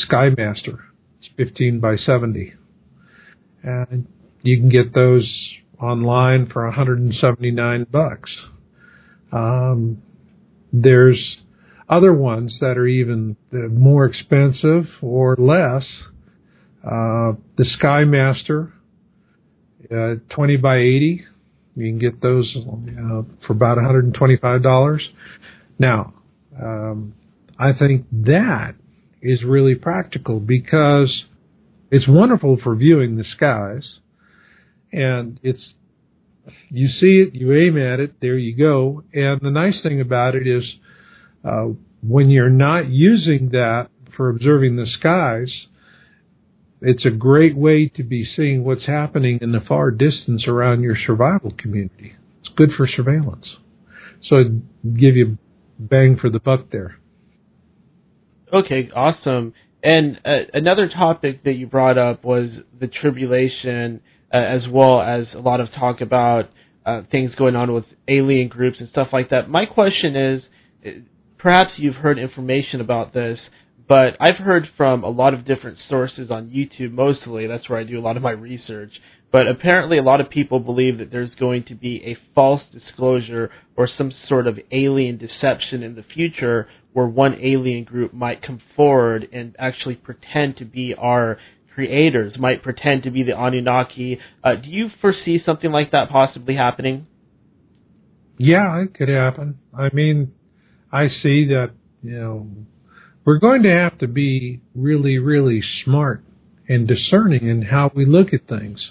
Skymaster. 0.07 0.79
It's 1.19 1.29
15 1.37 1.81
by 1.81 1.97
70, 1.97 2.55
and 3.63 4.07
you 4.43 4.59
can 4.59 4.69
get 4.69 4.95
those 4.95 5.31
online 5.81 6.47
for 6.47 6.65
179 6.67 7.87
bucks. 7.91 8.31
Um, 9.33 10.03
there's 10.73 11.39
other 11.89 12.13
ones 12.13 12.57
that 12.61 12.79
are 12.79 12.87
even 12.87 13.37
more 13.53 14.07
expensive 14.07 14.87
or 15.03 15.37
less. 15.37 15.85
Uh, 16.85 17.35
the 17.57 17.65
Skymaster, 17.81 18.73
uh, 19.91 20.21
20 20.35 20.57
by 20.57 20.77
80. 20.79 21.25
You 21.77 21.87
can 21.87 21.99
get 21.99 22.21
those 22.21 22.57
uh, 22.57 23.23
for 23.47 23.53
about 23.53 23.79
$125. 23.79 25.01
Now, 25.79 26.15
um, 26.61 27.15
I 27.59 27.73
think 27.73 28.07
that 28.13 28.75
is 29.23 29.43
really 29.45 29.75
practical 29.75 30.41
because 30.41 31.25
it's 31.91 32.07
wonderful 32.09 32.59
for 32.63 32.75
viewing 32.75 33.17
the 33.17 33.25
skies, 33.25 33.99
and 34.93 35.39
it's 35.43 35.75
you 36.69 36.89
see 36.89 37.25
it, 37.27 37.35
you 37.35 37.53
aim 37.55 37.79
at 37.79 38.01
it, 38.01 38.21
there 38.21 38.39
you 38.39 38.57
go. 38.57 39.05
And 39.13 39.41
the 39.41 39.51
nice 39.51 39.81
thing 39.83 40.01
about 40.01 40.35
it 40.35 40.47
is, 40.47 40.65
uh, 41.45 41.69
when 42.03 42.31
you're 42.31 42.51
not 42.51 42.89
using 42.89 43.51
that 43.51 43.89
for 44.17 44.29
observing 44.31 44.77
the 44.77 44.87
skies, 44.87 45.67
it's 46.81 47.05
a 47.05 47.11
great 47.11 47.57
way 47.57 47.89
to 47.89 48.03
be 48.03 48.25
seeing 48.37 48.65
what's 48.65 48.87
happening 48.87 49.39
in 49.43 49.53
the 49.53 49.61
far 49.61 49.91
distance 49.91 50.47
around 50.47 50.83
your 50.83 50.97
survival 51.07 51.53
community. 51.57 52.15
It's 52.41 52.51
good 52.57 52.71
for 52.77 52.89
surveillance. 52.89 53.57
So 54.23 54.37
I'd 54.37 54.63
give 54.99 55.17
you 55.17 55.39
bang 55.79 56.17
for 56.17 56.31
the 56.31 56.41
buck 56.41 56.71
there. 56.73 56.97
Okay, 58.53 58.91
awesome. 58.95 59.55
And 59.83 60.21
uh, 60.25 60.39
another 60.53 60.89
topic 60.89 61.45
that 61.45 61.55
you 61.55 61.67
brought 61.67 61.99
up 61.99 62.25
was 62.25 62.51
the 62.79 62.87
tribulation, 62.87 64.01
uh, 64.33 64.37
as 64.37 64.63
well 64.69 65.01
as 65.01 65.27
a 65.35 65.39
lot 65.41 65.61
of 65.61 65.73
talk 65.73 66.01
about 66.01 66.51
uh, 66.87 67.03
things 67.11 67.33
going 67.37 67.57
on 67.57 67.73
with 67.73 67.85
alien 68.09 68.49
groups 68.49 68.79
and 68.81 68.89
stuff 68.91 69.09
like 69.13 69.31
that. 69.31 69.49
My 69.49 69.67
question 69.67 70.17
is, 70.17 70.43
uh, 70.87 70.91
perhaps 71.39 71.73
you've 71.77 71.97
heard 71.97 72.19
information 72.19 72.81
about 72.81 73.13
this, 73.13 73.39
but 73.89 74.17
I've 74.21 74.37
heard 74.37 74.69
from 74.77 75.03
a 75.03 75.09
lot 75.09 75.35
of 75.35 75.45
different 75.45 75.79
sources 75.89 76.31
on 76.31 76.51
YouTube 76.51 76.93
mostly. 76.93 77.47
That's 77.47 77.69
where 77.69 77.79
I 77.79 77.85
do 77.85 77.99
a 77.99 78.03
lot 78.03 78.17
of 78.17 78.23
my 78.23 78.31
research. 78.31 78.93
But 79.33 79.47
apparently, 79.47 79.99
a 79.99 80.03
lot 80.03 80.21
of 80.21 80.29
people 80.29 80.59
believe 80.59 80.99
that 80.99 81.13
there's 81.13 81.35
going 81.39 81.65
to 81.65 81.75
be 81.75 82.03
a 82.05 82.17
false 82.35 82.63
disclosure 82.73 83.51
or 83.77 83.89
some 83.97 84.13
sort 84.29 84.47
of 84.49 84.59
alien 84.73 85.19
deception 85.19 85.83
in 85.83 85.95
the 85.95 86.03
future 86.03 86.69
where 86.93 87.07
one 87.07 87.39
alien 87.41 87.85
group 87.85 88.13
might 88.13 88.43
come 88.43 88.61
forward 88.75 89.29
and 89.33 89.55
actually 89.59 89.95
pretend 89.95 90.57
to 90.57 90.65
be 90.65 90.95
our 90.95 91.39
creators, 91.75 92.39
might 92.39 92.63
pretend 92.63 93.05
to 93.05 93.11
be 93.11 93.23
the 93.23 93.37
Anunnaki. 93.37 94.21
Uh, 94.43 94.55
do 94.57 94.69
you 94.69 94.89
foresee 95.01 95.43
something 95.45 95.71
like 95.71 95.93
that 95.93 96.11
possibly 96.11 96.57
happening? 96.57 97.07
Yeah, 98.39 98.83
it 98.83 98.95
could 98.95 99.09
happen. 99.09 99.59
I 99.77 99.91
mean, 99.93 100.33
I 100.93 101.09
see 101.09 101.47
that, 101.49 101.71
you 102.03 102.19
know, 102.19 102.49
we're 103.25 103.39
going 103.39 103.63
to 103.65 103.71
have 103.71 103.99
to 103.99 104.09
be 104.09 104.61
really, 104.75 105.19
really 105.19 105.63
smart 105.85 106.25
and 106.69 106.89
discerning 106.89 107.49
in 107.49 107.63
how 107.63 107.91
we 107.95 108.07
look 108.07 108.33
at 108.33 108.49
things. 108.49 108.91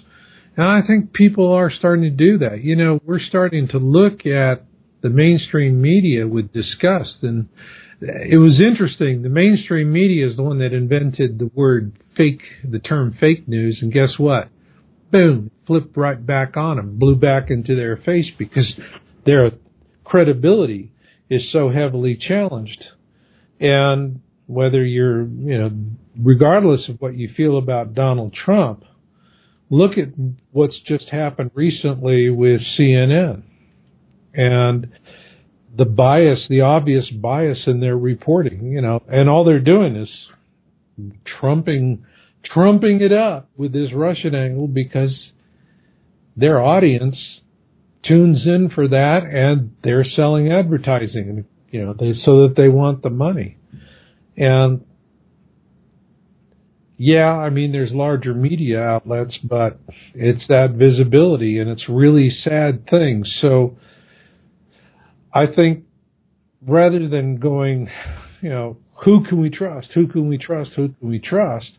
And 0.56 0.66
I 0.66 0.86
think 0.86 1.12
people 1.12 1.52
are 1.52 1.70
starting 1.70 2.04
to 2.04 2.10
do 2.10 2.38
that. 2.38 2.62
You 2.62 2.76
know, 2.76 3.00
we're 3.04 3.20
starting 3.20 3.68
to 3.68 3.78
look 3.78 4.26
at 4.26 4.64
the 5.02 5.08
mainstream 5.08 5.80
media 5.80 6.26
with 6.26 6.52
disgust 6.52 7.16
and 7.22 7.48
it 8.00 8.38
was 8.40 8.60
interesting. 8.60 9.22
The 9.22 9.28
mainstream 9.28 9.92
media 9.92 10.28
is 10.28 10.36
the 10.36 10.42
one 10.42 10.58
that 10.60 10.72
invented 10.72 11.38
the 11.38 11.50
word 11.54 11.92
fake, 12.16 12.40
the 12.64 12.78
term 12.78 13.16
fake 13.18 13.46
news, 13.46 13.78
and 13.82 13.92
guess 13.92 14.10
what? 14.16 14.48
Boom, 15.12 15.50
flipped 15.66 15.96
right 15.96 16.24
back 16.24 16.56
on 16.56 16.76
them, 16.76 16.98
blew 16.98 17.16
back 17.16 17.50
into 17.50 17.76
their 17.76 17.96
face 17.96 18.26
because 18.38 18.66
their 19.26 19.50
credibility 20.04 20.92
is 21.28 21.42
so 21.52 21.70
heavily 21.70 22.16
challenged. 22.16 22.84
And 23.58 24.20
whether 24.46 24.84
you're, 24.84 25.26
you 25.26 25.58
know, 25.58 25.70
regardless 26.18 26.88
of 26.88 27.00
what 27.00 27.14
you 27.16 27.28
feel 27.36 27.58
about 27.58 27.94
Donald 27.94 28.34
Trump, 28.34 28.84
look 29.68 29.98
at 29.98 30.08
what's 30.52 30.80
just 30.86 31.08
happened 31.10 31.50
recently 31.54 32.30
with 32.30 32.60
CNN. 32.78 33.42
And 34.32 34.88
the 35.76 35.84
bias, 35.84 36.40
the 36.48 36.62
obvious 36.62 37.08
bias 37.10 37.60
in 37.66 37.80
their 37.80 37.96
reporting, 37.96 38.72
you 38.72 38.80
know, 38.80 39.02
and 39.08 39.28
all 39.28 39.44
they're 39.44 39.60
doing 39.60 39.96
is 39.96 40.08
trumping, 41.24 42.04
trumping 42.44 43.00
it 43.00 43.12
up 43.12 43.48
with 43.56 43.72
this 43.72 43.92
Russian 43.92 44.34
angle 44.34 44.66
because 44.68 45.12
their 46.36 46.60
audience 46.60 47.16
tunes 48.02 48.46
in 48.46 48.70
for 48.74 48.88
that 48.88 49.24
and 49.24 49.76
they're 49.82 50.04
selling 50.04 50.50
advertising 50.50 51.44
you 51.70 51.84
know, 51.84 51.94
they, 51.98 52.14
so 52.24 52.48
that 52.48 52.54
they 52.56 52.68
want 52.68 53.02
the 53.02 53.10
money. 53.10 53.56
And 54.36 54.84
yeah, 56.96 57.32
I 57.32 57.50
mean, 57.50 57.72
there's 57.72 57.92
larger 57.92 58.34
media 58.34 58.82
outlets, 58.82 59.38
but 59.42 59.78
it's 60.14 60.46
that 60.48 60.72
visibility 60.72 61.58
and 61.58 61.70
it's 61.70 61.88
really 61.88 62.30
sad 62.30 62.88
things. 62.88 63.32
So, 63.40 63.78
I 65.32 65.46
think 65.46 65.84
rather 66.66 67.08
than 67.08 67.38
going, 67.38 67.88
you 68.40 68.50
know, 68.50 68.76
who 69.04 69.24
can 69.24 69.40
we 69.40 69.50
trust? 69.50 69.88
Who 69.94 70.06
can 70.08 70.28
we 70.28 70.38
trust? 70.38 70.72
Who 70.76 70.90
can 70.90 71.08
we 71.08 71.18
trust? 71.18 71.70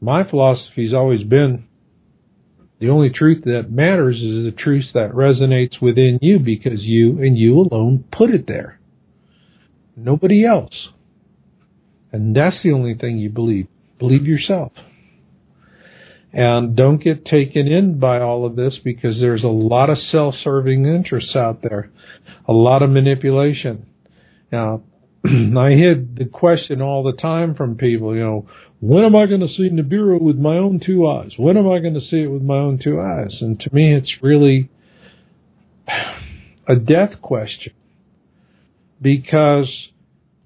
My 0.00 0.28
philosophy 0.28 0.84
has 0.84 0.94
always 0.94 1.22
been 1.22 1.66
the 2.80 2.88
only 2.88 3.10
truth 3.10 3.44
that 3.44 3.70
matters 3.70 4.16
is 4.16 4.44
the 4.44 4.54
truth 4.56 4.86
that 4.94 5.12
resonates 5.12 5.82
within 5.82 6.18
you 6.22 6.38
because 6.38 6.80
you 6.80 7.22
and 7.22 7.36
you 7.36 7.60
alone 7.60 8.04
put 8.10 8.30
it 8.30 8.46
there. 8.46 8.80
Nobody 9.96 10.46
else. 10.46 10.88
And 12.10 12.34
that's 12.34 12.56
the 12.64 12.72
only 12.72 12.94
thing 12.94 13.18
you 13.18 13.28
believe. 13.28 13.68
Believe 13.98 14.26
yourself. 14.26 14.72
And 16.32 16.76
don't 16.76 17.02
get 17.02 17.24
taken 17.24 17.66
in 17.66 17.98
by 17.98 18.20
all 18.20 18.46
of 18.46 18.54
this 18.54 18.74
because 18.84 19.18
there's 19.18 19.42
a 19.42 19.48
lot 19.48 19.90
of 19.90 19.98
self-serving 20.12 20.86
interests 20.86 21.34
out 21.34 21.60
there, 21.62 21.90
a 22.46 22.52
lot 22.52 22.82
of 22.82 22.90
manipulation. 22.90 23.86
Now, 24.52 24.82
I 25.24 25.70
hear 25.70 25.94
the 25.96 26.28
question 26.32 26.80
all 26.80 27.02
the 27.02 27.20
time 27.20 27.54
from 27.56 27.76
people, 27.76 28.14
you 28.14 28.22
know, 28.22 28.46
when 28.80 29.04
am 29.04 29.14
I 29.14 29.26
going 29.26 29.40
to 29.40 29.48
see 29.48 29.68
Nibiru 29.70 30.20
with 30.20 30.36
my 30.36 30.56
own 30.56 30.80
two 30.84 31.06
eyes? 31.06 31.32
When 31.36 31.56
am 31.56 31.68
I 31.68 31.80
going 31.80 31.94
to 31.94 32.00
see 32.00 32.22
it 32.22 32.30
with 32.30 32.42
my 32.42 32.56
own 32.56 32.78
two 32.82 32.98
eyes? 32.98 33.36
And 33.40 33.60
to 33.60 33.74
me, 33.74 33.94
it's 33.94 34.22
really 34.22 34.70
a 36.68 36.76
death 36.76 37.20
question 37.20 37.74
because 39.02 39.68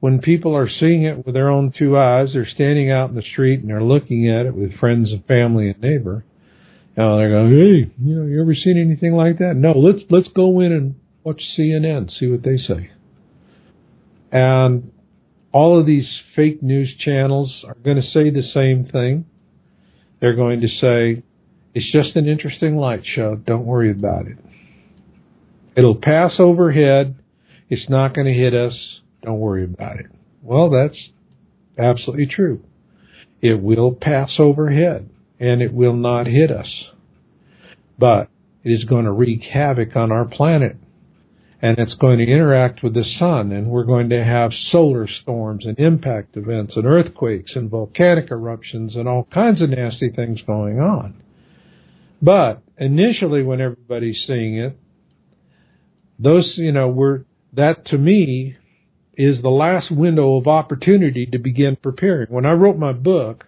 when 0.04 0.20
people 0.20 0.54
are 0.54 0.68
seeing 0.68 1.04
it 1.04 1.24
with 1.24 1.34
their 1.34 1.48
own 1.48 1.72
two 1.78 1.96
eyes, 1.96 2.28
they're 2.34 2.46
standing 2.54 2.90
out 2.90 3.08
in 3.08 3.16
the 3.16 3.22
street 3.22 3.60
and 3.60 3.70
they're 3.70 3.82
looking 3.82 4.28
at 4.28 4.44
it 4.44 4.54
with 4.54 4.78
friends 4.78 5.10
and 5.10 5.24
family 5.24 5.70
and 5.70 5.80
neighbor. 5.80 6.26
And 6.94 7.18
they're 7.18 7.30
going, 7.30 7.50
hey, 7.52 7.90
you 8.04 8.14
know, 8.14 8.26
you 8.26 8.38
ever 8.42 8.54
seen 8.54 8.78
anything 8.78 9.14
like 9.14 9.38
that? 9.38 9.54
No, 9.56 9.72
let's 9.72 10.00
let's 10.10 10.28
go 10.36 10.60
in 10.60 10.72
and 10.72 10.96
watch 11.22 11.40
CNN, 11.58 12.10
see 12.20 12.26
what 12.26 12.42
they 12.42 12.58
say. 12.58 12.90
And 14.30 14.92
all 15.52 15.80
of 15.80 15.86
these 15.86 16.06
fake 16.36 16.62
news 16.62 16.94
channels 16.98 17.64
are 17.66 17.76
going 17.82 17.96
to 17.96 18.02
say 18.02 18.28
the 18.28 18.46
same 18.52 18.84
thing. 18.84 19.24
They're 20.20 20.36
going 20.36 20.60
to 20.60 20.68
say, 20.68 21.22
it's 21.72 21.90
just 21.90 22.14
an 22.14 22.28
interesting 22.28 22.76
light 22.76 23.04
show. 23.06 23.36
Don't 23.36 23.64
worry 23.64 23.90
about 23.90 24.26
it. 24.26 24.36
It'll 25.78 25.96
pass 25.96 26.32
overhead. 26.38 27.16
It's 27.70 27.88
not 27.88 28.14
going 28.14 28.26
to 28.26 28.34
hit 28.34 28.52
us. 28.52 28.74
Don't 29.24 29.40
worry 29.40 29.64
about 29.64 29.98
it. 30.00 30.06
Well, 30.42 30.68
that's 30.68 30.98
absolutely 31.78 32.26
true. 32.26 32.62
It 33.40 33.62
will 33.62 33.92
pass 33.92 34.32
overhead 34.38 35.08
and 35.40 35.62
it 35.62 35.72
will 35.72 35.96
not 35.96 36.26
hit 36.26 36.50
us. 36.50 36.68
But 37.98 38.28
it 38.62 38.70
is 38.70 38.84
going 38.84 39.06
to 39.06 39.12
wreak 39.12 39.42
havoc 39.42 39.96
on 39.96 40.12
our 40.12 40.26
planet 40.26 40.76
and 41.62 41.78
it's 41.78 41.94
going 41.94 42.18
to 42.18 42.26
interact 42.26 42.82
with 42.82 42.92
the 42.92 43.04
sun 43.18 43.50
and 43.50 43.68
we're 43.68 43.84
going 43.84 44.10
to 44.10 44.22
have 44.22 44.50
solar 44.70 45.08
storms 45.22 45.64
and 45.64 45.78
impact 45.78 46.36
events 46.36 46.74
and 46.76 46.84
earthquakes 46.84 47.52
and 47.54 47.70
volcanic 47.70 48.30
eruptions 48.30 48.94
and 48.94 49.08
all 49.08 49.26
kinds 49.32 49.62
of 49.62 49.70
nasty 49.70 50.10
things 50.10 50.40
going 50.46 50.78
on. 50.78 51.22
But 52.20 52.62
initially 52.76 53.42
when 53.42 53.62
everybody's 53.62 54.22
seeing 54.26 54.58
it, 54.58 54.78
those, 56.18 56.52
you 56.56 56.72
know, 56.72 56.88
were, 56.88 57.24
that 57.54 57.86
to 57.86 57.98
me 57.98 58.56
is 59.16 59.42
the 59.42 59.48
last 59.48 59.90
window 59.90 60.36
of 60.36 60.46
opportunity 60.46 61.26
to 61.26 61.38
begin 61.38 61.76
preparing. 61.76 62.28
When 62.28 62.46
I 62.46 62.52
wrote 62.52 62.78
my 62.78 62.92
book, 62.92 63.44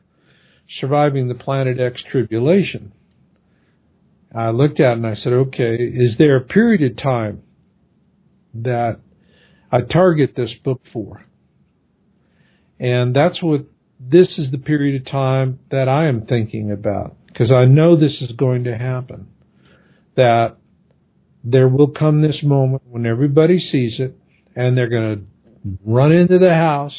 Surviving 0.80 1.28
the 1.28 1.34
Planet 1.34 1.78
X 1.78 2.02
Tribulation, 2.10 2.92
I 4.34 4.50
looked 4.50 4.80
at 4.80 4.92
it 4.92 4.96
and 4.98 5.06
I 5.06 5.14
said, 5.14 5.32
okay, 5.32 5.76
is 5.76 6.18
there 6.18 6.36
a 6.36 6.40
period 6.40 6.90
of 6.90 7.02
time 7.02 7.42
that 8.54 8.98
I 9.70 9.80
target 9.80 10.34
this 10.36 10.50
book 10.64 10.82
for? 10.92 11.24
And 12.78 13.14
that's 13.14 13.42
what 13.42 13.66
this 13.98 14.28
is 14.36 14.50
the 14.50 14.58
period 14.58 15.00
of 15.00 15.10
time 15.10 15.60
that 15.70 15.88
I 15.88 16.08
am 16.08 16.26
thinking 16.26 16.70
about 16.70 17.16
because 17.28 17.50
I 17.50 17.64
know 17.64 17.96
this 17.96 18.20
is 18.20 18.32
going 18.32 18.64
to 18.64 18.76
happen. 18.76 19.28
That 20.16 20.56
there 21.44 21.68
will 21.68 21.88
come 21.88 22.22
this 22.22 22.42
moment 22.42 22.82
when 22.86 23.06
everybody 23.06 23.58
sees 23.58 24.00
it 24.00 24.16
and 24.54 24.76
they're 24.76 24.88
going 24.88 25.16
to 25.16 25.22
run 25.84 26.12
into 26.12 26.38
the 26.38 26.54
house 26.54 26.94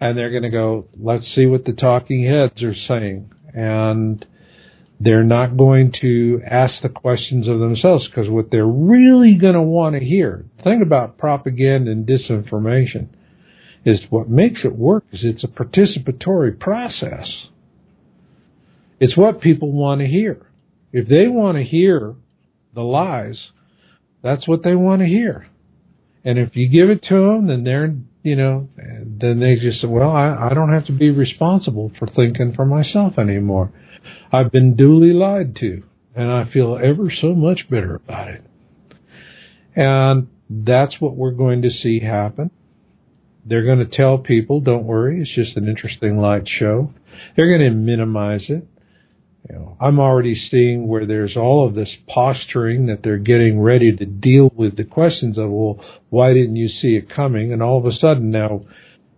and 0.00 0.16
they're 0.16 0.30
going 0.30 0.44
to 0.44 0.50
go, 0.50 0.86
let's 0.98 1.24
see 1.34 1.46
what 1.46 1.64
the 1.64 1.72
talking 1.72 2.24
heads 2.24 2.62
are 2.62 2.74
saying. 2.86 3.30
And 3.52 4.24
they're 5.00 5.24
not 5.24 5.56
going 5.56 5.92
to 6.00 6.40
ask 6.48 6.74
the 6.82 6.88
questions 6.88 7.48
of 7.48 7.60
themselves 7.60 8.06
because 8.08 8.28
what 8.28 8.50
they're 8.50 8.66
really 8.66 9.34
going 9.34 9.54
to 9.54 9.62
want 9.62 9.94
to 9.96 10.04
hear, 10.04 10.44
the 10.56 10.62
thing 10.62 10.82
about 10.82 11.18
propaganda 11.18 11.90
and 11.90 12.06
disinformation 12.06 13.08
is 13.84 14.00
what 14.10 14.28
makes 14.28 14.60
it 14.64 14.76
work 14.76 15.04
is 15.12 15.20
it's 15.22 15.44
a 15.44 15.48
participatory 15.48 16.58
process. 16.58 17.28
It's 19.00 19.16
what 19.16 19.40
people 19.40 19.72
want 19.72 20.00
to 20.00 20.06
hear. 20.06 20.46
If 20.92 21.08
they 21.08 21.28
want 21.28 21.56
to 21.58 21.64
hear 21.64 22.16
the 22.74 22.82
lies, 22.82 23.38
that's 24.22 24.48
what 24.48 24.64
they 24.64 24.74
want 24.74 25.00
to 25.00 25.06
hear. 25.06 25.46
And 26.24 26.38
if 26.38 26.56
you 26.56 26.68
give 26.68 26.90
it 26.90 27.02
to 27.08 27.14
them, 27.14 27.46
then 27.46 27.64
they're, 27.64 27.94
you 28.22 28.36
know, 28.36 28.68
then 28.76 29.40
they 29.40 29.56
just 29.56 29.80
say, 29.80 29.86
well, 29.86 30.10
I, 30.10 30.48
I 30.50 30.54
don't 30.54 30.72
have 30.72 30.86
to 30.86 30.92
be 30.92 31.10
responsible 31.10 31.92
for 31.98 32.06
thinking 32.08 32.52
for 32.54 32.66
myself 32.66 33.18
anymore. 33.18 33.72
I've 34.32 34.52
been 34.52 34.76
duly 34.76 35.12
lied 35.12 35.56
to, 35.56 35.82
and 36.14 36.30
I 36.30 36.50
feel 36.52 36.78
ever 36.82 37.10
so 37.20 37.34
much 37.34 37.68
better 37.70 37.94
about 37.94 38.28
it. 38.28 38.44
And 39.74 40.28
that's 40.50 40.94
what 40.98 41.16
we're 41.16 41.32
going 41.32 41.62
to 41.62 41.70
see 41.70 42.00
happen. 42.00 42.50
They're 43.46 43.64
going 43.64 43.78
to 43.78 43.96
tell 43.96 44.18
people, 44.18 44.60
don't 44.60 44.84
worry, 44.84 45.22
it's 45.22 45.34
just 45.34 45.56
an 45.56 45.68
interesting 45.68 46.18
light 46.18 46.48
show. 46.58 46.92
They're 47.36 47.56
going 47.56 47.70
to 47.70 47.76
minimize 47.76 48.42
it. 48.48 48.66
You 49.48 49.56
know, 49.56 49.76
I'm 49.80 49.98
already 49.98 50.34
seeing 50.50 50.88
where 50.88 51.06
there's 51.06 51.36
all 51.36 51.66
of 51.66 51.74
this 51.74 51.88
posturing 52.06 52.86
that 52.86 53.02
they're 53.02 53.18
getting 53.18 53.60
ready 53.60 53.94
to 53.94 54.04
deal 54.04 54.50
with 54.54 54.76
the 54.76 54.84
questions 54.84 55.38
of, 55.38 55.50
well, 55.50 55.84
why 56.10 56.32
didn't 56.32 56.56
you 56.56 56.68
see 56.68 56.96
it 56.96 57.14
coming? 57.14 57.52
And 57.52 57.62
all 57.62 57.78
of 57.78 57.86
a 57.86 57.96
sudden 57.96 58.30
now, 58.30 58.62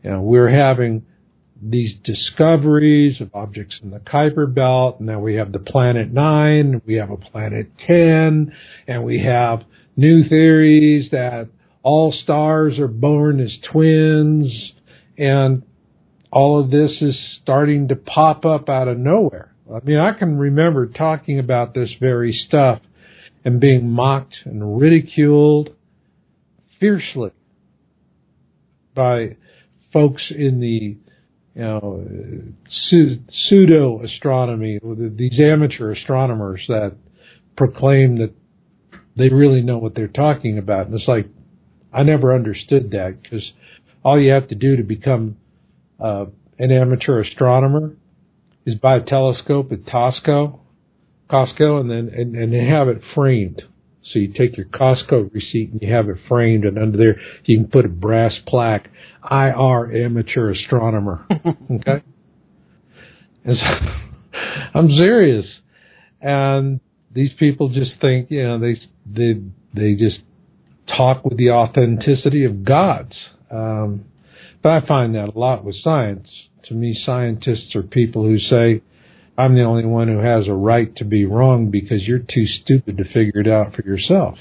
you 0.02 0.10
know, 0.10 0.20
we're 0.20 0.50
having 0.50 1.04
these 1.62 1.94
discoveries 2.04 3.20
of 3.20 3.30
objects 3.34 3.76
in 3.82 3.90
the 3.90 3.98
Kuiper 3.98 4.52
Belt. 4.52 4.98
And 4.98 5.06
now 5.06 5.20
we 5.20 5.34
have 5.34 5.52
the 5.52 5.58
Planet 5.58 6.12
Nine, 6.12 6.80
we 6.86 6.94
have 6.94 7.10
a 7.10 7.16
Planet 7.16 7.70
Ten, 7.86 8.52
and 8.86 9.04
we 9.04 9.22
have 9.24 9.62
new 9.96 10.28
theories 10.28 11.10
that 11.10 11.48
all 11.82 12.12
stars 12.12 12.78
are 12.78 12.88
born 12.88 13.40
as 13.40 13.52
twins, 13.72 14.72
and 15.16 15.62
all 16.30 16.60
of 16.60 16.70
this 16.70 16.92
is 17.00 17.16
starting 17.42 17.88
to 17.88 17.96
pop 17.96 18.44
up 18.44 18.68
out 18.68 18.88
of 18.88 18.98
nowhere. 18.98 19.49
I 19.74 19.84
mean, 19.84 19.98
I 19.98 20.12
can 20.18 20.36
remember 20.36 20.86
talking 20.86 21.38
about 21.38 21.74
this 21.74 21.90
very 22.00 22.38
stuff 22.48 22.80
and 23.44 23.60
being 23.60 23.88
mocked 23.88 24.34
and 24.44 24.80
ridiculed 24.80 25.70
fiercely 26.78 27.30
by 28.94 29.36
folks 29.92 30.22
in 30.30 30.60
the 30.60 30.96
you 31.54 31.62
know 31.62 32.04
pseudo 32.68 34.02
astronomy, 34.02 34.80
these 35.16 35.38
amateur 35.40 35.92
astronomers 35.92 36.62
that 36.68 36.96
proclaim 37.56 38.18
that 38.18 38.32
they 39.16 39.28
really 39.28 39.62
know 39.62 39.78
what 39.78 39.94
they're 39.94 40.08
talking 40.08 40.58
about. 40.58 40.86
And 40.86 40.94
it's 40.94 41.08
like 41.08 41.28
I 41.92 42.02
never 42.02 42.34
understood 42.34 42.90
that 42.92 43.22
because 43.22 43.52
all 44.04 44.20
you 44.20 44.32
have 44.32 44.48
to 44.48 44.54
do 44.54 44.76
to 44.76 44.82
become 44.82 45.36
uh, 45.98 46.26
an 46.58 46.72
amateur 46.72 47.22
astronomer 47.22 47.94
is 48.66 48.74
buy 48.76 48.96
a 48.96 49.00
telescope 49.00 49.72
at 49.72 49.84
Costco, 49.84 50.58
Costco, 51.30 51.80
and 51.80 51.90
then 51.90 52.10
and, 52.14 52.36
and 52.36 52.68
have 52.68 52.88
it 52.88 53.02
framed. 53.14 53.62
So 54.02 54.18
you 54.18 54.32
take 54.32 54.56
your 54.56 54.66
Costco 54.66 55.32
receipt 55.32 55.70
and 55.72 55.80
you 55.82 55.92
have 55.92 56.08
it 56.08 56.16
framed, 56.28 56.64
and 56.64 56.78
under 56.78 56.98
there 56.98 57.20
you 57.44 57.58
can 57.58 57.68
put 57.68 57.84
a 57.84 57.88
brass 57.88 58.34
plaque, 58.46 58.88
"IR 59.30 60.04
Amateur 60.04 60.52
Astronomer." 60.52 61.26
okay, 61.30 62.02
and 63.44 63.56
so, 63.56 63.64
I'm 64.74 64.90
serious, 64.96 65.46
and 66.20 66.80
these 67.12 67.30
people 67.38 67.68
just 67.68 67.92
think 68.00 68.30
you 68.30 68.42
know 68.42 68.58
they 68.58 68.80
they 69.06 69.40
they 69.74 69.94
just 69.94 70.18
talk 70.96 71.24
with 71.24 71.36
the 71.38 71.50
authenticity 71.50 72.44
of 72.44 72.64
gods. 72.64 73.14
Um, 73.50 74.06
but 74.62 74.70
I 74.70 74.86
find 74.86 75.14
that 75.14 75.34
a 75.34 75.38
lot 75.38 75.64
with 75.64 75.76
science. 75.82 76.28
To 76.68 76.74
me, 76.74 77.00
scientists 77.04 77.74
are 77.74 77.82
people 77.82 78.24
who 78.24 78.38
say, 78.38 78.82
I'm 79.36 79.54
the 79.54 79.62
only 79.62 79.86
one 79.86 80.08
who 80.08 80.18
has 80.18 80.46
a 80.46 80.52
right 80.52 80.94
to 80.96 81.04
be 81.04 81.24
wrong 81.24 81.70
because 81.70 82.02
you're 82.02 82.18
too 82.18 82.46
stupid 82.62 82.98
to 82.98 83.04
figure 83.04 83.40
it 83.40 83.48
out 83.48 83.74
for 83.74 83.82
yourself. 83.82 84.36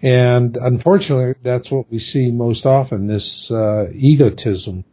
And 0.00 0.56
unfortunately, 0.56 1.34
that's 1.44 1.70
what 1.70 1.90
we 1.90 1.98
see 1.98 2.30
most 2.30 2.66
often, 2.66 3.06
this 3.06 3.48
uh, 3.50 3.90
egotism 3.90 4.84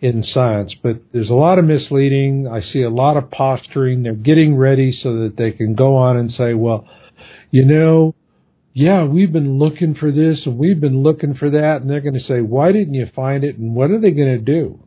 in 0.00 0.24
science. 0.24 0.74
But 0.82 1.02
there's 1.12 1.30
a 1.30 1.34
lot 1.34 1.58
of 1.58 1.64
misleading. 1.64 2.48
I 2.48 2.60
see 2.72 2.82
a 2.82 2.90
lot 2.90 3.16
of 3.16 3.30
posturing. 3.30 4.02
They're 4.02 4.14
getting 4.14 4.56
ready 4.56 4.98
so 5.02 5.20
that 5.20 5.36
they 5.36 5.50
can 5.50 5.74
go 5.74 5.96
on 5.96 6.16
and 6.16 6.32
say, 6.32 6.54
well, 6.54 6.86
you 7.50 7.64
know, 7.64 8.14
yeah, 8.72 9.04
we've 9.04 9.32
been 9.32 9.58
looking 9.58 9.94
for 9.94 10.12
this 10.12 10.40
and 10.46 10.56
we've 10.56 10.80
been 10.80 11.02
looking 11.02 11.34
for 11.34 11.50
that. 11.50 11.78
And 11.80 11.90
they're 11.90 12.00
going 12.00 12.14
to 12.14 12.26
say, 12.26 12.40
why 12.40 12.72
didn't 12.72 12.94
you 12.94 13.06
find 13.14 13.42
it? 13.42 13.58
And 13.58 13.74
what 13.74 13.90
are 13.90 14.00
they 14.00 14.12
going 14.12 14.38
to 14.38 14.38
do? 14.38 14.80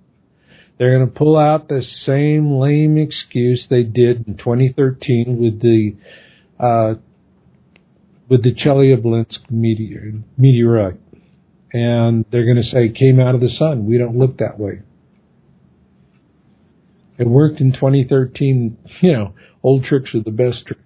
They're 0.78 0.98
going 0.98 1.10
to 1.10 1.18
pull 1.18 1.38
out 1.38 1.68
the 1.68 1.84
same 2.06 2.58
lame 2.58 2.98
excuse 2.98 3.64
they 3.70 3.84
did 3.84 4.28
in 4.28 4.38
2013 4.38 5.38
with 5.40 5.62
the, 5.62 5.96
uh, 6.60 6.96
with 8.30 8.44
the 8.44 8.54
Chelyabinsk 8.56 9.52
meteor, 9.52 10.14
meteorite. 10.38 11.00
And 11.74 12.26
they're 12.32 12.46
going 12.46 12.64
to 12.64 12.70
say 12.70 12.90
came 12.98 13.20
out 13.20 13.36
of 13.36 13.42
the 13.42 13.50
sun. 13.58 13.86
We 13.86 13.98
don't 13.98 14.18
look 14.18 14.38
that 14.38 14.60
way. 14.60 14.82
It 17.18 17.28
worked 17.28 17.60
in 17.60 17.74
2013. 17.74 18.78
You 19.02 19.14
know, 19.14 19.34
old 19.62 19.84
tricks 19.84 20.16
are 20.16 20.24
the 20.24 20.32
best 20.32 20.66
tricks. 20.66 20.82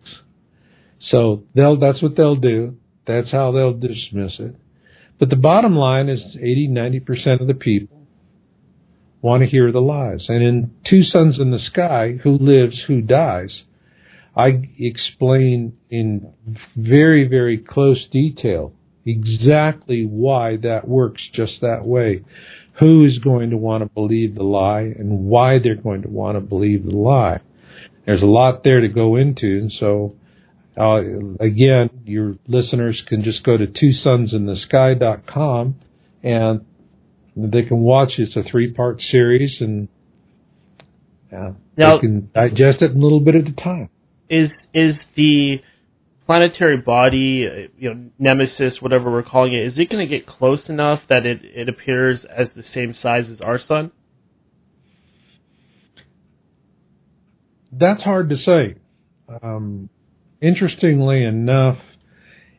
So 1.11 1.44
they'll, 1.56 1.80
that's 1.80 2.02
what 2.02 2.15
they'll 2.18 2.36
do. 2.36 2.78
That's 3.07 3.31
how 3.31 3.51
they'll 3.51 3.73
dismiss 3.73 4.34
it. 4.39 4.55
But 5.19 5.29
the 5.29 5.35
bottom 5.35 5.75
line 5.75 6.09
is 6.09 6.19
80, 6.35 6.69
90% 6.69 7.41
of 7.41 7.47
the 7.47 7.53
people 7.53 7.97
want 9.21 9.41
to 9.41 9.49
hear 9.49 9.71
the 9.71 9.81
lies. 9.81 10.25
And 10.27 10.43
in 10.43 10.71
Two 10.88 11.03
Suns 11.03 11.39
in 11.39 11.51
the 11.51 11.59
Sky, 11.59 12.19
Who 12.23 12.38
Lives, 12.38 12.84
Who 12.88 13.01
Dies, 13.01 13.63
I 14.35 14.69
explain 14.77 15.73
in 15.89 16.34
very, 16.75 17.27
very 17.27 17.57
close 17.57 18.05
detail 18.11 18.73
exactly 19.05 20.05
why 20.05 20.57
that 20.57 20.88
works 20.88 21.23
just 21.34 21.53
that 21.61 21.85
way. 21.85 22.23
Who 22.79 23.05
is 23.05 23.17
going 23.17 23.49
to 23.49 23.57
want 23.57 23.84
to 23.84 23.89
believe 23.89 24.35
the 24.35 24.43
lie 24.43 24.81
and 24.81 25.25
why 25.25 25.57
they're 25.57 25.75
going 25.75 26.03
to 26.03 26.09
want 26.09 26.35
to 26.35 26.41
believe 26.41 26.85
the 26.85 26.95
lie. 26.95 27.39
There's 28.05 28.21
a 28.21 28.25
lot 28.25 28.63
there 28.63 28.81
to 28.81 28.88
go 28.88 29.15
into, 29.15 29.45
and 29.45 29.73
so 29.79 30.15
uh, 30.77 30.99
again, 31.39 31.89
your 32.05 32.35
listeners 32.47 33.01
can 33.07 33.23
just 33.23 33.43
go 33.43 33.57
to 33.57 33.65
twosunsinthesky.com 33.65 35.75
and 36.23 36.65
they 37.35 37.63
can 37.63 37.79
watch. 37.79 38.13
It's 38.17 38.35
a 38.35 38.43
three-part 38.43 39.01
series, 39.11 39.57
and 39.59 39.87
uh, 41.31 41.51
now, 41.75 41.95
they 41.95 42.01
can 42.01 42.31
digest 42.33 42.81
it 42.81 42.95
a 42.95 42.97
little 42.97 43.19
bit 43.19 43.35
at 43.35 43.47
a 43.47 43.53
time. 43.53 43.89
Is 44.29 44.49
is 44.73 44.95
the 45.15 45.61
planetary 46.25 46.77
body, 46.77 47.47
uh, 47.47 47.67
you 47.77 47.93
know, 47.93 48.09
Nemesis, 48.19 48.81
whatever 48.81 49.11
we're 49.11 49.23
calling 49.23 49.53
it, 49.53 49.67
is 49.67 49.73
it 49.77 49.89
going 49.89 50.05
to 50.05 50.09
get 50.09 50.27
close 50.27 50.59
enough 50.67 50.99
that 51.09 51.25
it, 51.25 51.39
it 51.43 51.69
appears 51.69 52.19
as 52.29 52.47
the 52.55 52.63
same 52.73 52.93
size 53.01 53.25
as 53.31 53.39
our 53.39 53.59
sun? 53.67 53.91
That's 57.71 58.01
hard 58.01 58.29
to 58.29 58.37
say. 58.37 58.75
Um, 59.41 59.89
interestingly 60.41 61.23
enough, 61.23 61.77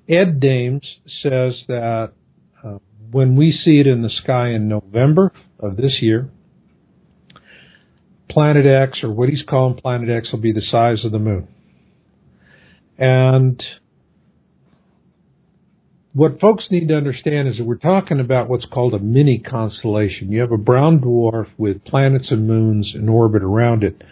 Ed 0.08 0.40
Dames 0.40 0.86
says 1.22 1.54
that 1.68 2.12
uh, 2.64 2.78
when 3.10 3.36
we 3.36 3.52
see 3.52 3.80
it 3.80 3.86
in 3.86 4.02
the 4.02 4.10
sky 4.10 4.50
in 4.50 4.68
November 4.68 5.32
of 5.58 5.76
this 5.76 5.98
year, 6.00 6.30
Planet 8.30 8.66
X, 8.66 9.02
or 9.02 9.10
what 9.10 9.28
he's 9.28 9.42
calling 9.48 9.76
Planet 9.76 10.08
X, 10.10 10.32
will 10.32 10.40
be 10.40 10.52
the 10.52 10.62
size 10.62 11.04
of 11.04 11.12
the 11.12 11.18
moon. 11.18 11.48
And 12.98 13.62
what 16.12 16.40
folks 16.40 16.66
need 16.70 16.88
to 16.88 16.96
understand 16.96 17.48
is 17.48 17.58
that 17.58 17.64
we're 17.64 17.76
talking 17.76 18.20
about 18.20 18.48
what's 18.48 18.66
called 18.66 18.94
a 18.94 18.98
mini 18.98 19.38
constellation. 19.38 20.32
You 20.32 20.40
have 20.40 20.52
a 20.52 20.58
brown 20.58 21.00
dwarf 21.00 21.46
with 21.56 21.84
planets 21.84 22.30
and 22.30 22.46
moons 22.46 22.92
in 22.94 23.08
orbit 23.08 23.42
around 23.42 23.84
it. 23.84 24.02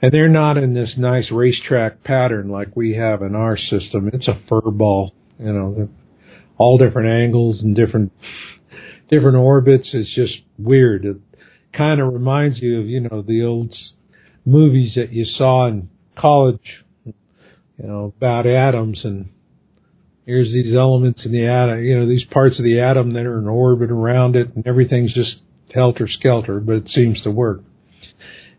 And 0.00 0.12
they're 0.12 0.28
not 0.28 0.56
in 0.56 0.74
this 0.74 0.90
nice 0.96 1.30
racetrack 1.30 2.04
pattern 2.04 2.48
like 2.48 2.76
we 2.76 2.94
have 2.94 3.22
in 3.22 3.34
our 3.34 3.56
system. 3.56 4.10
It's 4.12 4.28
a 4.28 4.40
fur 4.48 4.70
ball, 4.70 5.12
you 5.38 5.52
know, 5.52 5.88
all 6.56 6.78
different 6.78 7.08
angles 7.08 7.60
and 7.60 7.74
different 7.74 8.12
different 9.10 9.36
orbits. 9.36 9.88
It's 9.92 10.14
just 10.14 10.34
weird. 10.58 11.04
It 11.04 11.16
kind 11.72 12.00
of 12.00 12.12
reminds 12.12 12.58
you 12.58 12.80
of, 12.80 12.86
you 12.86 13.00
know, 13.00 13.22
the 13.22 13.42
old 13.44 13.74
movies 14.44 14.92
that 14.94 15.12
you 15.12 15.24
saw 15.24 15.66
in 15.66 15.88
college, 16.16 16.84
you 17.04 17.14
know, 17.78 18.12
about 18.16 18.46
atoms 18.46 19.00
and 19.04 19.30
Here's 20.28 20.52
these 20.52 20.76
elements 20.76 21.22
in 21.24 21.32
the 21.32 21.46
atom, 21.46 21.82
you 21.82 21.98
know, 21.98 22.06
these 22.06 22.24
parts 22.24 22.58
of 22.58 22.62
the 22.62 22.80
atom 22.80 23.14
that 23.14 23.24
are 23.24 23.38
in 23.38 23.48
orbit 23.48 23.90
around 23.90 24.36
it, 24.36 24.54
and 24.54 24.66
everything's 24.66 25.14
just 25.14 25.36
helter 25.74 26.06
skelter, 26.06 26.60
but 26.60 26.74
it 26.74 26.90
seems 26.90 27.18
to 27.22 27.30
work. 27.30 27.62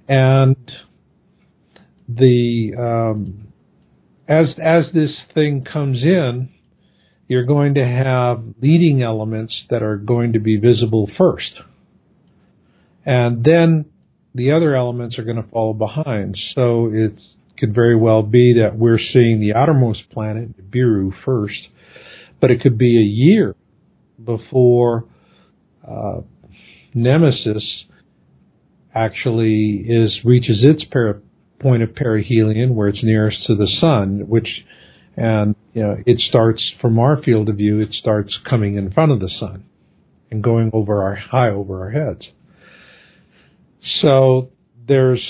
And 0.08 0.58
the 2.16 2.74
um, 2.78 3.48
as 4.28 4.48
as 4.62 4.86
this 4.94 5.12
thing 5.34 5.64
comes 5.64 6.02
in, 6.02 6.50
you're 7.28 7.46
going 7.46 7.76
to 7.76 7.86
have 7.86 8.44
leading 8.62 9.04
elements 9.04 9.54
that 9.70 9.84
are 9.84 9.98
going 9.98 10.34
to 10.34 10.40
be 10.40 10.58
visible 10.58 11.10
first. 11.18 11.52
And 13.06 13.44
then 13.44 13.86
the 14.36 14.52
other 14.52 14.76
elements 14.76 15.18
are 15.18 15.24
going 15.24 15.42
to 15.42 15.50
follow 15.50 15.74
behind. 15.74 16.38
So 16.56 16.90
it 16.92 17.14
could 17.58 17.74
very 17.74 17.96
well 17.96 18.24
be 18.24 18.56
that 18.62 18.78
we're 18.78 19.00
seeing 19.00 19.40
the 19.40 19.54
outermost 19.54 20.10
planet, 20.12 20.58
Nibiru, 20.58 21.12
first, 21.26 21.68
but 22.40 22.52
it 22.52 22.62
could 22.62 22.78
be 22.78 22.98
a 22.98 23.04
year 23.04 23.56
before 24.24 25.06
uh, 25.88 26.22
Nemesis 26.94 27.84
actually 28.94 29.86
is 29.88 30.20
reaches 30.24 30.60
its 30.62 30.84
para- 30.86 31.22
point 31.60 31.84
of 31.84 31.90
perihelion, 31.90 32.74
where 32.74 32.88
it's 32.88 33.04
nearest 33.04 33.46
to 33.48 33.56
the 33.56 33.68
sun, 33.80 34.26
which 34.28 34.66
and 35.16 35.56
you 35.74 35.82
know 35.82 35.98
it 36.06 36.20
starts 36.20 36.74
from 36.82 36.98
our 37.00 37.22
field 37.22 37.50
of 37.50 37.58
view, 37.58 37.80
it 37.80 37.94
starts 37.94 38.38
coming 38.50 38.76
in 38.76 38.92
front 38.92 39.12
of 39.12 39.20
the 39.20 39.30
sun 39.40 39.66
and 40.32 40.44
going 40.44 40.72
over 40.74 41.04
our 41.04 41.16
high 41.16 41.50
over 41.50 41.84
our 41.84 41.92
heads. 41.92 42.28
So 44.02 44.52
there's 44.88 45.26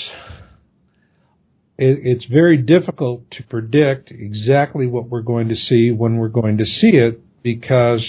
it, 1.78 1.98
it's 2.02 2.24
very 2.26 2.58
difficult 2.58 3.30
to 3.32 3.42
predict 3.44 4.10
exactly 4.10 4.86
what 4.86 5.08
we're 5.08 5.22
going 5.22 5.48
to 5.48 5.56
see 5.56 5.90
when 5.90 6.16
we're 6.16 6.28
going 6.28 6.58
to 6.58 6.64
see 6.64 6.92
it 6.92 7.20
because 7.42 8.04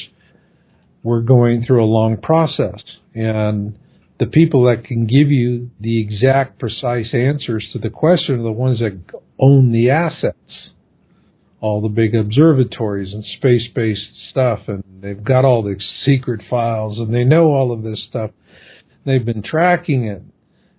we're 1.04 1.22
going 1.22 1.66
through 1.66 1.84
a 1.84 1.86
long 1.86 2.18
process 2.18 2.82
and 3.16 3.78
the 4.22 4.28
people 4.28 4.66
that 4.66 4.86
can 4.86 5.08
give 5.08 5.32
you 5.32 5.72
the 5.80 6.00
exact 6.00 6.60
precise 6.60 7.12
answers 7.12 7.68
to 7.74 7.80
the 7.80 7.90
question 7.90 8.40
are 8.40 8.44
the 8.44 8.52
ones 8.52 8.78
that 8.78 8.96
own 9.40 9.72
the 9.72 9.90
assets 9.90 10.70
all 11.60 11.82
the 11.82 11.90
big 11.90 12.14
observatories 12.14 13.14
and 13.14 13.26
space-based 13.38 14.30
stuff 14.30 14.60
and 14.68 14.84
they've 15.02 15.24
got 15.24 15.44
all 15.44 15.64
the 15.64 15.76
secret 16.06 16.40
files 16.48 17.00
and 17.00 17.12
they 17.12 17.24
know 17.24 17.46
all 17.46 17.72
of 17.72 17.82
this 17.82 18.06
stuff 18.08 18.30
they've 19.08 19.26
been 19.26 19.42
tracking 19.42 20.06
it 20.06 20.22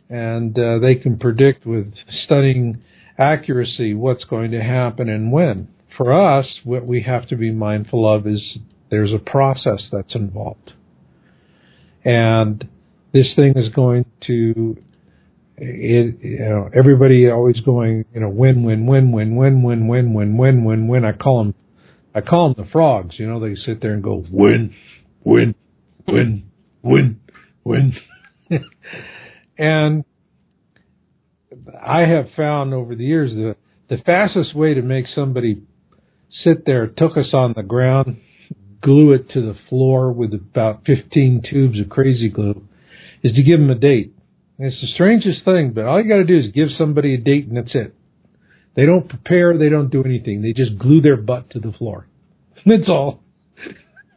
and 0.09 0.57
uh, 0.57 0.79
they 0.79 0.95
can 0.95 1.19
predict 1.19 1.67
with 1.67 1.93
stunning 2.25 2.81
accuracy 3.19 3.93
what's 3.93 4.25
going 4.25 4.51
to 4.51 4.63
happen 4.63 5.09
and 5.09 5.33
when. 5.33 5.69
For 5.97 6.13
us, 6.13 6.47
what 6.65 6.87
we 6.87 7.03
have 7.03 7.27
to 7.29 7.37
be 7.37 7.51
mindful 7.51 8.07
of 8.13 8.27
is 8.27 8.59
there's 8.91 9.13
a 9.13 9.19
process 9.19 9.81
that's 9.91 10.15
involved. 10.15 10.73
And 12.05 12.69
this 13.13 13.27
thing 13.37 13.55
is 13.57 13.73
going 13.75 14.05
to, 14.27 14.77
it, 15.57 16.19
you 16.21 16.39
know, 16.39 16.71
everybody 16.75 17.29
always 17.31 17.61
going, 17.61 18.05
you 18.15 18.21
know, 18.21 18.29
win, 18.29 18.63
win, 18.65 18.87
win, 18.87 19.13
win, 19.13 19.37
win, 19.37 19.63
win, 19.63 19.89
win, 19.89 20.13
win, 20.13 20.37
win, 20.37 20.65
win, 20.65 20.89
win. 20.89 21.05
I 21.05 21.13
call 21.13 21.45
them, 21.45 21.55
I 22.15 22.21
call 22.21 22.55
them 22.55 22.65
the 22.65 22.71
frogs. 22.71 23.19
You 23.19 23.29
know, 23.29 23.41
they 23.41 23.55
sit 23.55 23.81
there 23.81 23.93
and 23.93 24.03
go 24.03 24.25
win, 24.31 24.75
win, 25.25 25.55
win, 26.07 26.45
win, 26.83 27.21
win. 27.65 27.95
And 29.59 30.05
I 31.81 32.01
have 32.01 32.29
found 32.37 32.75
over 32.75 32.95
the 32.95 33.05
years 33.05 33.31
that 33.33 33.57
the 33.89 34.03
fastest 34.03 34.55
way 34.55 34.75
to 34.75 34.83
make 34.83 35.07
somebody 35.15 35.63
sit 36.43 36.65
there, 36.65 36.87
took 36.87 37.17
us 37.17 37.33
on 37.33 37.53
the 37.55 37.63
ground, 37.63 38.21
glue 38.81 39.13
it 39.13 39.31
to 39.31 39.41
the 39.41 39.57
floor 39.69 40.13
with 40.13 40.33
about 40.33 40.85
15 40.87 41.43
tubes 41.49 41.79
of 41.79 41.89
crazy 41.89 42.29
glue, 42.29 42.67
is 43.23 43.35
to 43.35 43.43
give 43.43 43.61
them 43.61 43.71
a 43.71 43.75
date. 43.75 44.15
And 44.59 44.73
it's 44.73 44.81
the 44.81 44.87
strangest 44.89 45.45
thing, 45.45 45.73
but 45.73 45.85
all 45.85 46.01
you 46.03 46.09
got 46.09 46.17
to 46.17 46.25
do 46.25 46.39
is 46.39 46.53
give 46.53 46.69
somebody 46.77 47.15
a 47.15 47.19
date 47.19 47.47
and 47.47 47.57
that's 47.57 47.75
it. 47.75 47.95
They 48.75 48.87
don't 48.87 49.09
prepare, 49.09 49.57
they 49.59 49.69
don't 49.69 49.91
do 49.91 50.03
anything. 50.03 50.43
They 50.43 50.53
just 50.53 50.79
glue 50.79 51.01
their 51.01 51.17
butt 51.17 51.51
to 51.51 51.59
the 51.59 51.73
floor. 51.73 52.09
That's 52.67 52.89
all. 52.89 53.23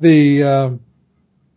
the 0.00 0.42
um, 0.42 0.80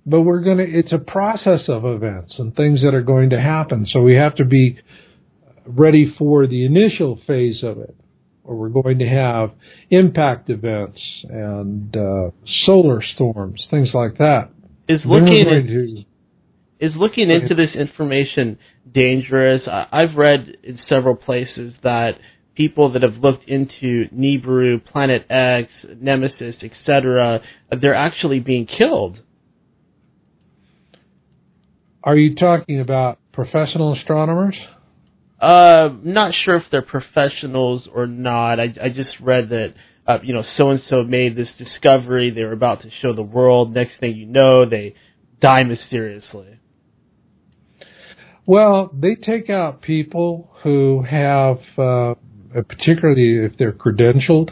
but 0.05 0.21
we're 0.21 0.41
going 0.41 0.57
to, 0.57 0.63
it's 0.63 0.91
a 0.91 0.97
process 0.97 1.61
of 1.67 1.85
events 1.85 2.35
and 2.37 2.55
things 2.55 2.81
that 2.81 2.93
are 2.93 3.03
going 3.03 3.29
to 3.31 3.39
happen. 3.39 3.85
So 3.91 4.01
we 4.01 4.15
have 4.15 4.35
to 4.35 4.45
be 4.45 4.79
ready 5.65 6.13
for 6.17 6.47
the 6.47 6.65
initial 6.65 7.19
phase 7.27 7.61
of 7.63 7.77
it, 7.77 7.95
where 8.43 8.57
we're 8.57 8.69
going 8.69 8.99
to 8.99 9.07
have 9.07 9.51
impact 9.89 10.49
events 10.49 10.99
and 11.23 11.95
uh, 11.95 12.31
solar 12.65 13.01
storms, 13.13 13.65
things 13.69 13.89
like 13.93 14.17
that. 14.17 14.49
Is 14.95 15.01
looking 15.05 15.45
to, 15.45 16.85
is 16.85 16.93
looking 16.95 17.29
into 17.29 17.55
this 17.55 17.75
information 17.75 18.57
dangerous? 18.91 19.61
I've 19.67 20.15
read 20.15 20.57
in 20.63 20.79
several 20.89 21.15
places 21.15 21.73
that 21.83 22.13
people 22.55 22.93
that 22.93 23.03
have 23.03 23.15
looked 23.15 23.47
into 23.47 24.07
Nibiru, 24.13 24.83
Planet 24.85 25.25
X, 25.29 25.69
Nemesis, 25.99 26.55
etc., 26.61 27.41
they're 27.79 27.95
actually 27.95 28.39
being 28.39 28.65
killed 28.65 29.19
are 32.03 32.15
you 32.15 32.35
talking 32.35 32.79
about 32.79 33.19
professional 33.31 33.95
astronomers? 33.95 34.55
Uh, 35.39 35.89
not 36.03 36.33
sure 36.45 36.57
if 36.57 36.63
they're 36.71 36.81
professionals 36.81 37.87
or 37.93 38.07
not. 38.07 38.59
I, 38.59 38.73
I 38.81 38.89
just 38.89 39.09
read 39.21 39.49
that, 39.49 39.73
uh, 40.07 40.17
you 40.23 40.33
know, 40.33 40.43
so 40.57 40.69
and 40.69 40.81
so 40.89 41.03
made 41.03 41.35
this 41.35 41.49
discovery. 41.57 42.31
They 42.31 42.43
were 42.43 42.53
about 42.53 42.81
to 42.81 42.89
show 43.01 43.13
the 43.13 43.21
world. 43.21 43.73
Next 43.73 43.93
thing 43.99 44.15
you 44.15 44.25
know, 44.25 44.67
they 44.69 44.95
die 45.41 45.63
mysteriously. 45.63 46.59
Well, 48.45 48.91
they 48.93 49.15
take 49.15 49.49
out 49.49 49.81
people 49.81 50.51
who 50.63 51.03
have, 51.09 51.59
uh, 51.77 52.15
particularly 52.53 53.45
if 53.45 53.57
they're 53.57 53.71
credentialed 53.71 54.49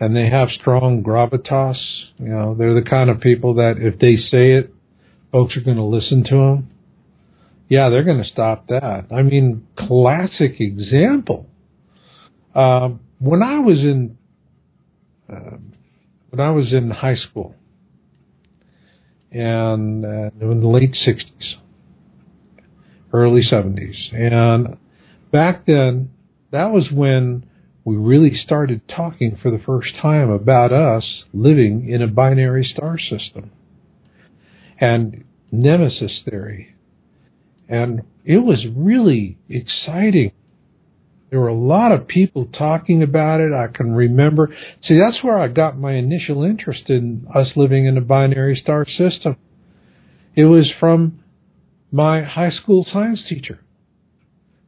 and 0.00 0.14
they 0.14 0.28
have 0.28 0.48
strong 0.50 1.02
gravitas. 1.02 1.78
You 2.18 2.28
know, 2.28 2.54
they're 2.54 2.74
the 2.74 2.88
kind 2.88 3.10
of 3.10 3.20
people 3.20 3.54
that 3.54 3.74
if 3.78 3.98
they 4.00 4.16
say 4.16 4.52
it, 4.52 4.74
folks 5.30 5.56
are 5.56 5.60
going 5.60 5.76
to 5.76 5.84
listen 5.84 6.24
to 6.24 6.30
them, 6.30 6.70
yeah, 7.68 7.90
they're 7.90 8.04
going 8.04 8.22
to 8.22 8.28
stop 8.28 8.68
that. 8.68 9.06
I 9.10 9.22
mean, 9.22 9.66
classic 9.76 10.58
example. 10.58 11.46
Um, 12.54 13.00
when 13.18 13.42
I 13.42 13.58
was 13.58 13.78
in 13.78 14.16
uh, 15.30 15.56
when 16.30 16.40
I 16.40 16.50
was 16.50 16.72
in 16.72 16.90
high 16.90 17.16
school 17.16 17.54
and 19.30 20.04
uh, 20.04 20.30
in 20.40 20.60
the 20.60 20.68
late 20.68 20.96
'60s, 21.06 21.56
early 23.12 23.42
'70s, 23.42 24.12
and 24.12 24.78
back 25.30 25.66
then, 25.66 26.10
that 26.50 26.70
was 26.70 26.90
when 26.92 27.44
we 27.84 27.96
really 27.96 28.36
started 28.36 28.82
talking 28.86 29.38
for 29.42 29.50
the 29.50 29.58
first 29.64 29.94
time 30.00 30.30
about 30.30 30.72
us 30.72 31.24
living 31.32 31.88
in 31.88 32.02
a 32.02 32.06
binary 32.06 32.64
star 32.64 32.98
system 32.98 33.50
and 34.78 35.24
nemesis 35.50 36.20
theory. 36.28 36.74
And 37.68 38.02
it 38.24 38.38
was 38.38 38.66
really 38.74 39.38
exciting. 39.48 40.32
There 41.30 41.40
were 41.40 41.48
a 41.48 41.54
lot 41.54 41.92
of 41.92 42.08
people 42.08 42.46
talking 42.46 43.02
about 43.02 43.40
it. 43.40 43.52
I 43.52 43.66
can 43.66 43.92
remember. 43.92 44.54
See, 44.82 44.98
that's 44.98 45.22
where 45.22 45.38
I 45.38 45.48
got 45.48 45.78
my 45.78 45.92
initial 45.92 46.42
interest 46.42 46.88
in 46.88 47.26
us 47.34 47.48
living 47.54 47.86
in 47.86 47.98
a 47.98 48.02
binary 48.02 48.58
star 48.62 48.86
system. 48.86 49.36
It 50.34 50.44
was 50.44 50.70
from 50.80 51.20
my 51.92 52.22
high 52.22 52.50
school 52.50 52.86
science 52.90 53.20
teacher, 53.28 53.60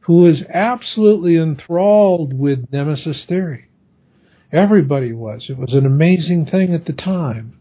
who 0.01 0.23
was 0.23 0.37
absolutely 0.53 1.37
enthralled 1.37 2.33
with 2.33 2.71
nemesis 2.71 3.17
theory. 3.27 3.65
Everybody 4.51 5.13
was. 5.13 5.45
It 5.49 5.57
was 5.57 5.73
an 5.73 5.85
amazing 5.85 6.47
thing 6.47 6.73
at 6.75 6.85
the 6.85 6.93
time. 6.93 7.57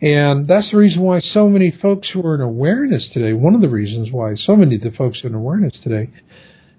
And 0.00 0.46
that's 0.46 0.70
the 0.70 0.76
reason 0.76 1.00
why 1.00 1.20
so 1.20 1.48
many 1.48 1.70
folks 1.70 2.08
who 2.12 2.24
are 2.24 2.34
in 2.34 2.42
awareness 2.42 3.04
today, 3.12 3.32
one 3.32 3.54
of 3.54 3.62
the 3.62 3.68
reasons 3.68 4.08
why 4.12 4.34
so 4.36 4.54
many 4.54 4.76
of 4.76 4.82
the 4.82 4.90
folks 4.90 5.20
in 5.24 5.34
awareness 5.34 5.72
today, 5.82 6.10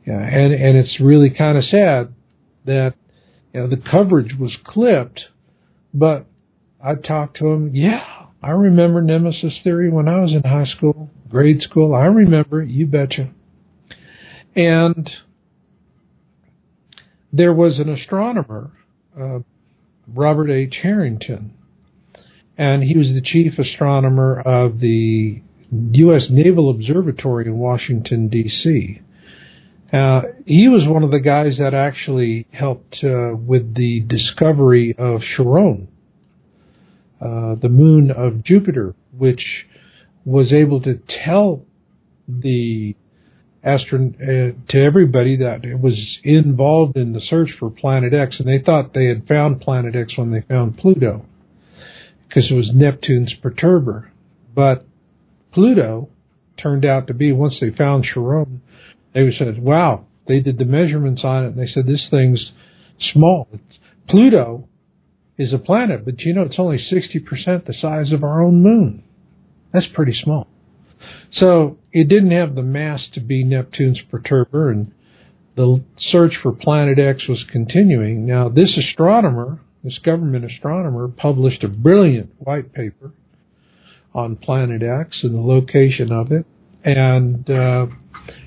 yeah, 0.08 0.22
and, 0.22 0.54
and 0.54 0.78
it's 0.78 1.02
really 1.02 1.30
kind 1.30 1.58
of 1.58 1.66
sad 1.66 2.14
that, 2.66 2.94
you 3.54 3.60
know, 3.60 3.68
the 3.68 3.76
coverage 3.76 4.34
was 4.40 4.56
clipped, 4.64 5.20
but 5.94 6.28
I 6.82 6.96
talked 6.96 7.40
to 7.40 7.48
him. 7.48 7.76
yeah, 7.76 8.28
I 8.42 8.52
remember 8.52 9.02
Nemesis 9.02 9.56
Theory 9.66 9.90
when 9.90 10.08
I 10.08 10.22
was 10.22 10.32
in 10.32 10.50
high 10.50 10.66
school, 10.78 11.10
grade 11.30 11.62
school. 11.62 11.94
I 11.94 12.06
remember 12.06 12.62
it, 12.62 12.70
you 12.70 12.86
betcha. 12.88 13.32
And 14.56 15.10
there 17.34 17.52
was 17.54 17.78
an 17.78 17.90
astronomer, 17.90 18.72
uh, 19.20 19.40
Robert 20.08 20.50
H. 20.50 20.76
Harrington, 20.82 21.54
and 22.58 22.82
he 22.82 22.98
was 22.98 23.08
the 23.08 23.22
chief 23.22 23.60
astronomer 23.60 24.40
of 24.40 24.80
the 24.80 25.42
U.S. 25.72 26.28
Naval 26.30 26.70
Observatory 26.70 27.48
in 27.48 27.58
Washington, 27.58 28.30
D.C. 28.30 29.02
Uh, 29.92 30.22
he 30.46 30.68
was 30.68 30.86
one 30.86 31.04
of 31.04 31.12
the 31.12 31.20
guys 31.20 31.54
that 31.60 31.74
actually 31.74 32.46
helped 32.52 32.98
uh, 33.04 33.36
with 33.36 33.74
the 33.76 34.02
discovery 34.08 34.94
of 34.98 35.22
Charon, 35.36 35.88
uh, 37.22 37.56
the 37.56 37.70
moon 37.70 38.12
of 38.12 38.44
Jupiter, 38.44 38.96
which 39.18 39.66
was 40.26 40.52
able 40.52 40.82
to 40.82 41.00
tell 41.24 41.64
the 42.28 42.96
astron 43.66 44.16
uh, 44.16 44.54
to 44.70 44.78
everybody 44.84 45.38
that 45.38 45.64
it 45.64 45.80
was 45.80 46.18
involved 46.24 46.98
in 46.98 47.14
the 47.14 47.22
search 47.22 47.50
for 47.58 47.70
Planet 47.70 48.14
X, 48.14 48.36
and 48.40 48.48
they 48.48 48.62
thought 48.64 48.94
they 48.94 49.06
had 49.06 49.26
found 49.26 49.62
Planet 49.62 49.96
X 49.96 50.18
when 50.18 50.32
they 50.32 50.42
found 50.42 50.78
Pluto, 50.78 51.26
because 52.28 52.52
it 52.52 52.54
was 52.54 52.72
Neptune's 52.74 53.34
perturber. 53.42 54.10
But 54.54 54.86
Pluto 55.54 56.10
turned 56.62 56.86
out 56.86 57.08
to 57.08 57.14
be 57.14 57.32
once 57.32 57.56
they 57.62 57.70
found 57.72 58.06
Charon, 58.14 58.62
they 59.14 59.32
said, 59.38 59.62
"Wow!" 59.62 60.06
They 60.28 60.40
did 60.40 60.58
the 60.58 60.66
measurements 60.66 61.22
on 61.24 61.46
it, 61.46 61.48
and 61.50 61.60
they 61.60 61.72
said 61.72 61.86
this 61.86 62.08
thing's 62.10 62.52
small. 63.14 63.48
Pluto 64.10 64.68
is 65.38 65.54
a 65.54 65.58
planet, 65.58 66.04
but 66.06 66.22
you 66.22 66.34
know 66.34 66.42
it's 66.42 66.60
only 66.60 66.78
60% 66.78 67.66
the 67.66 67.74
size 67.74 68.12
of 68.12 68.24
our 68.24 68.44
own 68.44 68.62
moon. 68.62 69.04
That's 69.72 69.88
pretty 69.94 70.14
small. 70.14 70.48
So 71.32 71.78
it 71.92 72.08
didn't 72.08 72.32
have 72.32 72.56
the 72.56 72.64
mass 72.64 73.02
to 73.14 73.20
be 73.20 73.44
Neptune's 73.44 74.00
perturber, 74.12 74.72
and 74.72 74.92
the 75.56 75.84
search 75.98 76.34
for 76.42 76.52
Planet 76.52 77.00
X 77.00 77.28
was 77.28 77.44
continuing. 77.52 78.26
Now, 78.26 78.50
this 78.50 78.78
astronomer, 78.78 79.60
this 79.84 80.00
government 80.00 80.46
astronomer, 80.46 81.08
published 81.08 81.64
a 81.64 81.68
brilliant 81.68 82.32
white 82.40 82.74
paper 82.74 83.12
on 84.14 84.36
Planet 84.36 84.82
X 84.82 85.20
and 85.24 85.36
the 85.36 85.42
location 85.42 86.12
of 86.12 86.32
it, 86.32 86.46
and 86.84 87.50
uh, 87.50 87.88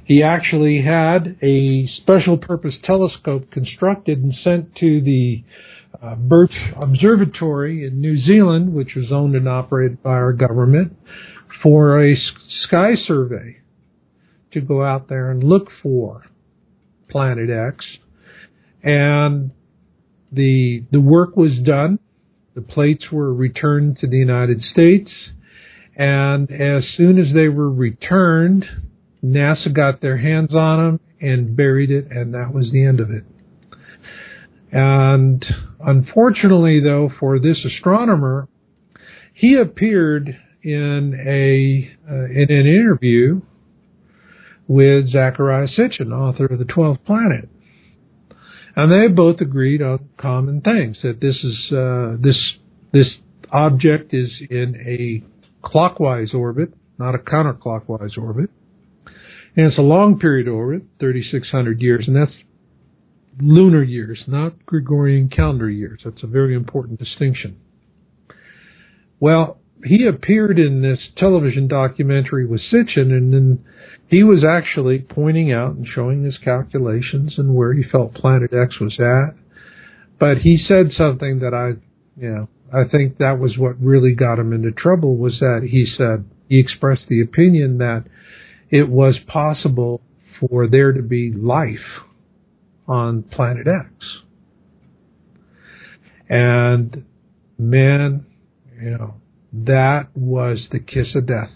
he 0.05 0.23
actually 0.23 0.83
had 0.83 1.37
a 1.43 1.87
special 1.99 2.37
purpose 2.37 2.75
telescope 2.85 3.51
constructed 3.51 4.23
and 4.23 4.35
sent 4.43 4.75
to 4.77 5.01
the 5.01 5.45
uh, 6.03 6.15
Birch 6.17 6.55
Observatory 6.77 7.85
in 7.85 8.01
New 8.01 8.19
Zealand, 8.21 8.73
which 8.73 8.95
was 8.95 9.13
owned 9.13 9.35
and 9.35 9.49
operated 9.49 10.03
by 10.03 10.11
our 10.11 10.33
government, 10.33 10.97
for 11.63 12.03
a 12.05 12.17
sky 12.65 12.95
survey 13.07 13.59
to 14.53 14.61
go 14.61 14.85
out 14.85 15.09
there 15.09 15.31
and 15.31 15.43
look 15.43 15.69
for 15.83 16.25
Planet 17.09 17.51
X. 17.51 17.85
And 18.83 19.51
the 20.33 20.85
the 20.91 21.01
work 21.01 21.37
was 21.37 21.59
done. 21.65 21.99
The 22.55 22.63
plates 22.63 23.05
were 23.13 23.33
returned 23.33 23.99
to 23.99 24.07
the 24.07 24.17
United 24.17 24.63
States, 24.65 25.11
and 25.97 26.51
as 26.51 26.85
soon 26.97 27.19
as 27.19 27.33
they 27.35 27.49
were 27.49 27.71
returned, 27.71 28.65
NASA 29.25 29.73
got 29.73 30.01
their 30.01 30.17
hands 30.17 30.55
on 30.55 30.85
them 30.85 31.01
and 31.21 31.57
buried 31.57 31.91
it, 31.91 32.11
and 32.11 32.35
that 32.35 32.53
was 32.55 32.71
the 32.73 32.85
end 32.85 33.01
of 33.01 33.11
it. 33.11 33.25
And 34.73 35.45
unfortunately, 35.81 36.81
though, 36.81 37.11
for 37.19 37.39
this 37.39 37.59
astronomer, 37.65 38.49
he 39.35 39.57
appeared 39.57 40.37
in 40.63 41.15
a 41.27 41.91
uh, 42.11 42.25
in 42.27 42.51
an 42.51 42.67
interview 42.67 43.41
with 44.69 45.13
Zecharia 45.13 45.69
Sitchin, 45.77 46.13
author 46.13 46.47
of 46.47 46.59
the 46.59 46.65
Twelfth 46.65 47.05
Planet, 47.05 47.49
and 48.77 48.93
they 48.93 49.13
both 49.13 49.41
agreed 49.41 49.83
on 49.83 50.09
common 50.19 50.61
things 50.61 50.99
that 51.03 51.21
this 51.21 51.37
is 51.43 51.73
uh, 51.73 52.17
this 52.21 52.39
this 52.93 53.09
object 53.53 54.15
is 54.15 54.31
in 54.49 54.77
a 54.87 55.25
clockwise 55.67 56.33
orbit, 56.33 56.73
not 56.99 57.15
a 57.15 57.19
counterclockwise 57.19 58.17
orbit, 58.17 58.51
and 59.57 59.67
it's 59.67 59.79
a 59.79 59.83
long 59.83 60.19
period 60.19 60.49
orbit, 60.49 60.83
3,600 61.01 61.81
years, 61.81 62.05
and 62.07 62.17
that's 62.17 62.33
lunar 63.41 63.83
years, 63.83 64.23
not 64.27 64.65
Gregorian 64.67 65.29
calendar 65.29 65.71
years. 65.71 66.01
That's 66.05 66.23
a 66.23 66.27
very 66.27 66.55
important 66.55 66.99
distinction. 66.99 67.57
Well, 69.19 69.59
he 69.85 70.07
appeared 70.07 70.59
in 70.59 70.83
this 70.83 70.99
television 71.17 71.67
documentary 71.69 72.47
with 72.47 72.61
Sitchin, 72.73 73.13
and 73.13 73.33
then 73.33 73.65
he 74.09 74.23
was 74.23 74.45
actually 74.45 74.99
pointing 74.99 75.53
out 75.53 75.75
and 75.75 75.87
showing 75.87 76.25
his 76.25 76.37
calculations 76.39 77.35
and 77.39 77.55
where 77.55 77.73
he 77.73 77.83
felt 77.83 78.15
Planet 78.15 78.53
X 78.53 78.79
was 78.81 78.99
at. 78.99 79.35
But 80.19 80.39
he 80.39 80.59
said 80.59 80.93
something 80.97 81.39
that 81.41 81.55
I, 81.55 81.81
you 82.21 82.31
know, 82.31 82.49
I 82.73 82.89
think 82.89 83.19
that 83.19 83.39
was 83.39 83.57
what 83.57 83.81
really 83.81 84.15
got 84.15 84.39
him 84.39 84.53
into 84.53 84.71
trouble 84.71 85.17
was 85.17 85.39
that 85.41 85.67
he 85.71 85.87
said 85.87 86.25
he 86.49 86.59
expressed 86.59 87.09
the 87.09 87.23
opinion 87.23 87.79
that 87.79 88.05
it 88.71 88.89
was 88.89 89.19
possible 89.27 90.01
for 90.39 90.67
there 90.67 90.93
to 90.93 91.03
be 91.03 91.33
life 91.33 92.03
on 92.87 93.23
Planet 93.23 93.67
X. 93.67 93.91
And 96.29 97.05
man, 97.59 98.27
you 98.81 98.91
know, 98.91 99.15
that 99.53 100.09
was 100.15 100.69
the 100.71 100.79
kiss 100.79 101.15
of 101.15 101.27
death. 101.27 101.51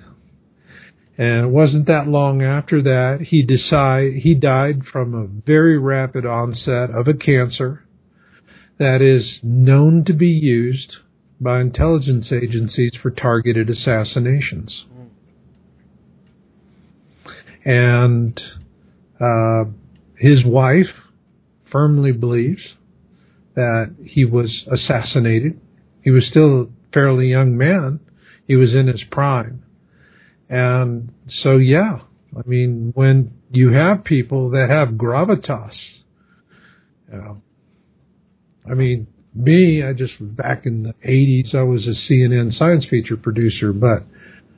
And 1.17 1.47
it 1.47 1.51
wasn't 1.51 1.87
that 1.87 2.09
long 2.09 2.43
after 2.43 2.83
that 2.83 3.27
he 3.31 3.43
decide 3.43 4.15
he 4.23 4.35
died 4.35 4.83
from 4.93 5.15
a 5.15 5.27
very 5.27 5.79
rapid 5.79 6.27
onset 6.27 6.91
of 6.91 7.07
a 7.07 7.15
cancer 7.15 7.85
that 8.79 9.01
is 9.01 9.39
known 9.43 10.05
to 10.07 10.13
be 10.13 10.27
used 10.27 10.97
by 11.41 11.61
intelligence 11.61 12.33
agencies 12.33 12.93
for 13.01 13.11
targeted 13.11 13.71
assassinations. 13.71 14.85
And 17.65 18.41
uh, 19.21 19.65
his 20.19 20.45
wife 20.45 20.95
firmly 21.71 22.13
believes 22.13 22.61
that 23.55 23.95
he 24.05 24.25
was 24.25 24.65
assassinated. 24.71 25.61
He 26.03 26.11
was 26.11 26.27
still 26.29 26.63
a 26.63 26.67
fairly 26.93 27.29
young 27.29 27.57
man. 27.57 28.01
He 28.47 28.57
was 28.57 28.75
in 28.75 28.89
his 28.89 29.03
prime. 29.11 29.65
And 30.49 31.13
so, 31.43 31.57
yeah, 31.57 32.01
I 32.37 32.47
mean, 32.47 32.93
when 32.95 33.33
you 33.51 33.73
have 33.73 34.05
people 34.05 34.51
that 34.51 34.69
have 34.69 34.91
gravitas, 34.91 35.73
you 37.11 37.19
know, 37.19 37.43
I 38.69 38.75
mean, 38.75 39.07
me, 39.35 39.83
I 39.83 39.93
just 39.93 40.15
back 40.21 40.67
in 40.67 40.83
the 40.85 40.95
80s, 41.07 41.55
I 41.55 41.63
was 41.63 41.87
a 41.87 42.13
CNN 42.13 42.57
science 42.57 42.85
feature 42.89 43.17
producer, 43.17 43.73
but 43.73 44.05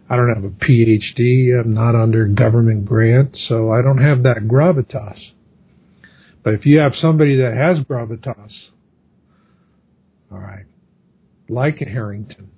I 0.08 0.16
don't 0.16 0.34
have 0.34 0.44
a 0.44 0.50
PhD. 0.50 1.58
I'm 1.58 1.74
not 1.74 1.94
under 1.94 2.26
government 2.26 2.84
grant, 2.84 3.36
so 3.48 3.72
I 3.72 3.82
don't 3.82 4.02
have 4.02 4.22
that 4.22 4.46
gravitas. 4.46 5.18
But 6.44 6.54
if 6.54 6.64
you 6.64 6.78
have 6.78 6.92
somebody 7.00 7.36
that 7.38 7.54
has 7.56 7.84
gravitas, 7.84 8.52
all 10.30 10.38
right, 10.38 10.66
like 11.48 11.80
a 11.80 11.86
Harrington, 11.86 12.50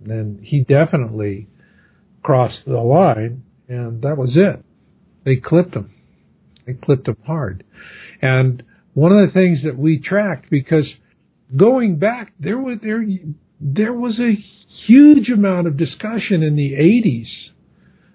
then 0.00 0.38
he 0.42 0.60
definitely 0.60 1.48
crossed 2.22 2.60
the 2.66 2.78
line, 2.78 3.42
and 3.68 4.02
that 4.02 4.16
was 4.16 4.30
it. 4.34 4.64
They 5.24 5.36
clipped 5.36 5.74
him. 5.74 5.92
They 6.66 6.74
clipped 6.74 7.08
him 7.08 7.16
hard. 7.26 7.64
And 8.22 8.62
one 8.94 9.12
of 9.12 9.26
the 9.26 9.32
things 9.32 9.60
that 9.64 9.76
we 9.76 9.98
tracked, 9.98 10.50
because 10.50 10.86
going 11.56 11.98
back, 11.98 12.32
there 12.38 12.58
was 12.58 12.78
there 12.82 13.04
there 13.60 13.92
was 13.92 14.18
a 14.18 14.34
huge 14.86 15.28
amount 15.30 15.66
of 15.66 15.76
discussion 15.76 16.42
in 16.42 16.56
the 16.56 16.72
80s 16.72 17.50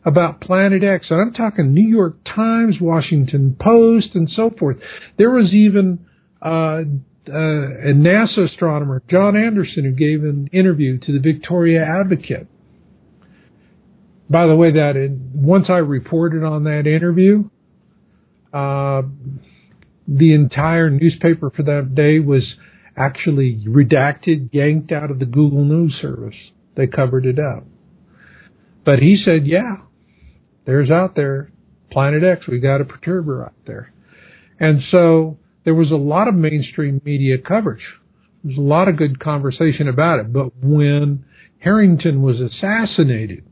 about 0.05 0.41
Planet 0.41 0.83
X. 0.83 1.07
And 1.09 1.21
I'm 1.21 1.33
talking 1.33 1.73
New 1.73 1.87
York 1.87 2.17
Times, 2.23 2.77
Washington 2.79 3.55
Post, 3.59 4.09
and 4.13 4.29
so 4.29 4.49
forth. 4.57 4.77
There 5.17 5.31
was 5.31 5.53
even 5.53 6.05
uh, 6.41 6.81
uh, 7.27 7.33
a 7.33 7.93
NASA 7.93 8.49
astronomer, 8.49 9.03
John 9.09 9.35
Anderson, 9.35 9.83
who 9.83 9.91
gave 9.91 10.23
an 10.23 10.49
interview 10.51 10.97
to 10.99 11.11
the 11.13 11.19
Victoria 11.19 11.83
Advocate. 11.83 12.47
By 14.29 14.47
the 14.47 14.55
way, 14.55 14.71
that 14.71 15.19
once 15.33 15.65
I 15.69 15.77
reported 15.77 16.43
on 16.43 16.63
that 16.63 16.87
interview, 16.87 17.49
uh, 18.53 19.03
the 20.07 20.33
entire 20.33 20.89
newspaper 20.89 21.51
for 21.51 21.63
that 21.63 21.93
day 21.95 22.19
was 22.19 22.43
actually 22.97 23.63
redacted, 23.67 24.49
yanked 24.53 24.91
out 24.91 25.11
of 25.11 25.19
the 25.19 25.25
Google 25.25 25.63
News 25.63 25.97
service. 26.01 26.35
They 26.75 26.87
covered 26.87 27.25
it 27.25 27.39
up. 27.39 27.65
But 28.83 28.99
he 28.99 29.21
said, 29.23 29.45
yeah, 29.45 29.77
there's 30.65 30.89
out 30.89 31.15
there, 31.15 31.51
Planet 31.91 32.23
X, 32.23 32.47
we 32.47 32.59
got 32.59 32.81
a 32.81 32.85
perturber 32.85 33.45
out 33.45 33.53
there. 33.65 33.93
And 34.59 34.81
so 34.91 35.37
there 35.65 35.75
was 35.75 35.91
a 35.91 35.95
lot 35.95 36.27
of 36.27 36.35
mainstream 36.35 37.01
media 37.03 37.37
coverage. 37.37 37.83
There 38.43 38.49
was 38.49 38.57
a 38.57 38.61
lot 38.61 38.87
of 38.87 38.97
good 38.97 39.19
conversation 39.19 39.87
about 39.87 40.19
it. 40.19 40.33
But 40.33 40.55
when 40.61 41.25
Harrington 41.59 42.21
was 42.21 42.39
assassinated, 42.39 43.45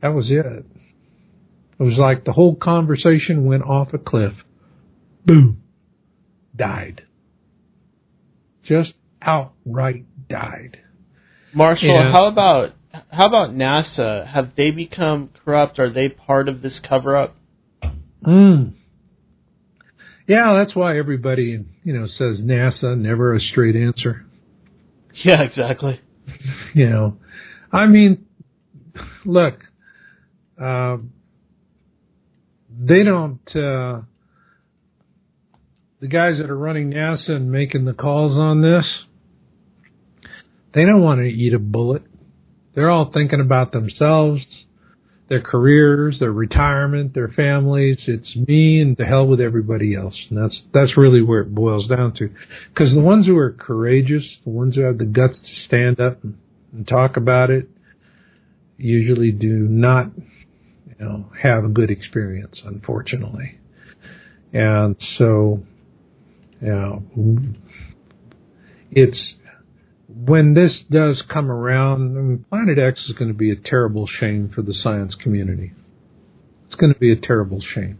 that 0.00 0.08
was 0.08 0.26
it. 0.30 0.46
It 0.46 1.82
was 1.82 1.98
like 1.98 2.24
the 2.24 2.32
whole 2.32 2.54
conversation 2.54 3.44
went 3.44 3.62
off 3.62 3.92
a 3.92 3.98
cliff. 3.98 4.34
Boom. 5.26 5.62
Died 6.56 7.03
just 8.66 8.92
outright 9.22 10.04
died. 10.28 10.78
Marshall, 11.52 11.98
and, 11.98 12.12
how 12.12 12.26
about 12.26 12.72
how 13.10 13.26
about 13.26 13.50
NASA? 13.50 14.26
Have 14.26 14.52
they 14.56 14.70
become 14.70 15.30
corrupt? 15.44 15.78
Are 15.78 15.92
they 15.92 16.08
part 16.08 16.48
of 16.48 16.62
this 16.62 16.74
cover 16.88 17.16
up? 17.16 17.36
Mm, 18.26 18.72
Yeah, 20.26 20.54
that's 20.58 20.74
why 20.74 20.98
everybody, 20.98 21.64
you 21.82 21.92
know, 21.92 22.06
says 22.06 22.40
NASA, 22.40 22.96
never 22.96 23.34
a 23.34 23.40
straight 23.40 23.76
answer. 23.76 24.24
Yeah, 25.24 25.42
exactly. 25.42 26.00
You 26.74 26.88
know, 26.90 27.18
I 27.70 27.86
mean, 27.86 28.26
look, 29.24 29.60
uh, 30.60 30.96
they 32.68 33.04
don't, 33.04 33.40
uh, 33.54 34.00
the 36.04 36.08
guys 36.08 36.36
that 36.36 36.50
are 36.50 36.58
running 36.58 36.90
NASA 36.90 37.30
and 37.30 37.50
making 37.50 37.86
the 37.86 37.94
calls 37.94 38.36
on 38.36 38.60
this, 38.60 38.84
they 40.74 40.84
don't 40.84 41.00
want 41.02 41.20
to 41.20 41.26
eat 41.26 41.54
a 41.54 41.58
bullet. 41.58 42.02
They're 42.74 42.90
all 42.90 43.10
thinking 43.10 43.40
about 43.40 43.72
themselves, 43.72 44.42
their 45.30 45.40
careers, 45.40 46.18
their 46.20 46.30
retirement, 46.30 47.14
their 47.14 47.28
families. 47.28 47.96
It's 48.06 48.36
me 48.36 48.82
and 48.82 48.94
the 48.98 49.06
hell 49.06 49.26
with 49.26 49.40
everybody 49.40 49.96
else. 49.96 50.14
And 50.28 50.38
that's, 50.38 50.60
that's 50.74 50.94
really 50.98 51.22
where 51.22 51.40
it 51.40 51.54
boils 51.54 51.88
down 51.88 52.12
to. 52.18 52.28
Cause 52.76 52.92
the 52.94 53.00
ones 53.00 53.24
who 53.24 53.38
are 53.38 53.52
courageous, 53.52 54.24
the 54.44 54.50
ones 54.50 54.74
who 54.74 54.82
have 54.82 54.98
the 54.98 55.06
guts 55.06 55.38
to 55.40 55.66
stand 55.66 56.00
up 56.00 56.22
and, 56.22 56.36
and 56.74 56.86
talk 56.86 57.16
about 57.16 57.48
it, 57.48 57.66
usually 58.76 59.32
do 59.32 59.48
not, 59.48 60.08
you 60.18 61.02
know, 61.02 61.30
have 61.42 61.64
a 61.64 61.68
good 61.68 61.90
experience, 61.90 62.60
unfortunately. 62.62 63.58
And 64.52 64.96
so, 65.16 65.62
know, 66.72 67.02
it's, 68.90 69.34
when 70.08 70.54
this 70.54 70.82
does 70.90 71.22
come 71.28 71.50
around, 71.50 72.16
I 72.16 72.20
mean, 72.20 72.44
Planet 72.48 72.78
X 72.78 73.00
is 73.08 73.14
going 73.16 73.28
to 73.28 73.36
be 73.36 73.50
a 73.50 73.56
terrible 73.56 74.06
shame 74.06 74.50
for 74.54 74.62
the 74.62 74.74
science 74.74 75.14
community. 75.14 75.72
It's 76.66 76.74
going 76.76 76.92
to 76.92 76.98
be 76.98 77.12
a 77.12 77.16
terrible 77.16 77.60
shame. 77.60 77.98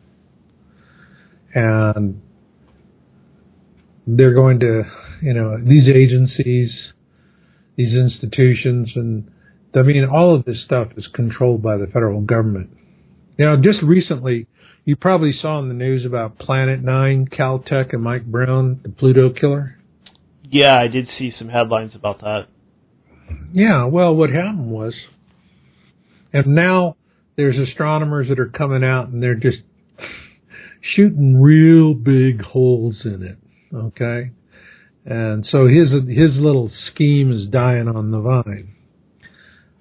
And 1.55 2.21
they're 4.07 4.35
going 4.35 4.61
to, 4.61 4.85
you 5.23 5.33
know, 5.33 5.59
these 5.63 5.89
agencies, 5.89 6.93
these 7.77 7.95
institutions, 7.95 8.93
and 8.95 9.31
I 9.75 9.83
mean, 9.83 10.05
all 10.05 10.35
of 10.35 10.45
this 10.45 10.63
stuff 10.63 10.89
is 10.97 11.07
controlled 11.09 11.63
by 11.63 11.77
the 11.77 11.87
federal 11.87 12.21
government. 12.21 12.71
Know, 13.39 13.57
just 13.57 13.83
recently, 13.83 14.47
you 14.85 14.97
probably 14.97 15.33
saw 15.33 15.59
in 15.61 15.69
the 15.69 15.75
news 15.75 16.05
about 16.05 16.39
Planet 16.39 16.83
Nine, 16.83 17.27
Caltech, 17.27 17.93
and 17.93 18.03
Mike 18.03 18.27
Brown, 18.27 18.81
the 18.83 18.91
Pluto 18.91 19.31
killer. 19.31 19.79
Yeah, 20.43 20.79
I 20.79 20.89
did 20.89 21.09
see 21.19 21.33
some 21.37 21.49
headlines 21.49 21.95
about 21.95 22.21
that. 22.21 22.47
Yeah, 23.53 23.87
well, 23.87 24.15
what 24.15 24.31
happened 24.31 24.71
was, 24.71 24.95
and 26.33 26.55
now 26.55 26.97
there's 27.37 27.59
astronomers 27.59 28.29
that 28.29 28.39
are 28.39 28.49
coming 28.49 28.85
out 28.85 29.09
and 29.09 29.23
they're 29.23 29.35
just 29.35 29.59
shooting 30.81 31.41
real 31.41 31.95
big 31.95 32.43
holes 32.43 33.03
in 33.05 33.23
it. 33.23 33.39
Okay, 33.75 34.31
and 35.05 35.45
so 35.47 35.67
his 35.67 35.91
his 35.91 36.37
little 36.37 36.71
scheme 36.87 37.33
is 37.33 37.49
dying 37.49 37.89
on 37.89 38.11
the 38.11 38.21
vine. 38.21 38.75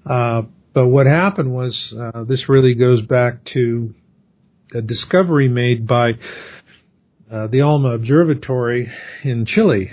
Uh, 0.05 0.43
but 0.73 0.87
what 0.87 1.05
happened 1.05 1.53
was 1.53 1.93
uh, 1.97 2.23
this 2.23 2.49
really 2.49 2.73
goes 2.73 3.01
back 3.01 3.45
to 3.53 3.93
a 4.73 4.81
discovery 4.81 5.47
made 5.47 5.87
by 5.87 6.11
uh, 7.31 7.47
the 7.47 7.61
ALMA 7.61 7.89
Observatory 7.89 8.91
in 9.23 9.45
Chile 9.45 9.91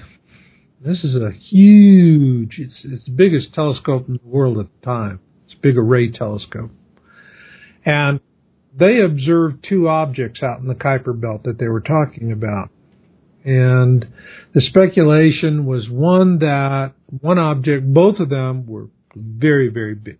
this 0.80 1.04
is 1.04 1.14
a 1.14 1.30
huge, 1.30 2.56
it's, 2.58 2.74
it's 2.84 3.04
the 3.04 3.10
biggest 3.10 3.52
telescope 3.54 4.08
in 4.08 4.14
the 4.14 4.28
world 4.28 4.58
at 4.58 4.66
the 4.66 4.86
time. 4.86 5.20
It's 5.44 5.54
a 5.54 5.60
big 5.60 5.76
array 5.76 6.10
telescope. 6.10 6.70
And 7.84 8.20
they 8.78 9.00
observed 9.00 9.66
two 9.68 9.88
objects 9.88 10.42
out 10.42 10.60
in 10.60 10.68
the 10.68 10.74
Kuiper 10.74 11.18
Belt 11.18 11.42
that 11.44 11.58
they 11.58 11.68
were 11.68 11.82
talking 11.82 12.32
about. 12.32 12.70
And 13.44 14.06
the 14.54 14.60
speculation 14.60 15.66
was 15.66 15.88
one 15.90 16.38
that 16.38 16.92
one 17.20 17.38
object, 17.38 17.92
both 17.92 18.18
of 18.18 18.28
them 18.28 18.66
were 18.66 18.88
very, 19.14 19.68
very 19.68 19.94
big. 19.94 20.18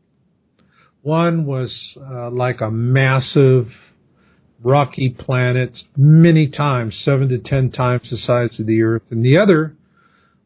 One 1.03 1.47
was 1.47 1.71
uh, 1.97 2.31
like 2.31 2.61
a 2.61 2.71
massive 2.71 3.69
rocky 4.63 5.09
planets 5.09 5.85
many 5.97 6.49
times, 6.49 6.95
seven 7.05 7.29
to 7.29 7.39
ten 7.39 7.71
times 7.71 8.03
the 8.11 8.19
size 8.19 8.59
of 8.59 8.67
the 8.67 8.83
Earth, 8.83 9.03
and 9.11 9.25
the 9.25 9.39
other 9.39 9.77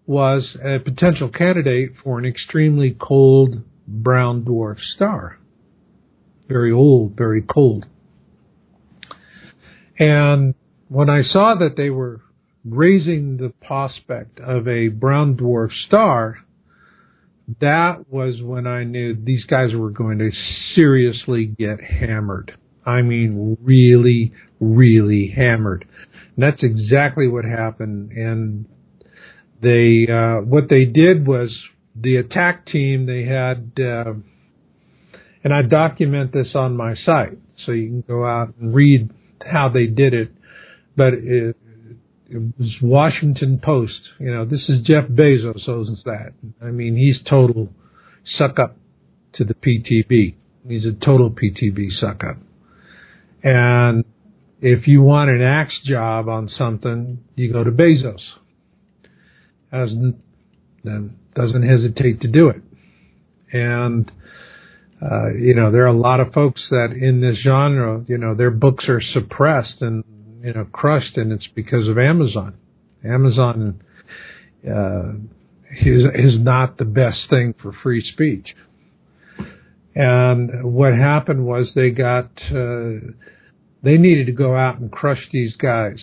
was 0.07 0.57
a 0.63 0.79
potential 0.79 1.29
candidate 1.29 1.91
for 2.03 2.19
an 2.19 2.25
extremely 2.25 2.97
cold 2.99 3.63
brown 3.87 4.45
dwarf 4.45 4.79
star. 4.95 5.39
Very 6.49 6.73
old, 6.73 7.17
very 7.17 7.43
cold. 7.43 7.87
And 9.99 10.55
when 10.89 11.09
I 11.09 11.23
saw 11.23 11.55
that 11.55 11.77
they 11.77 11.91
were 11.91 12.21
raising 12.65 13.37
the 13.37 13.53
prospect 13.67 14.41
of 14.41 14.69
a 14.69 14.89
brown 14.89 15.37
dwarf 15.37 15.71
star, 15.87 16.39
that 17.61 18.11
was 18.11 18.43
when 18.43 18.67
I 18.67 18.85
knew 18.85 19.15
these 19.15 19.45
guys 19.45 19.75
were 19.75 19.91
going 19.91 20.19
to 20.19 20.31
seriously 20.75 21.47
get 21.47 21.81
hammered. 21.81 22.57
I 22.87 23.03
mean, 23.03 23.57
really, 23.63 24.33
really 24.61 25.33
hammered. 25.35 25.87
And 26.37 26.43
that's 26.43 26.63
exactly 26.63 27.29
what 27.29 27.45
happened. 27.45 28.13
And 28.13 28.67
they 29.63 30.07
uh, 30.11 30.45
what 30.45 30.69
they 30.69 30.85
did 30.85 31.27
was 31.27 31.51
the 31.95 32.17
attack 32.17 32.67
team 32.67 33.07
they 33.07 33.25
had, 33.25 33.73
uh, 33.79 34.15
and 35.43 35.53
I 35.53 35.63
document 35.63 36.33
this 36.33 36.55
on 36.55 36.77
my 36.77 36.95
site, 36.95 37.39
so 37.65 37.73
you 37.73 37.89
can 37.89 38.01
go 38.03 38.27
out 38.27 38.55
and 38.61 38.75
read 38.75 39.11
how 39.47 39.69
they 39.69 39.87
did 39.87 40.13
it. 40.13 40.33
But 40.97 41.15
it, 41.15 41.57
it 42.29 42.43
was 42.59 42.77
Washington 42.83 43.61
Post. 43.63 44.01
You 44.19 44.33
know, 44.33 44.45
this 44.45 44.69
is 44.69 44.83
Jeff 44.83 45.07
Bezos 45.07 45.69
that. 46.05 46.33
I 46.61 46.67
mean, 46.67 46.97
he's 46.97 47.21
total 47.29 47.69
suck 48.25 48.59
up 48.59 48.77
to 49.35 49.45
the 49.45 49.55
PTB. 49.55 50.35
He's 50.67 50.85
a 50.85 50.93
total 50.93 51.31
PTB 51.31 51.93
suck 51.93 52.25
up. 52.25 52.37
And 53.45 54.05
if 54.61 54.89
you 54.89 55.03
want 55.03 55.31
an 55.31 55.43
axe 55.43 55.79
job 55.85 56.29
on 56.29 56.51
something, 56.59 57.23
you 57.37 57.53
go 57.53 57.63
to 57.63 57.71
Bezos 57.71 58.19
hasn't 59.75 60.17
doesn't 61.35 61.63
hesitate 61.69 62.21
to 62.21 62.29
do 62.29 62.49
it. 62.49 62.63
And 63.53 64.11
uh, 65.03 65.35
you 65.35 65.55
know, 65.55 65.71
there 65.71 65.83
are 65.83 65.89
a 65.89 65.99
lot 65.99 66.21
of 66.21 66.33
folks 66.33 66.63
that 66.71 66.93
in 66.93 67.21
this 67.21 67.39
genre, 67.43 68.05
you 68.07 68.17
know, 68.17 68.35
their 68.35 68.51
books 68.51 68.85
are 68.89 69.01
suppressed 69.01 69.81
and 69.81 70.05
you 70.43 70.53
know 70.53 70.67
crushed, 70.73 71.17
and 71.17 71.33
it's 71.33 71.49
because 71.55 71.89
of 71.89 71.99
Amazon. 71.99 72.55
Amazon 73.05 73.83
uh, 74.67 75.13
is 75.81 76.03
is 76.15 76.39
not 76.39 76.79
the 76.79 76.85
best 76.85 77.21
thing 77.29 77.55
for 77.61 77.73
free 77.83 78.05
speech. 78.13 78.55
And 79.95 80.75
what 80.75 80.95
happened 80.95 81.47
was 81.47 81.69
they 81.75 81.91
got 81.91 82.31
uh, 82.51 83.13
they 83.83 83.97
needed 83.97 84.27
to 84.27 84.33
go 84.33 84.57
out 84.57 84.79
and 84.79 84.91
crush 84.91 85.29
these 85.33 85.55
guys 85.57 86.03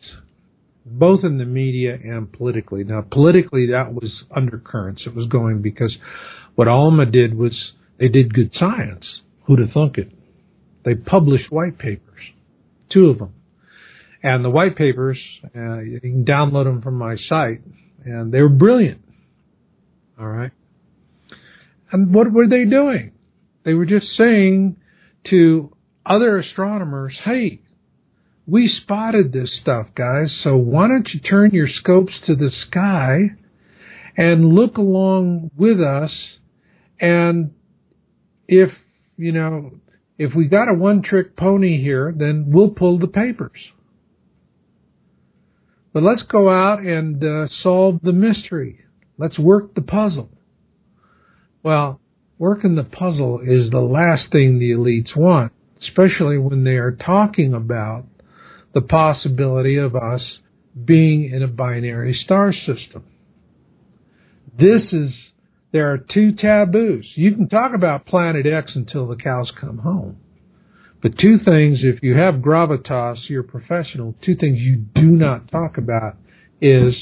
both 0.85 1.23
in 1.23 1.37
the 1.37 1.45
media 1.45 1.93
and 1.93 2.31
politically. 2.31 2.83
Now, 2.83 3.01
politically, 3.01 3.67
that 3.67 3.93
was 3.93 4.23
undercurrents. 4.35 5.03
It 5.05 5.15
was 5.15 5.27
going 5.27 5.61
because 5.61 5.95
what 6.55 6.67
ALMA 6.67 7.05
did 7.05 7.37
was 7.37 7.73
they 7.99 8.07
did 8.07 8.33
good 8.33 8.51
science. 8.53 9.05
Who'd 9.45 9.59
have 9.59 9.71
thunk 9.71 9.97
it? 9.97 10.11
They 10.83 10.95
published 10.95 11.51
white 11.51 11.77
papers, 11.77 12.21
two 12.91 13.09
of 13.09 13.19
them. 13.19 13.33
And 14.23 14.43
the 14.43 14.49
white 14.49 14.75
papers, 14.75 15.17
uh, 15.55 15.79
you 15.79 15.99
can 15.99 16.25
download 16.25 16.65
them 16.65 16.81
from 16.81 16.95
my 16.95 17.15
site, 17.29 17.61
and 18.05 18.31
they 18.31 18.41
were 18.41 18.49
brilliant. 18.49 19.01
All 20.19 20.27
right. 20.27 20.51
And 21.91 22.13
what 22.13 22.31
were 22.31 22.47
they 22.47 22.65
doing? 22.65 23.11
They 23.63 23.73
were 23.73 23.85
just 23.85 24.07
saying 24.17 24.77
to 25.29 25.75
other 26.05 26.37
astronomers, 26.39 27.15
hey, 27.23 27.61
we 28.47 28.67
spotted 28.67 29.31
this 29.31 29.51
stuff, 29.61 29.87
guys, 29.95 30.33
so 30.43 30.57
why 30.57 30.87
don't 30.87 31.07
you 31.13 31.19
turn 31.19 31.51
your 31.51 31.69
scopes 31.69 32.13
to 32.25 32.35
the 32.35 32.51
sky 32.67 33.31
and 34.17 34.53
look 34.53 34.77
along 34.77 35.51
with 35.55 35.79
us 35.79 36.11
and 36.99 37.51
if, 38.47 38.69
you 39.17 39.31
know, 39.31 39.71
if 40.17 40.35
we 40.35 40.47
got 40.47 40.69
a 40.69 40.73
one 40.73 41.01
trick 41.01 41.37
pony 41.37 41.81
here, 41.81 42.13
then 42.15 42.45
we'll 42.49 42.71
pull 42.71 42.99
the 42.99 43.07
papers. 43.07 43.59
But 45.93 46.03
let's 46.03 46.21
go 46.23 46.49
out 46.49 46.81
and 46.81 47.23
uh, 47.23 47.47
solve 47.63 47.99
the 48.03 48.11
mystery. 48.11 48.85
Let's 49.17 49.39
work 49.39 49.73
the 49.73 49.81
puzzle. 49.81 50.29
Well, 51.63 52.00
working 52.41 52.73
the 52.73 52.83
puzzle 52.83 53.39
is 53.45 53.69
the 53.69 53.79
last 53.79 54.31
thing 54.31 54.57
the 54.57 54.71
elites 54.71 55.15
want, 55.15 55.53
especially 55.79 56.39
when 56.39 56.63
they 56.63 56.71
are 56.71 56.91
talking 56.91 57.53
about 57.53 58.03
the 58.73 58.81
possibility 58.81 59.77
of 59.77 59.95
us 59.95 60.39
being 60.83 61.31
in 61.31 61.43
a 61.43 61.47
binary 61.47 62.19
star 62.25 62.51
system. 62.51 63.03
This 64.57 64.81
is, 64.91 65.11
there 65.71 65.91
are 65.91 65.99
two 65.99 66.31
taboos. 66.31 67.05
You 67.13 67.35
can 67.35 67.47
talk 67.47 67.75
about 67.75 68.07
Planet 68.07 68.47
X 68.47 68.71
until 68.73 69.05
the 69.05 69.17
cows 69.17 69.51
come 69.61 69.77
home. 69.77 70.17
But 70.99 71.19
two 71.19 71.37
things, 71.45 71.81
if 71.83 72.01
you 72.01 72.17
have 72.17 72.35
gravitas, 72.41 73.17
you're 73.29 73.43
professional, 73.43 74.15
two 74.25 74.35
things 74.35 74.57
you 74.57 74.77
do 74.95 75.11
not 75.11 75.51
talk 75.51 75.77
about 75.77 76.15
is 76.59 76.95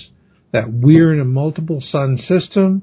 that 0.52 0.66
we're 0.70 1.14
in 1.14 1.22
a 1.22 1.26
multiple 1.26 1.82
sun 1.94 2.20
system, 2.28 2.82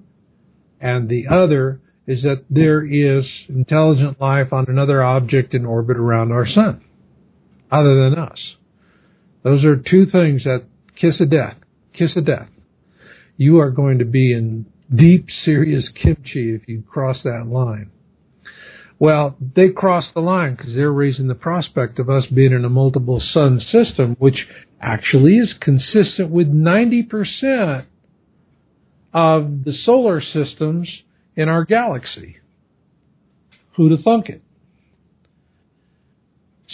and 0.81 1.11
the 1.11 1.27
other 1.31 1.83
is 2.07 2.23
that 2.23 2.45
there 2.49 2.85
is 2.85 3.25
intelligent 3.49 4.21
life 4.21 4.53
on 4.53 4.67
another 4.69 5.03
object 5.03 5.55
in 5.55 5.67
orbit 5.67 5.97
around 5.97 6.33
our 6.33 6.47
sun, 6.47 6.83
other 7.71 7.95
than 8.03 8.19
us. 8.19 8.39
Those 9.43 9.65
are 9.65 9.77
two 9.77 10.07
things 10.07 10.45
that 10.45 10.65
kiss 11.01 11.21
of 11.21 11.31
death. 11.31 11.57
Kiss 11.93 12.17
of 12.17 12.27
death. 12.27 12.49
You 13.37 13.61
are 13.61 13.71
going 13.71 13.99
to 13.99 14.05
be 14.05 14.33
in 14.33 14.67
deep, 14.95 15.29
serious 15.45 15.89
kimchi 15.95 16.55
if 16.55 16.69
you 16.69 16.83
cross 16.83 17.19
that 17.25 17.47
line. 17.47 17.91
Well, 18.99 19.37
they 19.55 19.69
crossed 19.69 20.15
the 20.15 20.21
line 20.21 20.55
because 20.55 20.75
they're 20.75 20.93
raising 20.93 21.29
the 21.29 21.35
prospect 21.35 21.99
of 21.99 22.09
us 22.09 22.25
being 22.27 22.53
in 22.53 22.65
a 22.65 22.71
multiple 22.71 23.21
sun 23.21 23.61
system, 23.61 24.17
which 24.19 24.47
actually 24.81 25.37
is 25.37 25.55
consistent 25.61 26.31
with 26.31 26.49
90% 26.49 27.85
of 29.13 29.65
the 29.65 29.75
solar 29.85 30.23
systems 30.23 30.89
in 31.37 31.49
our 31.49 31.65
galaxy. 31.65 32.37
Who'd 33.77 33.93
have 33.93 34.03
thunk 34.03 34.29
it? 34.29 34.43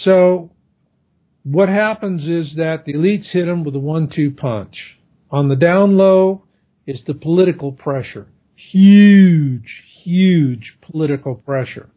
So, 0.03 0.51
what 1.43 1.69
happens 1.69 2.21
is 2.21 2.55
that 2.55 2.85
the 2.85 2.93
elites 2.93 3.27
hit 3.31 3.45
them 3.45 3.63
with 3.63 3.75
a 3.75 3.79
one-two 3.79 4.31
punch. 4.31 4.75
On 5.29 5.49
the 5.49 5.55
down 5.55 5.97
low 5.97 6.43
is 6.87 6.99
the 7.05 7.13
political 7.13 7.71
pressure. 7.71 8.27
Huge, 8.55 9.67
huge 10.03 10.77
political 10.81 11.35
pressure. 11.35 11.89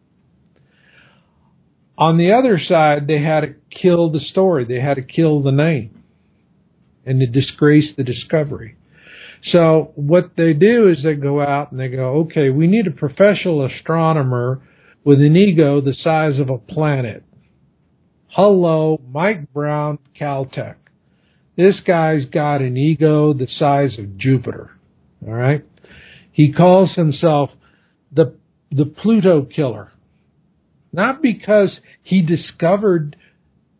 On 1.98 2.18
the 2.18 2.32
other 2.32 2.60
side, 2.60 3.06
they 3.06 3.22
had 3.22 3.40
to 3.40 3.55
kill 3.70 4.10
the 4.10 4.20
story. 4.20 4.64
They 4.64 4.80
had 4.80 4.94
to 4.94 5.02
kill 5.02 5.43
the 5.43 5.52
name 5.52 6.02
and 7.06 7.20
to 7.20 7.26
disgrace 7.26 7.94
the 7.97 8.05
discovery. 8.05 8.76
So 9.44 9.92
what 9.94 10.32
they 10.36 10.52
do 10.52 10.88
is 10.88 11.02
they 11.02 11.14
go 11.14 11.40
out 11.40 11.70
and 11.70 11.80
they 11.80 11.88
go, 11.88 12.26
okay, 12.26 12.50
we 12.50 12.66
need 12.66 12.86
a 12.86 12.90
professional 12.90 13.64
astronomer 13.66 14.62
with 15.04 15.20
an 15.20 15.36
ego 15.36 15.80
the 15.80 15.94
size 15.94 16.38
of 16.40 16.50
a 16.50 16.58
planet. 16.58 17.22
Hello, 18.28 19.00
Mike 19.10 19.52
Brown, 19.52 19.98
Caltech. 20.18 20.76
This 21.56 21.76
guy's 21.86 22.26
got 22.26 22.60
an 22.60 22.76
ego 22.76 23.32
the 23.32 23.48
size 23.58 23.98
of 23.98 24.18
Jupiter. 24.18 24.70
All 25.26 25.32
right. 25.32 25.64
He 26.32 26.52
calls 26.52 26.92
himself 26.94 27.50
the 28.12 28.36
the 28.70 28.84
Pluto 28.84 29.42
killer. 29.42 29.92
Not 30.92 31.22
because 31.22 31.70
he 32.02 32.20
discovered 32.20 33.16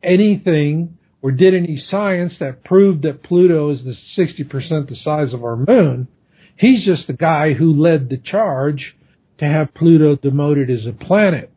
anything 0.03 0.96
or 1.23 1.33
did 1.33 1.55
any 1.55 1.83
science 1.91 2.35
that 2.41 2.65
proved 2.65 3.03
that 3.03 3.23
Pluto 3.23 3.71
is 3.71 3.81
the 3.85 3.97
60% 4.17 4.89
the 4.89 4.97
size 5.03 5.33
of 5.33 5.45
our 5.45 5.57
moon. 5.57 6.09
He's 6.57 6.85
just 6.85 7.07
the 7.07 7.13
guy 7.13 7.55
who 7.55 7.73
led 7.73 8.09
the 8.09 8.17
charge 8.19 8.95
to 9.39 9.45
have 9.45 9.75
Pluto 9.75 10.17
demoted 10.17 10.71
as 10.71 10.87
a 10.87 10.93
planet. 10.93 11.51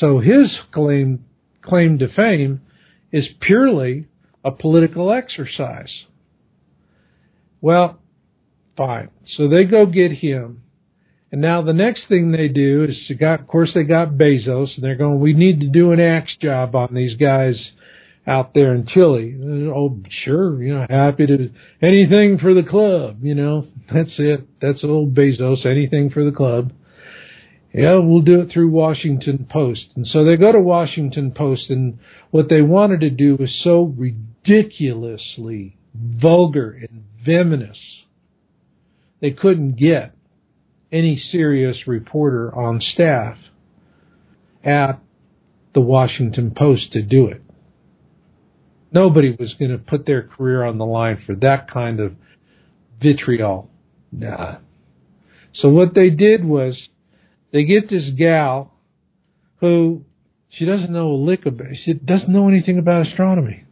So 0.00 0.18
his 0.20 0.50
claim, 0.72 1.24
claim 1.62 1.98
to 1.98 2.08
fame 2.08 2.62
is 3.12 3.26
purely 3.40 4.06
a 4.44 4.50
political 4.50 5.12
exercise. 5.12 5.92
Well, 7.60 7.98
fine. 8.76 9.10
So 9.36 9.48
they 9.48 9.64
go 9.64 9.86
get 9.86 10.12
him 10.12 10.62
and 11.32 11.40
now 11.40 11.60
the 11.60 11.72
next 11.72 12.02
thing 12.08 12.30
they 12.30 12.48
do 12.48 12.84
is, 12.84 13.16
got, 13.18 13.40
of 13.40 13.46
course, 13.48 13.70
they 13.74 13.82
got 13.82 14.12
Bezos, 14.12 14.74
and 14.74 14.84
they're 14.84 14.94
going, 14.96 15.20
we 15.20 15.32
need 15.32 15.60
to 15.60 15.68
do 15.68 15.92
an 15.92 16.00
axe 16.00 16.34
job 16.40 16.74
on 16.76 16.94
these 16.94 17.16
guys 17.16 17.56
out 18.26 18.54
there 18.54 18.74
in 18.74 18.86
Chile. 18.86 19.36
Oh, 19.74 20.00
sure, 20.24 20.62
you 20.62 20.74
know, 20.74 20.86
happy 20.88 21.26
to 21.26 21.50
anything 21.80 22.38
for 22.38 22.54
the 22.54 22.68
club. 22.68 23.18
You 23.22 23.34
know, 23.34 23.66
that's 23.92 24.14
it. 24.18 24.46
That's 24.60 24.82
old 24.82 25.14
Bezos. 25.14 25.64
Anything 25.64 26.10
for 26.10 26.24
the 26.24 26.36
club. 26.36 26.72
Yeah, 27.72 27.98
we'll 27.98 28.22
do 28.22 28.40
it 28.40 28.50
through 28.52 28.70
Washington 28.70 29.46
Post. 29.50 29.92
And 29.96 30.06
so 30.06 30.24
they 30.24 30.36
go 30.36 30.50
to 30.50 30.60
Washington 30.60 31.32
Post, 31.32 31.68
and 31.68 31.98
what 32.30 32.48
they 32.48 32.62
wanted 32.62 33.00
to 33.00 33.10
do 33.10 33.36
was 33.36 33.60
so 33.62 33.94
ridiculously 33.96 35.76
vulgar 35.94 36.70
and 36.70 37.04
venomous 37.24 37.78
they 39.20 39.30
couldn't 39.30 39.76
get 39.76 40.14
any 40.92 41.20
serious 41.32 41.86
reporter 41.86 42.54
on 42.54 42.80
staff 42.80 43.36
at 44.62 45.00
the 45.74 45.80
Washington 45.80 46.52
Post 46.56 46.92
to 46.92 47.02
do 47.02 47.26
it. 47.26 47.42
Nobody 48.96 49.36
was 49.38 49.52
going 49.58 49.72
to 49.72 49.76
put 49.76 50.06
their 50.06 50.22
career 50.22 50.64
on 50.64 50.78
the 50.78 50.86
line 50.86 51.22
for 51.26 51.34
that 51.34 51.70
kind 51.70 52.00
of 52.00 52.14
vitriol. 52.98 53.68
Nah. 54.10 54.56
So 55.52 55.68
what 55.68 55.94
they 55.94 56.08
did 56.08 56.46
was 56.46 56.88
they 57.52 57.64
get 57.64 57.90
this 57.90 58.08
gal 58.16 58.72
who 59.60 60.06
she 60.48 60.64
doesn't 60.64 60.90
know 60.90 61.08
a 61.08 61.20
lick 61.28 61.44
about 61.44 61.66
she 61.84 61.92
doesn't 61.92 62.30
know 62.30 62.48
anything 62.48 62.78
about 62.78 63.06
astronomy. 63.06 63.64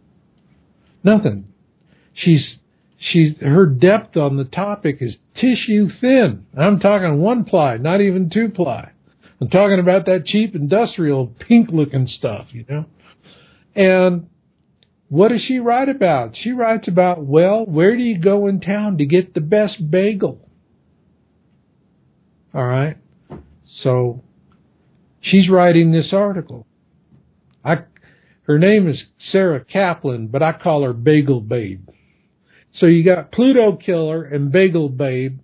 Nothing. 1.03 1.47
She's 2.13 2.57
she 2.99 3.35
her 3.41 3.65
depth 3.65 4.19
on 4.19 4.37
the 4.37 4.45
topic 4.45 4.99
is 5.01 5.17
tissue 5.37 5.89
thin. 6.03 6.45
I'm 6.55 6.81
talking 6.81 7.19
one 7.19 7.47
ply, 7.47 7.79
not 7.79 8.03
even 8.03 8.29
two 8.29 8.51
ply. 8.51 8.91
I'm 9.41 9.49
talking 9.49 9.79
about 9.79 10.05
that 10.05 10.27
cheap 10.27 10.55
industrial 10.55 11.29
pink 11.49 11.71
looking 11.73 12.09
stuff, 12.09 12.49
you 12.51 12.67
know. 12.69 12.85
And 13.75 14.29
what 15.09 15.29
does 15.29 15.43
she 15.47 15.59
write 15.59 15.89
about? 15.89 16.35
She 16.43 16.51
writes 16.53 16.89
about, 16.89 17.25
well, 17.25 17.65
where 17.67 17.97
do 17.97 18.03
you 18.03 18.19
go 18.19 18.47
in 18.47 18.61
town 18.61 18.99
to 18.99 19.05
get 19.07 19.35
the 19.35 19.41
best 19.41 19.91
bagel? 19.91 20.41
All 22.55 22.65
right. 22.65 22.97
So 23.83 24.23
she's 25.21 25.49
writing 25.49 25.93
this 25.93 26.13
article. 26.13 26.67
I, 27.65 27.79
her 28.43 28.59
name 28.59 28.89
is 28.89 29.03
Sarah 29.33 29.65
Kaplan, 29.65 30.29
but 30.29 30.43
I 30.43 30.53
call 30.53 30.83
her 30.85 30.93
Bagel 30.93 31.41
Babe. 31.41 31.89
So 32.79 32.87
you 32.87 33.05
got 33.05 33.33
Pluto 33.33 33.77
Killer 33.77 34.25
and 34.25 34.51
Bagel 34.51 34.89
Babe. 34.89 35.41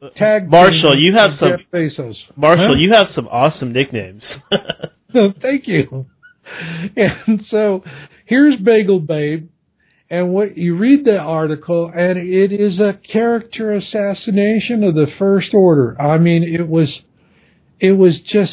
Uh, 0.00 0.10
Tag 0.10 0.50
Marshall, 0.50 0.96
you 0.98 1.14
have 1.16 1.32
some 1.40 1.48
Jeff 1.50 1.60
Bezos. 1.72 2.16
Marshall, 2.36 2.74
Huh? 2.76 2.80
you 2.80 2.92
have 2.92 3.08
some 3.14 3.26
awesome 3.28 3.72
nicknames. 3.72 4.22
Thank 5.42 5.66
you. 5.66 6.06
And 6.96 7.42
so 7.50 7.82
here's 8.26 8.60
Bagel 8.60 9.00
Babe, 9.00 9.48
and 10.10 10.32
what 10.32 10.56
you 10.56 10.76
read 10.76 11.04
the 11.04 11.16
article, 11.16 11.90
and 11.92 12.18
it 12.18 12.52
is 12.52 12.78
a 12.78 13.00
character 13.12 13.72
assassination 13.72 14.84
of 14.84 14.94
the 14.94 15.06
first 15.18 15.54
order. 15.54 16.00
I 16.00 16.18
mean, 16.18 16.44
it 16.44 16.68
was, 16.68 16.88
it 17.80 17.92
was 17.92 18.14
just 18.20 18.52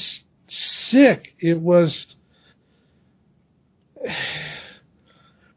sick. 0.91 1.35
It 1.39 1.59
was 1.59 1.93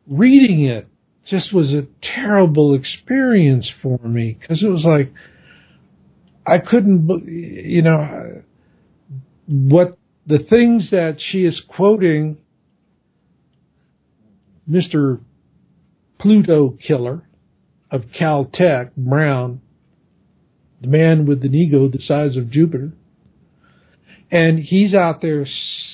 reading 0.06 0.64
it 0.64 0.88
just 1.30 1.52
was 1.52 1.68
a 1.70 1.86
terrible 2.14 2.74
experience 2.74 3.66
for 3.82 3.98
me 3.98 4.36
because 4.38 4.62
it 4.62 4.68
was 4.68 4.84
like 4.84 5.12
I 6.47 6.59
couldn't, 6.59 7.09
you 7.26 7.82
know, 7.82 8.43
what 9.47 9.98
the 10.26 10.38
things 10.38 10.84
that 10.93 11.16
she 11.18 11.38
is 11.38 11.60
quoting, 11.68 12.38
Mr. 14.70 15.20
Pluto 16.20 16.76
Killer 16.86 17.22
of 17.90 18.02
Caltech, 18.18 18.90
Brown, 18.97 19.60
the 20.80 20.88
man 20.88 21.26
with 21.26 21.44
an 21.44 21.55
ego 21.55 21.88
the 21.88 22.01
size 22.06 22.36
of 22.36 22.51
Jupiter, 22.51 22.93
and 24.30 24.59
he's 24.59 24.93
out 24.93 25.22
there 25.22 25.47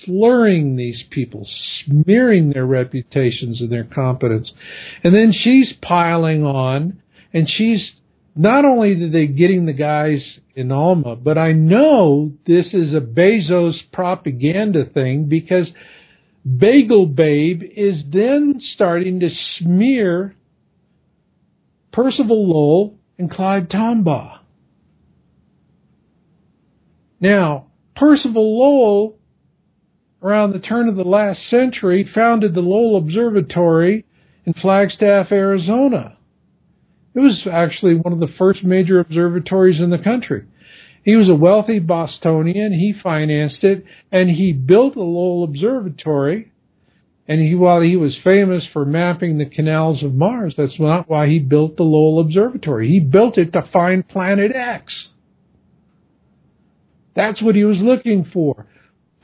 slurring 0.04 0.76
these 0.76 1.02
people, 1.10 1.46
smearing 1.84 2.50
their 2.50 2.66
reputations 2.66 3.60
and 3.60 3.70
their 3.70 3.84
competence. 3.84 4.50
And 5.04 5.14
then 5.14 5.32
she's 5.32 5.72
piling 5.82 6.44
on, 6.44 7.02
and 7.32 7.48
she's 7.48 7.90
not 8.34 8.64
only 8.64 9.04
are 9.04 9.10
they 9.10 9.26
getting 9.26 9.66
the 9.66 9.72
guys 9.72 10.20
in 10.54 10.72
ALMA, 10.72 11.16
but 11.16 11.36
I 11.36 11.52
know 11.52 12.32
this 12.46 12.66
is 12.72 12.94
a 12.94 13.00
Bezos 13.00 13.74
propaganda 13.92 14.84
thing 14.86 15.26
because 15.26 15.66
Bagel 16.44 17.06
Babe 17.06 17.62
is 17.62 18.02
then 18.12 18.60
starting 18.74 19.20
to 19.20 19.30
smear 19.58 20.34
Percival 21.92 22.48
Lowell 22.48 22.98
and 23.18 23.30
Clyde 23.30 23.70
Tombaugh. 23.70 24.38
Now, 27.20 27.66
Percival 27.94 28.58
Lowell, 28.58 29.18
around 30.22 30.52
the 30.52 30.58
turn 30.58 30.88
of 30.88 30.96
the 30.96 31.04
last 31.04 31.38
century, 31.48 32.10
founded 32.12 32.54
the 32.54 32.60
Lowell 32.60 32.96
Observatory 32.96 34.04
in 34.44 34.54
Flagstaff, 34.54 35.30
Arizona. 35.30 36.16
It 37.14 37.20
was 37.20 37.46
actually 37.50 37.94
one 37.94 38.12
of 38.12 38.18
the 38.20 38.34
first 38.38 38.64
major 38.64 38.98
observatories 38.98 39.80
in 39.80 39.90
the 39.90 39.98
country. 39.98 40.46
He 41.04 41.16
was 41.16 41.28
a 41.28 41.34
wealthy 41.34 41.78
Bostonian. 41.78 42.72
He 42.72 42.94
financed 43.02 43.62
it, 43.64 43.84
and 44.10 44.30
he 44.30 44.52
built 44.52 44.96
a 44.96 45.00
Lowell 45.00 45.44
Observatory. 45.44 46.52
And 47.26 47.40
he, 47.40 47.54
while 47.54 47.80
he 47.80 47.96
was 47.96 48.16
famous 48.22 48.64
for 48.72 48.84
mapping 48.84 49.38
the 49.38 49.46
canals 49.46 50.02
of 50.02 50.14
Mars, 50.14 50.54
that's 50.56 50.78
not 50.78 51.08
why 51.08 51.28
he 51.28 51.38
built 51.38 51.76
the 51.76 51.82
Lowell 51.82 52.20
Observatory. 52.20 52.88
He 52.88 53.00
built 53.00 53.38
it 53.38 53.52
to 53.52 53.68
find 53.72 54.06
Planet 54.08 54.52
X. 54.54 54.92
That's 57.14 57.42
what 57.42 57.54
he 57.54 57.64
was 57.64 57.78
looking 57.78 58.28
for. 58.32 58.66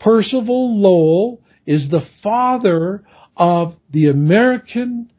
Percival 0.01 0.81
Lowell 0.81 1.41
is 1.67 1.91
the 1.91 2.07
father 2.23 3.05
of 3.37 3.75
the 3.91 4.07
American 4.07 5.11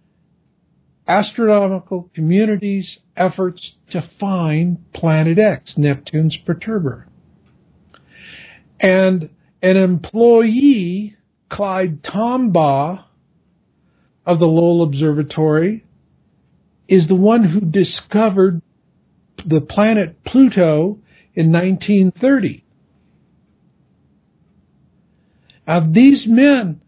astronomical 1.07 2.09
community's 2.13 2.87
efforts 3.19 3.71
to 3.91 4.09
find 4.19 4.91
Planet 4.93 5.37
X, 5.37 5.73
Neptune's 5.77 6.37
perturber. 6.47 7.03
And 8.79 9.29
an 9.61 9.77
employee, 9.77 11.17
Clyde 11.51 12.01
Tombaugh 12.01 13.03
of 14.25 14.39
the 14.39 14.45
Lowell 14.45 14.83
Observatory, 14.83 15.85
is 16.87 17.07
the 17.07 17.15
one 17.15 17.43
who 17.43 17.59
discovered 17.59 18.61
the 19.45 19.61
planet 19.61 20.23
Pluto 20.23 20.99
in 21.35 21.51
1930. 21.51 22.63
Now, 25.67 25.87
these 25.91 26.23
men, 26.25 26.81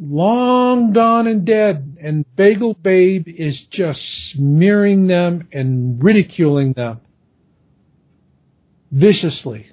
long 0.00 0.92
gone 0.92 1.26
and 1.26 1.44
dead, 1.44 1.98
and 2.02 2.21
Bagel 2.36 2.74
Babe 2.74 3.26
is 3.28 3.56
just 3.70 4.00
smearing 4.32 5.06
them 5.06 5.48
and 5.52 6.02
ridiculing 6.02 6.72
them 6.72 7.00
viciously. 8.90 9.66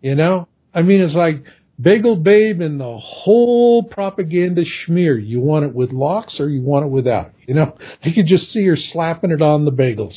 You 0.00 0.14
know? 0.14 0.48
I 0.72 0.82
mean, 0.82 1.00
it's 1.00 1.14
like 1.14 1.44
Bagel 1.80 2.16
Babe 2.16 2.60
and 2.60 2.80
the 2.80 2.98
whole 2.98 3.82
propaganda 3.82 4.62
schmear. 4.62 5.24
You 5.24 5.40
want 5.40 5.64
it 5.64 5.74
with 5.74 5.92
lox 5.92 6.34
or 6.38 6.48
you 6.48 6.60
want 6.60 6.86
it 6.86 6.88
without. 6.88 7.32
You 7.46 7.54
know? 7.54 7.76
You 8.02 8.12
could 8.12 8.26
just 8.26 8.52
see 8.52 8.64
her 8.66 8.76
slapping 8.92 9.30
it 9.30 9.42
on 9.42 9.64
the 9.64 9.70
bagels. 9.70 10.14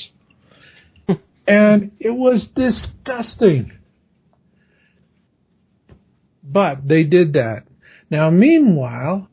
and 1.47 1.91
it 1.99 2.11
was 2.11 2.41
disgusting. 2.55 3.71
But 6.43 6.87
they 6.87 7.03
did 7.03 7.33
that. 7.33 7.63
Now, 8.09 8.29
meanwhile, 8.29 9.29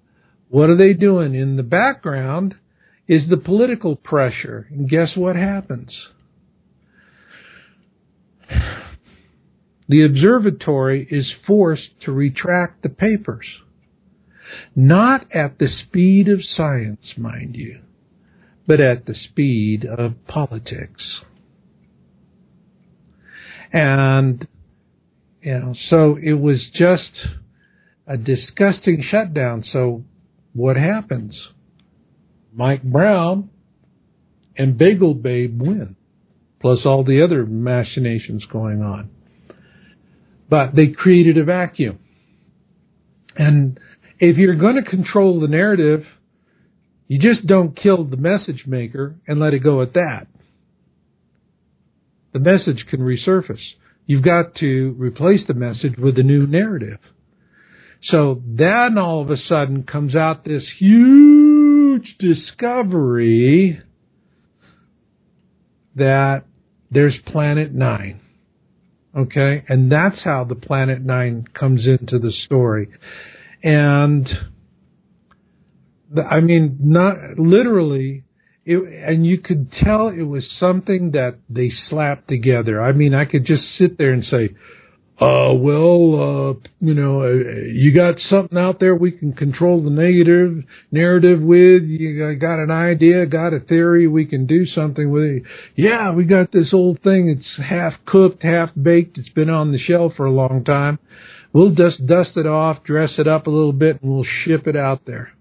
what 0.55 0.70
are 0.70 0.76
they 0.76 0.93
doing? 0.93 1.35
In 1.35 1.56
the 1.56 1.64
background 1.64 2.55
is 3.09 3.28
the 3.28 3.36
political 3.36 3.97
pressure. 3.97 4.68
And 4.70 4.89
guess 4.89 5.16
what 5.16 5.35
happens? 5.35 5.90
The 9.89 10.05
observatory 10.05 11.09
is 11.10 11.26
forced 11.44 12.01
to 12.05 12.12
retract 12.12 12.85
the 12.85 12.89
papers. 12.89 13.47
Not 14.76 15.26
at 15.35 15.59
the 15.59 15.66
speed 15.66 16.28
of 16.28 16.39
science, 16.56 17.02
mind 17.16 17.56
you, 17.56 17.81
but 18.64 18.81
at 18.81 19.06
the 19.06 19.16
speed 19.16 19.85
of 19.85 20.24
politics. 20.28 21.18
And, 23.72 24.47
you 25.43 25.59
know, 25.59 25.74
so 25.90 26.16
it 26.22 26.35
was 26.35 26.60
just 26.72 27.10
a 28.06 28.16
disgusting 28.16 29.02
shutdown. 29.10 29.64
So 29.72 30.05
what 30.55 30.76
happens? 30.76 31.36
Mike 32.52 32.82
Brown 32.82 33.51
and 34.56 34.78
Bagel 34.78 35.14
Babe 35.14 35.60
win, 35.60 35.97
plus 36.60 36.81
all 36.85 37.05
the 37.05 37.22
other 37.22 37.44
machinations 37.44 38.44
going 38.51 38.81
on. 38.81 39.10
But 40.48 40.74
they 40.76 40.89
created 40.89 41.36
a 41.39 41.44
vacuum. 41.44 41.98
And 43.36 43.81
if 44.20 44.36
you're 44.36 44.55
going 44.55 44.76
to 44.76 44.89
control 44.89 45.40
the 45.40 45.48
narrative, 45.48 46.05
you 47.09 47.18
just 47.18 47.47
don't 47.47 47.76
kill 47.76 48.05
the 48.05 48.16
message 48.16 48.64
maker 48.66 49.16
and 49.26 49.40
let 49.40 49.55
it 49.55 49.60
go 49.60 49.82
at 49.82 49.94
that. 49.94 50.28
The 52.32 52.39
message 52.39 52.86
can 52.89 53.01
resurface. 53.01 53.59
You've 54.06 54.24
got 54.24 54.55
to 54.56 54.94
replace 54.98 55.40
the 55.47 55.55
message 55.55 55.97
with 55.98 56.18
a 56.18 56.22
new 56.22 56.47
narrative. 56.47 56.98
So 58.10 58.43
then 58.47 58.98
all 58.98 59.22
of 59.22 59.31
a 59.31 59.36
sudden 59.36 59.85
comes 59.85 60.14
out 60.14 60.44
this 60.44 60.64
huge 60.78 62.16
discovery 62.18 63.81
that 65.94 66.44
there's 66.90 67.16
Planet 67.26 67.72
Nine. 67.72 68.20
Okay? 69.16 69.64
And 69.68 69.90
that's 69.90 70.22
how 70.22 70.44
the 70.44 70.55
Planet 70.55 71.02
Nine 71.02 71.44
comes 71.55 71.86
into 71.86 72.18
the 72.18 72.32
story. 72.44 72.89
And, 73.62 74.28
I 76.31 76.40
mean, 76.40 76.76
not 76.81 77.39
literally, 77.39 78.24
it, 78.66 78.76
and 78.76 79.24
you 79.24 79.39
could 79.39 79.72
tell 79.72 80.09
it 80.09 80.22
was 80.22 80.44
something 80.60 81.12
that 81.12 81.39
they 81.48 81.70
slapped 81.89 82.28
together. 82.28 82.82
I 82.82 82.93
mean, 82.93 83.14
I 83.14 83.24
could 83.24 83.47
just 83.47 83.62
sit 83.78 83.97
there 83.97 84.12
and 84.12 84.24
say, 84.24 84.51
uh, 85.20 85.55
well, 85.55 86.59
uh, 86.59 86.69
you 86.81 86.93
know, 86.93 87.23
uh, 87.23 87.28
you 87.73 87.95
got 87.95 88.16
something 88.28 88.59
out 88.59 88.81
there 88.81 88.97
we 88.97 89.12
can 89.12 89.32
control 89.32 89.81
the 89.81 89.91
negative 89.91 90.65
narrative 90.91 91.41
with. 91.41 91.85
You 91.85 92.35
got 92.35 92.59
an 92.59 92.73
idea, 92.73 93.24
got 93.27 93.55
a 93.55 93.61
theory, 93.61 94.09
we 94.09 94.24
can 94.27 94.47
do 94.47 94.66
something 94.66 95.12
with 95.12 95.23
it. 95.23 95.43
Yeah, 95.77 96.12
we 96.12 96.24
got 96.24 96.51
this 96.51 96.70
old 96.73 97.01
thing. 97.03 97.28
It's 97.28 97.65
half 97.65 97.93
cooked, 98.07 98.43
half 98.43 98.70
baked. 98.81 99.16
It's 99.16 99.28
been 99.28 99.51
on 99.51 99.70
the 99.70 99.78
shelf 99.78 100.15
for 100.16 100.27
a 100.27 100.32
long 100.32 100.65
time. 100.65 100.99
We'll 101.53 101.70
just 101.70 102.05
dust 102.05 102.31
it 102.35 102.47
off, 102.47 102.82
dress 102.82 103.12
it 103.16 103.28
up 103.28 103.47
a 103.47 103.51
little 103.51 103.73
bit, 103.73 104.03
and 104.03 104.11
we'll 104.11 104.27
ship 104.45 104.66
it 104.66 104.74
out 104.74 105.03
there. 105.07 105.32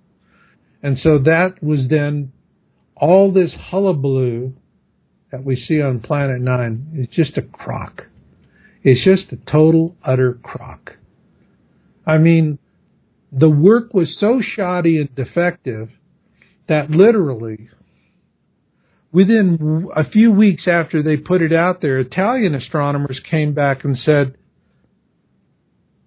And 0.83 0.99
so 1.01 1.17
that 1.17 1.63
was 1.63 1.87
then 1.89 2.31
all 2.95 3.31
this 3.31 3.51
hullabaloo 3.71 4.53
that 5.31 5.43
we 5.43 5.55
see 5.55 5.81
on 5.81 5.99
Planet 5.99 6.41
Nine 6.41 6.89
is 6.95 7.07
just 7.15 7.37
a 7.37 7.41
crock 7.41 8.03
it's 8.83 9.03
just 9.03 9.31
a 9.31 9.51
total, 9.51 9.95
utter 10.03 10.33
crock. 10.43 10.97
I 12.05 12.17
mean, 12.17 12.59
the 13.31 13.49
work 13.49 13.93
was 13.93 14.15
so 14.19 14.41
shoddy 14.41 14.99
and 14.99 15.13
defective 15.15 15.89
that 16.67 16.91
literally, 16.91 17.69
within 19.11 19.87
a 19.95 20.09
few 20.09 20.31
weeks 20.31 20.63
after 20.67 21.01
they 21.01 21.17
put 21.17 21.41
it 21.41 21.53
out 21.53 21.81
there, 21.81 21.99
Italian 21.99 22.55
astronomers 22.55 23.19
came 23.29 23.53
back 23.53 23.83
and 23.83 23.97
said, 23.97 24.35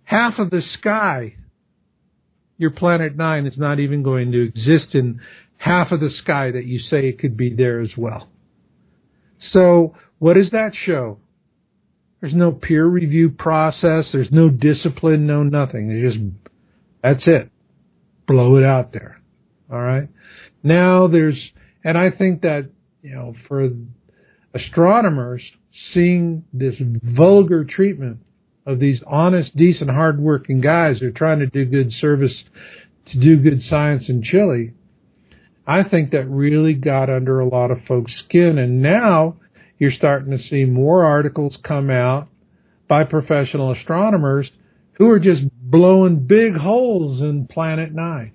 half 0.05 0.39
of 0.39 0.51
the 0.51 0.63
sky, 0.79 1.35
your 2.59 2.71
planet 2.71 3.17
nine 3.17 3.47
is 3.47 3.59
not 3.59 3.81
even 3.81 4.03
going 4.03 4.33
to 4.33 4.43
exist 4.43 4.95
in 4.95 5.21
half 5.59 5.91
of 5.93 6.01
the 6.01 6.11
sky 6.23 6.51
that 6.51 6.65
you 6.65 6.79
say 6.79 7.09
it 7.09 7.19
could 7.19 7.37
be 7.37 7.55
there 7.55 7.81
as 7.81 7.91
well. 7.97 8.29
So, 9.53 9.95
what 10.19 10.35
does 10.35 10.51
that 10.51 10.73
show? 10.85 11.19
There's 12.27 12.35
no 12.35 12.51
peer 12.51 12.85
review 12.85 13.31
process. 13.31 14.07
There's 14.13 14.33
no 14.33 14.49
discipline, 14.49 15.29
no 15.29 15.45
nothing. 15.45 15.93
It's 15.93 16.13
just, 16.13 16.25
that's 17.01 17.23
it. 17.25 17.53
Blow 18.27 18.57
it 18.57 18.65
out 18.65 18.93
there. 18.93 19.21
All 19.71 19.81
right. 19.81 20.09
Now 20.61 21.07
there's, 21.07 21.39
and 21.85 21.97
I 21.97 22.11
think 22.11 22.43
that, 22.43 22.69
you 23.01 23.15
know, 23.15 23.37
for 23.47 23.69
astronomers, 24.53 25.41
seeing 25.95 26.43
this 26.53 26.75
vulgar 26.81 27.63
treatment 27.65 28.19
of 28.67 28.81
these 28.81 29.01
honest, 29.07 29.57
decent, 29.57 29.91
hardworking 29.91 30.61
guys 30.61 30.99
who 30.99 31.07
are 31.07 31.13
trying 31.13 31.39
to 31.39 31.47
do 31.47 31.65
good 31.65 31.93
service, 32.01 32.35
to 33.13 33.21
do 33.21 33.37
good 33.37 33.63
science 33.71 34.07
in 34.09 34.25
Chile, 34.25 34.73
I 35.65 35.85
think 35.85 36.11
that 36.11 36.29
really 36.29 36.75
got 36.75 37.09
under 37.09 37.39
a 37.39 37.49
lot 37.49 37.71
of 37.71 37.85
folks' 37.87 38.11
skin. 38.25 38.59
And 38.59 38.83
now 38.83 39.37
you're 39.79 39.93
starting 39.93 40.37
to 40.37 40.43
see 40.49 40.65
more 40.65 41.05
articles 41.05 41.57
come 41.63 41.91
out 41.91 42.29
by 42.89 43.05
professional 43.05 43.73
astronomers 43.73 44.49
who 44.95 45.11
are 45.11 45.19
just 45.19 45.43
blowing 45.53 46.27
big 46.27 46.57
holes 46.57 47.21
in 47.21 47.47
Planet 47.47 47.93
Nine. 47.93 48.33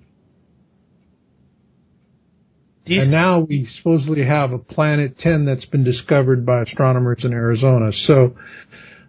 And 2.86 3.10
now 3.10 3.40
we 3.40 3.68
supposedly 3.78 4.24
have 4.24 4.52
a 4.52 4.58
Planet 4.58 5.18
10 5.20 5.44
that's 5.44 5.64
been 5.66 5.84
discovered 5.84 6.44
by 6.44 6.62
astronomers 6.62 7.18
in 7.22 7.32
Arizona. 7.32 7.92
So, 8.06 8.36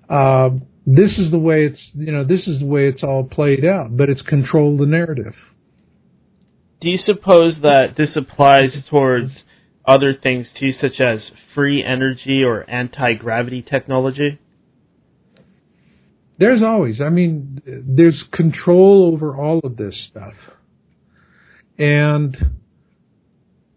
uh, 0.10 0.49
this 0.85 1.11
is 1.18 1.31
the 1.31 1.39
way 1.39 1.65
it's, 1.65 1.80
you 1.93 2.11
know, 2.11 2.23
this 2.23 2.41
is 2.47 2.60
the 2.60 2.65
way 2.65 2.88
it's 2.88 3.03
all 3.03 3.23
played 3.23 3.65
out, 3.65 3.95
but 3.95 4.10
it's 4.10 4.22
controlled 4.22 4.80
the 4.80 4.85
narrative. 4.85 5.34
Do 6.81 6.89
you 6.89 6.99
suppose 7.05 7.55
that 7.61 7.95
this 7.97 8.10
applies 8.15 8.72
towards 8.89 9.31
other 9.85 10.14
things 10.14 10.47
too, 10.60 10.72
such 10.81 10.99
as 10.99 11.19
free 11.53 11.84
energy 11.84 12.43
or 12.43 12.69
anti 12.69 13.14
gravity 13.14 13.61
technology? 13.61 14.39
There's 16.39 16.61
always, 16.64 16.99
I 16.99 17.10
mean, 17.10 17.61
there's 17.65 18.23
control 18.31 19.11
over 19.14 19.35
all 19.35 19.60
of 19.64 19.77
this 19.77 19.95
stuff. 20.10 20.34
And 21.77 22.35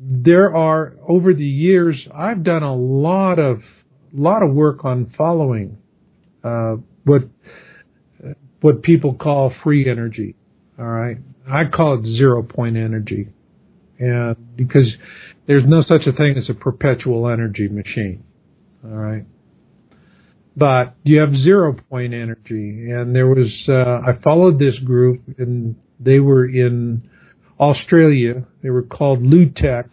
there 0.00 0.54
are, 0.54 0.94
over 1.06 1.34
the 1.34 1.44
years, 1.44 1.96
I've 2.14 2.42
done 2.42 2.62
a 2.62 2.74
lot 2.74 3.38
of, 3.38 3.60
lot 4.12 4.42
of 4.42 4.54
work 4.54 4.84
on 4.84 5.12
following 5.16 5.78
uh, 6.42 6.76
what 7.04 7.22
what 8.60 8.82
people 8.82 9.14
call 9.14 9.52
free 9.62 9.88
energy. 9.88 10.34
All 10.78 10.86
right, 10.86 11.18
I 11.48 11.64
call 11.64 11.98
it 11.98 12.16
zero 12.16 12.42
point 12.42 12.76
energy, 12.76 13.28
and 13.98 14.56
because 14.56 14.88
there's 15.47 15.64
no 15.66 15.82
such 15.82 16.06
a 16.06 16.12
thing 16.12 16.35
as 16.36 16.48
a 16.48 16.55
perpetual 16.55 17.28
energy 17.28 17.68
machine. 17.68 18.24
All 18.85 18.90
right. 18.90 19.24
But 20.56 20.94
you 21.02 21.20
have 21.20 21.31
zero 21.36 21.77
point 21.90 22.14
energy, 22.14 22.90
and 22.90 23.14
there 23.14 23.27
was 23.27 23.52
uh, 23.68 24.01
I 24.09 24.18
followed 24.23 24.59
this 24.59 24.78
group, 24.78 25.20
and 25.39 25.77
they 26.01 26.18
were 26.18 26.47
in 26.47 27.09
Australia. 27.60 28.47
They 28.62 28.70
were 28.70 28.82
called 28.82 29.20
Lutec. 29.20 29.90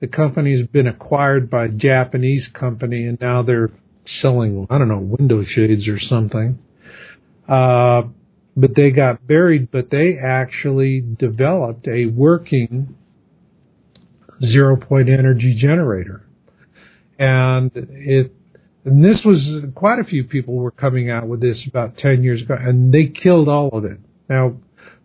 The 0.00 0.06
company 0.06 0.56
has 0.58 0.66
been 0.68 0.86
acquired 0.86 1.50
by 1.50 1.66
a 1.66 1.68
Japanese 1.68 2.46
company, 2.54 3.04
and 3.04 3.20
now 3.20 3.42
they're 3.42 3.70
selling 4.22 4.66
I 4.70 4.78
don't 4.78 4.88
know 4.88 5.16
window 5.18 5.44
shades 5.44 5.88
or 5.88 5.98
something. 5.98 6.60
Uh, 7.48 8.02
but 8.56 8.76
they 8.76 8.90
got 8.90 9.26
buried. 9.26 9.72
But 9.72 9.90
they 9.90 10.16
actually 10.24 11.00
developed 11.00 11.88
a 11.88 12.06
working 12.06 12.94
zero 14.44 14.76
point 14.76 15.08
energy 15.08 15.56
generator, 15.60 16.26
and 17.18 17.70
it 17.74 18.34
and 18.84 19.04
this 19.04 19.18
was 19.24 19.64
quite 19.74 19.98
a 19.98 20.04
few 20.04 20.24
people 20.24 20.54
were 20.54 20.70
coming 20.70 21.10
out 21.10 21.26
with 21.26 21.40
this 21.40 21.58
about 21.68 21.98
10 21.98 22.22
years 22.22 22.40
ago, 22.40 22.56
and 22.58 22.92
they 22.92 23.06
killed 23.06 23.48
all 23.48 23.68
of 23.68 23.84
it. 23.84 23.98
Now, 24.28 24.54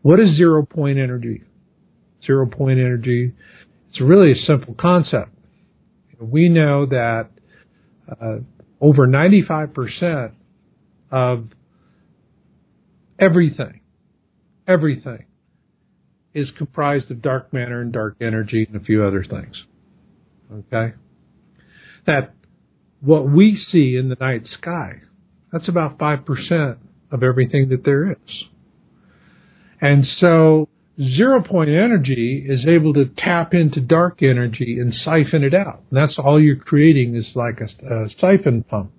what 0.01 0.19
is 0.19 0.37
zero 0.37 0.65
point 0.65 0.97
energy? 0.97 1.43
Zero 2.25 2.47
point 2.47 2.79
energy, 2.79 3.33
it's 3.89 3.99
really 3.99 4.31
a 4.31 4.35
simple 4.45 4.73
concept. 4.75 5.31
We 6.19 6.47
know 6.47 6.85
that 6.85 7.29
uh, 8.09 8.37
over 8.79 9.07
95% 9.07 10.31
of 11.11 11.49
everything, 13.19 13.81
everything 14.67 15.25
is 16.35 16.49
comprised 16.57 17.09
of 17.09 17.21
dark 17.21 17.51
matter 17.53 17.81
and 17.81 17.91
dark 17.91 18.17
energy 18.21 18.67
and 18.67 18.79
a 18.79 18.83
few 18.83 19.03
other 19.03 19.23
things. 19.23 19.55
Okay? 20.51 20.93
That 22.05 22.33
what 23.01 23.27
we 23.27 23.59
see 23.71 23.95
in 23.97 24.09
the 24.09 24.17
night 24.19 24.43
sky, 24.59 25.01
that's 25.51 25.67
about 25.67 25.97
5% 25.97 26.77
of 27.11 27.23
everything 27.23 27.69
that 27.69 27.83
there 27.85 28.11
is. 28.11 28.43
And 29.81 30.05
so 30.19 30.67
zero 30.97 31.41
point 31.41 31.69
energy 31.69 32.45
is 32.47 32.65
able 32.67 32.93
to 32.93 33.05
tap 33.17 33.53
into 33.53 33.79
dark 33.79 34.21
energy 34.21 34.77
and 34.79 34.93
siphon 34.93 35.43
it 35.43 35.53
out. 35.53 35.83
And 35.89 35.97
that's 35.97 36.15
all 36.17 36.41
you're 36.41 36.55
creating 36.55 37.15
is 37.15 37.25
like 37.35 37.59
a, 37.61 37.93
a 37.93 38.09
siphon 38.19 38.63
pump. 38.63 38.91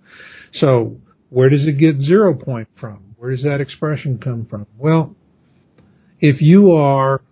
So 0.60 0.96
where 1.30 1.48
does 1.48 1.66
it 1.66 1.78
get 1.78 2.00
zero 2.00 2.34
point 2.34 2.68
from? 2.78 3.14
Where 3.16 3.34
does 3.34 3.44
that 3.44 3.60
expression 3.60 4.18
come 4.22 4.46
from? 4.48 4.66
Well, 4.78 5.16
if 6.20 6.40
you 6.40 6.72
are 6.72 7.22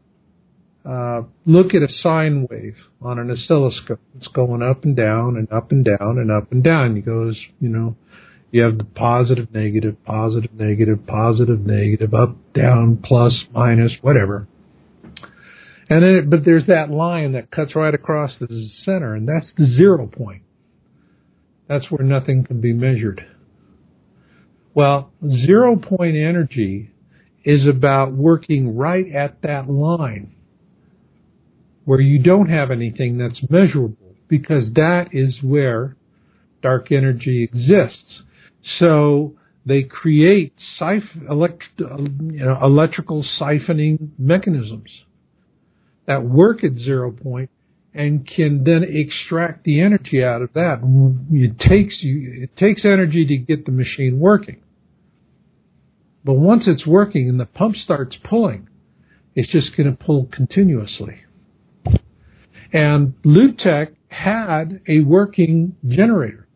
uh, 0.84 1.22
look 1.46 1.74
at 1.74 1.82
a 1.82 1.88
sine 2.02 2.46
wave 2.50 2.76
on 3.00 3.18
an 3.18 3.30
oscilloscope. 3.30 4.00
It's 4.18 4.28
going 4.28 4.62
up 4.62 4.84
and 4.84 4.94
down 4.94 5.36
and 5.36 5.50
up 5.50 5.72
and 5.72 5.84
down 5.84 6.18
and 6.18 6.30
up 6.30 6.52
and 6.52 6.62
down. 6.62 6.96
It 6.96 7.06
goes, 7.06 7.38
you 7.58 7.70
know, 7.70 7.96
you 8.50 8.62
have 8.62 8.78
the 8.78 8.84
positive, 8.84 9.52
negative, 9.52 9.96
positive, 10.04 10.52
negative, 10.52 11.06
positive, 11.06 11.60
negative, 11.66 12.12
up, 12.14 12.36
down, 12.52 13.02
plus, 13.02 13.34
minus, 13.52 13.92
whatever. 14.02 14.46
And 15.88 16.02
then, 16.02 16.10
it, 16.10 16.30
but 16.30 16.44
there's 16.44 16.66
that 16.66 16.90
line 16.90 17.32
that 17.32 17.50
cuts 17.50 17.74
right 17.74 17.94
across 17.94 18.32
the 18.38 18.70
center, 18.84 19.14
and 19.14 19.26
that's 19.26 19.46
the 19.56 19.74
zero 19.74 20.06
point. 20.06 20.42
That's 21.68 21.90
where 21.90 22.04
nothing 22.04 22.44
can 22.44 22.60
be 22.60 22.72
measured. 22.72 23.26
Well, 24.74 25.12
zero 25.26 25.76
point 25.76 26.16
energy 26.16 26.90
is 27.44 27.66
about 27.66 28.12
working 28.12 28.76
right 28.76 29.12
at 29.12 29.42
that 29.42 29.68
line 29.68 30.34
where 31.84 32.00
you 32.00 32.18
don't 32.18 32.48
have 32.48 32.70
anything 32.70 33.18
that's 33.18 33.40
measurable 33.50 34.14
because 34.28 34.72
that 34.74 35.08
is 35.12 35.36
where 35.42 35.96
dark 36.62 36.90
energy 36.90 37.44
exists. 37.44 38.22
So 38.78 39.34
they 39.66 39.82
create 39.82 40.54
siph- 40.80 41.28
elect- 41.30 41.64
you 41.78 42.44
know, 42.44 42.58
electrical 42.62 43.24
siphoning 43.38 44.10
mechanisms 44.18 44.90
that 46.06 46.22
work 46.22 46.64
at 46.64 46.72
zero 46.72 47.10
point 47.12 47.50
and 47.94 48.26
can 48.26 48.64
then 48.64 48.82
extract 48.82 49.64
the 49.64 49.80
energy 49.80 50.24
out 50.24 50.42
of 50.42 50.52
that. 50.54 50.80
It 51.30 51.58
takes 51.58 52.02
you, 52.02 52.42
it 52.42 52.56
takes 52.56 52.84
energy 52.84 53.24
to 53.26 53.36
get 53.36 53.66
the 53.66 53.72
machine 53.72 54.18
working. 54.18 54.63
But 56.24 56.34
once 56.34 56.64
it's 56.66 56.86
working 56.86 57.28
and 57.28 57.38
the 57.38 57.46
pump 57.46 57.76
starts 57.76 58.16
pulling, 58.24 58.68
it's 59.34 59.50
just 59.50 59.76
going 59.76 59.90
to 59.90 60.04
pull 60.04 60.28
continuously. 60.32 61.20
And 62.72 63.14
Lutec 63.24 63.94
had 64.08 64.80
a 64.88 65.00
working 65.00 65.76
generator, 65.86 66.48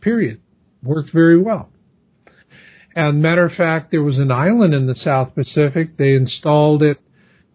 period. 0.00 0.40
Worked 0.82 1.12
very 1.12 1.40
well. 1.40 1.68
And 2.94 3.22
matter 3.22 3.46
of 3.46 3.52
fact, 3.52 3.90
there 3.90 4.02
was 4.02 4.18
an 4.18 4.30
island 4.30 4.74
in 4.74 4.86
the 4.86 4.96
South 5.02 5.34
Pacific. 5.34 5.96
They 5.96 6.12
installed 6.14 6.82
it 6.82 6.98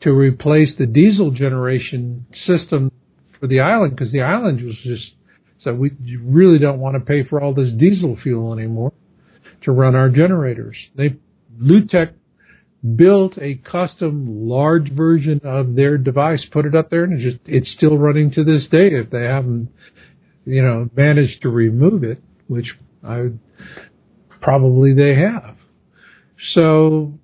to 0.01 0.11
replace 0.11 0.69
the 0.77 0.85
diesel 0.85 1.31
generation 1.31 2.25
system 2.45 2.91
for 3.39 3.47
the 3.47 3.59
island 3.59 3.95
because 3.95 4.11
the 4.11 4.21
island 4.21 4.63
was 4.63 4.75
just 4.83 5.11
so 5.63 5.73
we 5.73 5.91
really 6.23 6.59
don't 6.59 6.79
want 6.79 6.95
to 6.95 6.99
pay 6.99 7.23
for 7.23 7.41
all 7.41 7.53
this 7.53 7.73
diesel 7.77 8.17
fuel 8.21 8.53
anymore 8.53 8.93
to 9.63 9.71
run 9.71 9.95
our 9.95 10.09
generators. 10.09 10.77
They 10.95 11.17
Lutec 11.61 12.13
built 12.95 13.37
a 13.39 13.55
custom 13.55 14.47
large 14.47 14.91
version 14.91 15.41
of 15.43 15.75
their 15.75 15.97
device, 15.97 16.41
put 16.51 16.65
it 16.65 16.75
up 16.75 16.89
there, 16.89 17.03
and 17.03 17.19
it 17.19 17.31
just 17.31 17.41
it's 17.45 17.69
still 17.75 17.97
running 17.97 18.31
to 18.31 18.43
this 18.43 18.63
day. 18.69 18.89
If 18.91 19.09
they 19.09 19.23
haven't, 19.23 19.69
you 20.45 20.61
know, 20.61 20.89
managed 20.95 21.41
to 21.41 21.49
remove 21.49 22.03
it, 22.03 22.21
which 22.47 22.67
I 23.03 23.29
probably 24.41 24.93
they 24.93 25.15
have. 25.15 25.55
So, 26.53 27.19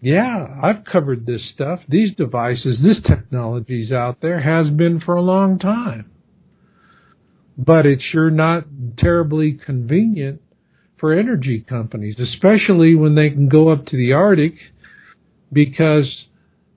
yeah, 0.00 0.46
I've 0.62 0.84
covered 0.84 1.26
this 1.26 1.42
stuff. 1.54 1.80
These 1.88 2.14
devices, 2.16 2.78
this 2.82 2.98
technology's 3.06 3.92
out 3.92 4.20
there, 4.20 4.40
has 4.40 4.72
been 4.72 5.00
for 5.00 5.16
a 5.16 5.22
long 5.22 5.58
time. 5.58 6.10
But 7.58 7.86
it's 7.86 8.02
sure 8.12 8.30
not 8.30 8.64
terribly 8.98 9.58
convenient 9.64 10.40
for 11.02 11.12
energy 11.12 11.66
companies, 11.68 12.14
especially 12.20 12.94
when 12.94 13.16
they 13.16 13.28
can 13.28 13.48
go 13.48 13.70
up 13.70 13.86
to 13.86 13.96
the 13.96 14.12
Arctic 14.12 14.54
because 15.52 16.08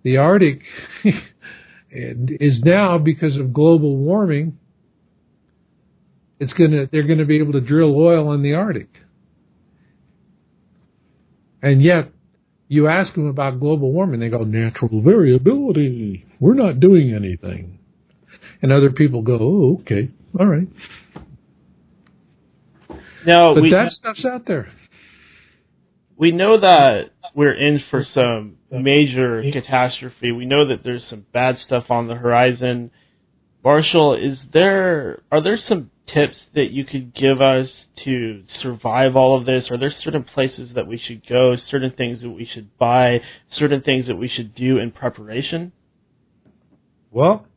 the 0.02 0.18
Arctic 0.18 0.61
is 1.91 2.60
now 2.64 2.97
because 2.97 3.38
of 3.38 3.53
global 3.53 3.95
warming. 3.95 4.57
It's 6.39 6.53
gonna 6.53 6.89
they're 6.91 7.07
gonna 7.07 7.26
be 7.26 7.38
able 7.38 7.53
to 7.53 7.61
drill 7.61 7.95
oil 7.95 8.34
in 8.34 8.41
the 8.41 8.56
Arctic, 8.56 8.89
and 11.61 11.84
yet 11.84 12.10
you 12.68 12.88
ask 12.88 13.14
them 13.14 13.27
about 13.27 13.60
global 13.60 13.91
warming, 13.91 14.22
they 14.22 14.30
go 14.30 14.43
natural 14.43 15.03
variability. 15.03 16.26
We're 16.39 16.56
not 16.56 16.80
doing 16.80 17.14
anything, 17.14 17.77
and 18.64 18.72
other 18.72 18.89
people 18.89 19.22
go, 19.22 19.38
oh, 19.39 19.81
okay, 19.81 20.10
all 20.39 20.47
right. 20.47 20.68
Now, 23.26 23.53
but 23.53 23.64
we, 23.64 23.72
that 23.72 23.91
stuff's 23.91 24.26
out 24.26 24.45
there. 24.47 24.72
We 26.18 26.31
know 26.31 26.60
that 26.60 27.10
we're 27.34 27.53
in 27.53 27.81
for 27.89 28.06
some 28.14 28.57
major 28.72 29.43
catastrophe. 29.52 30.31
We 30.31 30.45
know 30.45 30.68
that 30.69 30.84
there's 30.84 31.03
some 31.10 31.26
bad 31.34 31.57
stuff 31.65 31.85
on 31.89 32.07
the 32.07 32.15
horizon. 32.15 32.91
Marshall, 33.64 34.15
is 34.15 34.38
there 34.53 35.23
are 35.31 35.43
there 35.43 35.60
some 35.68 35.89
tips 36.14 36.35
that 36.53 36.72
you 36.72 36.85
could 36.85 37.14
give 37.15 37.41
us 37.41 37.68
to 38.06 38.43
survive 38.61 39.15
all 39.15 39.38
of 39.38 39.45
this? 39.45 39.65
Are 39.72 39.77
there 39.77 39.93
certain 40.03 40.23
places 40.23 40.69
that 40.76 40.88
we 40.88 41.02
should 41.03 41.27
go, 41.27 41.56
certain 41.69 41.91
things 41.91 42.22
that 42.22 42.30
we 42.30 42.47
should 42.53 42.77
buy, 42.77 43.22
certain 43.57 43.81
things 43.81 44.07
that 44.07 44.15
we 44.15 44.30
should 44.34 44.56
do 44.56 44.77
in 44.77 44.91
preparation? 44.91 45.72
Well, 47.11 47.47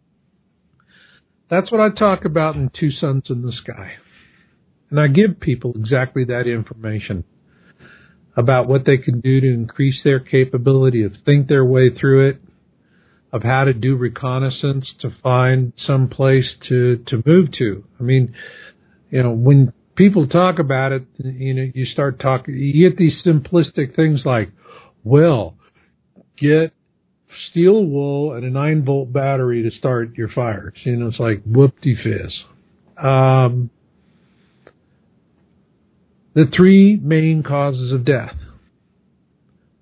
that's 1.51 1.71
what 1.71 1.81
I 1.81 1.91
talk 1.91 2.25
about 2.25 2.57
in 2.57 2.71
Two 2.79 2.91
Suns 2.91 3.25
in 3.29 3.43
the 3.43 3.53
Sky. 3.53 3.95
And 4.91 4.99
I 4.99 5.07
give 5.09 5.41
people 5.41 5.75
exactly 5.77 6.25
that 6.25 6.47
information 6.47 7.25
about 8.37 8.69
what 8.69 8.85
they 8.87 8.97
can 8.97 9.21
do 9.21 9.41
to 9.41 9.47
increase 9.47 9.97
their 10.05 10.21
capability 10.21 11.03
of 11.03 11.13
think 11.25 11.49
their 11.49 11.65
way 11.65 11.91
through 11.91 12.31
it, 12.31 12.41
of 13.33 13.43
how 13.43 13.65
to 13.65 13.75
do 13.75 13.97
reconnaissance 13.97 14.87
to 15.01 15.11
find 15.23 15.73
some 15.87 16.09
place 16.09 16.47
to, 16.69 17.03
to 17.09 17.23
move 17.27 17.51
to. 17.59 17.85
I 17.99 18.03
mean, 18.03 18.35
you 19.11 19.23
know, 19.23 19.33
when 19.33 19.73
people 19.97 20.29
talk 20.29 20.59
about 20.59 20.93
it, 20.93 21.05
you 21.19 21.53
know, 21.53 21.71
you 21.75 21.85
start 21.87 22.21
talking, 22.21 22.55
you 22.55 22.89
get 22.89 22.97
these 22.97 23.15
simplistic 23.27 23.97
things 23.97 24.23
like, 24.25 24.51
well, 25.05 25.57
get 26.39 26.73
steel 27.51 27.85
wool 27.85 28.33
and 28.33 28.45
a 28.45 28.51
nine 28.51 28.85
volt 28.85 29.13
battery 29.13 29.63
to 29.65 29.77
start 29.77 30.17
your 30.17 30.29
fires. 30.29 30.75
You 30.85 30.97
know, 30.97 31.09
it's 31.09 31.19
like 31.19 31.43
whoop 31.45 31.75
de 31.83 31.97
fizz. 31.97 32.33
Um, 32.97 33.71
The 36.39 36.47
three 36.57 37.01
main 37.03 37.43
causes 37.43 37.91
of 37.91 38.05
death. 38.05 38.37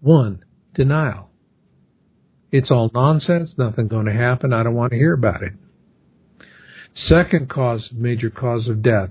One, 0.00 0.42
denial. 0.74 1.28
It's 2.50 2.70
all 2.70 2.90
nonsense, 2.94 3.50
Nothing's 3.58 3.90
going 3.90 4.06
to 4.06 4.14
happen, 4.14 4.54
I 4.54 4.62
don't 4.62 4.74
want 4.74 4.92
to 4.92 4.96
hear 4.96 5.12
about 5.12 5.42
it. 5.42 5.52
Second 7.10 7.50
cause, 7.50 7.90
major 7.92 8.30
cause 8.30 8.68
of 8.68 8.80
death, 8.80 9.10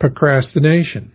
procrastination. 0.00 1.12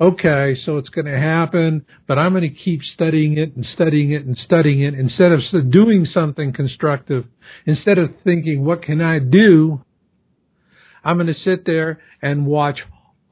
Okay, 0.00 0.56
so 0.64 0.78
it's 0.78 0.90
going 0.90 1.06
to 1.06 1.18
happen, 1.18 1.84
but 2.06 2.16
I'm 2.16 2.30
going 2.30 2.48
to 2.48 2.62
keep 2.64 2.82
studying 2.94 3.38
it 3.38 3.56
and 3.56 3.66
studying 3.74 4.12
it 4.12 4.24
and 4.24 4.38
studying 4.38 4.82
it 4.82 4.94
instead 4.94 5.32
of 5.32 5.40
doing 5.72 6.06
something 6.14 6.52
constructive. 6.52 7.24
Instead 7.66 7.98
of 7.98 8.10
thinking, 8.22 8.64
what 8.64 8.84
can 8.84 9.00
I 9.00 9.18
do? 9.18 9.82
I'm 11.04 11.16
going 11.16 11.26
to 11.26 11.40
sit 11.44 11.66
there 11.66 12.00
and 12.22 12.46
watch 12.46 12.78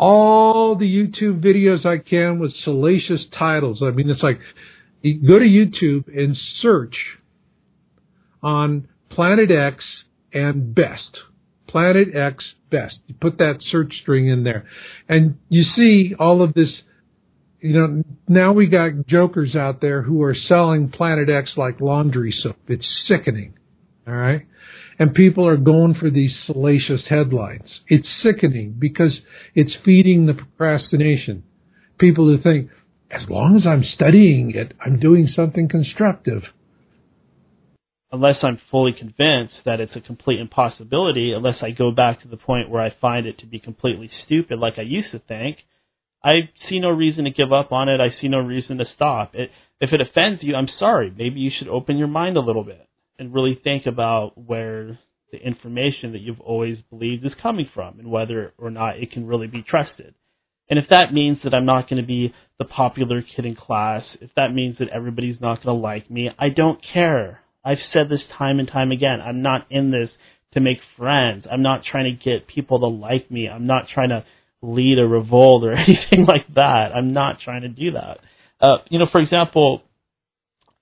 all 0.01 0.77
the 0.77 0.87
YouTube 0.87 1.45
videos 1.45 1.85
I 1.85 1.99
can 1.99 2.39
with 2.39 2.55
salacious 2.65 3.21
titles. 3.39 3.83
I 3.83 3.91
mean, 3.91 4.09
it's 4.09 4.23
like, 4.23 4.41
go 5.05 5.39
to 5.39 5.45
YouTube 5.45 6.09
and 6.09 6.35
search 6.63 6.97
on 8.43 8.89
Planet 9.11 9.51
X 9.51 9.85
and 10.33 10.75
best. 10.75 11.19
Planet 11.69 12.17
X 12.17 12.55
best. 12.71 12.97
You 13.09 13.15
put 13.21 13.37
that 13.39 13.59
search 13.71 13.93
string 14.01 14.27
in 14.27 14.43
there. 14.43 14.65
And 15.07 15.39
you 15.51 15.65
see 15.65 16.15
all 16.19 16.41
of 16.43 16.55
this, 16.55 16.71
you 17.61 17.75
know, 17.75 18.03
now 18.27 18.53
we 18.53 18.69
got 18.69 19.07
jokers 19.07 19.55
out 19.55 19.83
there 19.83 20.01
who 20.01 20.23
are 20.23 20.35
selling 20.35 20.89
Planet 20.89 21.29
X 21.29 21.53
like 21.59 21.79
laundry 21.79 22.33
soap. 22.33 22.57
It's 22.69 22.89
sickening. 23.07 23.53
All 24.09 24.15
right. 24.15 24.47
And 25.01 25.15
people 25.15 25.49
are 25.49 25.57
going 25.57 25.95
for 25.95 26.11
these 26.11 26.37
salacious 26.45 27.05
headlines. 27.09 27.81
It's 27.89 28.07
sickening 28.23 28.77
because 28.79 29.21
it's 29.55 29.75
feeding 29.83 30.27
the 30.27 30.35
procrastination. 30.35 31.43
People 31.99 32.27
who 32.27 32.41
think, 32.41 32.71
as 33.11 33.23
long 33.29 33.57
as 33.57 33.67
I'm 33.67 33.83
studying 33.83 34.53
it, 34.55 34.75
I'm 34.79 35.01
doing 35.01 35.27
something 35.35 35.69
constructive 35.69 36.43
unless 38.13 38.37
I'm 38.43 38.61
fully 38.71 38.93
convinced 38.93 39.55
that 39.65 39.81
it's 39.81 39.95
a 39.95 40.01
complete 40.01 40.41
impossibility, 40.41 41.33
unless 41.33 41.63
I 41.63 41.71
go 41.71 41.93
back 41.93 42.21
to 42.23 42.29
the 42.29 42.37
point 42.37 42.69
where 42.69 42.83
I 42.83 42.93
find 43.01 43.27
it 43.27 43.39
to 43.39 43.47
be 43.47 43.61
completely 43.61 44.11
stupid 44.27 44.59
like 44.59 44.79
I 44.79 44.83
used 44.83 45.13
to 45.13 45.21
think, 45.21 45.59
I 46.23 46.51
see 46.69 46.81
no 46.81 46.91
reason 46.91 47.25
to 47.25 47.31
give 47.31 47.53
up 47.53 47.73
on 47.73 47.89
it. 47.89 48.01
I 48.01 48.21
see 48.21 48.29
no 48.29 48.41
reason 48.41 48.79
to 48.79 48.85
stop. 48.95 49.35
It, 49.35 49.51
if 49.81 49.93
it 49.93 50.01
offends 50.01 50.43
you, 50.43 50.55
I'm 50.55 50.69
sorry. 50.79 51.11
Maybe 51.17 51.41
you 51.41 51.51
should 51.57 51.69
open 51.69 51.97
your 51.97 52.09
mind 52.09 52.37
a 52.37 52.41
little 52.41 52.65
bit 52.65 52.87
and 53.21 53.35
really 53.35 53.61
think 53.63 53.87
about 53.87 54.33
where 54.37 54.99
the 55.31 55.39
information 55.39 56.13
that 56.13 56.23
you've 56.23 56.41
always 56.41 56.79
believed 56.91 57.25
is 57.25 57.33
coming 57.41 57.69
from 57.73 58.01
and 58.01 58.11
whether 58.11 58.53
or 58.59 58.71
not 58.71 58.99
it 58.99 59.13
can 59.13 59.27
really 59.27 59.47
be 59.47 59.63
trusted. 59.63 60.15
And 60.69 60.79
if 60.79 60.87
that 60.91 61.13
means 61.13 61.39
that 61.45 61.55
I'm 61.55 61.67
not 61.67 61.89
going 61.89 62.01
to 62.01 62.07
be 62.07 62.35
the 62.59 62.65
popular 62.65 63.23
kid 63.23 63.45
in 63.45 63.55
class, 63.55 64.03
if 64.21 64.31
that 64.37 64.55
means 64.55 64.79
that 64.79 64.89
everybody's 64.89 65.41
not 65.41 65.63
going 65.63 65.77
to 65.77 65.83
like 65.83 66.11
me, 66.11 66.31
I 66.39 66.49
don't 66.49 66.81
care. 66.93 67.41
I've 67.65 67.79
said 67.93 68.09
this 68.09 68.23
time 68.39 68.59
and 68.59 68.69
time 68.69 68.91
again. 68.91 69.21
I'm 69.21 69.43
not 69.43 69.67
in 69.71 69.91
this 69.91 70.11
to 70.55 70.61
make 70.61 70.79
friends. 70.97 71.45
I'm 71.51 71.63
not 71.63 71.83
trying 71.85 72.05
to 72.05 72.25
get 72.25 72.49
people 72.49 72.81
to 72.81 72.87
like 72.87 73.31
me. 73.31 73.49
I'm 73.49 73.67
not 73.67 73.89
trying 73.93 74.09
to 74.09 74.25
lead 74.63 74.99
a 74.99 75.07
revolt 75.07 75.65
or 75.65 75.73
anything 75.77 76.25
like 76.27 76.47
that. 76.55 76.93
I'm 76.95 77.13
not 77.13 77.41
trying 77.45 77.63
to 77.63 77.69
do 77.69 77.93
that. 77.93 78.19
Uh, 78.61 78.79
you 78.89 78.99
know, 78.99 79.07
for 79.11 79.21
example, 79.21 79.83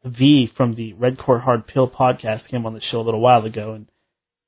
V 0.09 0.51
from 0.57 0.75
the 0.75 0.93
Red 0.95 1.19
Court 1.19 1.43
Hard 1.43 1.67
Pill 1.67 1.89
podcast 1.89 2.49
came 2.49 2.67
on 2.67 2.75
the 2.75 2.81
show 2.91 3.01
a 3.01 3.03
little 3.03 3.21
while 3.21 3.45
ago, 3.45 3.73
and 3.73 3.87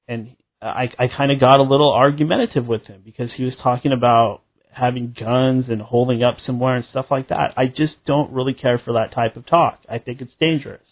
and 0.08 0.36
I 0.60 0.90
I 0.98 1.08
kind 1.08 1.30
of 1.30 1.40
got 1.40 1.60
a 1.60 1.62
little 1.62 1.92
argumentative 1.92 2.66
with 2.66 2.86
him 2.86 3.02
because 3.04 3.30
he 3.36 3.44
was 3.44 3.54
talking 3.62 3.92
about 3.92 4.42
having 4.72 5.14
guns 5.18 5.66
and 5.68 5.82
holding 5.82 6.22
up 6.22 6.36
somewhere 6.46 6.76
and 6.76 6.84
stuff 6.90 7.06
like 7.10 7.28
that. 7.28 7.54
I 7.56 7.66
just 7.66 7.94
don't 8.06 8.32
really 8.32 8.54
care 8.54 8.78
for 8.78 8.94
that 8.94 9.12
type 9.14 9.36
of 9.36 9.46
talk. 9.46 9.80
I 9.88 9.98
think 9.98 10.20
it's 10.20 10.32
dangerous. 10.40 10.86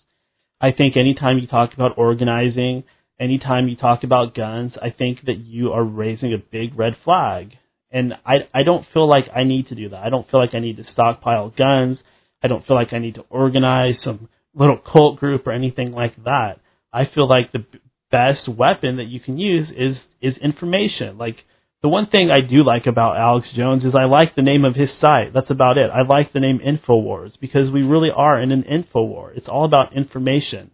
I 0.61 0.73
think 0.73 0.97
anytime 0.97 1.39
you 1.39 1.47
talk 1.47 1.75
about 1.75 1.97
organizing, 1.97 2.85
anytime 3.21 3.69
you 3.69 3.77
talk 3.77 4.03
about 4.03 4.35
guns, 4.35 4.73
I 4.83 4.91
think 4.91 5.25
that 5.27 5.39
you 5.39 5.73
are 5.73 5.85
raising 5.85 6.33
a 6.33 6.39
big 6.39 6.77
red 6.77 6.97
flag. 7.05 7.53
And 7.91 8.15
I, 8.27 8.49
I 8.53 8.65
don't 8.65 8.87
feel 8.93 9.09
like 9.09 9.27
I 9.35 9.45
need 9.45 9.69
to 9.69 9.75
do 9.75 9.91
that. 9.91 10.03
I 10.03 10.11
don't 10.11 10.29
feel 10.31 10.41
like 10.41 10.55
I 10.55 10.59
need 10.59 10.77
to 10.77 10.85
stockpile 10.93 11.51
guns. 11.51 11.99
I 12.43 12.49
don't 12.49 12.67
feel 12.67 12.77
like 12.77 12.93
I 12.93 12.99
need 12.99 13.15
to 13.15 13.25
organize 13.31 13.95
some 14.05 14.29
little 14.55 14.79
cult 14.79 15.19
group 15.19 15.47
or 15.47 15.53
anything 15.53 15.93
like 15.93 16.23
that. 16.25 16.61
I 16.93 17.09
feel 17.15 17.29
like 17.29 17.53
the 17.53 17.65
best 18.11 18.49
weapon 18.49 18.97
that 18.97 19.07
you 19.07 19.21
can 19.21 19.39
use 19.39 19.69
is, 19.71 19.97
is 20.21 20.37
information. 20.39 21.19
Like, 21.19 21.37
the 21.81 21.89
one 21.89 22.09
thing 22.09 22.29
I 22.31 22.41
do 22.41 22.65
like 22.65 22.87
about 22.87 23.17
Alex 23.17 23.47
Jones 23.55 23.85
is 23.85 23.95
I 23.95 24.07
like 24.07 24.35
the 24.35 24.43
name 24.43 24.65
of 24.65 24.75
his 24.75 24.89
site. 25.01 25.33
That's 25.33 25.51
about 25.51 25.79
it. 25.79 25.91
I 25.91 26.03
like 26.03 26.33
the 26.33 26.41
name 26.41 26.59
InfoWars 26.59 27.39
because 27.41 27.71
we 27.71 27.83
really 27.83 28.11
are 28.15 28.41
in 28.41 28.51
an 28.51 28.65
info 28.65 29.05
war. 29.05 29.33
It's 29.33 29.47
all 29.47 29.65
about 29.65 29.97
information. 29.97 30.73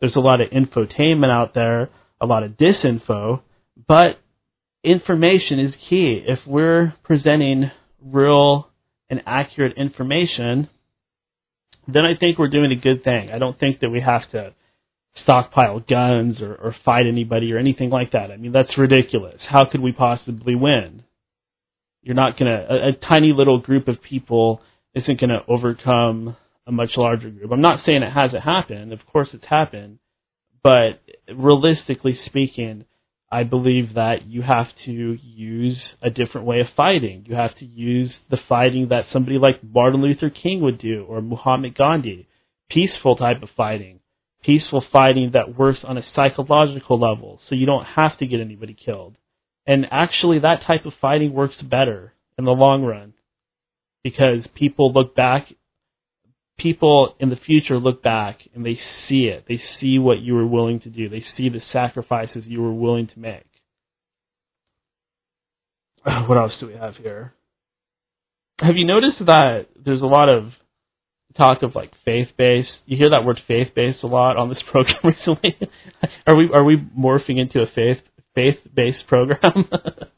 There's 0.00 0.16
a 0.16 0.20
lot 0.20 0.42
of 0.42 0.50
infotainment 0.50 1.30
out 1.30 1.54
there, 1.54 1.88
a 2.20 2.26
lot 2.26 2.42
of 2.42 2.52
disinfo, 2.52 3.40
but 3.88 4.18
information 4.82 5.60
is 5.60 5.74
key. 5.88 6.22
If 6.26 6.40
we're 6.46 6.92
presenting 7.04 7.70
real 8.02 8.68
and 9.08 9.22
accurate 9.24 9.78
information, 9.78 10.68
then 11.86 12.04
I 12.04 12.16
think 12.18 12.38
we're 12.38 12.48
doing 12.48 12.72
a 12.72 12.80
good 12.80 13.04
thing. 13.04 13.30
I 13.30 13.38
don't 13.38 13.58
think 13.58 13.80
that 13.80 13.90
we 13.90 14.00
have 14.00 14.28
to 14.30 14.54
stockpile 15.22 15.80
guns 15.80 16.40
or, 16.40 16.54
or 16.54 16.74
fight 16.84 17.06
anybody 17.06 17.52
or 17.52 17.58
anything 17.58 17.90
like 17.90 18.12
that. 18.12 18.30
I 18.30 18.36
mean, 18.36 18.52
that's 18.52 18.76
ridiculous. 18.76 19.40
How 19.48 19.64
could 19.70 19.80
we 19.80 19.92
possibly 19.92 20.54
win? 20.54 21.04
You're 22.02 22.14
not 22.14 22.38
gonna 22.38 22.66
a, 22.68 22.88
a 22.88 22.92
tiny 22.92 23.32
little 23.32 23.58
group 23.60 23.88
of 23.88 24.02
people 24.02 24.60
isn't 24.94 25.20
gonna 25.20 25.40
overcome 25.48 26.36
a 26.66 26.72
much 26.72 26.90
larger 26.96 27.30
group. 27.30 27.50
I'm 27.52 27.60
not 27.60 27.84
saying 27.84 28.02
it 28.02 28.12
hasn't 28.12 28.42
happened. 28.42 28.92
Of 28.92 29.00
course, 29.06 29.28
it's 29.32 29.44
happened, 29.48 29.98
but 30.62 31.00
realistically 31.34 32.18
speaking, 32.26 32.84
I 33.34 33.42
believe 33.42 33.94
that 33.94 34.26
you 34.26 34.42
have 34.42 34.68
to 34.86 35.18
use 35.22 35.78
a 36.00 36.10
different 36.10 36.46
way 36.46 36.60
of 36.60 36.66
fighting. 36.76 37.24
You 37.26 37.34
have 37.34 37.56
to 37.58 37.64
use 37.64 38.10
the 38.30 38.38
fighting 38.48 38.88
that 38.88 39.06
somebody 39.12 39.38
like 39.38 39.56
Martin 39.62 40.02
Luther 40.02 40.30
King 40.30 40.60
would 40.62 40.78
do 40.78 41.04
or 41.08 41.20
Muhammad 41.20 41.76
Gandhi, 41.76 42.28
peaceful 42.70 43.16
type 43.16 43.42
of 43.42 43.48
fighting 43.56 44.00
peaceful 44.44 44.84
fighting 44.92 45.30
that 45.32 45.56
works 45.56 45.80
on 45.84 45.98
a 45.98 46.04
psychological 46.14 46.98
level, 46.98 47.40
so 47.48 47.54
you 47.54 47.66
don't 47.66 47.84
have 47.84 48.16
to 48.18 48.26
get 48.26 48.40
anybody 48.40 48.74
killed. 48.74 49.16
And 49.66 49.86
actually, 49.90 50.40
that 50.40 50.62
type 50.66 50.84
of 50.84 50.92
fighting 51.00 51.32
works 51.32 51.56
better 51.62 52.12
in 52.38 52.44
the 52.44 52.50
long 52.52 52.84
run 52.84 53.14
because 54.02 54.44
people 54.54 54.92
look 54.92 55.16
back, 55.16 55.48
people 56.58 57.14
in 57.18 57.30
the 57.30 57.36
future 57.36 57.78
look 57.78 58.02
back 58.02 58.40
and 58.54 58.64
they 58.64 58.78
see 59.08 59.24
it. 59.24 59.44
They 59.48 59.60
see 59.80 59.98
what 59.98 60.20
you 60.20 60.34
were 60.34 60.46
willing 60.46 60.80
to 60.80 60.90
do. 60.90 61.08
They 61.08 61.24
see 61.36 61.48
the 61.48 61.62
sacrifices 61.72 62.44
you 62.46 62.62
were 62.62 62.74
willing 62.74 63.08
to 63.08 63.18
make. 63.18 63.46
What 66.26 66.38
else 66.38 66.52
do 66.60 66.66
we 66.66 66.74
have 66.74 66.96
here? 66.96 67.32
Have 68.58 68.76
you 68.76 68.86
noticed 68.86 69.18
that 69.20 69.66
there's 69.84 70.02
a 70.02 70.06
lot 70.06 70.28
of 70.28 70.52
talk 71.36 71.62
of 71.62 71.74
like 71.74 71.92
faith 72.04 72.28
based. 72.36 72.70
You 72.86 72.96
hear 72.96 73.10
that 73.10 73.24
word 73.24 73.40
faith 73.46 73.68
based 73.74 74.02
a 74.02 74.06
lot 74.06 74.36
on 74.36 74.48
this 74.48 74.62
program 74.70 74.98
recently. 75.02 75.58
are 76.26 76.36
we 76.36 76.50
are 76.52 76.64
we 76.64 76.76
morphing 76.76 77.38
into 77.38 77.60
a 77.60 77.66
faith 77.74 77.98
faith 78.34 78.58
based 78.74 79.06
program? 79.06 79.68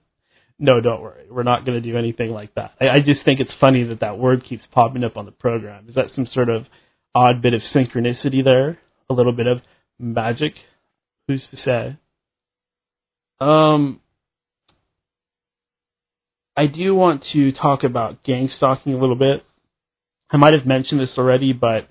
no, 0.58 0.80
don't 0.80 1.02
worry. 1.02 1.24
We're 1.30 1.42
not 1.42 1.66
going 1.66 1.80
to 1.80 1.86
do 1.86 1.98
anything 1.98 2.30
like 2.30 2.54
that. 2.54 2.72
I, 2.80 2.88
I 2.88 3.00
just 3.00 3.24
think 3.24 3.40
it's 3.40 3.50
funny 3.60 3.84
that 3.84 4.00
that 4.00 4.18
word 4.18 4.44
keeps 4.48 4.64
popping 4.72 5.04
up 5.04 5.16
on 5.16 5.26
the 5.26 5.32
program. 5.32 5.88
Is 5.88 5.94
that 5.96 6.06
some 6.14 6.26
sort 6.32 6.48
of 6.48 6.66
odd 7.14 7.42
bit 7.42 7.54
of 7.54 7.60
synchronicity 7.74 8.42
there? 8.42 8.78
A 9.10 9.14
little 9.14 9.32
bit 9.32 9.46
of 9.46 9.58
magic? 9.98 10.54
Who's 11.28 11.42
to 11.50 11.56
say? 11.64 11.98
Um, 13.40 14.00
I 16.56 16.66
do 16.66 16.94
want 16.94 17.24
to 17.34 17.52
talk 17.52 17.84
about 17.84 18.24
gang 18.24 18.50
stalking 18.56 18.94
a 18.94 18.98
little 18.98 19.16
bit. 19.16 19.44
I 20.30 20.38
might 20.38 20.54
have 20.54 20.66
mentioned 20.66 21.00
this 21.00 21.10
already, 21.18 21.52
but 21.52 21.88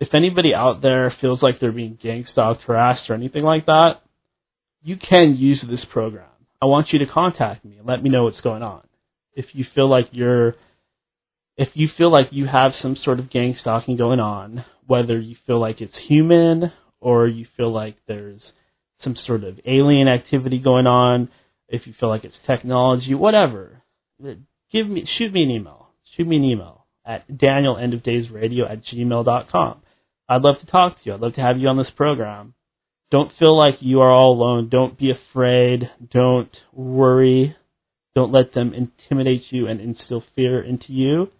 if 0.00 0.14
anybody 0.14 0.54
out 0.54 0.80
there 0.80 1.14
feels 1.20 1.42
like 1.42 1.60
they're 1.60 1.72
being 1.72 1.98
gang 2.00 2.26
stalked, 2.32 2.62
harassed, 2.62 3.10
or 3.10 3.14
anything 3.14 3.44
like 3.44 3.66
that, 3.66 4.00
you 4.82 4.96
can 4.96 5.36
use 5.36 5.62
this 5.68 5.84
program. 5.92 6.24
I 6.60 6.66
want 6.66 6.92
you 6.92 6.98
to 7.00 7.06
contact 7.06 7.64
me 7.64 7.76
and 7.78 7.86
let 7.86 8.02
me 8.02 8.10
know 8.10 8.24
what's 8.24 8.40
going 8.40 8.62
on. 8.62 8.82
If 9.34 9.46
you 9.52 9.64
feel 9.74 9.88
like 9.88 10.08
you're, 10.12 10.56
if 11.56 11.68
you 11.74 11.88
feel 11.96 12.10
like 12.10 12.28
you 12.32 12.46
have 12.46 12.72
some 12.82 12.96
sort 13.02 13.20
of 13.20 13.30
gang 13.30 13.56
stalking 13.60 13.96
going 13.96 14.20
on, 14.20 14.64
whether 14.86 15.18
you 15.18 15.36
feel 15.46 15.60
like 15.60 15.80
it's 15.80 15.94
human 16.08 16.72
or 17.00 17.28
you 17.28 17.46
feel 17.56 17.72
like 17.72 17.96
there's 18.08 18.40
some 19.04 19.16
sort 19.26 19.44
of 19.44 19.60
alien 19.64 20.08
activity 20.08 20.58
going 20.58 20.86
on, 20.86 21.28
if 21.68 21.86
you 21.86 21.94
feel 21.98 22.08
like 22.08 22.24
it's 22.24 22.34
technology, 22.46 23.14
whatever, 23.14 23.82
uh, 24.24 24.32
give 24.72 24.88
me, 24.88 25.06
shoot 25.18 25.32
me 25.32 25.42
an 25.42 25.50
email. 25.50 25.88
Shoot 26.16 26.26
me 26.26 26.36
an 26.36 26.44
email 26.44 26.86
at 27.04 27.28
danielenendofdaysradio 27.30 28.70
at 28.70 28.84
gmail.com. 28.84 29.82
I'd 30.28 30.42
love 30.42 30.60
to 30.60 30.66
talk 30.66 30.94
to 30.94 31.00
you. 31.04 31.14
I'd 31.14 31.20
love 31.20 31.34
to 31.34 31.40
have 31.40 31.58
you 31.58 31.68
on 31.68 31.78
this 31.78 31.90
program. 31.96 32.54
Don't 33.10 33.32
feel 33.38 33.56
like 33.56 33.76
you 33.80 34.00
are 34.00 34.10
all 34.10 34.32
alone. 34.32 34.68
Don't 34.68 34.98
be 34.98 35.10
afraid. 35.10 35.90
Don't 36.12 36.54
worry. 36.72 37.56
Don't 38.14 38.32
let 38.32 38.52
them 38.52 38.74
intimidate 38.74 39.44
you 39.50 39.66
and 39.66 39.80
instill 39.80 40.24
fear 40.34 40.62
into 40.62 40.92
you. 40.92 41.30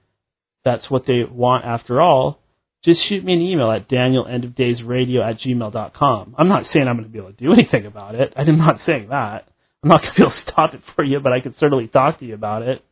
that's 0.64 0.90
what 0.90 1.06
they 1.06 1.24
want 1.28 1.64
after 1.64 2.00
all, 2.00 2.40
just 2.84 3.00
shoot 3.08 3.24
me 3.24 3.32
an 3.32 3.40
email 3.40 3.70
at 3.70 3.88
danielendofdaysradio 3.88 5.20
at 5.22 5.40
gmail.com. 5.40 6.34
I'm 6.38 6.48
not 6.48 6.64
saying 6.72 6.86
I'm 6.86 6.96
going 6.96 7.08
to 7.08 7.12
be 7.12 7.18
able 7.18 7.32
to 7.32 7.36
do 7.36 7.52
anything 7.52 7.86
about 7.86 8.14
it. 8.14 8.32
I'm 8.36 8.58
not 8.58 8.80
saying 8.86 9.08
that. 9.10 9.48
I'm 9.82 9.90
not 9.90 10.02
going 10.02 10.14
to 10.14 10.20
be 10.20 10.22
able 10.22 10.32
to 10.32 10.52
stop 10.52 10.74
it 10.74 10.82
for 10.94 11.04
you, 11.04 11.20
but 11.20 11.32
I 11.32 11.40
can 11.40 11.54
certainly 11.58 11.88
talk 11.88 12.20
to 12.20 12.26
you 12.26 12.34
about 12.34 12.62
it. 12.62 12.84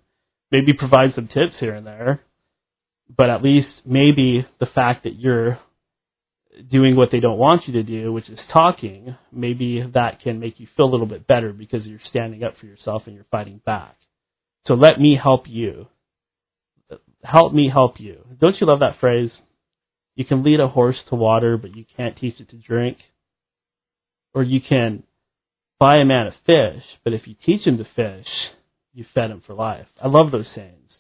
Maybe 0.51 0.73
provide 0.73 1.15
some 1.15 1.29
tips 1.29 1.55
here 1.61 1.75
and 1.75 1.87
there. 1.87 2.23
But 3.15 3.31
at 3.31 3.43
least 3.43 3.69
maybe 3.85 4.47
the 4.59 4.67
fact 4.67 5.05
that 5.05 5.19
you're 5.19 5.59
doing 6.71 6.97
what 6.97 7.11
they 7.11 7.21
don't 7.21 7.39
want 7.39 7.67
you 7.67 7.75
to 7.75 7.83
do, 7.83 8.13
which 8.13 8.29
is 8.29 8.39
talking, 8.53 9.17
maybe 9.33 9.85
that 9.95 10.21
can 10.21 10.41
make 10.41 10.59
you 10.59 10.67
feel 10.77 10.87
a 10.87 10.93
little 10.93 11.07
bit 11.07 11.27
better 11.27 11.53
because 11.53 11.85
you're 11.85 12.01
standing 12.09 12.43
up 12.43 12.55
for 12.59 12.67
yourself 12.67 13.03
and 13.07 13.15
you're 13.15 13.27
fighting 13.31 13.61
back. 13.65 13.97
So 14.67 14.75
let 14.75 14.99
me 14.99 15.19
help 15.21 15.45
you. 15.47 15.87
Help 17.23 17.53
me 17.53 17.71
help 17.73 18.01
you. 18.01 18.25
Don't 18.41 18.57
you 18.61 18.67
love 18.67 18.81
that 18.81 19.01
phrase? 19.01 19.31
You 20.15 20.25
can 20.25 20.43
lead 20.43 20.61
a 20.61 20.69
horse 20.69 20.97
to 21.11 21.15
water, 21.15 21.57
but 21.57 21.77
you 21.77 21.85
can't 21.97 22.17
teach 22.17 22.41
it 22.41 22.51
to 22.51 22.57
drink. 22.57 22.99
Or 24.35 24.43
you 24.43 24.61
can 24.61 25.03
buy 25.79 25.97
a 25.97 26.05
man 26.05 26.27
a 26.27 26.35
fish, 26.47 26.83
but 27.05 27.13
if 27.13 27.27
you 27.27 27.35
teach 27.45 27.67
him 27.67 27.79
to 27.79 27.87
fish, 27.97 28.27
you 28.95 29.05
fed 29.15 29.31
him 29.31 29.43
for 29.47 29.55
life. 29.55 29.87
I 30.03 30.09
love 30.09 30.31
those 30.31 30.47
sayings. 30.55 30.91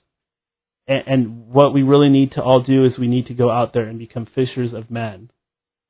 And, 0.87 1.03
and 1.07 1.49
what 1.49 1.73
we 1.73 1.83
really 1.83 2.11
need 2.11 2.33
to 2.33 2.43
all 2.43 2.62
do 2.62 2.85
is 2.85 2.93
we 2.99 3.09
need 3.09 3.27
to 3.27 3.35
go 3.35 3.51
out 3.51 3.73
there 3.73 3.87
and 3.87 3.99
become 3.99 4.27
fishers 4.35 4.73
of 4.73 4.91
men 4.91 5.31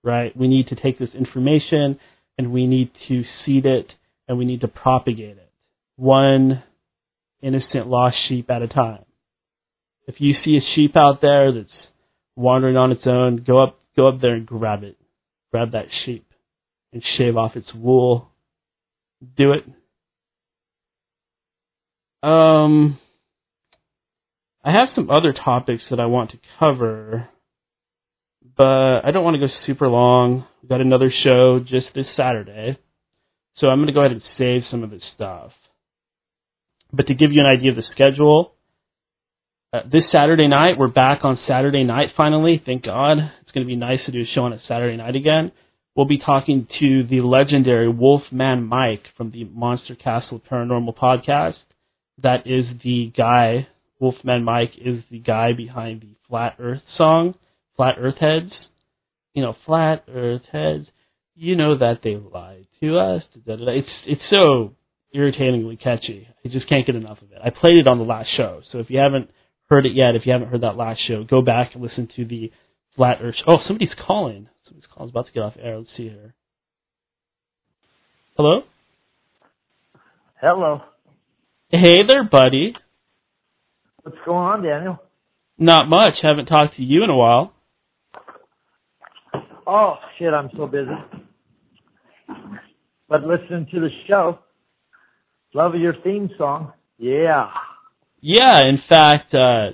right? 0.06 0.34
We 0.36 0.46
need 0.46 0.68
to 0.68 0.76
take 0.76 0.98
this 0.98 1.10
information 1.14 1.98
and 2.38 2.52
we 2.52 2.66
need 2.66 2.92
to 3.08 3.24
seed 3.44 3.66
it 3.66 3.92
and 4.28 4.38
we 4.38 4.44
need 4.44 4.60
to 4.60 4.68
propagate 4.68 5.36
it. 5.36 5.50
One 5.96 6.62
innocent 7.42 7.88
lost 7.88 8.16
sheep 8.28 8.48
at 8.48 8.62
a 8.62 8.68
time. 8.68 9.04
If 10.06 10.20
you 10.20 10.34
see 10.44 10.56
a 10.56 10.74
sheep 10.74 10.96
out 10.96 11.20
there 11.20 11.52
that's 11.52 11.68
wandering 12.36 12.76
on 12.76 12.92
its 12.92 13.02
own, 13.04 13.42
go 13.44 13.60
up 13.60 13.80
go 13.96 14.06
up 14.08 14.20
there 14.20 14.34
and 14.34 14.46
grab 14.46 14.84
it. 14.84 14.96
Grab 15.50 15.72
that 15.72 15.86
sheep 16.04 16.24
and 16.92 17.02
shave 17.18 17.36
off 17.36 17.56
its 17.56 17.74
wool. 17.74 18.30
Do 19.36 19.52
it. 19.52 19.64
Um 22.22 23.00
I 24.64 24.70
have 24.70 24.88
some 24.94 25.10
other 25.10 25.32
topics 25.32 25.82
that 25.90 25.98
I 25.98 26.06
want 26.06 26.30
to 26.30 26.38
cover 26.60 27.28
but 28.56 29.04
I 29.04 29.10
don't 29.10 29.24
want 29.24 29.34
to 29.34 29.46
go 29.46 29.52
super 29.66 29.88
long. 29.88 30.44
We've 30.62 30.70
got 30.70 30.80
another 30.80 31.12
show 31.22 31.60
just 31.60 31.88
this 31.94 32.06
Saturday, 32.16 32.78
so 33.56 33.68
I'm 33.68 33.78
going 33.78 33.88
to 33.88 33.92
go 33.92 34.00
ahead 34.00 34.12
and 34.12 34.22
save 34.38 34.62
some 34.70 34.82
of 34.82 34.90
this 34.90 35.02
stuff. 35.14 35.52
But 36.92 37.08
to 37.08 37.14
give 37.14 37.32
you 37.32 37.40
an 37.40 37.46
idea 37.46 37.70
of 37.70 37.76
the 37.76 37.84
schedule, 37.90 38.52
uh, 39.72 39.80
this 39.90 40.10
Saturday 40.10 40.48
night, 40.48 40.78
we're 40.78 40.88
back 40.88 41.24
on 41.24 41.38
Saturday 41.46 41.84
night 41.84 42.12
finally. 42.16 42.62
Thank 42.64 42.84
God. 42.84 43.18
It's 43.42 43.50
going 43.52 43.66
to 43.66 43.68
be 43.68 43.76
nice 43.76 44.00
to 44.06 44.12
do 44.12 44.22
a 44.22 44.34
show 44.34 44.44
on 44.44 44.52
a 44.52 44.60
Saturday 44.66 44.96
night 44.96 45.16
again. 45.16 45.52
We'll 45.94 46.06
be 46.06 46.18
talking 46.18 46.66
to 46.78 47.04
the 47.04 47.20
legendary 47.22 47.88
Wolfman 47.88 48.64
Mike 48.64 49.04
from 49.16 49.32
the 49.32 49.44
Monster 49.44 49.94
Castle 49.94 50.40
Paranormal 50.50 50.96
podcast. 50.96 51.56
That 52.22 52.46
is 52.46 52.66
the 52.82 53.12
guy, 53.16 53.66
Wolfman 53.98 54.44
Mike 54.44 54.72
is 54.78 55.02
the 55.10 55.18
guy 55.18 55.52
behind 55.52 56.00
the 56.02 56.14
Flat 56.28 56.56
Earth 56.58 56.82
song 56.96 57.34
flat 57.76 57.96
earth 57.98 58.18
heads, 58.18 58.52
you 59.34 59.42
know, 59.42 59.54
flat 59.66 60.04
earth 60.08 60.42
heads, 60.50 60.86
you 61.34 61.56
know 61.56 61.76
that 61.78 62.00
they 62.02 62.16
lied 62.16 62.66
to 62.80 62.98
us. 62.98 63.22
It's 63.46 63.88
it's 64.06 64.22
so 64.30 64.74
irritatingly 65.12 65.76
catchy. 65.76 66.28
I 66.44 66.48
just 66.48 66.68
can't 66.68 66.86
get 66.86 66.96
enough 66.96 67.22
of 67.22 67.32
it. 67.32 67.38
I 67.44 67.50
played 67.50 67.76
it 67.76 67.88
on 67.88 67.98
the 67.98 68.04
last 68.04 68.28
show, 68.36 68.62
so 68.72 68.78
if 68.78 68.90
you 68.90 68.98
haven't 68.98 69.30
heard 69.68 69.86
it 69.86 69.92
yet, 69.94 70.14
if 70.14 70.26
you 70.26 70.32
haven't 70.32 70.48
heard 70.48 70.62
that 70.62 70.76
last 70.76 71.00
show, 71.06 71.24
go 71.24 71.42
back 71.42 71.74
and 71.74 71.82
listen 71.82 72.08
to 72.16 72.24
the 72.24 72.52
flat 72.96 73.18
earth. 73.20 73.34
Oh, 73.46 73.58
somebody's 73.66 73.94
calling. 74.06 74.48
Somebody's 74.64 74.88
calling. 74.92 75.10
about 75.10 75.26
to 75.26 75.32
get 75.32 75.42
off 75.42 75.54
air. 75.60 75.78
Let's 75.78 75.90
see 75.96 76.08
here. 76.08 76.34
Hello. 78.36 78.62
Hello. 80.40 80.82
Hey 81.70 82.06
there, 82.06 82.24
buddy. 82.24 82.74
What's 84.02 84.18
going 84.24 84.38
on, 84.38 84.62
Daniel? 84.62 85.02
Not 85.58 85.88
much. 85.88 86.14
Haven't 86.22 86.46
talked 86.46 86.76
to 86.76 86.82
you 86.82 87.02
in 87.02 87.10
a 87.10 87.16
while. 87.16 87.52
Oh 89.66 89.96
shit, 90.18 90.32
I'm 90.32 90.50
so 90.56 90.66
busy. 90.66 90.90
But 93.08 93.22
listening 93.22 93.66
to 93.72 93.80
the 93.80 93.88
show, 94.08 94.38
love 95.54 95.74
your 95.74 95.94
theme 96.04 96.30
song. 96.38 96.72
Yeah. 96.98 97.50
Yeah, 98.20 98.56
in 98.62 98.78
fact, 98.88 99.34
uh, 99.34 99.70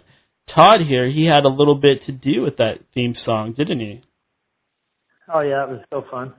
Todd 0.55 0.81
here, 0.87 1.09
he 1.09 1.27
had 1.27 1.45
a 1.45 1.49
little 1.49 1.75
bit 1.75 2.05
to 2.07 2.13
do 2.13 2.43
with 2.43 2.57
that 2.59 2.81
theme 2.95 3.15
song, 3.25 3.55
didn't 3.57 3.81
he? 3.81 4.03
Oh 5.33 5.41
yeah, 5.41 5.65
it 5.65 5.71
was 5.71 5.81
so 5.91 6.05
fun. 6.11 6.35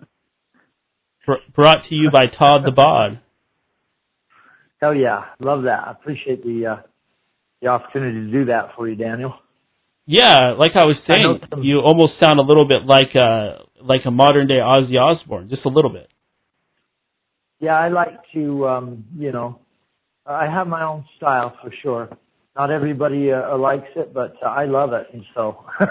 Br- 1.26 1.34
brought 1.56 1.88
to 1.90 1.96
you 1.96 2.10
by 2.12 2.28
Todd 2.28 2.62
the 2.66 2.72
Bod. 2.72 3.20
Hell 4.82 4.94
yeah, 4.94 5.26
love 5.40 5.64
that. 5.64 5.88
I 5.88 5.92
appreciate 5.92 6.44
the 6.44 6.78
uh, 6.78 6.82
the 7.62 7.70
opportunity 7.70 8.20
to 8.20 8.32
do 8.32 8.46
that 8.46 8.76
for 8.76 8.90
you, 8.90 8.96
Daniel. 8.96 9.34
Yeah, 10.06 10.56
like 10.58 10.76
I 10.76 10.84
was 10.84 10.98
saying, 11.08 11.40
I 11.52 11.56
you 11.62 11.80
almost 11.80 12.14
sound 12.20 12.40
a 12.40 12.44
little 12.44 12.68
bit 12.68 12.86
like 12.86 13.16
a 13.16 13.60
like 13.82 14.02
a 14.06 14.12
modern 14.12 14.48
day 14.48 14.56
Ozzy 14.56 15.00
Osbourne, 15.00 15.50
just 15.50 15.66
a 15.66 15.70
little 15.70 15.92
bit. 15.92 16.10
Yeah, 17.60 17.80
I 17.80 17.88
like 17.88 18.20
to, 18.34 18.68
um, 18.68 19.06
you 19.18 19.32
know, 19.32 19.60
I 20.26 20.46
have 20.46 20.68
my 20.68 20.84
own 20.84 21.06
style 21.16 21.56
for 21.62 21.72
sure. 21.82 22.10
Not 22.58 22.70
everybody 22.70 23.32
uh, 23.32 23.58
likes 23.58 23.88
it, 23.96 24.14
but 24.14 24.36
uh, 24.44 24.50
I 24.50 24.66
love 24.66 24.94
it, 24.94 25.08
and 25.12 25.24
so. 25.34 25.64
uh, 25.80 25.86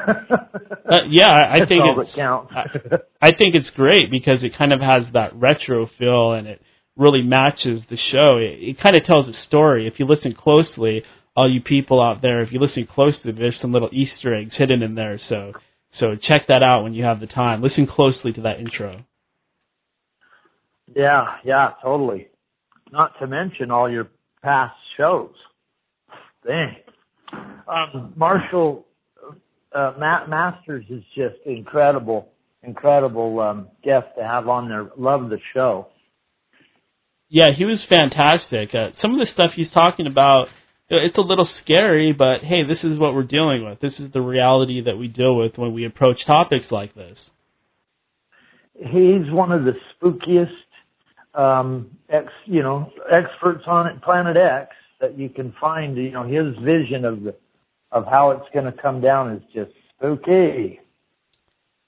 yeah, 1.08 1.28
I, 1.28 1.62
I 1.62 1.66
think 1.66 1.82
all 1.82 2.00
it's. 2.00 2.10
I, 2.54 3.28
I 3.28 3.30
think 3.30 3.54
it's 3.54 3.70
great 3.74 4.10
because 4.10 4.44
it 4.44 4.56
kind 4.56 4.72
of 4.72 4.80
has 4.80 5.02
that 5.14 5.34
retro 5.34 5.88
feel, 5.98 6.32
and 6.32 6.46
it 6.46 6.62
really 6.96 7.22
matches 7.22 7.80
the 7.90 7.96
show. 8.12 8.36
It, 8.36 8.62
it 8.62 8.80
kind 8.80 8.96
of 8.96 9.04
tells 9.06 9.26
a 9.26 9.32
story. 9.48 9.88
If 9.88 9.94
you 9.98 10.06
listen 10.06 10.34
closely, 10.34 11.02
all 11.34 11.50
you 11.50 11.60
people 11.60 12.00
out 12.00 12.22
there, 12.22 12.42
if 12.42 12.52
you 12.52 12.60
listen 12.60 12.86
closely, 12.86 13.32
there's 13.32 13.54
some 13.60 13.72
little 13.72 13.90
Easter 13.92 14.34
eggs 14.34 14.52
hidden 14.56 14.82
in 14.82 14.94
there. 14.94 15.20
So 15.28 15.52
so 15.98 16.16
check 16.16 16.46
that 16.48 16.62
out 16.62 16.82
when 16.82 16.94
you 16.94 17.04
have 17.04 17.20
the 17.20 17.26
time. 17.26 17.62
Listen 17.62 17.86
closely 17.86 18.32
to 18.32 18.42
that 18.42 18.60
intro. 18.60 19.04
Yeah, 20.94 21.36
yeah, 21.44 21.70
totally. 21.82 22.28
Not 22.90 23.18
to 23.20 23.26
mention 23.26 23.70
all 23.70 23.90
your 23.90 24.08
past 24.42 24.74
shows. 24.96 25.32
Dang. 26.46 26.76
Um, 27.66 28.12
Marshall 28.16 28.86
uh, 29.74 29.94
Matt 29.98 30.28
Masters 30.28 30.84
is 30.90 31.02
just 31.14 31.36
incredible, 31.46 32.28
incredible 32.62 33.40
um, 33.40 33.68
guest 33.82 34.06
to 34.18 34.24
have 34.24 34.48
on 34.48 34.68
there. 34.68 34.90
Love 34.96 35.30
the 35.30 35.38
show. 35.54 35.88
Yeah, 37.28 37.52
he 37.56 37.64
was 37.64 37.78
fantastic. 37.88 38.74
Uh, 38.74 38.90
some 39.00 39.14
of 39.14 39.20
the 39.20 39.32
stuff 39.32 39.52
he's 39.56 39.70
talking 39.72 40.06
about 40.06 40.48
it's 40.96 41.16
a 41.16 41.22
little 41.22 41.48
scary, 41.62 42.12
but 42.12 42.42
hey, 42.42 42.64
this 42.64 42.78
is 42.82 42.98
what 42.98 43.14
we're 43.14 43.22
dealing 43.22 43.64
with. 43.64 43.80
This 43.80 43.94
is 43.98 44.12
the 44.12 44.20
reality 44.20 44.82
that 44.82 44.96
we 44.96 45.08
deal 45.08 45.36
with 45.36 45.56
when 45.56 45.72
we 45.72 45.86
approach 45.86 46.18
topics 46.26 46.66
like 46.70 46.94
this. 46.94 47.16
He's 48.74 49.30
one 49.30 49.52
of 49.52 49.64
the 49.64 49.72
spookiest 50.02 50.48
um, 51.34 51.90
ex, 52.08 52.26
you 52.46 52.62
know, 52.62 52.90
experts 53.10 53.64
on 53.66 53.86
it, 53.86 54.02
Planet 54.02 54.36
X 54.36 54.74
that 55.00 55.18
you 55.18 55.28
can 55.28 55.54
find. 55.60 55.96
You 55.96 56.10
know, 56.10 56.24
his 56.24 56.56
vision 56.62 57.04
of 57.04 57.22
the 57.22 57.34
of 57.90 58.04
how 58.06 58.30
it's 58.30 58.48
going 58.54 58.64
to 58.64 58.72
come 58.72 59.00
down 59.00 59.32
is 59.32 59.42
just 59.54 59.70
spooky. 59.96 60.80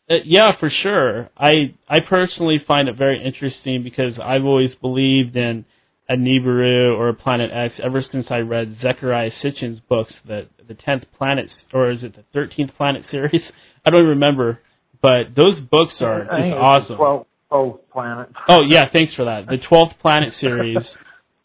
Uh, 0.08 0.16
yeah, 0.24 0.52
for 0.60 0.70
sure. 0.82 1.30
I 1.36 1.74
I 1.88 2.00
personally 2.08 2.62
find 2.66 2.88
it 2.88 2.96
very 2.96 3.24
interesting 3.24 3.82
because 3.82 4.14
I've 4.22 4.44
always 4.44 4.70
believed 4.80 5.36
in 5.36 5.64
a 6.08 6.16
Nibiru 6.16 6.96
or 6.96 7.08
a 7.08 7.14
Planet 7.14 7.50
X 7.52 7.74
ever 7.82 8.04
since 8.12 8.26
I 8.30 8.38
read 8.38 8.78
Zecharia 8.82 9.30
Sitchin's 9.42 9.80
books, 9.88 10.12
the 10.26 10.48
the 10.66 10.74
tenth 10.74 11.04
planet 11.16 11.48
or 11.72 11.90
is 11.90 12.02
it 12.02 12.14
the 12.16 12.24
thirteenth 12.32 12.70
planet 12.76 13.04
series? 13.10 13.42
I 13.86 13.90
don't 13.90 14.00
even 14.00 14.10
remember, 14.10 14.60
but 15.02 15.34
those 15.36 15.60
books 15.70 15.94
are 16.00 16.24
just 16.24 16.32
awesome. 16.32 16.96
Twelfth, 16.96 17.28
twelfth 17.48 17.90
planet. 17.92 18.28
Oh 18.48 18.62
yeah, 18.68 18.88
thanks 18.92 19.14
for 19.14 19.26
that. 19.26 19.46
The 19.46 19.58
twelfth 19.68 19.94
planet 20.00 20.34
series. 20.40 20.78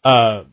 Uh, 0.04 0.44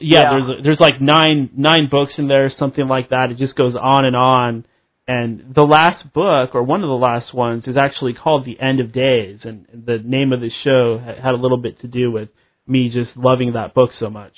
yeah, 0.00 0.22
yeah, 0.22 0.30
there's 0.30 0.64
there's 0.64 0.80
like 0.80 1.00
nine 1.00 1.50
nine 1.56 1.88
books 1.90 2.12
in 2.18 2.28
there, 2.28 2.52
something 2.58 2.86
like 2.86 3.10
that. 3.10 3.30
It 3.30 3.38
just 3.38 3.56
goes 3.56 3.74
on 3.80 4.04
and 4.04 4.16
on. 4.16 4.66
And 5.10 5.54
the 5.54 5.62
last 5.62 6.12
book, 6.12 6.54
or 6.54 6.62
one 6.62 6.82
of 6.82 6.88
the 6.88 6.94
last 6.94 7.32
ones, 7.32 7.64
is 7.66 7.78
actually 7.78 8.12
called 8.12 8.44
The 8.44 8.60
End 8.60 8.78
of 8.78 8.92
Days, 8.92 9.40
and 9.42 9.66
the 9.72 9.98
name 10.04 10.34
of 10.34 10.40
the 10.40 10.50
show 10.64 10.98
had 10.98 11.32
a 11.32 11.38
little 11.38 11.56
bit 11.56 11.80
to 11.80 11.86
do 11.86 12.10
with 12.10 12.28
me 12.68 12.90
just 12.90 13.16
loving 13.16 13.52
that 13.54 13.74
book 13.74 13.90
so 13.98 14.10
much. 14.10 14.32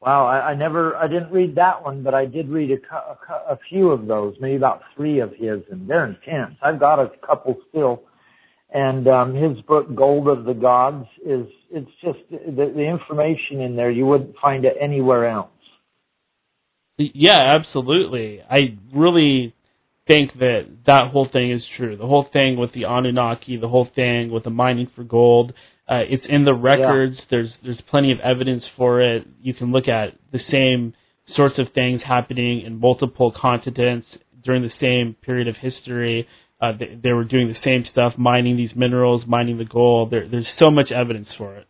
Wow, 0.00 0.26
I, 0.26 0.52
I 0.52 0.54
never, 0.54 0.96
I 0.96 1.08
didn't 1.08 1.30
read 1.30 1.56
that 1.56 1.82
one, 1.82 2.02
but 2.02 2.14
I 2.14 2.24
did 2.24 2.48
read 2.48 2.70
a, 2.70 2.96
a, 2.96 3.52
a 3.54 3.58
few 3.68 3.90
of 3.90 4.06
those, 4.06 4.34
maybe 4.40 4.56
about 4.56 4.80
three 4.96 5.20
of 5.20 5.30
his, 5.36 5.60
and 5.70 5.88
they're 5.88 6.06
intense. 6.06 6.56
I've 6.62 6.80
got 6.80 6.98
a 6.98 7.10
couple 7.26 7.58
still, 7.68 8.04
and 8.72 9.06
um, 9.08 9.34
his 9.34 9.60
book 9.66 9.94
Gold 9.94 10.28
of 10.28 10.44
the 10.44 10.54
Gods 10.54 11.06
is, 11.26 11.46
it's 11.70 11.90
just 12.02 12.18
the, 12.30 12.72
the 12.74 12.88
information 12.88 13.60
in 13.60 13.76
there 13.76 13.90
you 13.90 14.06
wouldn't 14.06 14.36
find 14.40 14.64
it 14.64 14.76
anywhere 14.80 15.28
else. 15.28 15.50
Yeah, 16.96 17.58
absolutely. 17.58 18.40
I 18.42 18.78
really 18.94 19.54
think 20.06 20.32
that 20.38 20.62
that 20.86 21.10
whole 21.12 21.28
thing 21.30 21.50
is 21.52 21.62
true. 21.76 21.96
The 21.96 22.06
whole 22.06 22.26
thing 22.32 22.58
with 22.58 22.72
the 22.72 22.84
Anunnaki, 22.84 23.56
the 23.58 23.68
whole 23.68 23.88
thing 23.94 24.30
with 24.30 24.44
the 24.44 24.50
mining 24.50 24.90
for 24.96 25.04
gold, 25.04 25.52
uh, 25.90 26.04
it's 26.08 26.24
in 26.28 26.44
the 26.44 26.54
records. 26.54 27.16
Yeah. 27.18 27.24
There's 27.30 27.50
there's 27.64 27.80
plenty 27.90 28.12
of 28.12 28.20
evidence 28.20 28.62
for 28.76 29.02
it. 29.02 29.26
You 29.42 29.52
can 29.52 29.72
look 29.72 29.88
at 29.88 30.10
the 30.32 30.38
same 30.50 30.94
sorts 31.34 31.58
of 31.58 31.66
things 31.74 32.00
happening 32.06 32.62
in 32.64 32.78
multiple 32.78 33.32
continents 33.36 34.06
during 34.44 34.62
the 34.62 34.70
same 34.80 35.16
period 35.22 35.48
of 35.48 35.56
history. 35.56 36.28
Uh, 36.62 36.72
they, 36.78 36.98
they, 37.02 37.12
were 37.12 37.24
doing 37.24 37.48
the 37.48 37.58
same 37.64 37.84
stuff, 37.90 38.12
mining 38.18 38.56
these 38.56 38.70
minerals, 38.76 39.22
mining 39.26 39.56
the 39.56 39.64
gold. 39.64 40.10
There, 40.10 40.28
there's 40.28 40.46
so 40.62 40.70
much 40.70 40.92
evidence 40.92 41.28
for 41.38 41.56
it. 41.56 41.66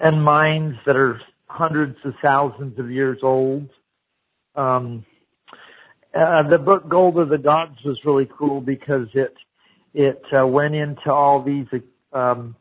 And 0.00 0.22
mines 0.22 0.74
that 0.86 0.96
are 0.96 1.20
hundreds 1.46 1.96
of 2.04 2.14
thousands 2.22 2.78
of 2.78 2.90
years 2.90 3.18
old. 3.22 3.68
Um, 4.54 5.04
uh, 6.14 6.48
the 6.48 6.58
book 6.58 6.88
Gold 6.88 7.18
of 7.18 7.28
the 7.28 7.38
Gods 7.38 7.76
was 7.84 7.98
really 8.04 8.28
cool 8.38 8.60
because 8.60 9.08
it 9.14 9.34
it 9.92 10.22
uh, 10.38 10.46
went 10.46 10.74
into 10.74 11.10
all 11.10 11.42
these 11.42 11.66
um, 12.12 12.56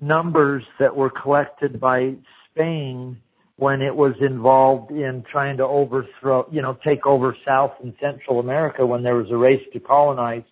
numbers 0.00 0.62
that 0.78 0.94
were 0.94 1.10
collected 1.10 1.80
by 1.80 2.14
Spain 2.50 3.18
when 3.56 3.80
it 3.80 3.94
was 3.94 4.12
involved 4.20 4.90
in 4.90 5.24
trying 5.30 5.56
to 5.56 5.64
overthrow, 5.64 6.46
you 6.50 6.60
know, 6.60 6.76
take 6.84 7.06
over 7.06 7.34
South 7.46 7.72
and 7.82 7.94
Central 8.00 8.38
America 8.38 8.84
when 8.84 9.02
there 9.02 9.16
was 9.16 9.30
a 9.30 9.36
race 9.36 9.62
to 9.72 9.80
colonize 9.80 10.42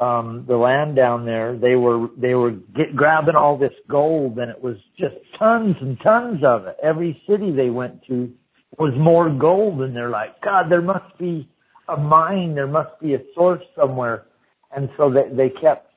um, 0.00 0.44
the 0.48 0.56
land 0.56 0.96
down 0.96 1.24
there. 1.24 1.56
They 1.56 1.76
were 1.76 2.08
they 2.16 2.34
were 2.34 2.52
get, 2.52 2.96
grabbing 2.96 3.36
all 3.36 3.56
this 3.56 3.74
gold, 3.88 4.38
and 4.38 4.50
it 4.50 4.60
was 4.60 4.76
just 4.98 5.14
tons 5.38 5.76
and 5.80 5.98
tons 6.02 6.42
of 6.44 6.66
it. 6.66 6.76
Every 6.82 7.22
city 7.28 7.52
they 7.52 7.70
went 7.70 8.02
to 8.08 8.32
was 8.78 8.94
more 8.98 9.30
gold, 9.30 9.82
and 9.82 9.94
they're 9.94 10.10
like, 10.10 10.40
God, 10.40 10.70
there 10.70 10.82
must 10.82 11.16
be 11.18 11.48
a 11.88 11.96
mine, 11.96 12.54
there 12.54 12.66
must 12.66 12.98
be 13.00 13.14
a 13.14 13.18
source 13.34 13.62
somewhere, 13.76 14.24
and 14.74 14.88
so 14.96 15.12
they 15.12 15.28
they 15.34 15.50
kept 15.60 15.89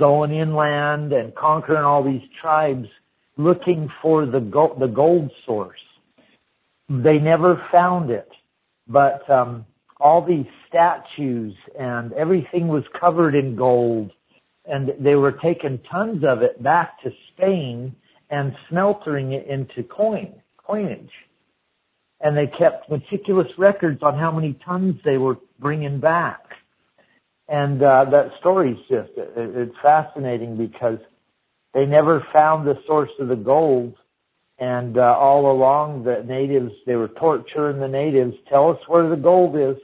going 0.00 0.32
inland 0.32 1.12
and 1.12 1.34
conquering 1.34 1.84
all 1.84 2.02
these 2.02 2.26
tribes 2.40 2.88
looking 3.36 3.88
for 4.02 4.26
the 4.26 4.40
gold, 4.40 4.80
the 4.80 4.88
gold 4.88 5.30
source. 5.46 5.78
They 6.88 7.18
never 7.18 7.62
found 7.70 8.10
it, 8.10 8.28
but 8.88 9.28
um, 9.30 9.66
all 10.00 10.26
these 10.26 10.46
statues 10.68 11.54
and 11.78 12.12
everything 12.14 12.66
was 12.66 12.82
covered 12.98 13.34
in 13.34 13.54
gold, 13.54 14.10
and 14.66 14.90
they 14.98 15.14
were 15.14 15.32
taking 15.32 15.78
tons 15.90 16.24
of 16.26 16.42
it 16.42 16.60
back 16.62 17.00
to 17.02 17.10
Spain 17.32 17.94
and 18.30 18.52
smeltering 18.68 19.32
it 19.32 19.46
into 19.46 19.88
coin 19.88 20.34
coinage. 20.66 21.10
And 22.20 22.36
they 22.36 22.46
kept 22.58 22.90
meticulous 22.90 23.48
records 23.56 24.00
on 24.02 24.18
how 24.18 24.30
many 24.30 24.58
tons 24.64 24.96
they 25.04 25.16
were 25.16 25.36
bringing 25.58 26.00
back. 26.00 26.40
And 27.50 27.82
uh, 27.82 28.06
that 28.12 28.30
story's 28.38 28.78
just 28.88 29.10
it, 29.16 29.32
it's 29.36 29.74
fascinating 29.82 30.56
because 30.56 30.98
they 31.74 31.84
never 31.84 32.24
found 32.32 32.66
the 32.66 32.74
source 32.86 33.10
of 33.18 33.26
the 33.26 33.34
gold. 33.36 33.94
And 34.58 34.96
uh, 34.96 35.16
all 35.18 35.50
along, 35.50 36.04
the 36.04 36.22
natives, 36.24 36.70
they 36.86 36.94
were 36.94 37.08
torturing 37.08 37.80
the 37.80 37.88
natives. 37.88 38.34
Tell 38.48 38.70
us 38.70 38.78
where 38.86 39.08
the 39.08 39.16
gold 39.16 39.56
is. 39.56 39.82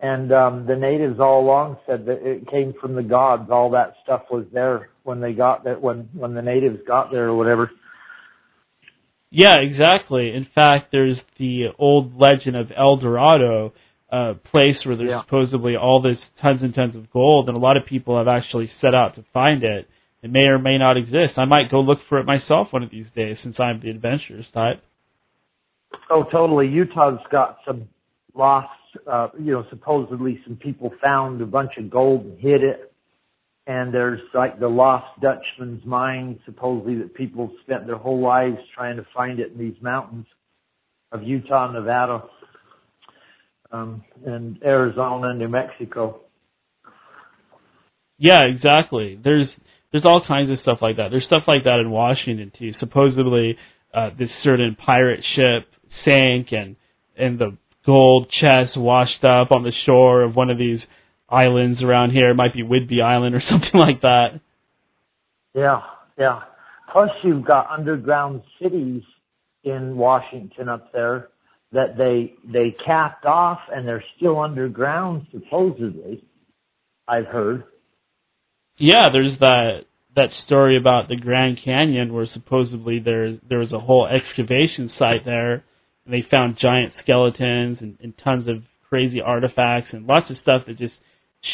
And 0.00 0.32
um, 0.32 0.66
the 0.66 0.76
natives 0.76 1.18
all 1.20 1.40
along 1.42 1.76
said 1.86 2.06
that 2.06 2.24
it 2.24 2.48
came 2.48 2.72
from 2.80 2.94
the 2.94 3.02
gods. 3.02 3.50
All 3.50 3.70
that 3.72 3.94
stuff 4.04 4.22
was 4.30 4.46
there 4.52 4.90
when 5.02 5.20
they 5.20 5.32
got 5.32 5.64
that 5.64 5.82
when 5.82 6.08
when 6.14 6.34
the 6.34 6.42
natives 6.42 6.78
got 6.86 7.10
there 7.10 7.26
or 7.26 7.36
whatever. 7.36 7.70
Yeah, 9.30 9.56
exactly. 9.58 10.32
In 10.34 10.46
fact, 10.54 10.90
there's 10.92 11.18
the 11.38 11.66
old 11.78 12.18
legend 12.18 12.56
of 12.56 12.68
El 12.74 12.96
Dorado, 12.98 13.74
uh, 14.10 14.34
place 14.50 14.76
where 14.84 14.96
there's 14.96 15.10
yeah. 15.10 15.22
supposedly 15.22 15.76
all 15.76 16.00
this 16.00 16.16
tons 16.40 16.62
and 16.62 16.74
tons 16.74 16.96
of 16.96 17.10
gold, 17.10 17.48
and 17.48 17.56
a 17.56 17.60
lot 17.60 17.76
of 17.76 17.84
people 17.86 18.16
have 18.16 18.28
actually 18.28 18.70
set 18.80 18.94
out 18.94 19.14
to 19.16 19.24
find 19.32 19.62
it. 19.62 19.88
It 20.22 20.30
may 20.30 20.44
or 20.44 20.58
may 20.58 20.78
not 20.78 20.96
exist. 20.96 21.34
I 21.36 21.44
might 21.44 21.70
go 21.70 21.80
look 21.80 21.98
for 22.08 22.18
it 22.18 22.24
myself 22.24 22.68
one 22.70 22.82
of 22.82 22.90
these 22.90 23.06
days 23.14 23.36
since 23.42 23.56
I'm 23.60 23.80
the 23.80 23.90
adventurous 23.90 24.46
type. 24.52 24.82
Oh, 26.10 26.24
totally. 26.24 26.68
Utah's 26.68 27.20
got 27.30 27.58
some 27.66 27.88
lost, 28.34 28.68
uh, 29.06 29.28
you 29.38 29.52
know, 29.52 29.64
supposedly 29.70 30.40
some 30.46 30.56
people 30.56 30.90
found 31.02 31.40
a 31.40 31.46
bunch 31.46 31.72
of 31.78 31.90
gold 31.90 32.24
and 32.24 32.38
hid 32.38 32.62
it. 32.62 32.92
And 33.66 33.92
there's 33.92 34.20
like 34.32 34.58
the 34.58 34.68
lost 34.68 35.20
Dutchman's 35.20 35.84
mine, 35.84 36.40
supposedly 36.46 36.96
that 36.96 37.14
people 37.14 37.52
spent 37.62 37.86
their 37.86 37.96
whole 37.96 38.20
lives 38.20 38.56
trying 38.74 38.96
to 38.96 39.06
find 39.14 39.38
it 39.38 39.52
in 39.52 39.58
these 39.58 39.76
mountains 39.82 40.26
of 41.12 41.22
Utah, 41.22 41.66
and 41.66 41.74
Nevada, 41.74 42.22
um, 43.70 44.04
and 44.24 44.62
Arizona, 44.62 45.34
New 45.34 45.48
Mexico. 45.48 46.20
Yeah, 48.18 48.42
exactly. 48.42 49.18
There's 49.22 49.48
there's 49.92 50.04
all 50.04 50.22
kinds 50.26 50.50
of 50.50 50.58
stuff 50.62 50.78
like 50.82 50.96
that. 50.96 51.10
There's 51.10 51.24
stuff 51.24 51.44
like 51.46 51.64
that 51.64 51.80
in 51.80 51.90
Washington 51.90 52.52
too. 52.58 52.72
Supposedly, 52.80 53.56
uh, 53.94 54.10
this 54.18 54.28
certain 54.42 54.76
pirate 54.76 55.24
ship 55.34 55.68
sank 56.04 56.48
and 56.52 56.76
and 57.16 57.38
the 57.38 57.56
gold 57.86 58.30
chest 58.40 58.76
washed 58.76 59.24
up 59.24 59.48
on 59.52 59.62
the 59.62 59.72
shore 59.86 60.22
of 60.22 60.36
one 60.36 60.50
of 60.50 60.58
these 60.58 60.80
islands 61.28 61.82
around 61.82 62.10
here. 62.10 62.30
It 62.30 62.34
might 62.34 62.54
be 62.54 62.62
Whidbey 62.62 63.02
Island 63.02 63.34
or 63.34 63.42
something 63.50 63.74
like 63.74 64.02
that. 64.02 64.40
Yeah, 65.54 65.80
yeah. 66.18 66.40
Plus, 66.92 67.10
you've 67.22 67.44
got 67.44 67.70
underground 67.70 68.42
cities 68.60 69.02
in 69.62 69.96
Washington 69.96 70.68
up 70.68 70.92
there 70.92 71.28
that 71.72 71.96
they 71.96 72.34
they 72.50 72.74
capped 72.84 73.26
off 73.26 73.60
and 73.74 73.86
they're 73.86 74.04
still 74.16 74.40
underground 74.40 75.26
supposedly. 75.32 76.24
I've 77.06 77.26
heard. 77.26 77.64
Yeah, 78.78 79.08
there's 79.12 79.38
that 79.40 79.84
that 80.16 80.30
story 80.46 80.76
about 80.76 81.08
the 81.08 81.16
Grand 81.16 81.60
Canyon 81.64 82.12
where 82.12 82.26
supposedly 82.32 82.98
there 82.98 83.38
there 83.48 83.58
was 83.58 83.72
a 83.72 83.78
whole 83.78 84.06
excavation 84.06 84.90
site 84.98 85.24
there 85.24 85.64
and 86.04 86.14
they 86.14 86.26
found 86.30 86.58
giant 86.60 86.92
skeletons 87.02 87.78
and, 87.80 87.98
and 88.02 88.14
tons 88.22 88.48
of 88.48 88.62
crazy 88.88 89.20
artifacts 89.20 89.88
and 89.92 90.06
lots 90.06 90.30
of 90.30 90.36
stuff 90.42 90.62
that 90.66 90.78
just 90.78 90.94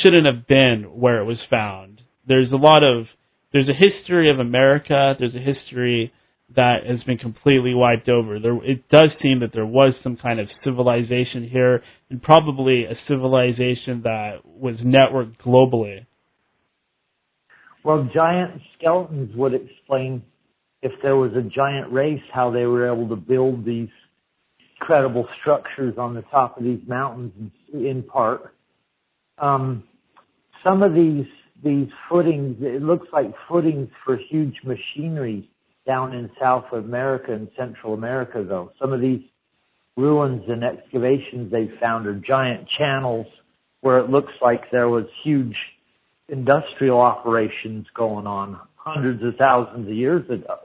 shouldn't 0.03 0.27
have 0.27 0.47
been 0.47 0.85
where 0.95 1.21
it 1.21 1.25
was 1.25 1.39
found. 1.51 2.01
There's 2.27 2.53
a 2.53 2.57
lot 2.57 2.83
of 2.83 3.07
there's 3.53 3.69
a 3.69 3.73
history 3.73 4.31
of 4.31 4.39
America, 4.39 5.15
there's 5.19 5.35
a 5.35 5.39
history 5.39 6.13
that 6.57 6.87
has 6.87 7.03
been 7.05 7.19
completely 7.19 7.75
wiped 7.75 8.09
over. 8.09 8.39
There 8.39 8.63
it 8.65 8.89
does 8.89 9.11
seem 9.23 9.41
that 9.41 9.53
there 9.53 9.67
was 9.67 9.95
some 10.03 10.17
kind 10.17 10.41
of 10.41 10.49
civilization 10.63 11.49
here 11.49 11.83
and 12.11 12.23
probably 12.23 12.85
a 12.85 12.95
civilization 13.09 14.03
that 14.03 14.41
was 14.45 14.77
networked 14.77 15.39
globally 15.39 16.07
well, 17.85 18.09
giant 18.15 18.63
skeletons 18.79 19.37
would 19.37 19.53
explain 19.53 20.23
if 20.81 20.93
there 21.03 21.17
was 21.17 21.33
a 21.33 21.43
giant 21.43 21.93
race, 21.93 22.23
how 22.33 22.51
they 22.51 22.65
were 22.65 22.91
able 22.91 23.09
to 23.11 23.17
build 23.17 23.65
these 23.67 23.91
credible 24.81 25.29
structures 25.41 25.95
on 25.99 26.15
the 26.15 26.23
top 26.23 26.57
of 26.57 26.65
these 26.65 26.81
mountains 26.87 27.53
in 27.75 28.03
part. 28.03 28.55
Um, 29.39 29.85
some 30.65 30.83
of 30.83 30.95
these 30.95 31.27
these 31.63 31.89
footings, 32.11 32.57
it 32.61 32.83
looks 32.83 33.07
like 33.13 33.33
footings 33.49 33.89
for 34.05 34.19
huge 34.31 34.55
machinery 34.65 35.49
down 35.87 36.15
in 36.15 36.31
South 36.41 36.65
America 36.73 37.33
and 37.33 37.49
Central 37.57 37.95
America, 37.95 38.45
though. 38.47 38.73
Some 38.81 38.93
of 38.93 39.01
these 39.01 39.21
ruins 39.97 40.43
and 40.49 40.65
excavations 40.65 41.53
they've 41.53 41.73
found 41.81 42.07
are 42.07 42.15
giant 42.15 42.67
channels 42.79 43.27
where 43.81 43.99
it 43.99 44.11
looks 44.11 44.33
like 44.41 44.71
there 44.73 44.89
was 44.89 45.05
huge 45.23 45.55
industrial 46.29 47.01
operations 47.01 47.87
going 47.95 48.27
on 48.27 48.59
hundreds 48.77 49.23
of 49.23 49.37
thousands 49.37 49.87
of 49.87 49.95
years 49.95 50.25
ago. 50.31 50.59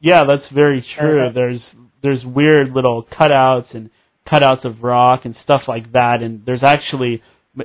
Yeah, 0.00 0.24
that's 0.24 0.52
very 0.52 0.84
true. 0.98 1.30
there's 1.34 1.60
there's 2.02 2.24
weird 2.24 2.70
little 2.70 3.04
cutouts 3.04 3.74
and 3.74 3.90
cutouts 4.30 4.64
of 4.64 4.82
rock 4.82 5.24
and 5.24 5.34
stuff 5.42 5.62
like 5.66 5.92
that, 5.92 6.22
and 6.22 6.42
there's 6.46 6.62
actually 6.62 7.22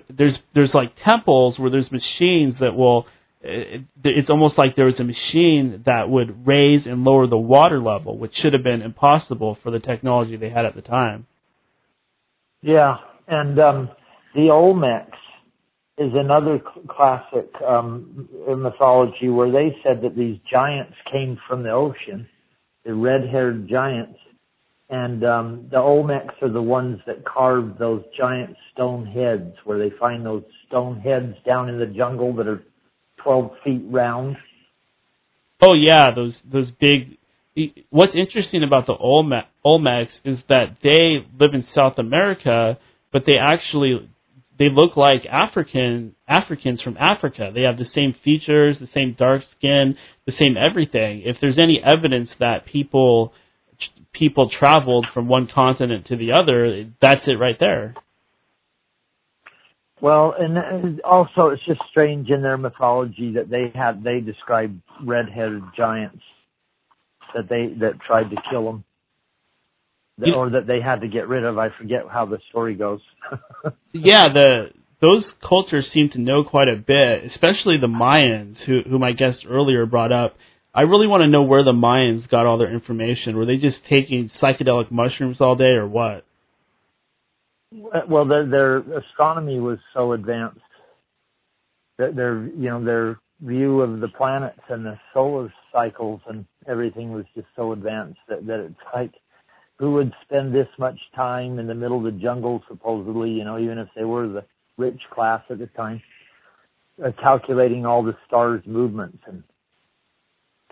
there's 0.09 0.33
there's 0.55 0.73
like 0.73 0.93
temples 1.03 1.59
where 1.59 1.69
there's 1.69 1.91
machines 1.91 2.55
that 2.59 2.75
will. 2.75 3.05
It's 3.43 4.29
almost 4.29 4.57
like 4.57 4.75
there 4.75 4.85
was 4.85 4.99
a 4.99 5.03
machine 5.03 5.83
that 5.85 6.09
would 6.09 6.47
raise 6.47 6.85
and 6.85 7.03
lower 7.03 7.27
the 7.27 7.37
water 7.37 7.79
level, 7.79 8.17
which 8.17 8.31
should 8.41 8.53
have 8.53 8.63
been 8.63 8.81
impossible 8.81 9.57
for 9.61 9.71
the 9.71 9.79
technology 9.79 10.37
they 10.37 10.49
had 10.49 10.65
at 10.65 10.75
the 10.75 10.81
time. 10.81 11.27
Yeah, 12.61 12.95
and 13.27 13.59
um, 13.59 13.89
the 14.33 14.47
Olmecs 14.49 15.17
is 15.97 16.11
another 16.13 16.61
classic 16.89 17.49
um, 17.67 18.29
mythology 18.47 19.27
where 19.27 19.51
they 19.51 19.75
said 19.83 20.01
that 20.03 20.15
these 20.15 20.37
giants 20.49 20.95
came 21.11 21.37
from 21.47 21.63
the 21.63 21.71
ocean, 21.71 22.27
the 22.85 22.93
red-haired 22.93 23.67
giants, 23.67 24.17
and 24.89 25.25
um, 25.25 25.67
the 25.69 25.77
Olmecs 25.77 26.41
are 26.41 26.51
the 26.51 26.61
ones 26.61 26.99
that 27.05 27.25
carved 27.25 27.77
those 27.77 28.03
giant 28.17 28.55
stone 28.73 29.05
heads, 29.05 29.55
where 29.65 29.77
they 29.77 29.93
find 29.99 30.25
those 30.25 30.43
stone 30.67 30.99
heads 30.99 31.35
down 31.45 31.67
in 31.67 31.77
the 31.77 31.85
jungle 31.85 32.33
that 32.35 32.47
are 32.47 32.63
12 33.23 33.51
feet 33.63 33.83
round. 33.89 34.37
Oh 35.61 35.73
yeah, 35.73 36.11
those 36.13 36.33
those 36.51 36.67
big 36.79 37.17
what's 37.89 38.15
interesting 38.15 38.63
about 38.63 38.87
the 38.87 38.95
Olmecs 39.65 40.09
is 40.25 40.39
that 40.49 40.77
they 40.83 41.25
live 41.39 41.53
in 41.53 41.65
South 41.75 41.97
America, 41.97 42.77
but 43.11 43.23
they 43.25 43.37
actually 43.37 44.09
they 44.59 44.69
look 44.69 44.97
like 44.97 45.25
African 45.25 46.15
Africans 46.27 46.81
from 46.81 46.97
Africa. 46.97 47.51
They 47.53 47.61
have 47.61 47.77
the 47.77 47.87
same 47.95 48.15
features, 48.23 48.77
the 48.79 48.89
same 48.93 49.15
dark 49.17 49.43
skin, 49.57 49.95
the 50.25 50.33
same 50.37 50.55
everything. 50.57 51.21
If 51.25 51.37
there's 51.41 51.57
any 51.57 51.81
evidence 51.83 52.29
that 52.39 52.65
people 52.65 53.33
people 54.13 54.49
traveled 54.49 55.07
from 55.13 55.27
one 55.27 55.47
continent 55.53 56.07
to 56.07 56.17
the 56.17 56.33
other, 56.33 56.89
that's 57.01 57.21
it 57.25 57.39
right 57.39 57.57
there. 57.59 57.95
Well, 60.03 60.35
and 60.37 60.57
uh, 60.57 61.07
also 61.07 61.47
it's 61.47 61.65
just 61.65 61.79
strange 61.89 62.29
in 62.29 62.41
their 62.41 62.57
mythology 62.57 63.35
that 63.35 63.49
they 63.49 63.71
had 63.73 64.03
they 64.03 64.19
describe 64.19 64.77
red-headed 65.01 65.63
giants 65.77 66.21
that 67.33 67.47
they 67.47 67.73
that 67.79 68.01
tried 68.05 68.29
to 68.31 68.35
kill 68.51 68.65
them, 68.65 68.83
you, 70.17 70.33
or 70.33 70.49
that 70.49 70.67
they 70.67 70.81
had 70.81 70.99
to 71.01 71.07
get 71.07 71.29
rid 71.29 71.45
of. 71.45 71.57
I 71.57 71.69
forget 71.77 72.01
how 72.11 72.25
the 72.25 72.39
story 72.49 72.75
goes. 72.75 72.99
yeah, 73.93 74.27
the 74.33 74.71
those 74.99 75.23
cultures 75.41 75.85
seem 75.93 76.09
to 76.09 76.19
know 76.19 76.43
quite 76.43 76.67
a 76.67 76.75
bit, 76.75 77.31
especially 77.31 77.77
the 77.77 77.87
Mayans, 77.87 78.57
who 78.65 78.81
who 78.81 78.99
my 78.99 79.13
guest 79.13 79.45
earlier 79.49 79.85
brought 79.85 80.11
up. 80.11 80.35
I 80.75 80.81
really 80.81 81.07
want 81.07 81.21
to 81.21 81.27
know 81.27 81.43
where 81.43 81.63
the 81.63 81.71
Mayans 81.71 82.29
got 82.29 82.45
all 82.45 82.57
their 82.57 82.73
information. 82.73 83.37
Were 83.37 83.45
they 83.45 83.55
just 83.55 83.77
taking 83.89 84.31
psychedelic 84.41 84.91
mushrooms 84.91 85.37
all 85.39 85.55
day, 85.55 85.75
or 85.77 85.87
what? 85.87 86.25
Well, 88.07 88.25
their, 88.25 88.45
their 88.47 88.77
astronomy 88.99 89.59
was 89.59 89.79
so 89.93 90.13
advanced. 90.13 90.59
That 91.99 92.15
their 92.15 92.47
you 92.47 92.69
know 92.69 92.83
their 92.83 93.19
view 93.41 93.81
of 93.81 93.99
the 93.99 94.07
planets 94.07 94.59
and 94.69 94.85
the 94.85 94.97
solar 95.13 95.53
cycles 95.71 96.21
and 96.27 96.45
everything 96.67 97.11
was 97.11 97.25
just 97.35 97.47
so 97.55 97.73
advanced 97.73 98.19
that, 98.29 98.45
that 98.47 98.59
it's 98.59 98.75
like 98.95 99.11
who 99.79 99.93
would 99.93 100.13
spend 100.23 100.53
this 100.53 100.67
much 100.79 100.97
time 101.15 101.59
in 101.59 101.67
the 101.67 101.75
middle 101.75 101.97
of 101.97 102.03
the 102.03 102.19
jungle 102.19 102.63
supposedly 102.67 103.29
you 103.29 103.43
know 103.43 103.59
even 103.59 103.77
if 103.77 103.87
they 103.95 104.05
were 104.05 104.27
the 104.27 104.43
rich 104.77 104.99
class 105.13 105.41
at 105.49 105.59
the 105.59 105.67
time 105.67 106.01
uh, 107.05 107.11
calculating 107.21 107.85
all 107.85 108.01
the 108.03 108.15
stars 108.27 108.63
movements 108.65 109.19
and 109.27 109.43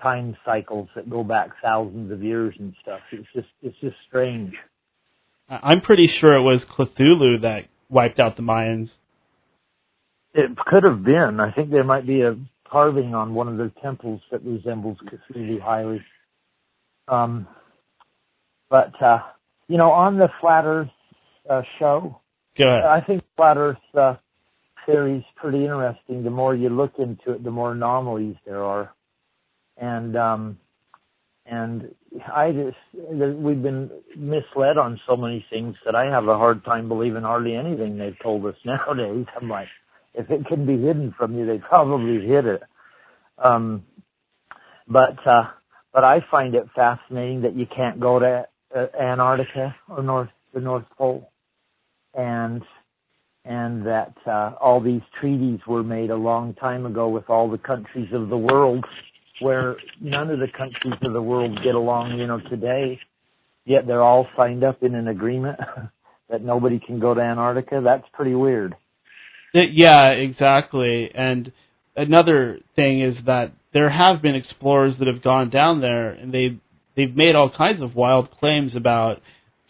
time 0.02 0.36
cycles 0.46 0.88
that 0.96 1.10
go 1.10 1.24
back 1.24 1.50
thousands 1.62 2.12
of 2.12 2.24
years 2.24 2.56
and 2.60 2.74
stuff 2.82 3.02
it's 3.12 3.28
just 3.36 3.50
it's 3.62 3.78
just 3.82 3.96
strange 4.08 4.54
i'm 5.64 5.82
pretty 5.82 6.10
sure 6.20 6.34
it 6.34 6.42
was 6.42 6.62
cthulhu 6.78 7.42
that 7.42 7.66
wiped 7.90 8.20
out 8.20 8.36
the 8.38 8.44
mayans 8.44 8.90
it 10.34 10.50
could 10.66 10.84
have 10.84 11.04
been 11.04 11.40
i 11.40 11.52
think 11.52 11.70
there 11.70 11.84
might 11.84 12.08
be 12.08 12.22
a 12.22 12.36
carving 12.72 13.14
on 13.14 13.34
one 13.34 13.48
of 13.48 13.58
their 13.58 13.72
temples 13.82 14.22
that 14.32 14.44
resembles 14.44 14.98
Cthulhu 15.06 15.62
highly. 15.62 16.02
Um, 17.08 17.48
but 18.70 19.00
uh, 19.02 19.20
you 19.68 19.78
know, 19.78 19.92
on 19.92 20.18
the 20.18 20.30
flat 20.40 20.64
Earth 20.66 20.88
uh, 21.50 21.62
show, 21.78 22.22
I 22.86 23.02
think 23.06 23.24
flat 23.36 23.58
Earth 23.58 23.78
uh, 23.94 24.16
theory 24.86 25.18
is 25.18 25.24
pretty 25.36 25.64
interesting. 25.64 26.24
The 26.24 26.30
more 26.30 26.56
you 26.56 26.70
look 26.70 26.94
into 26.98 27.34
it, 27.34 27.44
the 27.44 27.52
more 27.52 27.74
anomalies 27.74 28.36
there 28.46 28.64
are, 28.64 28.94
and 29.78 30.16
um, 30.16 30.58
and 31.46 31.94
I 32.34 32.52
just 32.52 32.78
we've 32.94 33.62
been 33.62 33.90
misled 34.18 34.78
on 34.78 35.00
so 35.08 35.16
many 35.16 35.46
things 35.50 35.76
that 35.86 35.96
I 35.96 36.06
have 36.06 36.28
a 36.28 36.38
hard 36.38 36.64
time 36.66 36.90
believing 36.90 37.24
hardly 37.24 37.56
anything 37.56 37.98
they've 37.98 38.18
told 38.22 38.46
us 38.46 38.56
nowadays. 38.66 39.26
I'm 39.40 39.50
like, 39.50 39.70
if 40.14 40.30
it 40.30 40.46
can 40.48 40.66
be 40.66 40.74
hidden 40.74 41.14
from 41.18 41.38
you, 41.38 41.46
they 41.46 41.58
probably 41.58 42.26
hid 42.28 42.46
it. 42.46 42.64
Um, 43.38 43.84
but 44.88 45.26
uh, 45.26 45.44
but 45.94 46.04
I 46.04 46.20
find 46.30 46.56
it 46.56 46.68
fascinating 46.76 47.42
that 47.44 47.56
you 47.56 47.66
can't 47.74 48.00
go 48.00 48.20
to 48.20 48.46
uh, 48.76 48.86
Antarctica 49.00 49.76
or 49.90 50.04
North 50.04 50.30
the 50.54 50.60
North 50.60 50.86
Pole, 50.98 51.32
and 52.14 52.62
and 53.46 53.86
that 53.88 54.14
uh, 54.28 54.52
all 54.60 54.82
these 54.82 55.02
treaties 55.20 55.60
were 55.68 55.84
made 55.84 56.10
a 56.10 56.16
long 56.16 56.54
time 56.56 56.86
ago 56.86 57.10
with 57.10 57.30
all 57.30 57.50
the 57.50 57.58
countries 57.58 58.10
of 58.14 58.30
the 58.30 58.38
world, 58.38 58.86
where 59.42 59.76
none 60.00 60.30
of 60.30 60.40
the 60.40 60.48
countries 60.48 60.94
of 61.02 61.14
the 61.14 61.22
world 61.22 61.60
get 61.64 61.76
along, 61.76 62.18
you 62.18 62.28
know, 62.28 62.40
today. 62.50 63.00
Yet 63.66 63.86
they're 63.86 64.02
all 64.02 64.28
signed 64.36 64.64
up 64.64 64.82
in 64.84 64.96
an 64.96 65.08
agreement 65.08 65.60
that 66.30 66.44
nobody 66.44 66.80
can 66.80 67.00
go 67.00 67.14
to 67.14 67.22
Antarctica. 67.22 67.82
That's 67.84 68.06
pretty 68.14 68.34
weird. 68.34 68.76
Yeah, 69.54 70.10
exactly. 70.10 71.12
And 71.14 71.52
another 71.96 72.60
thing 72.76 73.02
is 73.02 73.16
that 73.26 73.54
there 73.74 73.90
have 73.90 74.22
been 74.22 74.36
explorers 74.36 74.96
that 75.00 75.08
have 75.08 75.24
gone 75.24 75.50
down 75.50 75.82
there 75.82 76.12
and 76.12 76.34
they 76.34 76.60
they've 76.96 77.16
made 77.16 77.36
all 77.36 77.50
kinds 77.50 77.82
of 77.82 77.96
wild 77.96 78.32
claims 78.32 78.74
about 78.76 79.22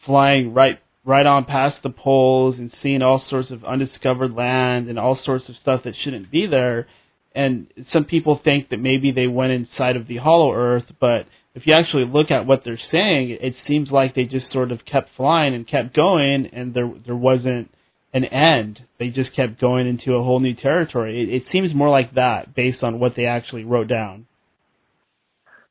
flying 0.06 0.54
right 0.54 0.80
right 1.04 1.26
on 1.26 1.46
past 1.46 1.78
the 1.84 1.90
poles 1.90 2.56
and 2.58 2.72
seeing 2.82 3.02
all 3.02 3.24
sorts 3.30 3.50
of 3.50 3.64
undiscovered 3.66 4.34
land 4.34 4.88
and 4.88 5.00
all 5.00 5.20
sorts 5.26 5.50
of 5.50 5.56
stuff 5.62 5.82
that 5.84 5.94
shouldn't 6.04 6.30
be 6.32 6.46
there. 6.46 6.88
And 7.34 7.68
some 7.94 8.06
people 8.06 8.42
think 8.44 8.70
that 8.70 8.80
maybe 8.80 9.12
they 9.12 9.28
went 9.28 9.54
inside 9.54 9.96
of 9.96 10.08
the 10.08 10.18
hollow 10.18 10.54
earth, 10.54 10.86
but 11.00 11.28
if 11.54 11.66
you 11.66 11.74
actually 11.74 12.06
look 12.06 12.32
at 12.32 12.46
what 12.46 12.64
they're 12.64 12.80
saying, 12.92 13.38
it 13.42 13.56
seems 13.68 13.90
like 13.90 14.16
they 14.16 14.26
just 14.26 14.52
sort 14.52 14.72
of 14.72 14.86
kept 14.86 15.10
flying 15.16 15.54
and 15.54 15.68
kept 15.68 15.96
going 15.96 16.48
and 16.48 16.74
there 16.74 16.92
there 17.06 17.16
wasn't 17.16 17.70
an 18.14 18.26
end. 18.26 18.80
They 19.00 19.10
just 19.10 19.36
kept 19.36 19.60
going 19.60 19.88
into 19.88 20.14
a 20.14 20.24
whole 20.24 20.40
new 20.40 20.54
territory. 20.54 21.22
It, 21.22 21.30
it 21.34 21.44
seems 21.52 21.74
more 21.74 21.90
like 21.90 22.16
that 22.16 22.56
based 22.56 22.84
on 22.84 23.00
what 23.00 23.16
they 23.16 23.26
actually 23.26 23.64
wrote 23.64 23.88
down. 23.88 24.28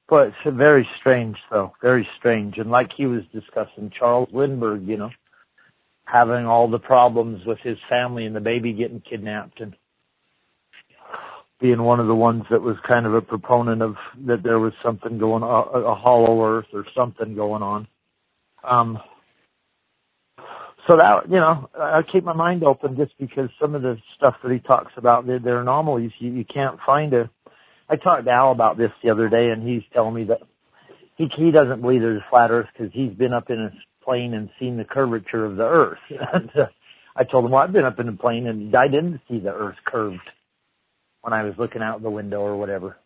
But 0.09 0.29
it's 0.29 0.57
very 0.57 0.89
strange, 0.99 1.37
though. 1.51 1.73
Very 1.81 2.07
strange. 2.19 2.59
And 2.59 2.71
like 2.71 2.91
he 2.97 3.07
was 3.07 3.23
discussing, 3.33 3.93
Charles 3.97 4.29
Lindbergh, 4.33 4.87
you 4.87 4.97
know, 4.97 5.11
having 6.05 6.47
all 6.47 6.69
the 6.69 6.81
problems 6.81 7.47
with 7.47 7.59
his 7.61 7.79
family 7.89 8.27
and 8.27 8.35
the 8.35 8.41
baby 8.41 8.73
getting 8.73 9.01
kidnapped 9.09 9.61
and 9.61 9.77
being 11.61 11.83
one 11.83 12.01
of 12.01 12.07
the 12.07 12.15
ones 12.15 12.45
that 12.51 12.63
was 12.63 12.77
kind 12.87 13.07
of 13.07 13.15
a 13.15 13.21
proponent 13.21 13.83
of 13.83 13.95
that 14.27 14.43
there 14.43 14.59
was 14.59 14.73
something 14.83 15.19
going 15.19 15.43
on, 15.43 15.85
a, 15.85 15.95
hollow 15.95 16.43
earth 16.45 16.67
or 16.73 16.85
something 16.97 17.35
going 17.35 17.63
on. 17.63 17.87
Um, 18.69 18.99
so 20.87 20.97
that 20.97 21.29
you 21.29 21.37
know, 21.37 21.69
I 21.79 22.01
keep 22.11 22.25
my 22.25 22.33
mind 22.33 22.65
open 22.65 22.97
just 22.97 23.13
because 23.19 23.51
some 23.61 23.75
of 23.75 23.83
the 23.83 23.97
stuff 24.17 24.35
that 24.43 24.53
he 24.53 24.59
talks 24.59 24.93
about, 24.97 25.27
they're, 25.27 25.39
they're 25.39 25.61
anomalies. 25.61 26.13
You, 26.19 26.33
you 26.33 26.45
can't 26.45 26.79
find 26.85 27.13
a. 27.13 27.31
I 27.89 27.97
talked 27.97 28.25
to 28.25 28.31
Al 28.31 28.53
about 28.53 28.79
this 28.79 28.91
the 29.03 29.11
other 29.11 29.29
day, 29.29 29.51
and 29.51 29.67
he's 29.67 29.83
telling 29.93 30.15
me 30.15 30.25
that 30.25 30.41
he 31.17 31.29
he 31.37 31.51
doesn't 31.51 31.83
believe 31.83 32.01
there's 32.01 32.23
a 32.23 32.31
flat 32.31 32.51
Earth 32.51 32.69
because 32.73 32.93
he's 32.95 33.13
been 33.13 33.35
up 33.35 33.51
in 33.51 33.61
a 33.61 33.71
plane 34.05 34.33
and 34.33 34.49
seen 34.59 34.79
the 34.79 34.85
curvature 34.85 35.45
of 35.45 35.57
the 35.57 35.65
Earth. 35.65 35.99
and 36.09 36.51
uh, 36.59 36.67
I 37.15 37.25
told 37.25 37.45
him, 37.45 37.51
well, 37.51 37.63
I've 37.63 37.73
been 37.73 37.85
up 37.85 38.01
in 38.01 38.09
a 38.09 38.13
plane 38.13 38.47
and 38.47 38.75
I 38.75 38.87
didn't 38.87 39.21
see 39.29 39.41
the 39.41 39.53
Earth 39.53 39.77
curved 39.85 40.21
when 41.23 41.33
I 41.33 41.43
was 41.43 41.55
looking 41.59 41.83
out 41.83 42.03
the 42.03 42.11
window 42.11 42.41
or 42.41 42.57
whatever. 42.57 42.97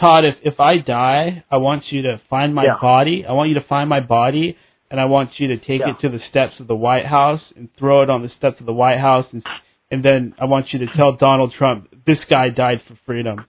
Todd, 0.00 0.24
if 0.24 0.34
if 0.42 0.60
I 0.60 0.78
die, 0.78 1.44
I 1.50 1.58
want 1.58 1.84
you 1.90 2.02
to 2.02 2.20
find 2.28 2.54
my 2.54 2.64
yeah. 2.64 2.78
body. 2.80 3.24
I 3.28 3.32
want 3.32 3.48
you 3.48 3.54
to 3.54 3.66
find 3.68 3.88
my 3.88 4.00
body 4.00 4.56
and 4.90 5.00
I 5.00 5.04
want 5.04 5.30
you 5.36 5.48
to 5.48 5.58
take 5.58 5.80
yeah. 5.80 5.90
it 5.90 6.00
to 6.00 6.08
the 6.08 6.20
steps 6.30 6.54
of 6.60 6.66
the 6.66 6.74
White 6.74 7.06
House 7.06 7.42
and 7.56 7.68
throw 7.78 8.02
it 8.02 8.10
on 8.10 8.22
the 8.22 8.30
steps 8.38 8.58
of 8.60 8.66
the 8.66 8.72
White 8.72 8.98
House, 8.98 9.26
and 9.32 9.42
and 9.90 10.04
then 10.04 10.34
I 10.40 10.46
want 10.46 10.66
you 10.72 10.78
to 10.80 10.86
tell 10.96 11.16
Donald 11.16 11.52
Trump 11.56 11.88
this 12.06 12.18
guy 12.30 12.50
died 12.50 12.82
for 12.86 12.98
freedom. 13.06 13.44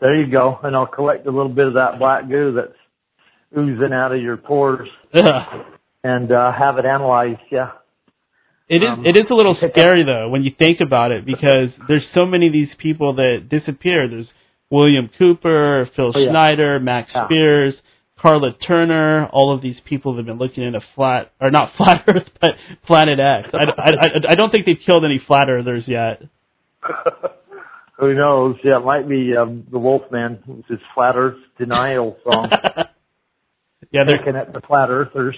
There 0.00 0.20
you 0.20 0.30
go, 0.30 0.58
and 0.62 0.74
I'll 0.74 0.86
collect 0.86 1.26
a 1.26 1.30
little 1.30 1.52
bit 1.52 1.68
of 1.68 1.74
that 1.74 1.98
black 1.98 2.28
goo 2.28 2.52
that's 2.54 2.78
oozing 3.56 3.92
out 3.92 4.12
of 4.12 4.20
your 4.20 4.36
pores, 4.36 4.88
and 5.12 6.32
uh, 6.32 6.52
have 6.52 6.78
it 6.78 6.84
analyzed. 6.84 7.40
Yeah. 7.50 7.70
It 8.72 8.82
is 8.82 8.88
um, 8.88 9.04
it 9.04 9.16
is 9.16 9.24
a 9.30 9.34
little 9.34 9.54
scary 9.54 10.02
though 10.02 10.30
when 10.30 10.44
you 10.44 10.52
think 10.58 10.80
about 10.80 11.12
it 11.12 11.26
because 11.26 11.68
there's 11.88 12.04
so 12.14 12.24
many 12.24 12.46
of 12.46 12.54
these 12.54 12.70
people 12.78 13.16
that 13.16 13.48
disappear. 13.50 14.08
There's 14.08 14.28
William 14.70 15.10
Cooper, 15.18 15.90
Phil 15.94 16.12
oh, 16.14 16.18
yeah. 16.18 16.30
Schneider, 16.30 16.80
Max 16.80 17.10
yeah. 17.14 17.26
Spiers. 17.26 17.74
Karla 18.18 18.52
Turner, 18.52 19.26
all 19.32 19.52
of 19.52 19.62
these 19.62 19.76
people 19.84 20.16
have 20.16 20.24
been 20.24 20.38
looking 20.38 20.62
into 20.62 20.80
flat, 20.94 21.32
or 21.40 21.50
not 21.50 21.72
flat 21.76 22.04
Earth, 22.06 22.28
but 22.40 22.50
Planet 22.86 23.18
X. 23.18 23.48
I, 23.52 23.64
I, 23.80 23.90
I, 23.90 24.30
I 24.30 24.34
don't 24.36 24.50
think 24.50 24.64
they've 24.64 24.78
killed 24.86 25.04
any 25.04 25.20
flat 25.26 25.48
Earthers 25.48 25.84
yet. 25.86 26.22
Who 27.98 28.14
knows? 28.14 28.56
Yeah, 28.62 28.78
it 28.78 28.84
might 28.84 29.08
be 29.08 29.36
um, 29.36 29.66
the 29.70 29.78
Wolfman, 29.78 30.38
which 30.46 30.70
is 30.70 30.78
Flat 30.94 31.16
Earth 31.16 31.38
Denial 31.58 32.16
song. 32.24 32.48
yeah, 33.90 34.04
they're 34.06 34.18
looking 34.18 34.36
at 34.36 34.52
the 34.52 34.60
Flat 34.60 34.88
Earthers. 34.88 35.36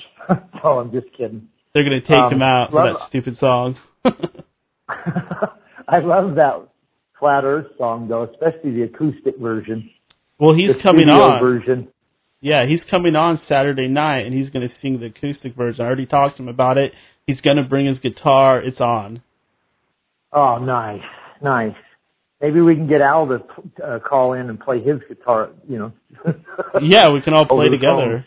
oh, 0.62 0.78
I'm 0.78 0.92
just 0.92 1.06
kidding. 1.16 1.48
They're 1.74 1.84
going 1.84 2.00
to 2.00 2.06
take 2.06 2.16
um, 2.16 2.32
him 2.34 2.42
out 2.42 2.70
for 2.70 2.84
that 2.84 3.08
stupid 3.08 3.36
song. 3.40 3.76
I 5.88 5.98
love 5.98 6.36
that 6.36 6.68
Flat 7.18 7.44
Earth 7.44 7.66
song, 7.76 8.06
though, 8.08 8.22
especially 8.24 8.72
the 8.72 8.82
acoustic 8.82 9.38
version. 9.38 9.90
Well, 10.38 10.54
he's 10.54 10.70
coming 10.82 11.08
on. 11.08 11.40
Version. 11.40 11.88
Yeah, 12.40 12.66
he's 12.66 12.80
coming 12.90 13.16
on 13.16 13.40
Saturday 13.48 13.88
night 13.88 14.26
and 14.26 14.34
he's 14.34 14.50
going 14.50 14.68
to 14.68 14.74
sing 14.82 15.00
the 15.00 15.06
acoustic 15.06 15.56
version. 15.56 15.84
I 15.84 15.86
already 15.86 16.06
talked 16.06 16.36
to 16.36 16.42
him 16.42 16.48
about 16.48 16.78
it. 16.78 16.92
He's 17.26 17.40
going 17.40 17.56
to 17.56 17.62
bring 17.62 17.86
his 17.86 17.98
guitar. 17.98 18.60
It's 18.60 18.80
on. 18.80 19.22
Oh, 20.32 20.58
nice, 20.58 21.02
nice. 21.42 21.74
maybe 22.40 22.60
we 22.60 22.74
can 22.74 22.86
get 22.86 23.00
Al 23.00 23.26
to 23.28 23.38
uh, 23.82 23.98
call 24.00 24.34
in 24.34 24.50
and 24.50 24.60
play 24.60 24.82
his 24.82 24.96
guitar. 25.08 25.50
You 25.66 25.78
know. 25.78 25.92
yeah, 26.82 27.10
we 27.10 27.22
can 27.22 27.32
all 27.32 27.46
play 27.48 27.66
together. 27.66 28.26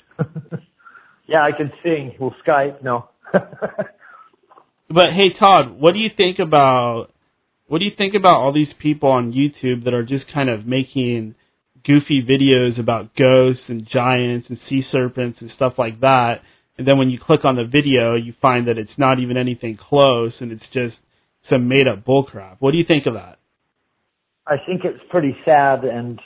yeah, 1.27 1.43
I 1.43 1.51
can 1.51 1.71
sing. 1.83 2.15
We'll 2.19 2.33
Skype. 2.45 2.81
No. 2.81 3.09
but 4.89 5.13
hey, 5.13 5.33
Todd, 5.37 5.79
what 5.79 5.93
do 5.93 5.99
you 5.99 6.09
think 6.15 6.39
about 6.39 7.07
what 7.67 7.79
do 7.79 7.85
you 7.85 7.91
think 7.97 8.15
about 8.15 8.35
all 8.35 8.53
these 8.53 8.73
people 8.79 9.09
on 9.09 9.33
YouTube 9.33 9.83
that 9.83 9.93
are 9.93 10.03
just 10.03 10.25
kind 10.33 10.49
of 10.49 10.65
making 10.65 11.35
goofy 11.85 12.21
videos 12.23 12.79
about 12.79 13.15
ghosts 13.15 13.63
and 13.67 13.87
giants 13.87 14.47
and 14.49 14.57
sea 14.69 14.85
serpents 14.91 15.39
and 15.41 15.51
stuff 15.55 15.73
like 15.77 15.99
that? 16.01 16.41
And 16.77 16.87
then 16.87 16.97
when 16.97 17.09
you 17.09 17.19
click 17.19 17.43
on 17.43 17.55
the 17.55 17.65
video, 17.65 18.15
you 18.15 18.33
find 18.41 18.67
that 18.67 18.77
it's 18.77 18.97
not 18.97 19.19
even 19.19 19.35
anything 19.35 19.77
close 19.77 20.33
and 20.39 20.51
it's 20.51 20.63
just 20.71 20.95
some 21.49 21.67
made 21.67 21.87
up 21.87 22.05
bullcrap. 22.05 22.57
What 22.59 22.71
do 22.71 22.77
you 22.77 22.85
think 22.87 23.05
of 23.05 23.15
that? 23.15 23.39
I 24.45 24.55
think 24.65 24.85
it's 24.85 25.03
pretty 25.09 25.35
sad 25.43 25.83
and 25.83 26.21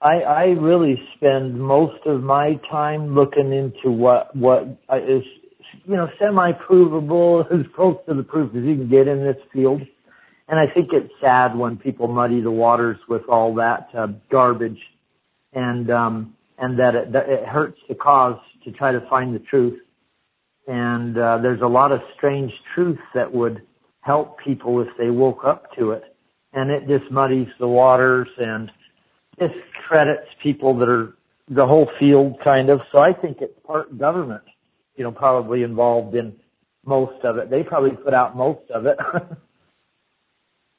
I, 0.00 0.20
I 0.20 0.44
really 0.44 0.96
spend 1.16 1.60
most 1.60 2.06
of 2.06 2.22
my 2.22 2.60
time 2.70 3.14
looking 3.14 3.52
into 3.52 3.90
what, 3.90 4.34
what 4.34 4.62
is, 4.62 5.22
you 5.86 5.96
know, 5.96 6.08
semi-provable, 6.18 7.46
as 7.52 7.66
close 7.74 7.96
to 8.08 8.14
the 8.14 8.22
proof 8.22 8.50
as 8.56 8.64
you 8.64 8.76
can 8.76 8.88
get 8.88 9.08
in 9.08 9.24
this 9.24 9.36
field. 9.52 9.82
And 10.48 10.60
I 10.60 10.72
think 10.72 10.90
it's 10.92 11.12
sad 11.20 11.56
when 11.56 11.76
people 11.76 12.06
muddy 12.06 12.40
the 12.40 12.50
waters 12.50 12.98
with 13.08 13.22
all 13.28 13.54
that 13.56 13.88
uh, 13.96 14.08
garbage 14.30 14.78
and, 15.52 15.90
um, 15.90 16.34
and 16.58 16.78
that 16.78 16.94
it, 16.94 17.12
that 17.12 17.28
it 17.28 17.44
hurts 17.46 17.78
the 17.88 17.94
cause 17.96 18.38
to 18.64 18.70
try 18.72 18.92
to 18.92 19.00
find 19.08 19.34
the 19.34 19.40
truth 19.40 19.78
and 20.66 21.16
uh, 21.16 21.38
there's 21.40 21.60
a 21.62 21.66
lot 21.66 21.92
of 21.92 22.00
strange 22.16 22.50
truths 22.74 23.02
that 23.14 23.32
would 23.32 23.62
help 24.00 24.38
people 24.44 24.80
if 24.80 24.88
they 24.98 25.10
woke 25.10 25.44
up 25.46 25.66
to 25.78 25.92
it. 25.92 26.02
And 26.52 26.70
it 26.70 26.86
just 26.88 27.10
muddies 27.10 27.48
the 27.60 27.68
waters 27.68 28.28
and 28.38 28.70
discredits 29.38 30.28
people 30.42 30.76
that 30.78 30.88
are 30.88 31.14
the 31.48 31.66
whole 31.66 31.88
field 32.00 32.36
kind 32.42 32.70
of. 32.70 32.80
So 32.90 32.98
I 32.98 33.12
think 33.12 33.38
it's 33.40 33.58
part 33.64 33.96
government, 33.98 34.42
you 34.96 35.04
know, 35.04 35.12
probably 35.12 35.62
involved 35.62 36.14
in 36.14 36.34
most 36.84 37.24
of 37.24 37.38
it. 37.38 37.50
They 37.50 37.62
probably 37.62 37.90
put 37.90 38.14
out 38.14 38.36
most 38.36 38.70
of 38.70 38.86
it. 38.86 38.96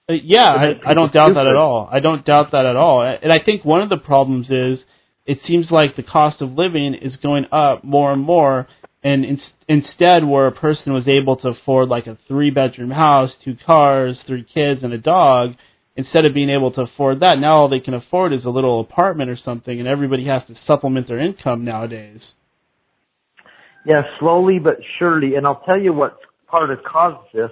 Uh, 0.10 0.14
yeah, 0.24 0.46
I, 0.46 0.92
I 0.92 0.94
don't 0.94 1.12
doubt 1.12 1.34
that 1.34 1.48
at 1.48 1.58
all. 1.58 1.90
I 1.92 2.00
don't 2.00 2.26
doubt 2.26 2.54
that 2.54 2.66
at 2.66 2.78
all. 2.78 3.02
And 3.02 3.30
I 3.30 3.44
think 3.44 3.66
one 3.66 3.82
of 3.82 3.90
the 3.90 3.98
problems 3.98 4.48
is 4.50 4.80
it 5.26 5.40
seems 5.46 5.70
like 5.70 5.98
the 5.98 6.02
cost 6.02 6.42
of 6.42 6.54
living 6.54 6.94
is 6.94 7.12
going 7.22 7.46
up 7.52 7.84
more 7.84 8.14
and 8.14 8.22
more 8.22 8.70
and 9.04 9.26
in, 9.26 9.42
instead 9.68 10.26
where 10.26 10.48
a 10.48 10.52
person 10.52 10.94
was 10.94 11.08
able 11.08 11.36
to 11.38 11.50
afford 11.50 11.90
like 11.90 12.08
a 12.08 12.18
three 12.28 12.50
bedroom 12.50 12.92
house, 12.92 13.32
two 13.44 13.56
cars, 13.66 14.18
three 14.26 14.44
kids, 14.44 14.82
and 14.84 14.94
a 14.94 14.98
dog, 14.98 15.56
instead 15.96 16.26
of 16.26 16.34
being 16.34 16.50
able 16.50 16.72
to 16.72 16.82
afford 16.82 17.20
that, 17.20 17.40
now 17.40 17.58
all 17.58 17.70
they 17.70 17.80
can 17.80 17.94
afford 17.94 18.34
is 18.34 18.46
a 18.46 18.50
little 18.50 18.80
apartment 18.80 19.30
or 19.30 19.38
something, 19.44 19.80
and 19.80 19.88
everybody 19.88 20.26
has 20.26 20.42
to 20.48 20.56
supplement 20.66 21.08
their 21.08 21.20
income 21.20 21.64
nowadays. 21.64 22.22
Yeah, 23.88 24.02
slowly 24.20 24.60
but 24.60 24.80
surely, 25.00 25.36
and 25.36 25.48
I'll 25.48 25.62
tell 25.62 25.80
you 25.80 25.94
what 25.94 26.18
part 26.48 26.72
of 26.72 26.80
caused 26.84 27.26
this 27.34 27.52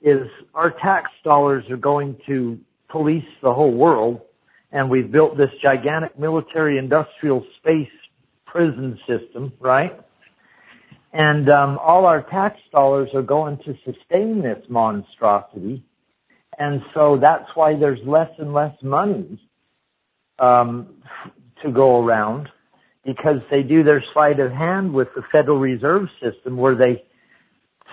is 0.00 0.28
our 0.54 0.70
tax 0.70 1.10
dollars 1.24 1.64
are 1.70 1.76
going 1.76 2.16
to 2.28 2.56
police 2.88 3.24
the 3.42 3.52
whole 3.52 3.74
world, 3.74 4.20
and 4.70 4.88
we've 4.88 5.10
built 5.10 5.36
this 5.36 5.50
gigantic 5.60 6.16
military 6.16 6.78
industrial 6.78 7.44
space 7.58 7.90
prison 8.46 8.96
system, 9.08 9.52
right? 9.58 10.00
And 11.12 11.50
um, 11.50 11.78
all 11.82 12.06
our 12.06 12.22
tax 12.30 12.60
dollars 12.70 13.08
are 13.12 13.22
going 13.22 13.58
to 13.64 13.74
sustain 13.84 14.42
this 14.42 14.62
monstrosity. 14.68 15.82
And 16.60 16.80
so 16.94 17.18
that's 17.20 17.50
why 17.56 17.76
there's 17.76 17.98
less 18.06 18.30
and 18.38 18.54
less 18.54 18.76
money 18.84 19.40
um, 20.38 21.02
to 21.64 21.72
go 21.72 22.04
around 22.04 22.50
because 23.06 23.40
they 23.50 23.62
do 23.62 23.84
their 23.84 24.04
sleight 24.12 24.40
of 24.40 24.50
hand 24.52 24.92
with 24.92 25.08
the 25.14 25.22
Federal 25.32 25.58
Reserve 25.58 26.08
System 26.20 26.56
where 26.56 26.74
they 26.74 27.04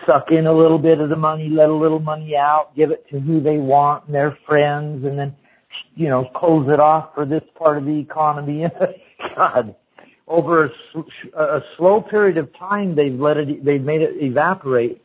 suck 0.05 0.25
in 0.31 0.47
a 0.47 0.53
little 0.53 0.79
bit 0.79 0.99
of 0.99 1.09
the 1.09 1.15
money, 1.15 1.49
let 1.49 1.69
a 1.69 1.73
little 1.73 1.99
money 1.99 2.35
out, 2.35 2.75
give 2.75 2.91
it 2.91 3.05
to 3.11 3.19
who 3.19 3.41
they 3.41 3.57
want 3.57 4.05
and 4.05 4.15
their 4.15 4.37
friends, 4.45 5.05
and 5.05 5.17
then, 5.17 5.35
you 5.95 6.09
know, 6.09 6.25
close 6.35 6.67
it 6.67 6.79
off 6.79 7.11
for 7.13 7.25
this 7.25 7.43
part 7.57 7.77
of 7.77 7.85
the 7.85 7.99
economy. 7.99 8.65
God, 9.37 9.75
over 10.27 10.65
a, 10.65 11.39
a 11.39 11.59
slow 11.77 12.01
period 12.01 12.37
of 12.37 12.49
time, 12.57 12.95
they've 12.95 13.17
let 13.17 13.37
it, 13.37 13.63
they've 13.63 13.81
made 13.81 14.01
it 14.01 14.15
evaporate 14.21 15.01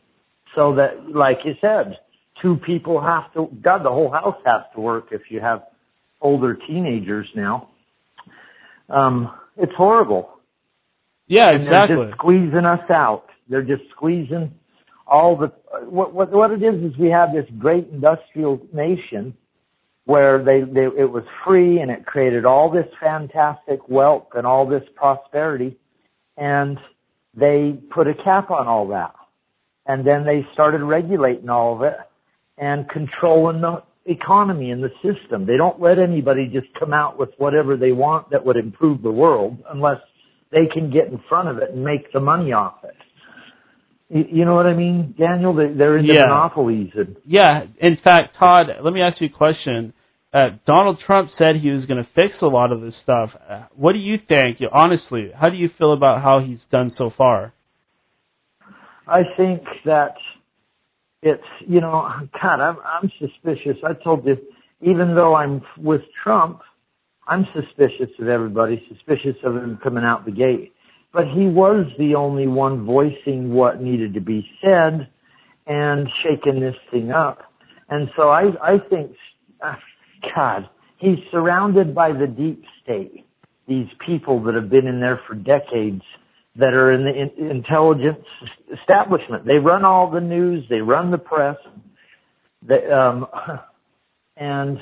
so 0.55 0.75
that, 0.75 1.09
like 1.13 1.37
you 1.45 1.53
said, 1.61 1.99
two 2.41 2.57
people 2.65 3.01
have 3.01 3.31
to, 3.33 3.47
God, 3.61 3.83
the 3.83 3.89
whole 3.89 4.11
house 4.11 4.41
has 4.45 4.63
to 4.75 4.81
work 4.81 5.07
if 5.11 5.21
you 5.29 5.39
have 5.39 5.63
older 6.21 6.57
teenagers 6.67 7.27
now. 7.35 7.69
Um, 8.89 9.31
it's 9.59 9.73
horrible. 9.75 10.29
Yeah, 11.27 11.51
exactly. 11.51 11.95
they're 11.95 12.05
just 12.07 12.17
squeezing 12.17 12.65
us 12.65 12.89
out. 12.89 13.25
They're 13.49 13.63
just 13.63 13.83
squeezing 13.91 14.53
all 15.05 15.35
the, 15.35 15.51
what, 15.85 16.13
what, 16.13 16.31
what 16.31 16.51
it 16.51 16.63
is 16.63 16.83
is 16.83 16.97
we 16.97 17.09
have 17.09 17.33
this 17.33 17.45
great 17.57 17.87
industrial 17.91 18.61
nation 18.73 19.33
where 20.05 20.43
they, 20.43 20.61
they 20.61 20.85
it 20.85 21.11
was 21.11 21.23
free 21.45 21.79
and 21.79 21.91
it 21.91 22.05
created 22.05 22.45
all 22.45 22.71
this 22.71 22.87
fantastic 22.99 23.87
wealth 23.89 24.27
and 24.33 24.45
all 24.45 24.67
this 24.67 24.83
prosperity 24.95 25.77
and 26.37 26.77
they 27.35 27.77
put 27.93 28.07
a 28.07 28.13
cap 28.23 28.49
on 28.49 28.67
all 28.67 28.87
that 28.87 29.13
and 29.85 30.05
then 30.05 30.25
they 30.25 30.45
started 30.53 30.81
regulating 30.81 31.49
all 31.49 31.75
of 31.75 31.83
it 31.83 31.97
and 32.57 32.89
controlling 32.89 33.61
the 33.61 33.81
economy 34.09 34.71
and 34.71 34.83
the 34.83 34.91
system 35.03 35.45
they 35.45 35.57
don't 35.57 35.81
let 35.81 35.99
anybody 35.99 36.49
just 36.51 36.67
come 36.79 36.93
out 36.93 37.17
with 37.17 37.29
whatever 37.37 37.77
they 37.77 37.91
want 37.91 38.29
that 38.31 38.45
would 38.45 38.57
improve 38.57 39.01
the 39.01 39.11
world 39.11 39.57
unless 39.71 39.99
they 40.51 40.65
can 40.73 40.91
get 40.91 41.07
in 41.07 41.19
front 41.29 41.47
of 41.47 41.57
it 41.57 41.71
and 41.71 41.83
make 41.83 42.11
the 42.13 42.19
money 42.19 42.51
off 42.51 42.83
it 42.83 42.95
you 44.11 44.43
know 44.43 44.55
what 44.55 44.65
I 44.65 44.73
mean, 44.73 45.13
Daniel? 45.19 45.53
They're 45.53 45.95
into 45.95 46.13
yeah. 46.13 46.21
monopolies. 46.21 46.89
And 46.95 47.15
yeah. 47.27 47.65
In 47.79 47.95
fact, 48.03 48.37
Todd, 48.43 48.65
let 48.83 48.91
me 48.91 49.03
ask 49.03 49.21
you 49.21 49.27
a 49.27 49.29
question 49.29 49.93
uh, 50.31 50.49
Donald 50.67 50.99
Trump 51.05 51.31
said 51.37 51.55
he 51.55 51.71
was 51.71 51.85
going 51.85 52.03
to 52.03 52.09
fix 52.13 52.35
a 52.41 52.45
lot 52.45 52.71
of 52.71 52.81
this 52.81 52.93
stuff. 53.03 53.31
Uh, 53.49 53.63
what 53.75 53.93
do 53.93 53.99
you 53.99 54.17
think? 54.27 54.59
Honestly, 54.71 55.31
how 55.35 55.49
do 55.49 55.57
you 55.57 55.69
feel 55.77 55.93
about 55.93 56.21
how 56.21 56.39
he's 56.39 56.59
done 56.71 56.93
so 56.97 57.11
far? 57.17 57.53
I 59.07 59.21
think 59.35 59.63
that 59.85 60.13
it's 61.21 61.43
you 61.67 61.81
know, 61.81 62.07
God, 62.41 62.59
I'm 62.59 62.77
I'm 62.85 63.11
suspicious. 63.19 63.77
I 63.83 63.93
told 63.93 64.25
you, 64.25 64.37
even 64.81 65.15
though 65.15 65.35
I'm 65.35 65.61
with 65.77 66.01
Trump, 66.23 66.61
I'm 67.27 67.45
suspicious 67.53 68.09
of 68.19 68.27
everybody, 68.27 68.83
suspicious 68.89 69.35
of 69.43 69.55
him 69.55 69.79
coming 69.83 70.03
out 70.03 70.25
the 70.25 70.31
gate. 70.31 70.73
But 71.11 71.25
he 71.27 71.47
was 71.47 71.87
the 71.97 72.15
only 72.15 72.47
one 72.47 72.85
voicing 72.85 73.51
what 73.53 73.81
needed 73.81 74.13
to 74.13 74.21
be 74.21 74.47
said 74.63 75.09
and 75.65 76.07
shaking 76.23 76.59
this 76.59 76.75
thing 76.91 77.11
up. 77.11 77.39
And 77.89 78.09
so 78.15 78.29
I 78.29 78.43
I 78.63 78.77
think 78.89 79.11
uh, 79.61 79.75
God, 80.35 80.69
he's 80.97 81.17
surrounded 81.31 81.93
by 81.93 82.13
the 82.13 82.27
deep 82.27 82.63
state. 82.81 83.25
These 83.67 83.87
people 84.05 84.41
that 84.43 84.55
have 84.55 84.69
been 84.69 84.87
in 84.87 84.99
there 84.99 85.21
for 85.27 85.35
decades 85.35 86.01
that 86.55 86.73
are 86.73 86.91
in 86.91 87.03
the 87.03 87.43
in- 87.43 87.51
intelligence 87.51 88.25
establishment. 88.79 89.45
They 89.45 89.57
run 89.57 89.85
all 89.85 90.09
the 90.11 90.21
news. 90.21 90.65
They 90.69 90.79
run 90.81 91.11
the 91.11 91.17
press. 91.17 91.57
They, 92.67 92.85
um, 92.91 93.27
and 94.37 94.77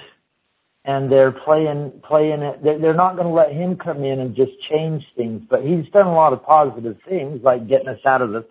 and 0.86 1.12
they're 1.12 1.34
playing 1.34 2.02
playing 2.08 2.42
it. 2.42 2.64
They're 2.64 2.94
not 2.94 3.16
going 3.16 3.28
to 3.28 3.34
let 3.34 3.52
him 3.52 3.78
come 3.78 4.04
in 4.04 4.20
and 4.20 4.36
just 4.36 4.52
change 4.70 5.04
things. 5.16 5.42
But 5.50 5.62
he's 5.64 5.92
done 5.92 6.08
a 6.08 6.14
lot 6.14 6.34
of 6.34 6.44
positive 6.44 6.98
things, 7.08 7.42
like 7.44 7.68
getting 7.68 7.90
us 7.90 8.00
out 8.06 8.22
of 8.22 8.32
the 8.32 8.46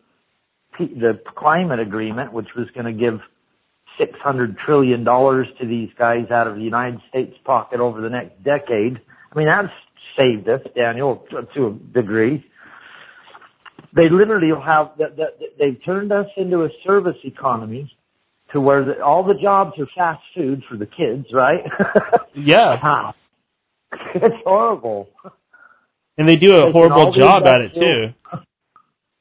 the 0.78 1.18
climate 1.36 1.80
agreement, 1.80 2.32
which 2.32 2.48
was 2.56 2.68
going 2.74 2.84
to 2.86 2.92
give 2.92 3.20
$600 3.98 4.56
trillion 4.64 5.04
to 5.04 5.66
these 5.66 5.88
guys 5.98 6.30
out 6.30 6.46
of 6.46 6.56
the 6.56 6.62
United 6.62 7.00
States 7.08 7.34
pocket 7.44 7.80
over 7.80 8.00
the 8.00 8.10
next 8.10 8.42
decade. 8.44 9.00
I 9.32 9.38
mean, 9.38 9.48
that's 9.48 9.72
saved 10.16 10.48
us, 10.48 10.60
Daniel, 10.74 11.24
to 11.54 11.66
a 11.66 11.72
degree. 11.94 12.44
They 13.96 14.10
literally 14.10 14.50
have, 14.64 14.90
they've 15.58 15.78
turned 15.84 16.12
us 16.12 16.26
into 16.36 16.64
a 16.64 16.68
service 16.84 17.16
economy 17.24 17.90
to 18.52 18.60
where 18.60 18.84
the, 18.84 19.02
all 19.02 19.24
the 19.24 19.34
jobs 19.40 19.72
are 19.78 19.88
fast 19.96 20.22
food 20.34 20.62
for 20.68 20.76
the 20.76 20.86
kids, 20.86 21.26
right? 21.32 21.64
yeah. 22.34 23.12
it's 24.14 24.36
horrible. 24.44 25.08
And 26.18 26.28
they 26.28 26.36
do 26.36 26.54
a 26.54 26.70
horrible 26.72 27.14
job 27.14 27.44
at 27.46 27.62
it 27.62 27.74
too. 27.74 28.38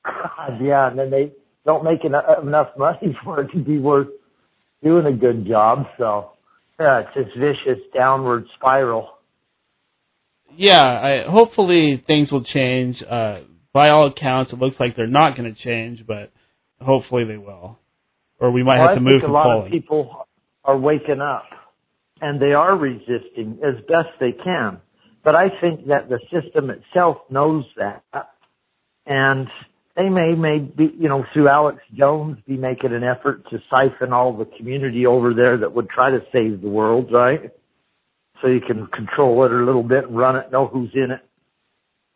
God, 0.03 0.59
yeah, 0.61 0.89
and 0.89 0.99
then 0.99 1.09
they 1.09 1.31
don't 1.65 1.83
make 1.83 2.03
enough, 2.03 2.25
enough 2.43 2.69
money 2.77 3.17
for 3.23 3.41
it 3.41 3.51
to 3.53 3.63
be 3.63 3.79
worth 3.79 4.07
doing 4.83 5.05
a 5.05 5.11
good 5.11 5.47
job. 5.47 5.85
So 5.97 6.31
yeah, 6.79 7.01
it's 7.01 7.15
this 7.15 7.33
vicious 7.37 7.81
downward 7.93 8.45
spiral. 8.57 9.09
Yeah, 10.55 10.81
I, 10.81 11.23
hopefully 11.29 12.03
things 12.05 12.31
will 12.31 12.43
change. 12.43 13.01
Uh, 13.01 13.39
by 13.75 13.89
all 13.89 14.07
accounts, 14.07 14.53
it 14.53 14.59
looks 14.59 14.77
like 14.79 14.95
they're 14.95 15.05
not 15.05 15.35
going 15.35 15.53
to 15.53 15.61
change, 15.61 16.07
but 16.07 16.31
hopefully 16.81 17.25
they 17.25 17.35
will. 17.35 17.77
Or 18.39 18.49
we 18.49 18.63
might 18.63 18.79
well, 18.79 18.87
have 18.87 18.95
to 18.95 19.01
I 19.01 19.03
move 19.03 19.11
think 19.19 19.23
to 19.23 19.27
a 19.27 19.33
lot 19.33 19.65
of 19.65 19.69
people 19.69 20.27
are 20.63 20.77
waking 20.77 21.19
up. 21.19 21.43
and 22.21 22.41
they 22.41 22.53
are 22.53 22.77
resisting 22.77 23.59
as 23.61 23.75
best 23.87 24.07
they 24.21 24.31
can. 24.31 24.79
But 25.25 25.35
I 25.35 25.49
think 25.59 25.87
that 25.87 26.07
the 26.07 26.19
system 26.31 26.69
itself 26.69 27.17
knows 27.29 27.65
that, 27.75 28.03
and 29.05 29.47
they 29.97 30.07
may, 30.07 30.35
may 30.35 30.59
be, 30.59 30.93
you 30.97 31.09
know, 31.09 31.25
through 31.33 31.49
Alex 31.49 31.79
Jones, 31.97 32.37
be 32.47 32.55
making 32.55 32.93
an 32.93 33.03
effort 33.03 33.43
to 33.49 33.57
siphon 33.69 34.13
all 34.13 34.37
the 34.37 34.45
community 34.57 35.05
over 35.05 35.33
there 35.33 35.57
that 35.57 35.73
would 35.73 35.89
try 35.89 36.11
to 36.11 36.19
save 36.31 36.61
the 36.61 36.69
world, 36.69 37.09
right? 37.11 37.51
So 38.41 38.47
you 38.47 38.61
can 38.61 38.87
control 38.87 39.43
it 39.45 39.51
a 39.51 39.65
little 39.65 39.83
bit 39.83 40.05
and 40.05 40.17
run 40.17 40.37
it, 40.37 40.49
know 40.51 40.67
who's 40.67 40.91
in 40.93 41.11
it. 41.11 41.21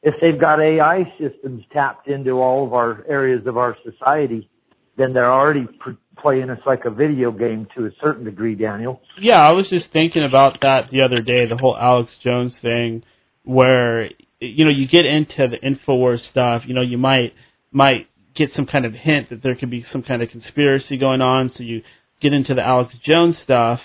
If 0.01 0.15
they've 0.21 0.39
got 0.39 0.61
AI 0.61 1.03
systems 1.19 1.63
tapped 1.73 2.07
into 2.07 2.31
all 2.41 2.65
of 2.65 2.73
our 2.73 3.05
areas 3.09 3.45
of 3.45 3.57
our 3.57 3.75
society, 3.83 4.49
then 4.97 5.13
they're 5.13 5.31
already 5.31 5.67
pr- 5.79 5.91
playing 6.17 6.49
us 6.49 6.59
like 6.65 6.85
a 6.85 6.89
video 6.89 7.31
game 7.31 7.67
to 7.75 7.85
a 7.85 7.89
certain 8.01 8.25
degree, 8.25 8.55
Daniel. 8.55 9.01
Yeah, 9.19 9.39
I 9.39 9.51
was 9.51 9.67
just 9.69 9.85
thinking 9.91 10.23
about 10.23 10.59
that 10.61 10.89
the 10.91 11.01
other 11.01 11.21
day, 11.21 11.47
the 11.47 11.57
whole 11.57 11.77
Alex 11.77 12.11
Jones 12.23 12.53
thing, 12.61 13.03
where 13.43 14.09
you 14.39 14.65
know 14.65 14.71
you 14.71 14.87
get 14.87 15.05
into 15.05 15.47
the 15.47 15.57
Infowars 15.57 16.19
stuff. 16.31 16.63
You 16.65 16.73
know, 16.73 16.81
you 16.81 16.97
might 16.97 17.33
might 17.71 18.07
get 18.35 18.51
some 18.55 18.65
kind 18.65 18.85
of 18.85 18.93
hint 18.93 19.29
that 19.29 19.43
there 19.43 19.55
could 19.55 19.69
be 19.69 19.85
some 19.91 20.03
kind 20.03 20.21
of 20.21 20.29
conspiracy 20.29 20.97
going 20.97 21.21
on, 21.21 21.51
so 21.57 21.63
you 21.63 21.81
get 22.21 22.33
into 22.33 22.53
the 22.53 22.61
Alex 22.61 22.93
Jones 23.05 23.35
stuff, 23.43 23.79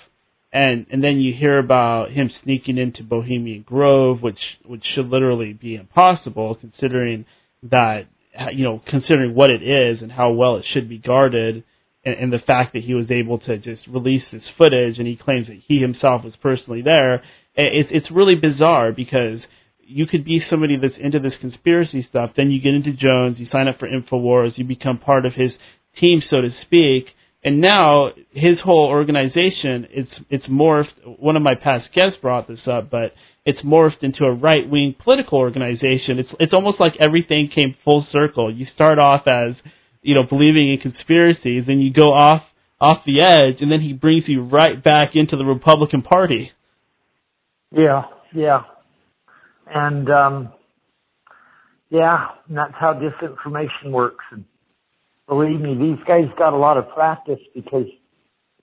and 0.54 0.86
and 0.90 1.02
then 1.02 1.18
you 1.18 1.34
hear 1.34 1.58
about 1.58 2.12
him 2.12 2.30
sneaking 2.44 2.78
into 2.78 3.02
Bohemian 3.02 3.62
Grove, 3.62 4.22
which 4.22 4.38
which 4.64 4.84
should 4.94 5.08
literally 5.08 5.52
be 5.52 5.74
impossible 5.74 6.54
considering 6.54 7.26
that 7.64 8.06
you 8.52 8.64
know, 8.64 8.80
considering 8.88 9.34
what 9.34 9.50
it 9.50 9.62
is 9.62 10.00
and 10.00 10.10
how 10.10 10.30
well 10.32 10.56
it 10.56 10.64
should 10.72 10.88
be 10.88 10.98
guarded, 10.98 11.64
and, 12.04 12.14
and 12.14 12.32
the 12.32 12.38
fact 12.38 12.72
that 12.72 12.84
he 12.84 12.94
was 12.94 13.10
able 13.10 13.38
to 13.40 13.58
just 13.58 13.86
release 13.88 14.22
this 14.32 14.42
footage 14.56 14.98
and 14.98 15.06
he 15.06 15.16
claims 15.16 15.48
that 15.48 15.60
he 15.66 15.80
himself 15.80 16.24
was 16.24 16.34
personally 16.40 16.82
there, 16.82 17.22
it's 17.56 17.88
it's 17.92 18.10
really 18.12 18.36
bizarre 18.36 18.92
because 18.92 19.40
you 19.80 20.06
could 20.06 20.24
be 20.24 20.40
somebody 20.48 20.76
that's 20.76 20.94
into 21.00 21.18
this 21.18 21.34
conspiracy 21.40 22.06
stuff, 22.08 22.30
then 22.36 22.50
you 22.50 22.60
get 22.60 22.74
into 22.74 22.92
Jones, 22.92 23.38
you 23.38 23.48
sign 23.50 23.68
up 23.68 23.78
for 23.78 23.88
Infowars, 23.88 24.56
you 24.56 24.64
become 24.64 24.98
part 24.98 25.26
of 25.26 25.34
his 25.34 25.50
team, 26.00 26.22
so 26.30 26.40
to 26.40 26.50
speak, 26.62 27.08
and 27.44 27.60
now 27.60 28.10
his 28.32 28.58
whole 28.64 28.88
organization 28.88 29.86
it's 29.90 30.10
it's 30.30 30.46
morphed. 30.46 31.18
One 31.18 31.36
of 31.36 31.42
my 31.42 31.54
past 31.54 31.92
guests 31.94 32.18
brought 32.20 32.48
this 32.48 32.66
up, 32.66 32.90
but 32.90 33.12
it's 33.44 33.60
morphed 33.60 34.02
into 34.02 34.24
a 34.24 34.32
right 34.32 34.68
wing 34.68 34.94
political 34.98 35.38
organization. 35.38 36.18
It's 36.18 36.30
it's 36.40 36.54
almost 36.54 36.80
like 36.80 36.94
everything 36.98 37.50
came 37.54 37.76
full 37.84 38.06
circle. 38.10 38.52
You 38.52 38.66
start 38.74 38.98
off 38.98 39.28
as 39.28 39.54
you 40.02 40.14
know 40.14 40.22
believing 40.28 40.72
in 40.72 40.78
conspiracies, 40.78 41.64
and 41.68 41.82
you 41.82 41.92
go 41.92 42.12
off 42.12 42.42
off 42.80 43.04
the 43.06 43.20
edge, 43.20 43.60
and 43.60 43.70
then 43.70 43.80
he 43.80 43.92
brings 43.92 44.24
you 44.26 44.42
right 44.42 44.82
back 44.82 45.10
into 45.14 45.36
the 45.36 45.44
Republican 45.44 46.02
Party. 46.02 46.52
Yeah, 47.70 48.04
yeah, 48.34 48.62
and 49.66 50.10
um, 50.10 50.52
yeah, 51.90 52.28
and 52.48 52.56
that's 52.56 52.74
how 52.78 52.94
disinformation 52.94 53.90
works. 53.90 54.24
And 54.30 54.44
believe 55.28 55.60
me, 55.60 55.74
these 55.74 56.04
guys 56.06 56.24
got 56.38 56.52
a 56.52 56.56
lot 56.56 56.76
of 56.76 56.88
practice 56.90 57.40
because 57.54 57.86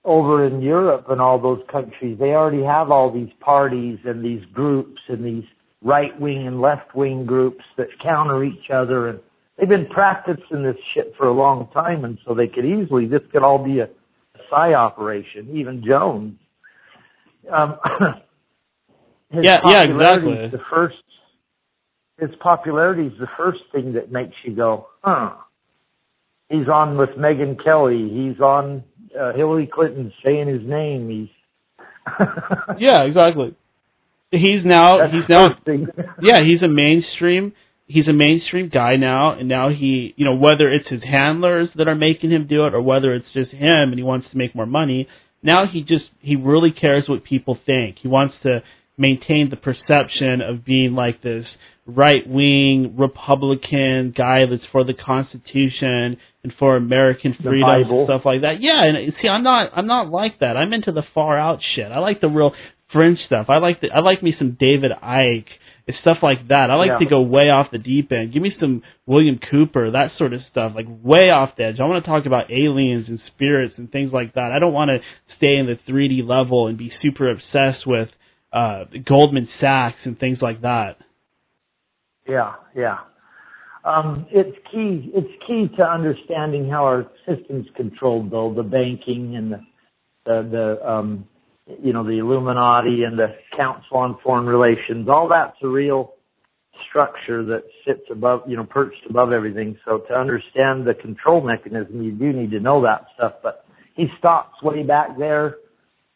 over 0.04 0.46
in 0.46 0.60
Europe 0.60 1.06
and 1.08 1.20
all 1.20 1.40
those 1.40 1.62
countries, 1.70 2.18
they 2.18 2.30
already 2.30 2.62
have 2.62 2.90
all 2.90 3.12
these 3.12 3.32
parties 3.40 3.98
and 4.04 4.24
these 4.24 4.44
groups 4.52 5.00
and 5.08 5.24
these 5.24 5.44
right 5.82 6.18
wing 6.20 6.46
and 6.46 6.60
left 6.60 6.94
wing 6.94 7.26
groups 7.26 7.64
that 7.76 7.88
counter 8.02 8.44
each 8.44 8.70
other 8.72 9.08
and 9.08 9.20
they've 9.58 9.68
been 9.68 9.86
practicing 9.86 10.62
this 10.62 10.76
shit 10.94 11.12
for 11.16 11.26
a 11.26 11.32
long 11.32 11.68
time 11.72 12.04
and 12.04 12.18
so 12.24 12.34
they 12.34 12.46
could 12.46 12.64
easily 12.64 13.06
this 13.06 13.20
could 13.32 13.42
all 13.42 13.62
be 13.62 13.80
a 13.80 13.88
psy 14.48 14.74
operation, 14.74 15.56
even 15.56 15.82
Jones. 15.86 16.34
Um 17.52 17.78
yeah, 19.32 19.58
yeah, 19.66 19.82
exactly. 19.82 20.48
The 20.52 20.60
first 20.70 20.96
his 22.18 22.30
popularity 22.40 23.06
is 23.06 23.18
the 23.18 23.28
first 23.36 23.60
thing 23.72 23.94
that 23.94 24.12
makes 24.12 24.34
you 24.44 24.54
go, 24.54 24.86
huh. 25.02 25.32
He's 26.52 26.68
on 26.68 26.98
with 26.98 27.10
Megyn 27.10 27.62
Kelly. 27.62 28.10
He's 28.12 28.38
on 28.40 28.84
uh, 29.18 29.32
Hillary 29.32 29.66
Clinton 29.72 30.12
saying 30.24 30.48
his 30.48 30.62
name. 30.68 31.08
He's 31.08 31.28
yeah, 32.78 33.02
exactly. 33.04 33.56
He's 34.30 34.64
now 34.64 34.98
That's 34.98 35.12
he's 35.12 35.28
now 35.28 35.56
yeah 36.22 36.40
he's 36.44 36.62
a 36.62 36.68
mainstream 36.68 37.54
he's 37.86 38.08
a 38.08 38.12
mainstream 38.12 38.68
guy 38.68 38.96
now, 38.96 39.32
and 39.38 39.48
now 39.48 39.68
he 39.68 40.14
you 40.16 40.24
know 40.24 40.34
whether 40.36 40.70
it's 40.70 40.88
his 40.88 41.02
handlers 41.02 41.68
that 41.76 41.88
are 41.88 41.94
making 41.94 42.30
him 42.30 42.46
do 42.46 42.66
it 42.66 42.74
or 42.74 42.82
whether 42.82 43.14
it's 43.14 43.32
just 43.32 43.50
him 43.50 43.90
and 43.90 43.96
he 43.96 44.02
wants 44.02 44.26
to 44.30 44.36
make 44.36 44.54
more 44.54 44.66
money. 44.66 45.08
Now 45.42 45.66
he 45.66 45.82
just 45.82 46.04
he 46.20 46.36
really 46.36 46.70
cares 46.70 47.08
what 47.08 47.24
people 47.24 47.58
think. 47.66 47.98
He 48.00 48.08
wants 48.08 48.34
to 48.42 48.62
maintain 48.96 49.50
the 49.50 49.56
perception 49.56 50.40
of 50.40 50.64
being 50.64 50.94
like 50.94 51.22
this 51.22 51.46
right 51.86 52.26
wing 52.26 52.94
Republican 52.96 54.14
guy 54.16 54.46
that's 54.46 54.62
for 54.70 54.84
the 54.84 54.94
Constitution 54.94 56.16
and 56.44 56.52
for 56.58 56.76
American 56.76 57.34
freedom 57.42 57.68
and 57.68 58.06
stuff 58.06 58.22
like 58.24 58.42
that. 58.42 58.60
Yeah, 58.60 58.84
and 58.84 59.12
see, 59.20 59.28
I'm 59.28 59.42
not 59.42 59.72
I'm 59.74 59.86
not 59.86 60.08
like 60.08 60.40
that. 60.40 60.56
I'm 60.56 60.72
into 60.72 60.92
the 60.92 61.02
far 61.14 61.38
out 61.38 61.60
shit. 61.74 61.90
I 61.90 61.98
like 61.98 62.20
the 62.20 62.28
real 62.28 62.52
fringe 62.92 63.18
stuff. 63.26 63.46
I 63.48 63.58
like 63.58 63.80
the 63.80 63.90
I 63.90 64.00
like 64.00 64.22
me 64.22 64.34
some 64.38 64.56
David 64.58 64.92
Icke 65.02 65.46
and 65.88 65.96
stuff 66.00 66.18
like 66.22 66.48
that. 66.48 66.70
I 66.70 66.74
like 66.74 66.88
yeah. 66.88 66.98
to 66.98 67.06
go 67.06 67.22
way 67.22 67.50
off 67.50 67.72
the 67.72 67.78
deep 67.78 68.12
end. 68.12 68.32
Give 68.32 68.42
me 68.42 68.54
some 68.60 68.82
William 69.06 69.40
Cooper, 69.50 69.90
that 69.90 70.12
sort 70.16 70.32
of 70.32 70.40
stuff, 70.50 70.72
like 70.74 70.86
way 70.88 71.30
off 71.30 71.56
the 71.56 71.64
edge. 71.64 71.80
I 71.80 71.84
want 71.84 72.04
to 72.04 72.08
talk 72.08 72.26
about 72.26 72.50
aliens 72.52 73.08
and 73.08 73.20
spirits 73.34 73.74
and 73.76 73.90
things 73.90 74.12
like 74.12 74.34
that. 74.34 74.52
I 74.52 74.60
don't 74.60 74.72
want 74.72 74.90
to 74.90 75.00
stay 75.36 75.56
in 75.56 75.66
the 75.66 75.78
3D 75.90 76.26
level 76.26 76.68
and 76.68 76.78
be 76.78 76.92
super 77.02 77.30
obsessed 77.30 77.86
with 77.86 78.08
uh 78.52 78.84
Goldman 79.04 79.48
Sachs 79.60 79.98
and 80.04 80.18
things 80.18 80.38
like 80.40 80.62
that. 80.62 80.98
Yeah, 82.28 82.54
yeah. 82.76 82.98
Um, 83.84 84.26
it's 84.30 84.56
key. 84.70 85.10
It's 85.14 85.42
key 85.46 85.66
to 85.76 85.82
understanding 85.82 86.68
how 86.68 86.84
our 86.84 87.06
system's 87.26 87.66
controlled, 87.76 88.30
though 88.30 88.54
the 88.54 88.62
banking 88.62 89.34
and 89.36 89.52
the 89.52 89.60
the, 90.24 90.48
the 90.50 90.88
um, 90.88 91.26
you 91.82 91.92
know 91.92 92.04
the 92.04 92.18
Illuminati 92.18 93.02
and 93.02 93.18
the 93.18 93.34
Council 93.56 93.96
on 93.96 94.18
Foreign 94.22 94.46
Relations. 94.46 95.08
All 95.08 95.28
that's 95.28 95.56
a 95.64 95.68
real 95.68 96.14
structure 96.88 97.44
that 97.44 97.64
sits 97.86 98.02
above, 98.10 98.42
you 98.46 98.56
know, 98.56 98.64
perched 98.64 99.04
above 99.10 99.32
everything. 99.32 99.76
So 99.84 99.98
to 100.08 100.14
understand 100.14 100.86
the 100.86 100.94
control 100.94 101.40
mechanism, 101.40 102.02
you 102.02 102.12
do 102.12 102.32
need 102.32 102.52
to 102.52 102.60
know 102.60 102.82
that 102.82 103.06
stuff. 103.16 103.34
But 103.42 103.64
he 103.94 104.06
stops 104.18 104.62
way 104.62 104.84
back 104.84 105.18
there, 105.18 105.56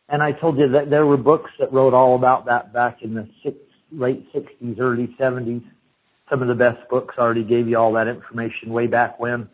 and 0.08 0.22
I 0.22 0.30
told 0.30 0.56
you 0.56 0.68
that 0.70 0.88
there 0.88 1.04
were 1.04 1.16
books 1.16 1.50
that 1.58 1.72
wrote 1.72 1.94
all 1.94 2.14
about 2.14 2.46
that 2.46 2.72
back 2.72 2.98
in 3.02 3.14
the 3.14 3.28
six, 3.42 3.56
late 3.90 4.24
'60s, 4.32 4.78
early 4.78 5.14
'70s 5.20 5.64
some 6.30 6.42
of 6.42 6.48
the 6.48 6.54
best 6.54 6.88
books 6.90 7.14
already 7.18 7.44
gave 7.44 7.68
you 7.68 7.78
all 7.78 7.92
that 7.92 8.08
information 8.08 8.72
way 8.72 8.86
back 8.86 9.20
when. 9.20 9.48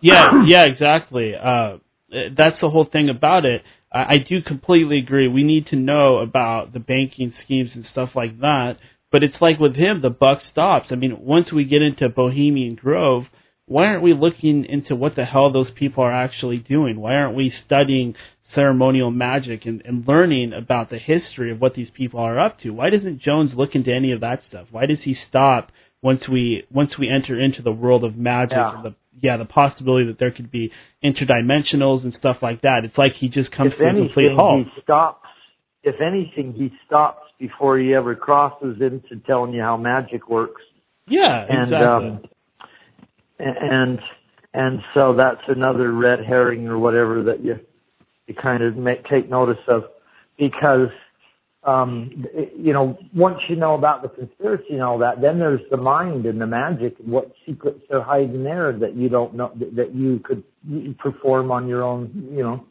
Yeah, 0.00 0.44
yeah, 0.46 0.64
exactly. 0.64 1.32
Uh, 1.34 1.78
that's 2.10 2.56
the 2.60 2.70
whole 2.70 2.86
thing 2.90 3.08
about 3.08 3.44
it. 3.44 3.62
I, 3.92 3.98
I 3.98 4.16
do 4.28 4.42
completely 4.42 4.98
agree. 4.98 5.28
We 5.28 5.44
need 5.44 5.66
to 5.68 5.76
know 5.76 6.18
about 6.18 6.72
the 6.72 6.80
banking 6.80 7.32
schemes 7.44 7.70
and 7.74 7.86
stuff 7.92 8.10
like 8.14 8.40
that. 8.40 8.78
But 9.10 9.22
it's 9.22 9.40
like 9.40 9.58
with 9.58 9.74
him, 9.74 10.02
the 10.02 10.10
buck 10.10 10.40
stops. 10.52 10.88
I 10.90 10.94
mean, 10.94 11.16
once 11.20 11.50
we 11.52 11.64
get 11.64 11.82
into 11.82 12.08
Bohemian 12.08 12.74
Grove, 12.74 13.24
why 13.64 13.86
aren't 13.86 14.02
we 14.02 14.14
looking 14.14 14.64
into 14.64 14.94
what 14.94 15.16
the 15.16 15.24
hell 15.24 15.52
those 15.52 15.70
people 15.74 16.04
are 16.04 16.12
actually 16.12 16.58
doing? 16.58 17.00
Why 17.00 17.14
aren't 17.14 17.36
we 17.36 17.52
studying 17.66 18.14
ceremonial 18.54 19.10
magic 19.10 19.66
and, 19.66 19.82
and 19.84 20.06
learning 20.06 20.52
about 20.52 20.90
the 20.90 20.98
history 20.98 21.50
of 21.50 21.60
what 21.60 21.74
these 21.74 21.88
people 21.94 22.20
are 22.20 22.38
up 22.38 22.60
to. 22.60 22.70
Why 22.70 22.90
doesn't 22.90 23.20
Jones 23.20 23.52
look 23.54 23.74
into 23.74 23.92
any 23.92 24.12
of 24.12 24.20
that 24.20 24.42
stuff? 24.48 24.68
Why 24.70 24.86
does 24.86 24.98
he 25.02 25.16
stop 25.28 25.70
once 26.02 26.22
we 26.30 26.64
once 26.70 26.92
we 26.98 27.08
enter 27.08 27.38
into 27.38 27.62
the 27.62 27.72
world 27.72 28.04
of 28.04 28.16
magic 28.16 28.56
yeah. 28.56 28.76
and 28.76 28.84
the 28.84 28.94
yeah, 29.20 29.36
the 29.36 29.44
possibility 29.44 30.06
that 30.06 30.18
there 30.18 30.30
could 30.30 30.50
be 30.50 30.70
interdimensionals 31.02 32.04
and 32.04 32.14
stuff 32.18 32.36
like 32.40 32.62
that. 32.62 32.84
It's 32.84 32.96
like 32.96 33.14
he 33.14 33.28
just 33.28 33.50
comes 33.50 33.72
if 33.72 33.78
to 33.78 33.84
anything, 33.84 34.04
a 34.04 34.06
complete 34.06 34.30
halt. 34.36 34.66
He 34.74 34.82
stops 34.82 35.26
if 35.82 35.96
anything 36.00 36.52
he 36.52 36.72
stops 36.86 37.22
before 37.38 37.78
he 37.78 37.94
ever 37.94 38.14
crosses 38.14 38.76
into 38.80 39.22
telling 39.26 39.52
you 39.52 39.62
how 39.62 39.76
magic 39.76 40.28
works. 40.28 40.62
Yeah, 41.08 41.44
and 41.48 41.72
exactly. 41.72 42.08
um 42.08 42.20
and 43.38 43.98
and 44.54 44.80
so 44.94 45.14
that's 45.16 45.42
another 45.48 45.92
red 45.92 46.20
herring 46.24 46.68
or 46.68 46.78
whatever 46.78 47.24
that 47.24 47.44
you 47.44 47.60
to 48.28 48.34
kind 48.34 48.62
of 48.62 48.76
make, 48.76 49.04
take 49.06 49.28
notice 49.28 49.58
of 49.66 49.84
because 50.38 50.90
um, 51.64 52.24
you 52.56 52.72
know, 52.72 52.96
once 53.14 53.38
you 53.48 53.56
know 53.56 53.74
about 53.74 54.02
the 54.02 54.08
conspiracy 54.08 54.70
and 54.70 54.82
all 54.82 54.98
that, 54.98 55.20
then 55.20 55.38
there's 55.38 55.60
the 55.70 55.76
mind 55.76 56.24
and 56.24 56.40
the 56.40 56.46
magic 56.46 56.96
and 57.00 57.10
what 57.12 57.32
secrets 57.44 57.80
are 57.90 58.00
hiding 58.00 58.44
there 58.44 58.72
that 58.78 58.94
you 58.94 59.08
don't 59.08 59.34
know 59.34 59.52
that 59.76 59.94
you 59.94 60.20
could 60.24 60.44
perform 60.98 61.50
on 61.50 61.66
your 61.66 61.82
own, 61.82 62.30
you 62.32 62.42
know. 62.42 62.64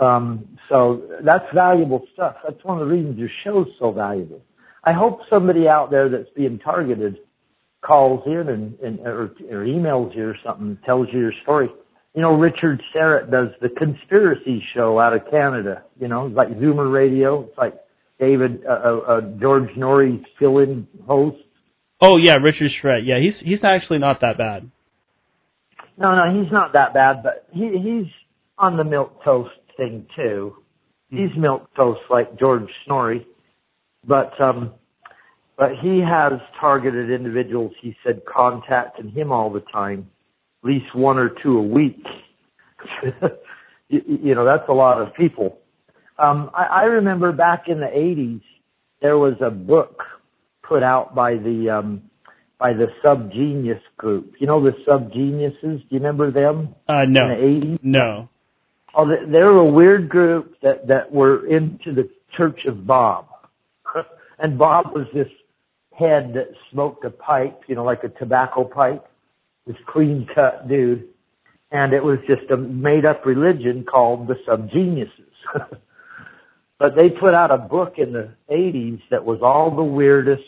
Um, 0.00 0.56
so 0.70 1.02
that's 1.24 1.44
valuable 1.54 2.06
stuff. 2.14 2.36
That's 2.44 2.64
one 2.64 2.80
of 2.80 2.88
the 2.88 2.94
reasons 2.94 3.18
your 3.18 3.28
show's 3.44 3.68
so 3.78 3.90
valuable. 3.90 4.40
I 4.84 4.92
hope 4.92 5.20
somebody 5.28 5.68
out 5.68 5.90
there 5.90 6.08
that's 6.08 6.30
being 6.34 6.58
targeted 6.60 7.18
calls 7.82 8.22
in 8.26 8.48
and, 8.48 8.78
and 8.80 9.00
or, 9.00 9.34
or 9.50 9.66
emails 9.66 10.16
you 10.16 10.28
or 10.28 10.36
something, 10.46 10.78
tells 10.86 11.08
you 11.12 11.18
your 11.18 11.32
story 11.42 11.68
you 12.14 12.20
know, 12.20 12.34
Richard 12.34 12.82
Syrett 12.94 13.30
does 13.30 13.48
the 13.60 13.70
conspiracy 13.70 14.62
show 14.74 14.98
out 14.98 15.14
of 15.14 15.22
Canada. 15.30 15.84
You 15.98 16.08
know, 16.08 16.26
it's 16.26 16.36
like 16.36 16.48
Zoomer 16.50 16.92
Radio. 16.92 17.44
It's 17.44 17.56
like 17.56 17.74
David, 18.20 18.64
uh, 18.68 18.72
uh, 18.72 18.98
uh 19.08 19.20
George 19.40 19.70
Noory's 19.76 20.24
fill-in 20.38 20.86
host. 21.06 21.38
Oh 22.00 22.16
yeah, 22.16 22.34
Richard 22.34 22.70
Syrett. 22.82 23.06
Yeah, 23.06 23.18
he's 23.18 23.34
he's 23.40 23.64
actually 23.64 23.98
not 23.98 24.20
that 24.20 24.36
bad. 24.36 24.70
No, 25.96 26.14
no, 26.14 26.42
he's 26.42 26.52
not 26.52 26.72
that 26.72 26.92
bad, 26.92 27.22
but 27.22 27.46
he 27.52 27.70
he's 27.78 28.12
on 28.58 28.76
the 28.76 28.84
milk 28.84 29.22
toast 29.24 29.50
thing 29.76 30.06
too. 30.16 30.56
Hmm. 31.10 31.16
He's 31.16 31.36
milk 31.36 31.68
toast 31.76 32.00
like 32.10 32.38
George 32.38 32.68
Noory, 32.88 33.24
but 34.06 34.38
um, 34.40 34.72
but 35.56 35.70
he 35.80 36.00
has 36.00 36.32
targeted 36.60 37.10
individuals. 37.10 37.72
He 37.80 37.96
said 38.04 38.22
contacting 38.26 39.10
him 39.12 39.32
all 39.32 39.50
the 39.50 39.64
time, 39.72 40.10
least 40.62 40.94
one 40.94 41.18
or 41.18 41.30
two 41.42 41.58
a 41.58 41.62
week. 41.62 42.04
you, 43.88 44.00
you 44.06 44.34
know, 44.34 44.44
that's 44.44 44.68
a 44.68 44.72
lot 44.72 45.00
of 45.00 45.14
people. 45.14 45.58
Um, 46.18 46.50
I, 46.54 46.64
I 46.64 46.82
remember 46.84 47.32
back 47.32 47.64
in 47.68 47.80
the 47.80 47.86
'80s, 47.86 48.42
there 49.00 49.18
was 49.18 49.34
a 49.40 49.50
book 49.50 50.02
put 50.62 50.82
out 50.82 51.14
by 51.14 51.34
the 51.34 51.70
um, 51.70 52.02
by 52.58 52.72
the 52.72 52.86
Subgenius 53.04 53.80
group. 53.96 54.34
You 54.38 54.46
know 54.46 54.62
the 54.62 54.72
Subgeniuses? 54.88 55.80
Do 55.80 55.86
you 55.90 55.98
remember 55.98 56.30
them? 56.30 56.74
Uh, 56.88 57.04
no. 57.08 57.24
In 57.24 57.28
the 57.28 57.66
80s? 57.66 57.78
No. 57.82 58.28
Oh, 58.94 59.06
they're 59.06 59.48
a 59.48 59.64
weird 59.64 60.08
group 60.08 60.54
that 60.62 60.86
that 60.88 61.10
were 61.10 61.46
into 61.46 61.92
the 61.94 62.08
Church 62.36 62.60
of 62.66 62.86
Bob, 62.86 63.26
and 64.38 64.58
Bob 64.58 64.92
was 64.94 65.06
this 65.14 65.28
head 65.98 66.32
that 66.34 66.48
smoked 66.70 67.04
a 67.04 67.10
pipe, 67.10 67.60
you 67.66 67.74
know, 67.74 67.84
like 67.84 68.04
a 68.04 68.08
tobacco 68.08 68.64
pipe, 68.64 69.06
this 69.66 69.76
clean 69.86 70.26
cut 70.34 70.68
dude, 70.68 71.08
and 71.70 71.92
it 71.92 72.02
was 72.02 72.18
just 72.26 72.50
a 72.50 72.56
made 72.56 73.04
up 73.04 73.24
religion 73.24 73.84
called 73.84 74.28
the 74.28 74.34
Subgeniuses. 74.46 75.08
but 76.78 76.94
they 76.96 77.08
put 77.08 77.34
out 77.34 77.50
a 77.50 77.58
book 77.58 77.94
in 77.98 78.12
the 78.12 78.32
80s 78.50 79.00
that 79.10 79.24
was 79.24 79.40
all 79.42 79.74
the 79.74 79.84
weirdest 79.84 80.42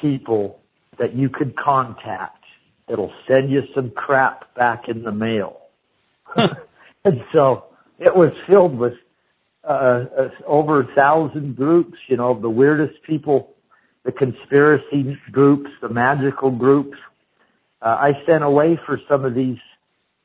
people 0.00 0.60
that 0.98 1.14
you 1.14 1.28
could 1.28 1.56
contact. 1.56 2.44
It'll 2.88 3.12
send 3.26 3.50
you 3.50 3.62
some 3.74 3.90
crap 3.90 4.54
back 4.54 4.84
in 4.88 5.02
the 5.02 5.12
mail. 5.12 5.58
and 6.36 7.20
so 7.32 7.64
it 7.98 8.14
was 8.14 8.32
filled 8.46 8.78
with 8.78 8.92
uh, 9.66 10.04
uh, 10.18 10.28
over 10.46 10.82
a 10.82 10.94
thousand 10.94 11.56
groups, 11.56 11.96
you 12.08 12.16
know, 12.16 12.38
the 12.38 12.50
weirdest 12.50 13.02
people, 13.06 13.54
the 14.04 14.12
conspiracy 14.12 15.16
groups, 15.32 15.70
the 15.80 15.88
magical 15.88 16.50
groups. 16.50 16.98
Uh, 17.82 17.86
I 17.86 18.12
sent 18.26 18.42
away 18.42 18.78
for 18.86 18.98
some 19.08 19.24
of 19.24 19.34
these, 19.34 19.58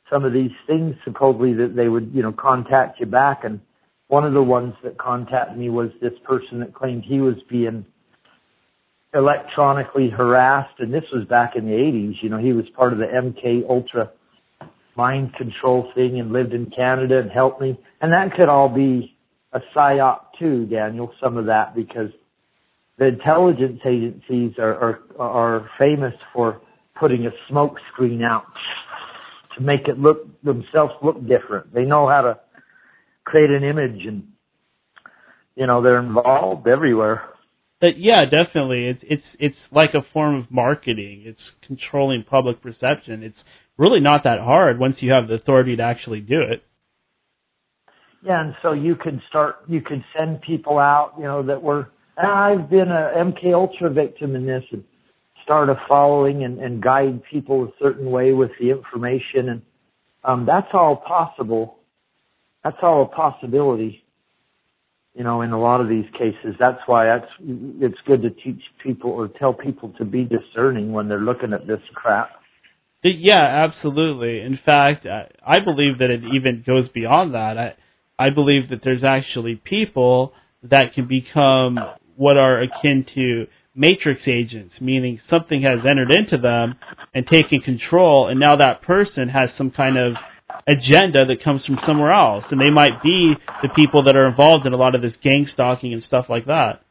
some 0.09 0.25
of 0.25 0.33
these 0.33 0.51
things 0.67 0.95
supposedly 1.03 1.53
that 1.53 1.75
they 1.75 1.87
would, 1.87 2.11
you 2.13 2.21
know, 2.21 2.31
contact 2.31 2.99
you 2.99 3.05
back. 3.05 3.43
And 3.43 3.59
one 4.07 4.25
of 4.25 4.33
the 4.33 4.43
ones 4.43 4.73
that 4.83 4.97
contacted 4.97 5.57
me 5.57 5.69
was 5.69 5.89
this 6.01 6.13
person 6.23 6.59
that 6.59 6.73
claimed 6.73 7.03
he 7.05 7.19
was 7.19 7.35
being 7.49 7.85
electronically 9.13 10.09
harassed, 10.09 10.79
and 10.79 10.93
this 10.93 11.03
was 11.11 11.25
back 11.27 11.55
in 11.55 11.65
the 11.65 11.71
80s. 11.71 12.21
You 12.21 12.29
know, 12.29 12.37
he 12.37 12.53
was 12.53 12.65
part 12.75 12.93
of 12.93 12.99
the 12.99 13.05
MK 13.05 13.67
Ultra 13.69 14.11
mind 14.95 15.33
control 15.35 15.89
thing 15.95 16.19
and 16.19 16.31
lived 16.33 16.53
in 16.53 16.69
Canada 16.75 17.19
and 17.19 17.31
helped 17.31 17.61
me. 17.61 17.79
And 18.01 18.11
that 18.11 18.35
could 18.35 18.49
all 18.49 18.69
be 18.69 19.15
a 19.53 19.59
psyop 19.75 20.19
too, 20.37 20.65
Daniel, 20.65 21.11
some 21.21 21.37
of 21.37 21.45
that, 21.45 21.73
because 21.73 22.09
the 22.97 23.05
intelligence 23.05 23.79
agencies 23.85 24.53
are, 24.59 24.99
are, 25.17 25.19
are 25.19 25.69
famous 25.79 26.13
for 26.33 26.61
putting 26.99 27.25
a 27.25 27.31
smoke 27.49 27.75
screen 27.91 28.23
out 28.23 28.45
to 29.57 29.63
make 29.63 29.87
it 29.87 29.99
look, 29.99 30.27
themselves 30.43 30.93
look 31.03 31.19
different. 31.27 31.73
They 31.73 31.83
know 31.83 32.07
how 32.07 32.21
to 32.21 32.39
create 33.25 33.49
an 33.49 33.63
image 33.63 34.05
and, 34.05 34.27
you 35.55 35.67
know, 35.67 35.81
they're 35.81 35.99
involved 35.99 36.67
everywhere. 36.67 37.23
But 37.81 37.97
yeah, 37.97 38.25
definitely. 38.25 38.87
It's 38.87 38.99
it's 39.03 39.23
it's 39.39 39.55
like 39.71 39.93
a 39.93 40.05
form 40.11 40.35
of 40.35 40.51
marketing. 40.51 41.23
It's 41.25 41.39
controlling 41.65 42.23
public 42.23 42.61
perception. 42.61 43.23
It's 43.23 43.37
really 43.77 44.01
not 44.01 44.25
that 44.25 44.39
hard 44.39 44.79
once 44.79 44.97
you 44.99 45.13
have 45.13 45.29
the 45.29 45.35
authority 45.35 45.77
to 45.77 45.83
actually 45.83 46.19
do 46.19 46.41
it. 46.41 46.61
Yeah, 48.21 48.41
and 48.41 48.53
so 48.61 48.73
you 48.73 48.95
can 48.95 49.21
start. 49.29 49.57
You 49.67 49.79
can 49.79 50.03
send 50.17 50.41
people 50.41 50.77
out. 50.77 51.13
You 51.17 51.23
know 51.23 51.43
that 51.43 51.61
were. 51.61 51.89
Ah, 52.21 52.47
I've 52.47 52.69
been 52.69 52.89
a 52.89 53.13
MK 53.15 53.53
Ultra 53.53 53.89
victim 53.89 54.35
in 54.35 54.45
this, 54.45 54.63
and 54.71 54.83
start 55.49 55.69
a 55.69 55.75
following 55.87 56.43
and, 56.43 56.59
and 56.59 56.81
guide 56.81 57.23
people 57.31 57.63
a 57.63 57.71
certain 57.81 58.11
way 58.11 58.33
with 58.33 58.51
the 58.59 58.69
information, 58.69 59.49
and 59.49 59.61
um, 60.23 60.45
that's 60.45 60.67
all 60.73 60.95
possible. 60.95 61.77
That's 62.63 62.77
all 62.83 63.03
a 63.03 63.07
possibility 63.07 64.03
you 65.15 65.23
know, 65.23 65.41
in 65.41 65.51
a 65.51 65.59
lot 65.59 65.81
of 65.81 65.89
these 65.89 66.05
cases. 66.13 66.55
That's 66.59 66.79
why 66.85 67.05
that's 67.05 67.31
it's 67.41 67.97
good 68.05 68.21
to 68.21 68.29
teach 68.29 68.61
people 68.81 69.11
or 69.11 69.27
tell 69.27 69.53
people 69.53 69.93
to 69.97 70.05
be 70.05 70.23
discerning 70.23 70.93
when 70.93 71.09
they're 71.09 71.19
looking 71.19 71.51
at 71.51 71.67
this 71.67 71.81
crap. 71.93 72.29
Yeah, 73.03 73.65
absolutely. 73.67 74.39
In 74.39 74.59
fact, 74.65 75.05
I 75.05 75.59
believe 75.63 75.99
that 75.99 76.09
it 76.09 76.21
even 76.33 76.63
goes 76.65 76.87
beyond 76.93 77.33
that. 77.33 77.57
I 77.57 77.75
I 78.17 78.29
believe 78.29 78.69
that 78.69 78.79
there's 78.83 79.03
actually 79.03 79.55
people 79.55 80.33
that 80.63 80.93
can 80.93 81.07
become 81.07 81.79
what 82.15 82.37
are 82.37 82.61
akin 82.61 83.05
to 83.15 83.47
matrix 83.79 84.21
agents, 84.27 84.75
meaning 84.81 85.21
something 85.29 85.61
has 85.61 85.79
entered 85.89 86.11
into 86.11 86.37
them 86.37 86.75
and 87.15 87.25
taken 87.25 87.61
control, 87.61 88.27
and 88.27 88.39
now 88.39 88.57
that 88.57 88.81
person 88.81 89.29
has 89.29 89.49
some 89.57 89.71
kind 89.71 89.97
of 89.97 90.13
agenda 90.67 91.25
that 91.25 91.43
comes 91.43 91.65
from 91.65 91.79
somewhere 91.87 92.11
else, 92.11 92.43
and 92.51 92.59
they 92.59 92.69
might 92.69 93.01
be 93.01 93.33
the 93.63 93.69
people 93.75 94.03
that 94.03 94.17
are 94.17 94.27
involved 94.27 94.65
in 94.65 94.73
a 94.73 94.77
lot 94.77 94.95
of 94.95 95.01
this 95.01 95.13
gang 95.23 95.47
stalking 95.53 95.93
and 95.93 96.03
stuff 96.05 96.25
like 96.29 96.45
that. 96.45 96.81